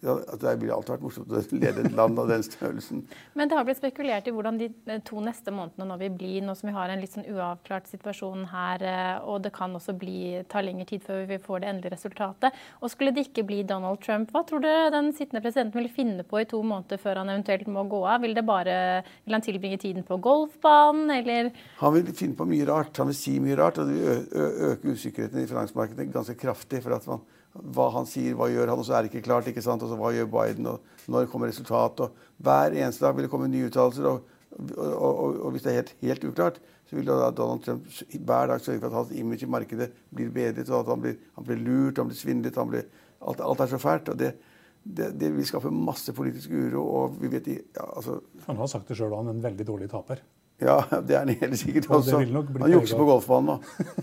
ja, 0.00 0.14
det 0.40 0.52
ville 0.56 0.72
alltid 0.72 0.94
vært 0.94 1.02
morsomt 1.04 1.32
å 1.32 1.40
lede 1.60 1.82
et 1.84 1.92
land 1.96 2.20
av 2.22 2.30
den 2.30 2.44
størrelsen. 2.44 3.02
Men 3.36 3.50
det 3.50 3.56
har 3.58 3.66
blitt 3.68 3.80
spekulert 3.80 4.28
i 4.28 4.32
hvordan 4.32 4.56
de 4.60 4.70
to 5.04 5.20
neste 5.20 5.52
månedene 5.52 5.88
nå 5.90 5.98
vil 6.00 6.14
bli, 6.14 6.30
nå 6.44 6.54
som 6.56 6.70
vi 6.70 6.74
har 6.76 6.88
en 6.88 7.02
litt 7.02 7.12
sånn 7.12 7.26
uavklart 7.28 7.90
situasjon 7.90 8.46
her. 8.48 8.84
Eh, 8.88 9.16
og 9.28 9.42
det 9.44 9.52
kan 9.56 9.74
også 9.76 9.92
bli, 10.00 10.40
ta 10.48 10.62
lengre 10.64 10.88
tid 10.88 11.04
før 11.04 11.26
vi 11.28 11.40
får 11.42 11.60
det 11.60 11.72
endelige 11.72 11.94
resultatet. 11.96 12.56
Og 12.80 12.92
skulle 12.92 13.12
det 13.16 13.26
ikke 13.28 13.44
bli 13.50 13.60
Donald 13.68 14.00
Trump, 14.04 14.32
hva 14.32 14.40
tror 14.48 14.64
dere 14.64 14.92
den 14.94 15.10
sittende 15.16 15.42
presidenten 15.44 15.82
vil 15.82 15.92
finne 15.92 16.24
på 16.24 16.40
i 16.40 16.48
to 16.48 16.62
måneder 16.64 17.00
før 17.02 17.20
han 17.20 17.32
eventuelt 17.34 17.68
må 17.68 17.84
gå 17.90 18.00
av? 18.06 18.24
Vil, 18.24 18.36
det 18.38 18.46
bare, 18.48 18.78
vil 19.26 19.36
han 19.36 19.44
tilbringe 19.44 19.80
tiden 19.84 20.06
på 20.08 20.16
golfbanen, 20.24 21.12
eller? 21.18 21.52
Han 21.82 21.98
vil 21.98 22.08
finne 22.16 22.38
på 22.40 22.48
mye 22.48 22.70
rart. 22.72 23.02
Han 23.02 23.12
vil 23.12 23.20
si 23.20 23.36
mye 23.42 23.60
rart. 23.60 23.82
Og 23.82 23.92
det 23.92 24.00
vil 24.00 24.48
øke 24.70 24.96
usikkerheten 24.96 25.44
i 25.44 25.50
finansmarkedet 25.50 26.08
ganske 26.08 26.38
kraftig. 26.40 26.80
for 26.80 26.96
at 26.96 27.06
man 27.10 27.20
hva 27.52 27.88
han 27.96 28.06
sier, 28.06 28.36
hva 28.38 28.46
gjør 28.50 28.70
han, 28.70 28.78
og 28.78 28.86
så 28.86 28.96
er 28.96 29.04
det 29.04 29.10
ikke 29.10 29.26
klart. 29.26 29.48
ikke 29.50 29.62
sant, 29.64 29.82
og 29.82 29.90
så 29.90 29.98
Hva 29.98 30.12
gjør 30.14 30.28
Biden, 30.30 30.66
og 30.70 31.08
når 31.10 31.30
kommer 31.30 31.50
resultatet? 31.50 32.06
og 32.06 32.44
Hver 32.44 32.76
eneste 32.76 33.04
dag 33.04 33.16
vil 33.16 33.26
det 33.26 33.30
komme 33.32 33.48
nye 33.50 33.70
uttalelser. 33.70 34.06
Og, 34.06 34.36
og, 34.76 34.92
og, 35.00 35.40
og, 35.40 35.50
hvis 35.54 35.64
det 35.64 35.72
er 35.72 35.80
helt, 35.80 35.94
helt 36.00 36.24
uklart, 36.30 36.60
så 36.86 36.96
vil 36.96 37.06
da 37.06 37.30
Donald 37.30 37.62
Trump 37.64 37.86
hver 37.86 38.50
dag 38.50 38.62
sørge 38.62 38.80
for 38.80 38.88
at 38.90 38.98
hans 38.98 39.12
image 39.14 39.46
i 39.46 39.50
markedet 39.50 39.90
blir 40.14 40.30
bedret, 40.34 40.70
og 40.70 40.80
at 40.80 40.94
han 40.94 41.02
blir, 41.02 41.18
han 41.36 41.46
blir 41.46 41.62
lurt, 41.62 41.98
han 41.98 42.10
blir 42.10 42.18
svindlet. 42.18 42.58
Han 42.58 42.70
blir, 42.70 42.86
alt, 43.20 43.42
alt, 43.46 43.60
er 43.60 43.70
så 43.74 43.78
fælt. 43.82 44.08
og 44.08 44.18
det, 44.18 44.34
det, 44.82 45.12
det 45.20 45.30
vil 45.34 45.46
skape 45.46 45.70
masse 45.70 46.12
politisk 46.14 46.50
uro. 46.50 46.86
og 46.86 47.16
vi 47.20 47.30
vet 47.34 47.48
i, 47.48 47.58
ja, 47.76 47.86
altså, 47.96 48.20
Han 48.46 48.56
har 48.56 48.66
sagt 48.66 48.88
det 48.88 48.98
sjøl, 48.98 49.14
han 49.16 49.26
er 49.26 49.38
en 49.38 49.42
veldig 49.42 49.66
dårlig 49.66 49.90
taper. 49.90 50.22
Ja, 50.60 50.82
det 51.06 51.16
er 51.16 51.24
han 51.24 51.34
helt 51.34 51.58
sikkert 51.58 51.90
også. 51.90 52.20
Han 52.20 52.72
jukser 52.72 53.00
på 53.00 53.08
golfbanen 53.08 53.56
nå, 53.56 53.58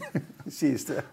sies 0.59 0.87
det. 0.89 1.03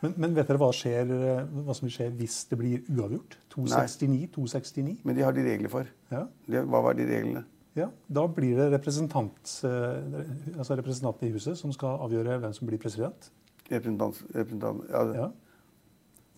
Men, 0.00 0.14
men, 0.16 0.34
vet 0.36 0.48
dere 0.48 0.60
hva, 0.60 0.70
skjer, 0.72 1.10
hva, 1.52 1.74
som 1.76 1.90
skjer 1.92 2.12
hvis 2.16 2.42
det 2.48 2.56
blir 2.60 2.86
uavgjort? 2.88 3.36
269? 3.52 5.00
Men 5.04 5.18
de 5.18 5.24
har 5.26 5.36
de 5.36 5.44
regler 5.44 5.72
for. 5.72 5.90
Ja. 6.12 6.24
hva 6.48 6.80
var 6.86 6.96
de 6.96 7.08
reglene? 7.08 7.44
Ja, 7.78 7.86
Da 8.08 8.24
blir 8.26 8.56
det 8.58 8.70
representant, 8.72 9.52
eh, 9.64 10.56
altså 10.58 10.74
representanten 10.74 11.28
i 11.28 11.34
huset 11.36 11.58
som 11.58 11.72
skal 11.72 12.00
avgjøre 12.02 12.40
hvem 12.42 12.56
som 12.56 12.66
blir 12.66 12.80
president. 12.82 13.30
Representant, 13.70 14.18
representant 14.34 14.82
ja. 14.90 15.04
ja. 15.14 15.28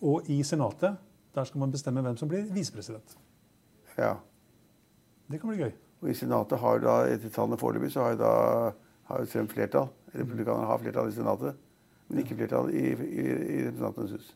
Og 0.03 0.29
i 0.29 0.43
Senatet 0.45 0.99
der 1.33 1.47
skal 1.49 1.63
man 1.63 1.71
bestemme 1.73 2.03
hvem 2.05 2.17
som 2.17 2.29
blir 2.29 2.45
visepresident. 2.53 3.17
Ja. 3.97 4.19
Det 5.31 5.39
kan 5.41 5.49
bli 5.49 5.63
gøy. 5.63 5.71
Og 6.03 6.11
i 6.11 6.13
Senatet 6.13 6.59
har 6.59 6.83
da, 6.83 6.97
etter 7.09 7.31
tallene 7.33 7.57
foreløpig, 7.57 7.89
så 7.95 8.03
har 8.03 8.13
jo 8.13 8.19
da 8.21 8.33
har 9.09 9.25
Trump 9.31 9.51
flertall. 9.51 9.89
Republikanerne 10.13 10.69
har 10.69 10.81
flertall 10.81 11.09
i 11.09 11.15
Senatet 11.15 11.57
men 12.09 12.23
ikke 12.23 12.37
flertall 12.39 12.71
i, 12.73 12.87
i, 12.93 13.27
i 13.27 13.59
Representantenes 13.67 14.17
hus. 14.17 14.33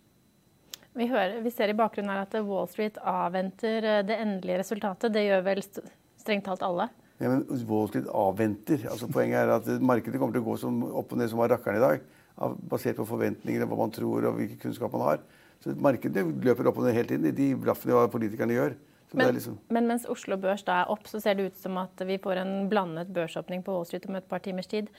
Vi, 0.97 1.05
hører, 1.11 1.39
vi, 1.45 1.53
ser 1.53 1.69
i 1.69 1.77
bakgrunnen 1.77 2.09
her 2.09 2.23
at 2.23 2.37
Wall 2.47 2.69
Street 2.71 2.97
avventer 3.05 3.85
eh, 3.85 4.03
det 4.07 4.17
endelige 4.17 4.63
resultatet. 4.63 5.13
Det 5.13 5.27
gjør 5.27 5.43
vel 5.45 5.61
strengt 5.61 6.47
talt 6.47 6.65
alle? 6.65 6.87
Ja, 7.21 7.29
men 7.29 7.43
Wall 7.69 7.89
Street 7.91 8.09
avventer. 8.09 8.87
Altså, 8.89 9.09
poenget 9.13 9.43
er 9.43 9.53
at 9.59 9.69
markedet 9.81 10.21
kommer 10.21 10.37
til 10.37 10.45
å 10.45 10.49
gå 10.49 10.57
som 10.61 10.81
opp 10.87 11.13
og 11.13 11.21
ned 11.21 11.29
som 11.29 11.41
var 11.41 11.53
rakkeren 11.53 11.77
i 11.77 11.83
dag. 11.83 12.07
Basert 12.69 12.97
på 12.97 13.05
forventninger, 13.09 13.65
hva 13.65 13.77
man 13.77 13.93
tror 13.93 14.25
og 14.29 14.39
hvilken 14.39 14.61
kunnskap 14.61 14.93
man 14.97 15.05
har. 15.05 15.23
Så 15.61 15.73
Markedet 15.81 16.21
løper 16.45 16.69
opp 16.69 16.81
og 16.81 16.85
ned 16.85 16.97
hele 16.97 17.09
tiden. 17.09 17.29
i 17.29 17.35
De 17.35 17.51
blaffene 17.61 17.97
hva 17.97 18.09
politikerne 18.13 18.57
gjør. 18.57 18.77
Men, 19.11 19.31
liksom... 19.37 19.55
men, 19.71 19.87
mens 19.87 20.05
Oslo 20.11 20.35
Børs 20.41 20.65
da 20.67 20.81
er 20.81 20.91
opp, 20.91 21.07
så 21.07 21.21
ser 21.23 21.37
det 21.37 21.47
ut 21.47 21.61
som 21.61 21.77
at 21.79 22.01
vi 22.09 22.19
får 22.21 22.41
en 22.41 22.53
blandet 22.71 23.13
børsåpning 23.15 23.63
på 23.63 23.73
Wall 23.73 23.87
Street 23.87 24.05
om 24.09 24.17
et 24.19 24.27
par 24.27 24.43
timers 24.43 24.67
tid. 24.67 24.91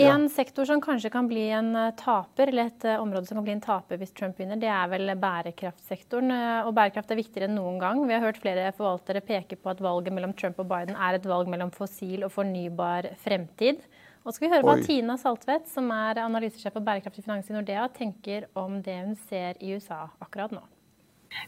En 0.00 0.22
ja. 0.22 0.28
sektor 0.30 0.64
som 0.64 0.80
kanskje 0.80 1.10
kan 1.10 1.26
bli 1.26 1.48
en 1.50 1.72
eh, 1.76 1.90
taper, 1.98 2.52
eller 2.52 2.68
et 2.70 2.84
eh, 2.86 3.00
område 3.02 3.26
som 3.26 3.40
kan 3.40 3.46
bli 3.48 3.54
en 3.56 3.62
taper 3.64 3.98
hvis 3.98 4.12
Trump 4.14 4.38
vinner, 4.38 4.60
det 4.62 4.70
er 4.70 4.86
vel 4.92 5.10
bærekraftsektoren. 5.18 6.30
Eh, 6.30 6.68
og 6.68 6.70
bærekraft 6.76 7.10
er 7.10 7.18
viktigere 7.18 7.48
enn 7.48 7.58
noen 7.58 7.80
gang. 7.82 8.04
Vi 8.06 8.14
har 8.14 8.22
hørt 8.22 8.38
flere 8.38 8.68
forvaltere 8.76 9.24
peke 9.26 9.58
på 9.58 9.72
at 9.72 9.82
valget 9.82 10.14
mellom 10.14 10.36
Trump 10.38 10.62
og 10.62 10.70
Biden 10.70 10.94
er 10.94 11.18
et 11.18 11.26
valg 11.26 11.50
mellom 11.50 11.74
fossil 11.74 12.22
og 12.22 12.30
fornybar 12.36 13.10
fremtid. 13.24 13.82
Og 14.22 14.36
skal 14.36 14.46
vi 14.46 14.54
høre 14.54 14.62
Oi. 14.62 14.70
hva 14.70 14.86
Tina 14.86 15.18
Saltvedt, 15.18 15.66
som 15.72 15.90
er 15.94 16.22
analysesjef 16.22 16.78
for 16.78 16.86
bærekraftig 16.86 17.26
finans 17.26 17.50
i 17.50 17.58
Nordea, 17.58 17.90
tenker 17.90 18.46
om 18.58 18.78
det 18.84 19.00
hun 19.02 19.18
ser 19.26 19.58
i 19.58 19.74
USA 19.74 20.04
akkurat 20.22 20.54
nå. 20.54 20.62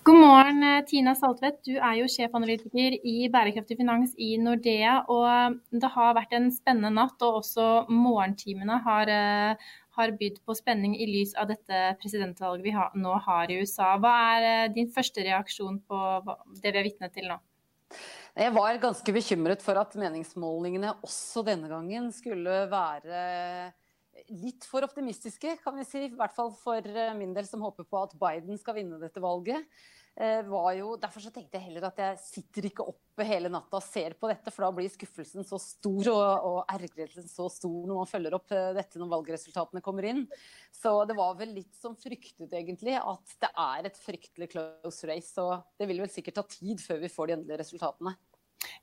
God 0.04 0.16
morgen, 0.16 0.62
eh, 0.62 0.84
Tina 0.84 1.14
Saltvedt. 1.16 1.62
Du 1.64 1.74
er 1.76 1.96
jo 1.98 2.08
sjefanalytiker 2.10 2.96
i 3.06 3.28
bærekraftig 3.32 3.78
finans 3.80 4.12
i 4.20 4.34
Nordea. 4.40 5.00
Og 5.08 5.56
det 5.72 5.90
har 5.94 6.16
vært 6.16 6.34
en 6.36 6.50
spennende 6.52 6.92
natt, 6.94 7.20
og 7.24 7.40
også 7.40 7.68
morgentimene 7.88 8.80
har, 8.84 9.08
eh, 9.08 9.56
har 9.96 10.12
bydd 10.20 10.40
på 10.44 10.56
spenning 10.56 10.96
i 10.96 11.06
lys 11.06 11.34
av 11.34 11.48
dette 11.48 11.96
presidentvalget 12.00 12.62
vi 12.62 12.72
nå 13.00 13.20
har 13.20 13.50
i 13.50 13.60
USA. 13.60 13.96
Hva 13.98 14.14
er 14.36 14.42
eh, 14.42 14.72
din 14.74 14.88
første 14.88 15.24
reaksjon 15.24 15.80
på 15.88 16.00
det 16.62 16.72
vi 16.72 16.78
er 16.78 16.84
vitne 16.84 17.12
til 17.12 17.28
nå? 17.28 17.38
Jeg 18.36 18.54
var 18.54 18.78
ganske 18.78 19.12
bekymret 19.12 19.60
for 19.62 19.76
at 19.76 19.96
meningsmålingene 19.96 20.94
også 21.02 21.44
denne 21.44 21.68
gangen 21.68 22.12
skulle 22.12 22.70
være 22.70 23.72
litt 24.30 24.66
for 24.68 24.86
optimistiske, 24.86 25.56
kan 25.64 25.76
vi 25.78 25.86
si. 25.86 26.04
I 26.08 26.16
hvert 26.18 26.34
fall 26.36 26.52
for 26.56 26.84
eh, 26.86 27.14
min 27.18 27.34
del, 27.36 27.48
som 27.48 27.62
håper 27.64 27.88
på 27.88 28.04
at 28.04 28.14
Biden 28.20 28.60
skal 28.60 28.78
vinne 28.78 29.00
dette 29.02 29.22
valget. 29.22 29.66
Eh, 30.20 30.42
jo, 30.76 30.96
derfor 31.00 31.22
så 31.22 31.30
tenkte 31.32 31.56
jeg 31.56 31.68
heller 31.68 31.86
at 31.86 32.00
jeg 32.02 32.18
sitter 32.20 32.66
ikke 32.68 32.84
oppe 32.90 33.24
hele 33.24 33.48
natta 33.52 33.78
og 33.78 33.84
ser 33.84 34.16
på 34.18 34.28
dette, 34.28 34.52
for 34.52 34.66
da 34.66 34.70
blir 34.74 34.90
skuffelsen 34.90 35.46
så 35.46 35.56
stor 35.62 36.10
og, 36.12 36.48
og 36.48 36.58
ergrelsen 36.74 37.28
så 37.30 37.46
stor 37.52 37.86
når 37.88 38.00
man 38.02 38.10
følger 38.10 38.36
opp 38.36 38.52
eh, 38.56 38.72
dette 38.76 39.00
når 39.00 39.12
valgresultatene 39.14 39.84
kommer 39.84 40.08
inn. 40.10 40.24
Så 40.74 40.92
det 41.08 41.16
var 41.18 41.38
vel 41.38 41.54
litt 41.56 41.72
som 41.78 41.96
fryktet, 41.98 42.50
egentlig, 42.50 42.98
at 42.98 43.36
det 43.40 43.52
er 43.64 43.88
et 43.88 44.02
fryktelig 44.02 44.50
close 44.56 45.08
race. 45.08 45.34
Og 45.40 45.62
det 45.80 45.88
vil 45.90 46.02
vel 46.04 46.12
sikkert 46.12 46.40
ta 46.42 46.46
tid 46.58 46.82
før 46.82 47.00
vi 47.04 47.12
får 47.12 47.30
de 47.30 47.38
endelige 47.38 47.62
resultatene. 47.64 48.16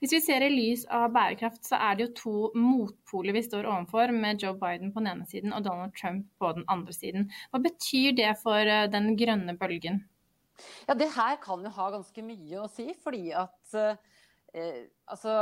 Hvis 0.01 0.13
vi 0.15 0.21
ser 0.23 0.45
i 0.45 0.51
lys 0.53 0.85
av 0.93 1.11
bærekraft, 1.13 1.63
så 1.67 1.79
er 1.79 1.97
det 1.97 2.07
jo 2.07 2.17
to 2.19 2.35
motpoler 2.57 3.35
vi 3.37 3.45
står 3.45 3.67
overfor, 3.69 4.13
med 4.13 4.43
Joe 4.43 4.57
Biden 4.57 4.93
på 4.93 5.03
den 5.03 5.11
ene 5.13 5.29
siden 5.29 5.53
og 5.53 5.65
Donald 5.65 5.95
Trump 5.97 6.27
på 6.41 6.51
den 6.57 6.67
andre 6.71 6.95
siden. 6.95 7.31
Hva 7.51 7.61
betyr 7.63 8.17
det 8.17 8.33
for 8.41 8.61
eh, 8.61 8.89
den 8.93 9.13
grønne 9.19 9.57
bølgen? 9.59 10.03
Ja, 10.87 10.93
Det 10.97 11.09
her 11.13 11.37
kan 11.41 11.65
jo 11.65 11.73
ha 11.73 11.89
ganske 11.93 12.23
mye 12.25 12.63
å 12.63 12.69
si, 12.71 12.89
fordi 13.03 13.29
at 13.37 13.77
eh, 13.77 13.99
altså, 15.05 15.33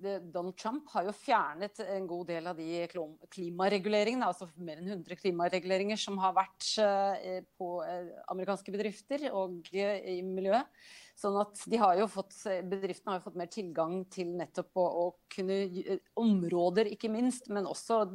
Donald 0.00 0.56
Trump 0.58 0.88
har 0.94 1.06
jo 1.08 1.16
fjernet 1.16 1.82
en 1.84 2.06
god 2.10 2.30
del 2.30 2.50
av 2.50 2.58
de 2.58 2.86
klimareguleringene, 3.32 4.26
altså 4.26 4.50
mer 4.60 4.80
enn 4.80 4.90
100 4.98 5.20
klimareguleringer 5.20 6.00
som 6.00 6.18
har 6.22 6.34
vært 6.36 6.72
eh, 6.84 7.40
på 7.58 7.72
eh, 7.86 8.10
amerikanske 8.32 8.74
bedrifter 8.74 9.28
og 9.30 9.70
eh, 9.72 10.00
i 10.16 10.20
miljøet. 10.26 10.68
Sånn 11.20 11.36
at 11.36 11.58
de 11.68 11.76
har 11.76 11.98
jo 12.00 12.06
fått, 12.08 12.32
Bedriftene 12.64 13.12
har 13.12 13.18
jo 13.18 13.26
fått 13.26 13.36
mer 13.36 13.50
tilgang 13.52 13.98
til 14.12 14.30
nettopp 14.38 14.80
å, 14.80 14.84
å 15.02 15.06
kunne 15.32 15.98
områder, 16.20 16.88
ikke 16.94 17.10
minst, 17.12 17.50
men 17.52 17.68
også 17.68 18.06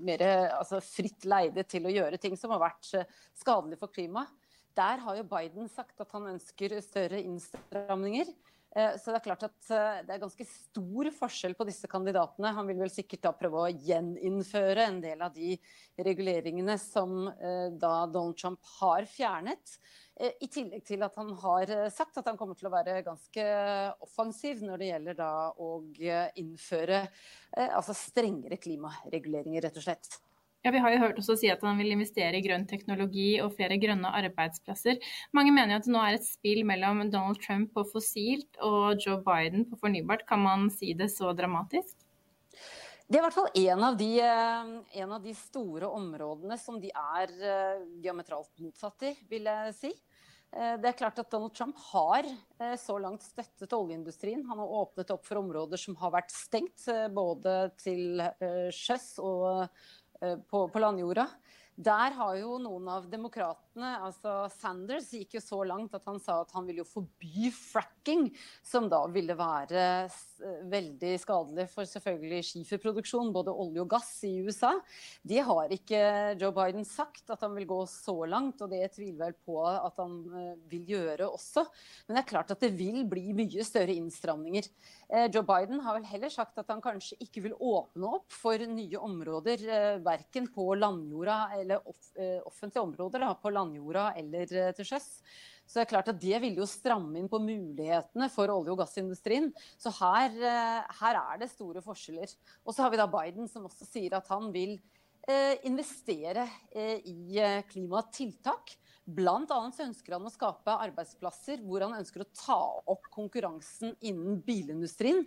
mer 0.00 0.24
altså, 0.56 0.80
fritt 0.84 1.28
leide 1.28 1.66
til 1.68 1.84
å 1.84 1.92
gjøre 1.92 2.20
ting 2.22 2.38
som 2.40 2.54
har 2.54 2.62
vært 2.62 2.88
eh, 2.96 3.18
skadelig 3.36 3.80
for 3.82 3.92
klimaet. 3.92 4.32
Der 4.78 5.02
har 5.02 5.16
jo 5.18 5.26
Biden 5.26 5.68
sagt 5.68 6.00
at 6.00 6.12
han 6.14 6.30
ønsker 6.30 6.76
større 6.84 7.20
innstramninger. 7.20 8.30
Eh, 8.76 8.94
så 9.00 9.10
det 9.10 9.18
er 9.18 9.24
klart 9.24 9.44
at 9.46 9.70
eh, 9.72 10.00
det 10.06 10.14
er 10.14 10.22
ganske 10.22 10.44
stor 10.46 11.08
forskjell 11.16 11.56
på 11.58 11.66
disse 11.68 11.88
kandidatene. 11.90 12.52
Han 12.54 12.68
vil 12.68 12.82
vel 12.82 12.92
sikkert 12.92 13.24
da 13.24 13.32
prøve 13.36 13.64
å 13.64 13.70
gjeninnføre 13.72 14.84
en 14.90 15.00
del 15.02 15.24
av 15.24 15.32
de 15.34 15.54
reguleringene 16.04 16.76
som 16.80 17.30
eh, 17.32 17.68
da 17.72 17.94
Donald 18.06 18.36
Trump 18.38 18.60
har 18.78 19.08
fjernet. 19.08 19.78
I 20.18 20.48
tillegg 20.50 20.82
til 20.82 21.02
at 21.06 21.14
han 21.20 21.28
har 21.44 21.70
sagt 21.94 22.16
at 22.18 22.26
han 22.26 22.38
kommer 22.40 22.58
til 22.58 22.66
å 22.66 22.72
være 22.72 22.96
ganske 23.06 23.44
offensiv 24.02 24.64
når 24.66 24.80
det 24.80 24.88
gjelder 24.88 25.18
da 25.20 25.32
å 25.54 25.68
innføre 26.42 27.04
altså 27.68 27.94
strengere 27.94 28.58
klimareguleringer, 28.58 29.62
rett 29.68 29.78
og 29.78 29.86
slett. 29.86 30.18
Ja, 30.66 30.72
Vi 30.74 30.80
har 30.82 30.90
jo 30.90 30.98
hørt 30.98 31.18
også 31.20 31.36
si 31.38 31.50
at 31.52 31.62
han 31.62 31.78
vil 31.78 31.94
investere 31.94 32.40
i 32.40 32.42
grønn 32.42 32.66
teknologi 32.66 33.38
og 33.40 33.54
flere 33.54 33.78
grønne 33.78 34.10
arbeidsplasser. 34.18 34.98
Mange 35.36 35.52
mener 35.54 35.76
jo 35.76 35.78
at 35.78 35.86
det 35.86 35.94
nå 35.94 36.02
er 36.02 36.16
et 36.18 36.26
spill 36.26 36.64
mellom 36.66 37.04
Donald 37.12 37.38
Trump 37.44 37.70
på 37.76 37.86
fossilt 37.92 38.58
og 38.66 38.98
Joe 39.04 39.20
Biden 39.22 39.68
på 39.70 39.78
fornybart. 39.78 40.26
Kan 40.26 40.42
man 40.42 40.66
si 40.74 40.96
det 40.98 41.12
så 41.14 41.30
dramatisk? 41.38 41.94
Det 43.08 43.16
er 43.16 43.22
i 43.22 43.24
hvert 43.24 43.38
fall 43.38 43.48
en 43.56 43.84
av, 43.86 43.94
de, 43.96 44.10
eh, 44.20 44.72
en 45.00 45.12
av 45.16 45.22
de 45.24 45.32
store 45.38 45.88
områdene 45.88 46.58
som 46.60 46.76
de 46.82 46.90
er 46.90 47.30
eh, 47.38 47.86
diametralt 48.02 48.50
motsatt 48.60 49.06
i, 49.08 49.14
vil 49.30 49.48
jeg 49.48 49.76
si. 49.78 49.92
Eh, 50.54 50.74
det 50.80 50.90
er 50.90 50.98
klart 50.98 51.20
at 51.20 51.30
Donald 51.30 51.54
Trump 51.54 51.76
har 51.90 52.28
så 52.80 52.96
langt 52.98 53.22
støttet 53.22 53.72
oljeindustrien. 53.76 54.42
Han 54.48 54.58
har 54.58 54.76
åpnet 54.80 55.12
opp 55.14 55.26
for 55.28 55.38
områder 55.38 55.78
som 55.78 55.94
har 56.00 56.10
vært 56.16 56.32
stengt, 56.34 56.88
både 57.14 57.54
til 57.78 58.22
sjøs 58.74 59.12
og 59.22 59.68
Eh, 60.20 60.36
på 60.50 60.80
landjorda. 60.80 61.28
Der 61.78 62.14
har 62.18 62.34
jo 62.40 62.56
noen 62.58 62.88
av 62.90 63.04
demokratene, 63.10 63.67
altså 63.84 64.48
Sanders, 64.50 65.12
gikk 65.14 65.36
jo 65.38 65.42
så 65.44 65.60
langt 65.68 65.94
at 65.94 66.06
han 66.08 66.18
sa 66.20 66.40
at 66.42 66.50
han 66.56 66.66
ville 66.66 66.82
jo 66.82 66.88
forby 66.88 67.52
fracking, 67.54 68.26
som 68.66 68.88
da 68.90 69.04
ville 69.12 69.36
være 69.38 69.84
veldig 70.68 71.12
skadelig 71.22 71.68
for 71.70 71.86
selvfølgelig 71.88 72.40
skiferproduksjon, 72.50 73.30
både 73.34 73.54
olje 73.54 73.84
og 73.84 73.92
gass 73.94 74.10
i 74.26 74.34
USA. 74.42 74.72
Det 75.22 75.44
har 75.46 75.74
ikke 75.74 76.02
Joe 76.40 76.54
Biden 76.56 76.86
sagt, 76.88 77.24
at 77.30 77.46
han 77.46 77.54
vil 77.54 77.68
gå 77.70 77.78
så 77.90 78.16
langt, 78.26 78.62
og 78.64 78.74
det 78.74 78.82
tviler 78.96 79.28
vel 79.28 79.38
på 79.46 79.60
at 79.68 80.02
han 80.02 80.18
eh, 80.34 80.52
vil 80.70 80.94
gjøre 80.96 81.30
også. 81.30 81.64
Men 82.06 82.18
det 82.18 82.24
er 82.24 82.30
klart 82.32 82.54
at 82.54 82.66
det 82.66 82.72
vil 82.78 83.04
bli 83.10 83.36
mye 83.38 83.66
større 83.66 83.94
innstramninger. 83.94 84.66
Eh, 85.08 85.28
Joe 85.30 85.46
Biden 85.46 85.82
har 85.86 85.98
vel 86.00 86.10
heller 86.10 86.34
sagt 86.34 86.58
at 86.58 86.74
han 86.74 86.82
kanskje 86.84 87.20
ikke 87.22 87.46
vil 87.46 87.56
åpne 87.56 88.14
opp 88.18 88.34
for 88.34 88.66
nye 88.66 88.98
områder, 88.98 89.62
verken 90.04 90.50
på 90.52 90.72
landjorda 90.78 91.38
eller 91.58 91.68
eller 91.68 91.88
off, 91.88 92.16
eh, 92.16 92.40
offentlige 92.46 92.82
områder 92.82 93.34
på 93.42 93.50
landjorda 93.50 93.67
eller 93.76 94.52
eh, 94.52 94.72
til 94.76 94.88
sjøs. 94.88 95.08
Så 95.68 95.78
det 95.78 95.84
er 95.84 95.90
klart 95.90 96.08
at 96.08 96.20
det 96.20 96.38
vil 96.40 96.56
jo 96.56 96.66
stramme 96.68 97.18
inn 97.20 97.28
på 97.28 97.40
mulighetene 97.42 98.30
for 98.32 98.48
olje- 98.48 98.72
og 98.72 98.80
gassindustrien. 98.80 99.50
Så 99.76 99.92
her, 100.00 100.32
eh, 100.32 100.98
her 101.00 101.20
er 101.20 101.42
det 101.42 101.50
store 101.52 101.84
forskjeller. 101.84 102.32
Og 102.64 102.74
så 102.74 102.82
har 102.82 102.90
vi 102.90 103.00
da 103.00 103.06
Biden 103.06 103.48
som 103.48 103.68
også 103.68 103.88
sier 103.88 104.16
at 104.16 104.28
han 104.32 104.52
vil 104.52 104.78
investere 105.68 106.46
i 106.72 107.36
klimatiltak. 107.68 108.70
Blant 109.08 109.48
annet 109.52 109.78
ønsker 109.86 110.14
han 110.18 110.26
å 110.28 110.32
skape 110.32 110.72
arbeidsplasser 110.84 111.62
hvor 111.64 111.80
han 111.84 111.96
ønsker 111.96 112.24
å 112.24 112.28
ta 112.36 112.58
opp 112.92 113.06
konkurransen 113.14 113.94
innen 114.04 114.36
bilindustrien 114.44 115.22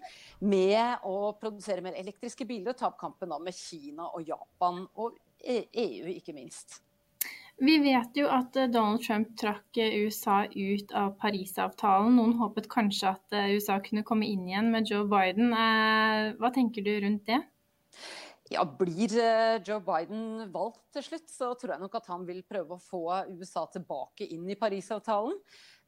med 0.45 1.01
å 1.07 1.31
produsere 1.41 1.81
mer 1.81 1.97
elektriske 1.97 2.45
biler 2.45 2.75
og 2.75 2.77
ta 2.77 2.91
opp 2.91 2.99
kampen 3.01 3.33
med 3.41 3.57
Kina 3.57 4.11
og 4.13 4.29
Japan. 4.29 4.83
Og 5.01 5.17
EU, 5.41 6.05
e 6.05 6.17
ikke 6.19 6.35
minst. 6.37 6.81
Vi 7.61 7.75
vet 7.77 8.15
jo 8.17 8.25
at 8.33 8.55
eh, 8.57 8.69
Donald 8.73 9.03
Trump 9.05 9.35
trakk 9.37 9.77
eh, 9.77 9.99
USA 10.01 10.39
ut 10.49 10.93
av 10.97 11.11
Parisavtalen. 11.21 12.15
Noen 12.17 12.33
håpet 12.39 12.65
kanskje 12.71 13.11
at 13.11 13.35
eh, 13.37 13.51
USA 13.53 13.75
kunne 13.85 14.01
komme 14.07 14.25
inn 14.25 14.47
igjen 14.49 14.71
med 14.73 14.89
Joe 14.89 15.05
Biden. 15.09 15.53
Hva 16.41 16.51
tenker 16.55 16.81
du 16.81 16.89
rundt 17.03 17.29
det? 17.29 17.37
Ja, 18.51 18.65
Blir 18.65 19.13
Joe 19.61 19.77
Biden 19.85 20.49
valgt 20.51 20.81
til 20.97 21.05
slutt, 21.05 21.29
så 21.29 21.51
tror 21.53 21.75
jeg 21.75 21.83
nok 21.85 21.99
at 22.01 22.09
han 22.11 22.25
vil 22.27 22.41
prøve 22.49 22.75
å 22.75 22.81
få 22.81 23.03
USA 23.29 23.67
tilbake 23.71 24.25
inn 24.25 24.49
i 24.49 24.57
Parisavtalen. 24.59 25.37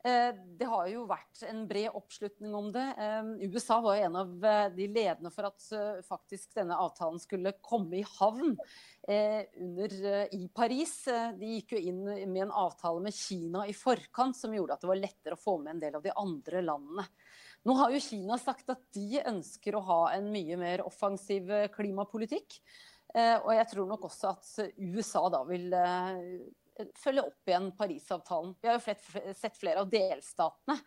Eh, 0.03 0.35
det 0.59 0.67
har 0.67 0.87
jo 0.91 1.05
vært 1.07 1.45
en 1.47 1.61
bred 1.67 1.95
oppslutning 1.95 2.51
om 2.57 2.65
det. 2.75 2.83
Eh, 2.99 3.29
USA 3.53 3.77
var 3.79 3.95
jo 3.95 4.07
en 4.09 4.17
av 4.19 4.45
eh, 4.49 4.65
de 4.75 4.87
ledende 4.91 5.31
for 5.31 5.47
at 5.47 5.67
faktisk 6.03 6.57
denne 6.57 6.75
avtalen 6.75 7.21
skulle 7.23 7.55
komme 7.63 8.01
i 8.01 8.07
havn 8.17 8.57
under, 9.03 9.93
i 10.31 10.45
Paris. 10.55 10.93
De 11.35 11.55
gikk 11.57 11.73
jo 11.75 11.79
inn 11.91 12.03
med 12.05 12.45
en 12.45 12.53
avtale 12.55 13.03
med 13.03 13.15
Kina 13.15 13.65
i 13.67 13.75
forkant 13.75 14.37
som 14.37 14.53
gjorde 14.55 14.77
at 14.77 14.83
det 14.83 14.91
var 14.91 14.99
lettere 14.99 15.35
å 15.35 15.41
få 15.41 15.57
med 15.59 15.73
en 15.73 15.81
del 15.81 15.97
av 15.99 16.05
de 16.05 16.13
andre 16.19 16.61
landene. 16.63 17.03
Nå 17.67 17.75
har 17.79 17.91
jo 17.91 17.99
Kina 18.03 18.37
sagt 18.39 18.71
at 18.71 18.79
de 18.95 19.19
ønsker 19.23 19.75
å 19.75 19.83
ha 19.87 19.99
en 20.15 20.29
mye 20.31 20.55
mer 20.59 20.85
offensiv 20.87 21.51
klimapolitikk. 21.75 22.61
Og 23.13 23.51
jeg 23.53 23.67
tror 23.73 23.91
nok 23.91 24.07
også 24.07 24.31
at 24.31 24.71
USA 24.79 25.27
da 25.35 25.43
vil 25.51 25.67
følge 26.99 27.23
opp 27.27 27.49
igjen 27.49 27.71
Parisavtalen. 27.77 28.55
Vi 28.61 28.69
har 28.69 28.79
jo 28.79 29.33
sett 29.37 29.59
flere 29.59 29.83
av 29.83 29.91
delstatene 29.91 30.77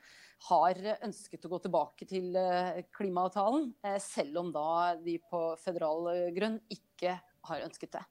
har 0.49 0.80
ønsket 1.07 1.47
å 1.47 1.53
gå 1.55 1.61
tilbake 1.64 2.09
til 2.09 2.37
eh, 2.37 2.82
klimaavtalen, 2.97 3.70
eh, 3.87 3.97
selv 4.03 4.43
om 4.43 4.53
da 4.53 4.68
de 5.01 5.16
på 5.30 5.47
føderal 5.62 6.11
grunn 6.37 6.59
ikke 6.72 7.16
har 7.49 7.64
ønsket 7.64 7.97
det. 7.97 8.05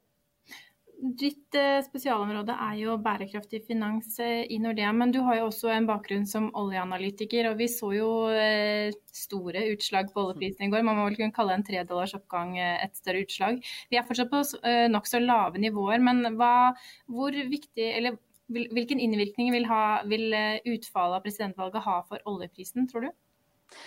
Ditt 0.95 1.55
eh, 1.59 1.81
spesialområde 1.83 2.53
er 2.65 2.77
jo 2.79 2.95
bærekraftig 3.03 3.59
finans 3.67 4.15
eh, 4.23 4.45
i 4.51 4.57
Nordea, 4.63 4.93
men 4.95 5.11
du 5.11 5.19
har 5.25 5.39
jo 5.39 5.47
også 5.49 5.69
en 5.73 5.87
bakgrunn 5.89 6.23
som 6.29 6.47
oljeanalytiker. 6.55 7.49
og 7.49 7.59
Vi 7.59 7.67
så 7.71 7.89
jo 7.95 8.07
eh, 8.31 8.95
store 9.11 9.65
utslag 9.73 10.13
på 10.13 10.23
oljeprisen 10.23 10.67
i 10.67 10.69
går. 10.71 10.85
Man 10.87 10.97
må 10.99 11.09
vel 11.09 11.17
kunne 11.19 11.35
kalle 11.35 11.57
en 11.57 11.65
tredollars 11.67 12.15
oppgang 12.17 12.55
et 12.59 12.95
større 12.95 13.25
utslag. 13.25 13.59
Vi 13.91 13.99
er 13.99 14.07
fortsatt 14.07 14.31
på 14.31 14.43
nokså 14.91 15.21
lave 15.23 15.61
nivåer, 15.61 15.99
men 16.03 16.23
hva, 16.39 16.71
hvor 17.11 17.35
viktig, 17.35 17.91
eller 17.99 18.17
hvilken 18.47 19.01
innvirkning 19.01 19.51
vil, 19.55 19.67
ha, 19.69 20.01
vil 20.07 20.31
utfallet 20.75 21.19
av 21.19 21.25
presidentvalget 21.25 21.85
ha 21.85 22.01
for 22.07 22.23
oljeprisen, 22.29 22.87
tror 22.91 23.09
du? 23.09 23.79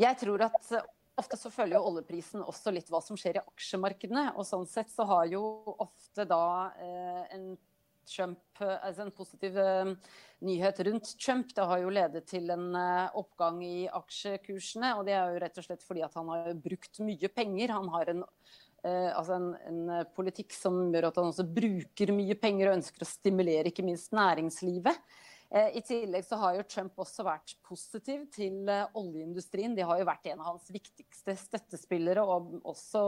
Jeg 0.00 0.16
tror 0.22 0.48
at 0.48 0.74
Ofte 1.20 1.38
så 1.38 1.50
følger 1.52 1.78
jo 1.78 1.90
oljeprisen 1.92 2.42
også 2.42 2.72
litt 2.74 2.88
hva 2.90 2.98
som 3.04 3.18
skjer 3.18 3.38
i 3.38 3.44
aksjemarkedene. 3.44 4.32
Og 4.34 4.46
sånn 4.48 4.66
sett 4.66 4.90
så 4.90 5.06
har 5.06 5.28
jo 5.30 5.44
ofte 5.78 6.26
da 6.26 6.72
eh, 6.82 7.22
en 7.36 7.54
Trump, 8.04 8.42
altså 8.60 9.06
en 9.06 9.12
positiv 9.16 9.54
eh, 9.56 9.92
nyhet 10.44 10.80
rundt 10.84 11.14
Trump 11.16 11.54
det 11.56 11.64
har 11.70 11.78
jo 11.80 11.92
ledet 11.94 12.26
til 12.28 12.50
en 12.52 12.66
eh, 12.76 13.14
oppgang 13.16 13.62
i 13.64 13.86
aksjekursene. 13.86 14.90
Og 14.98 15.06
det 15.06 15.14
er 15.14 15.30
jo 15.30 15.42
rett 15.44 15.62
og 15.62 15.68
slett 15.68 15.86
fordi 15.86 16.02
at 16.04 16.18
han 16.18 16.32
har 16.34 16.50
brukt 16.66 16.98
mye 17.06 17.30
penger. 17.30 17.76
Han 17.78 17.92
har 17.94 18.10
en, 18.10 18.24
altså 18.84 19.38
en, 19.38 19.48
en 19.70 20.10
politikk 20.18 20.52
som 20.52 20.82
gjør 20.90 21.12
at 21.12 21.22
han 21.22 21.30
også 21.30 21.46
bruker 21.46 22.10
mye 22.12 22.34
penger 22.36 22.72
og 22.72 22.80
ønsker 22.80 23.06
å 23.06 23.08
stimulere 23.08 23.70
ikke 23.70 23.86
minst 23.86 24.12
næringslivet. 24.18 24.98
Eh, 25.50 25.76
I 25.78 25.82
tillegg 25.84 26.24
så 26.26 26.38
har 26.40 26.56
jo 26.56 26.64
Trump 26.68 26.98
også 27.04 27.24
vært 27.26 27.54
positiv 27.66 28.24
til 28.34 28.68
eh, 28.70 28.86
oljeindustrien. 28.98 29.74
De 29.76 29.84
har 29.86 30.00
jo 30.00 30.08
vært 30.08 30.28
en 30.32 30.40
av 30.42 30.52
hans 30.52 30.70
viktigste 30.72 31.36
støttespillere 31.38 32.24
og 32.24 32.56
også 32.64 33.04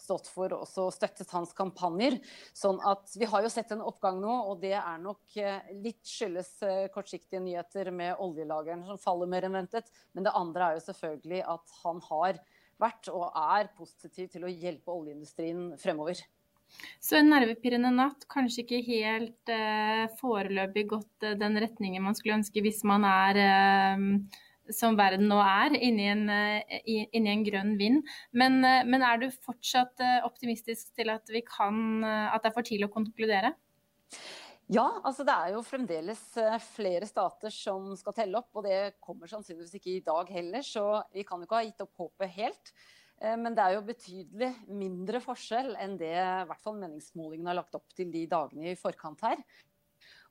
stått 0.00 0.30
for 0.32 0.56
og 0.58 0.92
støttet 0.94 1.32
hans 1.32 1.54
kampanjer. 1.56 2.18
Sånn 2.56 2.80
at 2.86 3.14
vi 3.18 3.28
har 3.30 3.44
jo 3.44 3.52
sett 3.52 3.72
en 3.74 3.84
oppgang 3.86 4.20
nå, 4.22 4.34
og 4.50 4.62
det 4.64 4.74
er 4.80 5.02
nok 5.02 5.38
eh, 5.40 5.72
litt 5.84 6.02
skyldes 6.08 6.56
kortsiktige 6.94 7.42
nyheter 7.44 7.92
med 7.94 8.18
oljelageren 8.22 8.84
som 8.88 9.00
faller 9.00 9.30
mer 9.30 9.48
enn 9.48 9.60
ventet. 9.60 9.92
Men 10.12 10.26
det 10.26 10.36
andre 10.36 10.70
er 10.70 10.78
jo 10.78 10.86
selvfølgelig 10.90 11.44
at 11.56 11.76
han 11.82 12.02
har 12.10 12.42
vært 12.78 13.08
og 13.10 13.30
er 13.34 13.70
positiv 13.76 14.28
til 14.32 14.46
å 14.46 14.50
hjelpe 14.52 14.94
oljeindustrien 14.94 15.72
fremover. 15.80 16.20
Så 17.02 17.18
en 17.18 17.30
nervepirrende 17.32 17.90
natt, 17.94 18.26
kanskje 18.30 18.64
ikke 18.64 18.82
helt 18.86 19.52
eh, 19.52 20.04
foreløpig 20.20 20.88
gått 20.90 21.26
eh, 21.26 21.38
den 21.38 21.58
retningen 21.60 22.04
man 22.04 22.18
skulle 22.18 22.38
ønske 22.40 22.62
hvis 22.64 22.84
man 22.86 23.06
er 23.08 23.40
eh, 23.42 24.04
som 24.74 24.96
verden 24.98 25.28
nå 25.30 25.38
er, 25.42 25.76
inni 25.80 26.08
en, 26.10 26.26
eh, 26.32 26.80
inni 26.86 27.32
en 27.32 27.44
grønn 27.46 27.76
vind. 27.80 28.02
Men, 28.32 28.60
eh, 28.64 28.84
men, 28.84 29.02
er 29.02 29.18
du 29.18 29.30
fortsatt 29.30 30.00
eh, 30.00 30.20
optimistisk 30.26 30.92
til 30.94 31.10
at, 31.12 31.28
kan, 31.48 32.04
at 32.04 32.42
det 32.42 32.50
er 32.50 32.56
for 32.56 32.66
tidlig 32.66 32.88
å 32.88 32.94
konkludere? 32.98 33.54
Ja, 34.68 35.00
altså 35.00 35.24
det 35.24 35.32
er 35.32 35.54
jo 35.54 35.64
fremdeles 35.64 36.20
flere 36.74 37.06
stater 37.08 37.52
som 37.52 37.94
skal 37.96 38.16
telle 38.16 38.42
opp. 38.42 38.50
Og 38.52 38.66
det 38.68 38.98
kommer 39.00 39.30
sannsynligvis 39.30 39.78
ikke 39.78 39.94
i 39.94 40.04
dag 40.04 40.28
heller, 40.28 40.64
så 40.64 41.02
vi 41.14 41.24
kan 41.24 41.40
jo 41.40 41.48
ikke 41.48 41.60
ha 41.60 41.64
gitt 41.64 41.84
opp 41.86 42.04
håpet 42.04 42.34
helt. 42.36 42.74
Eh, 43.20 43.38
men 43.38 43.56
det 43.56 43.64
er 43.64 43.76
jo 43.76 43.86
betydelig 43.86 44.52
mindre 44.70 45.22
forskjell 45.22 45.74
enn 45.82 45.96
det 46.00 46.14
i 46.14 46.44
hvert 46.48 46.62
fall 46.62 46.78
meningsmålingene 46.78 47.50
har 47.52 47.60
lagt 47.60 47.78
opp 47.78 47.96
til 47.96 48.12
de 48.14 48.26
dagene 48.30 48.72
i 48.72 48.78
forkant 48.78 49.24
her. 49.26 49.42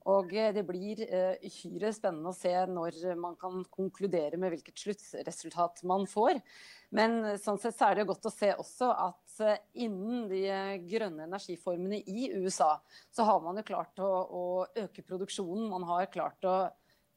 Og 0.08 0.32
eh, 0.32 0.54
det 0.56 0.64
blir 0.68 1.04
eh, 1.04 1.36
uhyre 1.44 1.92
spennende 1.96 2.32
å 2.32 2.38
se 2.38 2.54
når 2.72 3.02
man 3.20 3.36
kan 3.40 3.66
konkludere 3.74 4.40
med 4.40 4.56
hvilket 4.56 4.80
sluttresultat 4.86 5.84
man 5.90 6.08
får. 6.08 6.40
Men 6.96 7.36
sånn 7.44 7.60
sett 7.60 7.76
så 7.76 7.90
er 7.90 8.00
det 8.00 8.08
godt 8.08 8.30
å 8.30 8.32
se 8.32 8.54
også 8.56 8.94
at 8.96 9.42
innen 9.78 10.24
de 10.32 10.46
grønne 10.88 11.28
energiformene 11.28 12.00
i 12.08 12.32
USA, 12.40 12.78
så 13.12 13.28
har 13.28 13.44
man 13.44 13.60
jo 13.60 13.68
klart 13.68 14.00
å, 14.00 14.08
å 14.08 14.46
øke 14.86 15.04
produksjonen. 15.04 15.68
Man 15.70 15.84
har 15.92 16.08
klart 16.14 16.48
å 16.48 16.56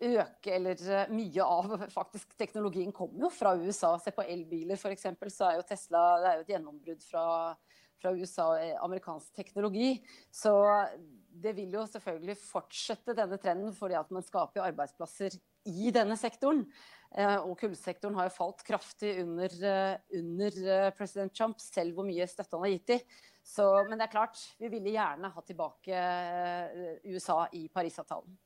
øke, 0.00 0.54
eller 0.54 0.80
eh, 0.80 1.12
mye 1.12 1.44
av 1.44 1.74
faktisk 1.98 2.36
teknologien 2.38 2.92
kommer 2.94 3.26
jo 3.26 3.32
fra 3.32 3.54
USA. 3.58 3.94
Se 4.00 4.12
på 4.14 4.24
elbiler 4.24 4.78
f.eks. 4.78 5.06
så 5.28 5.50
er 5.50 5.58
jo 5.58 5.66
Tesla 5.68 6.04
det 6.20 6.30
er 6.30 6.38
jo 6.38 6.46
et 6.46 6.52
gjennombrudd 6.54 7.04
fra, 7.04 7.24
fra 8.00 8.14
USA, 8.16 8.48
og 8.54 8.84
amerikansk 8.88 9.34
teknologi. 9.36 9.92
Så 10.32 10.54
det 11.30 11.54
vil 11.58 11.76
jo 11.76 11.86
selvfølgelig 11.88 12.38
fortsette 12.42 13.16
denne 13.16 13.38
trenden, 13.40 13.74
fordi 13.76 13.98
at 14.00 14.10
man 14.14 14.26
skaper 14.26 14.66
arbeidsplasser 14.66 15.36
i 15.68 15.92
denne 15.94 16.16
sektoren. 16.20 16.64
Eh, 17.10 17.38
og 17.42 17.56
kullsektoren 17.60 18.16
har 18.16 18.28
jo 18.28 18.36
falt 18.36 18.64
kraftig 18.66 19.16
under, 19.24 19.56
under 20.16 20.60
president 20.96 21.34
Trump, 21.36 21.60
selv 21.60 21.96
hvor 21.96 22.08
mye 22.08 22.28
støtte 22.30 22.56
han 22.56 22.68
har 22.68 22.76
gitt 22.78 22.94
dem. 22.94 23.18
Men 23.88 23.96
det 23.98 24.04
er 24.04 24.12
klart, 24.12 24.38
vi 24.60 24.68
ville 24.70 24.92
gjerne 24.94 25.32
ha 25.32 25.42
tilbake 25.42 26.04
USA 27.08 27.42
i 27.58 27.64
Parisavtalen. 27.72 28.38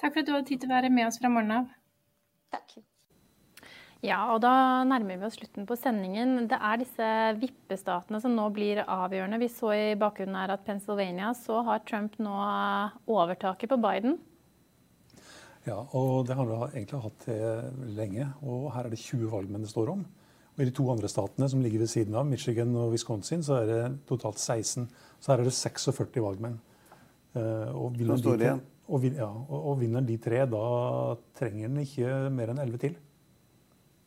Takk 0.00 0.12
for 0.12 0.20
at 0.22 0.28
du 0.28 0.34
hadde 0.34 0.48
tid 0.50 0.62
til 0.62 0.70
å 0.70 0.76
være 0.76 0.92
med 0.92 1.08
oss 1.08 1.18
fra 1.20 1.30
morgenen 1.32 1.64
av. 1.64 1.72
Takk. 2.52 2.76
Ja, 4.04 4.18
og 4.34 4.42
da 4.44 4.84
nærmer 4.86 5.16
vi 5.18 5.26
oss 5.26 5.38
slutten 5.38 5.64
på 5.66 5.76
sendingen. 5.80 6.44
Det 6.50 6.58
er 6.60 6.80
disse 6.82 7.08
vippestatene 7.40 8.20
som 8.22 8.36
nå 8.36 8.44
blir 8.54 8.82
avgjørende. 8.84 9.40
Vi 9.40 9.48
så 9.50 9.72
i 9.72 9.96
bakgrunnen 9.98 10.36
her 10.36 10.52
at 10.54 10.66
Pennsylvania 10.66 11.32
så 11.34 11.62
har 11.66 11.82
Trump 11.88 12.18
nå 12.22 12.34
overtaket 13.08 13.72
på 13.72 13.80
Biden. 13.80 14.18
Ja, 15.66 15.80
og 15.98 16.28
det 16.28 16.36
har 16.38 16.46
vi 16.46 16.60
egentlig 16.76 17.02
hatt 17.02 17.26
det 17.26 17.96
lenge. 17.96 18.28
Og 18.44 18.68
her 18.76 18.86
er 18.86 18.92
det 18.92 19.00
20 19.02 19.32
valgmenn 19.32 19.64
det 19.64 19.72
står 19.72 19.96
om. 19.96 20.04
Og 20.56 20.62
I 20.62 20.68
de 20.68 20.76
to 20.76 20.86
andre 20.92 21.08
statene 21.10 21.48
som 21.50 21.64
ligger 21.64 21.82
ved 21.82 21.90
siden 21.90 22.14
av, 22.16 22.28
Michigan 22.28 22.76
og 22.78 22.94
Wisconsin, 22.94 23.42
så 23.44 23.58
er 23.62 23.66
det 23.72 23.82
totalt 24.08 24.38
16. 24.38 24.86
Så 25.18 25.32
her 25.32 25.42
er 25.42 25.48
det 25.48 25.56
46 25.56 26.22
valgmenn. 26.22 26.60
Uh, 27.36 27.68
og 27.76 27.98
står 28.22 28.38
det 28.38 28.46
igjen. 28.46 28.64
Og, 28.86 29.04
ja, 29.10 29.26
og, 29.26 29.72
vinner 29.80 30.04
de 30.06 30.14
tre, 30.22 30.44
da 30.46 30.64
trenger 31.38 31.66
han 31.66 31.78
ikke 31.82 32.10
mer 32.34 32.52
enn 32.52 32.62
11 32.62 32.82
til. 32.84 32.98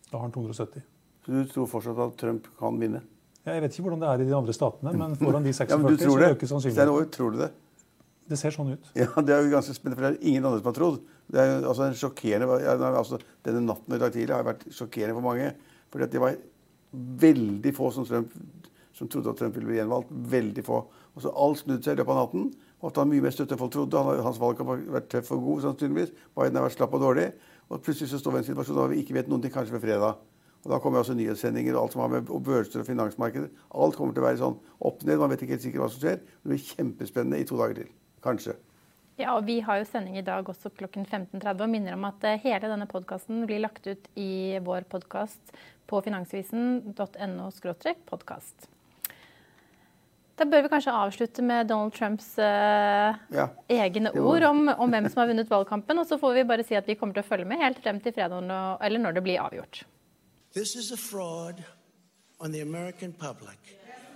Da 0.09 0.17
har 0.17 0.23
han 0.23 0.35
270. 0.35 0.85
Så 1.25 1.33
du 1.33 1.49
tror 1.51 1.67
fortsatt 1.67 1.99
at 2.05 2.15
Trump 2.19 2.47
kan 2.59 2.77
vinne? 2.79 3.01
Ja, 3.43 3.55
jeg 3.55 3.63
vet 3.65 3.75
ikke 3.75 3.87
hvordan 3.87 4.03
det 4.03 4.11
er 4.11 4.23
i 4.23 4.27
de 4.29 4.35
andre 4.37 4.55
statene, 4.55 4.93
men 4.95 5.17
foran 5.19 5.45
de 5.45 5.51
46 5.55 5.89
ja, 5.89 5.97
så 5.99 6.29
øker 6.29 6.51
sannsynligheten. 6.53 7.11
Tror 7.15 7.35
du 7.35 7.41
det? 7.43 7.49
Det 8.29 8.37
ser 8.37 8.53
sånn 8.53 8.75
ut. 8.75 8.91
Ja, 8.97 9.09
Det 9.25 9.33
er 9.33 9.41
jo 9.43 9.51
ganske 9.55 9.73
spennende, 9.75 9.97
for 9.99 10.05
det 10.05 10.11
er 10.13 10.31
ingen 10.31 10.45
andre 10.45 10.61
som 10.61 10.69
har 10.69 10.77
trodd. 10.77 11.01
Det 11.29 11.41
er 11.41 11.49
jo 11.49 11.57
altså 11.71 11.85
en 11.85 11.97
sjokkerende, 11.97 12.77
altså, 12.87 13.19
Denne 13.45 13.65
natten 13.65 13.95
i 13.95 14.01
dag 14.01 14.13
tidlig 14.13 14.35
har 14.35 14.47
vært 14.47 14.65
sjokkerende 14.73 15.17
for 15.17 15.25
mange. 15.25 15.51
fordi 15.89 16.05
at 16.05 16.13
det 16.13 16.21
var 16.21 16.35
veldig 17.25 17.73
få 17.73 17.91
som, 17.91 18.05
Trump, 18.05 18.33
som 18.93 19.09
trodde 19.09 19.31
at 19.31 19.37
Trump 19.41 19.55
ville 19.55 19.67
bli 19.67 19.79
gjenvalgt. 19.79 20.11
Veldig 20.31 20.65
få. 20.65 20.83
Og 21.15 21.23
så 21.23 21.33
Alt 21.33 21.63
snudde 21.63 21.83
seg 21.83 21.97
i 21.97 22.01
løpet 22.01 22.13
av 22.13 22.21
natten 22.23 22.51
og 22.79 22.89
at 22.91 23.01
han 23.01 23.11
mye 23.11 23.23
mer 23.23 23.35
støtte 23.35 23.55
enn 23.55 23.59
folk 23.59 23.73
trodde. 23.75 24.01
Han, 24.07 24.23
hans 24.23 24.39
valg 24.39 24.61
har 24.63 24.83
vært 24.95 25.09
tøff 25.11 25.31
og 25.35 25.43
god, 25.43 25.61
sannsynligvis. 25.67 26.13
Biden 26.37 26.59
har 26.59 26.67
vært 26.67 26.77
slapp 26.77 26.95
og 26.95 27.03
dårlig. 27.03 27.29
Og 27.69 27.81
plutselig 27.85 28.09
så 28.13 28.19
står 28.21 28.35
vi 28.35 28.39
i 28.39 28.43
en 28.45 28.49
situasjon 28.49 28.79
der 28.79 28.93
vi 28.93 29.01
ikke 29.03 29.17
vet 29.19 29.29
noen 29.31 29.43
ting, 29.43 29.53
kanskje 29.53 29.75
ved 29.75 29.83
fredag. 29.83 30.21
Og 30.63 30.71
Da 30.71 30.79
kommer 30.83 30.99
også 30.99 31.15
nyhetssendinger 31.15 31.75
og 31.75 31.83
alt 31.83 31.93
som 31.95 32.01
har 32.03 32.09
med 32.11 32.31
børser 32.45 32.81
og 32.81 32.87
finansmarkeder. 32.87 33.51
Alt 33.71 33.99
kommer 33.99 34.15
til 34.15 34.23
å 34.23 34.27
være 34.27 34.41
sånn 34.41 34.57
opp 34.79 35.03
ned. 35.03 35.19
Man 35.19 35.31
vet 35.31 35.43
ikke 35.43 35.55
helt 35.55 35.67
sikkert 35.67 35.83
hva 35.83 35.91
som 35.91 36.03
skjer. 36.03 36.23
Det 36.23 36.51
blir 36.51 36.65
kjempespennende 36.71 37.39
i 37.39 37.47
to 37.47 37.59
dager 37.59 37.83
til. 37.83 37.93
Kanskje. 38.23 38.55
Ja, 39.19 39.35
og 39.35 39.45
Vi 39.47 39.59
har 39.59 39.81
jo 39.81 39.87
sending 39.87 40.17
i 40.17 40.23
dag 40.23 40.47
også 40.47 40.71
klokken 40.71 41.05
15.30 41.05 41.63
og 41.63 41.69
minner 41.69 41.95
om 41.97 42.07
at 42.07 42.23
eh, 42.23 42.39
hele 42.39 42.71
denne 42.71 42.87
podkasten 42.87 43.43
blir 43.47 43.59
lagt 43.59 43.87
ut 43.87 44.07
i 44.15 44.59
vår 44.63 44.87
podkast 44.87 45.55
på 45.91 45.99
finansvisen.no 46.05 47.49
podkast. 48.07 48.69
Da 50.39 50.45
bør 50.47 50.63
vi 50.63 50.69
kanskje 50.71 50.93
avslutte 50.95 51.43
med 51.43 51.67
Donald 51.67 51.91
Trumps 51.97 52.29
uh, 52.39 53.17
ja, 53.35 53.47
egne 53.67 54.13
ord 54.15 54.45
om, 54.47 54.61
om, 54.71 54.93
hvem 54.93 55.09
som 55.11 55.19
har 55.19 55.27
vunnet 55.33 55.49
valgkampen. 55.51 55.99
Og 55.99 56.07
så 56.07 56.17
får 56.21 56.37
vi 56.37 56.45
bare 56.47 56.63
si 56.63 56.77
at 56.79 56.87
vi 56.87 56.95
kommer 56.95 57.17
til 57.17 57.25
å 57.25 57.27
følge 57.27 57.47
med 57.49 57.59
helt 57.59 57.81
frem 57.83 57.99
til 57.99 58.15
fredag 58.15 58.47
eller 58.47 59.03
når 59.03 59.17
det 59.17 59.25
blir 59.25 59.43
avgjort. 59.43 59.83
This 60.55 60.75
is 60.75 60.91
a 60.91 60.97
fraud 60.97 61.59
on 62.39 62.51
the 62.51 62.61
American 62.61 63.11
public. 63.11 63.59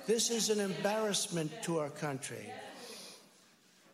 This 0.08 0.32
is 0.32 0.50
an 0.50 0.60
embarrassment 0.60 1.52
to 1.64 1.80
our 1.80 1.90
country. 1.90 2.52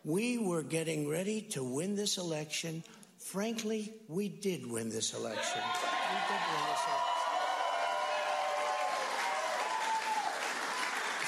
We 0.04 0.38
were 0.38 0.62
getting 0.62 1.08
ready 1.08 1.42
to 1.50 1.62
win 1.62 1.96
this 1.96 2.16
election. 2.16 2.82
Frankly, 3.18 3.92
we 4.08 4.28
did 4.28 4.70
win 4.70 4.88
this 4.88 5.14
election. 5.14 5.62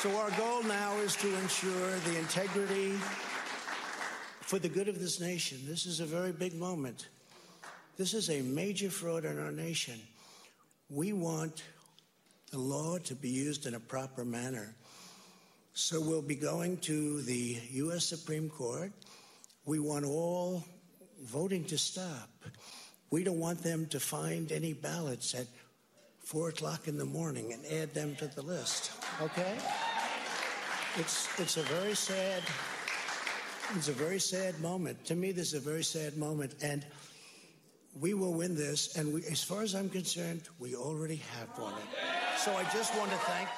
So 0.02 0.10
our 0.16 0.32
goal 0.32 0.64
now 0.64 0.96
is 0.96 1.14
to 1.14 1.32
ensure 1.32 1.90
the 2.00 2.18
integrity 2.18 2.90
for 4.40 4.58
the 4.58 4.68
good 4.68 4.88
of 4.88 4.98
this 4.98 5.20
nation. 5.20 5.58
This 5.64 5.86
is 5.86 6.00
a 6.00 6.04
very 6.04 6.32
big 6.32 6.56
moment. 6.56 7.06
This 7.96 8.12
is 8.12 8.28
a 8.28 8.42
major 8.42 8.90
fraud 8.90 9.24
in 9.24 9.38
our 9.38 9.52
nation. 9.52 10.00
We 10.90 11.12
want 11.12 11.62
the 12.50 12.58
law 12.58 12.98
to 12.98 13.14
be 13.14 13.28
used 13.28 13.66
in 13.66 13.76
a 13.76 13.78
proper 13.78 14.24
manner. 14.24 14.74
So 15.72 16.00
we'll 16.00 16.20
be 16.20 16.34
going 16.34 16.78
to 16.78 17.22
the 17.22 17.58
U.S. 17.70 18.04
Supreme 18.04 18.50
Court. 18.50 18.90
We 19.66 19.78
want 19.78 20.04
all 20.04 20.64
voting 21.22 21.62
to 21.66 21.78
stop. 21.78 22.28
We 23.10 23.22
don't 23.22 23.38
want 23.38 23.62
them 23.62 23.86
to 23.86 24.00
find 24.00 24.50
any 24.50 24.72
ballots 24.72 25.32
at 25.36 25.46
four 26.18 26.48
o'clock 26.48 26.88
in 26.88 26.98
the 26.98 27.04
morning 27.04 27.52
and 27.52 27.64
add 27.80 27.94
them 27.94 28.16
to 28.16 28.26
the 28.26 28.42
list. 28.42 28.90
Okay? 29.20 29.54
It's 30.98 31.28
it's 31.38 31.56
a 31.56 31.62
very 31.62 31.94
sad 31.94 32.42
it's 33.74 33.88
a 33.88 33.92
very 33.92 34.20
sad 34.20 34.60
moment. 34.60 35.02
To 35.06 35.14
me, 35.14 35.32
this 35.32 35.54
is 35.54 35.54
a 35.54 35.60
very 35.60 35.82
sad 35.82 36.18
moment, 36.18 36.54
and 36.62 36.84
we 38.00 38.12
will 38.12 38.34
win 38.34 38.54
this. 38.54 38.96
And 38.96 39.14
we, 39.14 39.24
as 39.30 39.42
far 39.42 39.62
as 39.62 39.74
I'm 39.74 39.88
concerned, 39.88 40.42
we 40.58 40.74
already 40.74 41.22
have 41.38 41.48
won 41.58 41.72
it. 41.74 42.38
So 42.38 42.54
I 42.54 42.64
just 42.64 42.94
want 42.98 43.10
to 43.10 43.16
thank. 43.16 43.48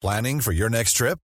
Planning 0.00 0.40
for 0.40 0.52
your 0.52 0.68
next 0.70 0.92
trip? 0.92 1.18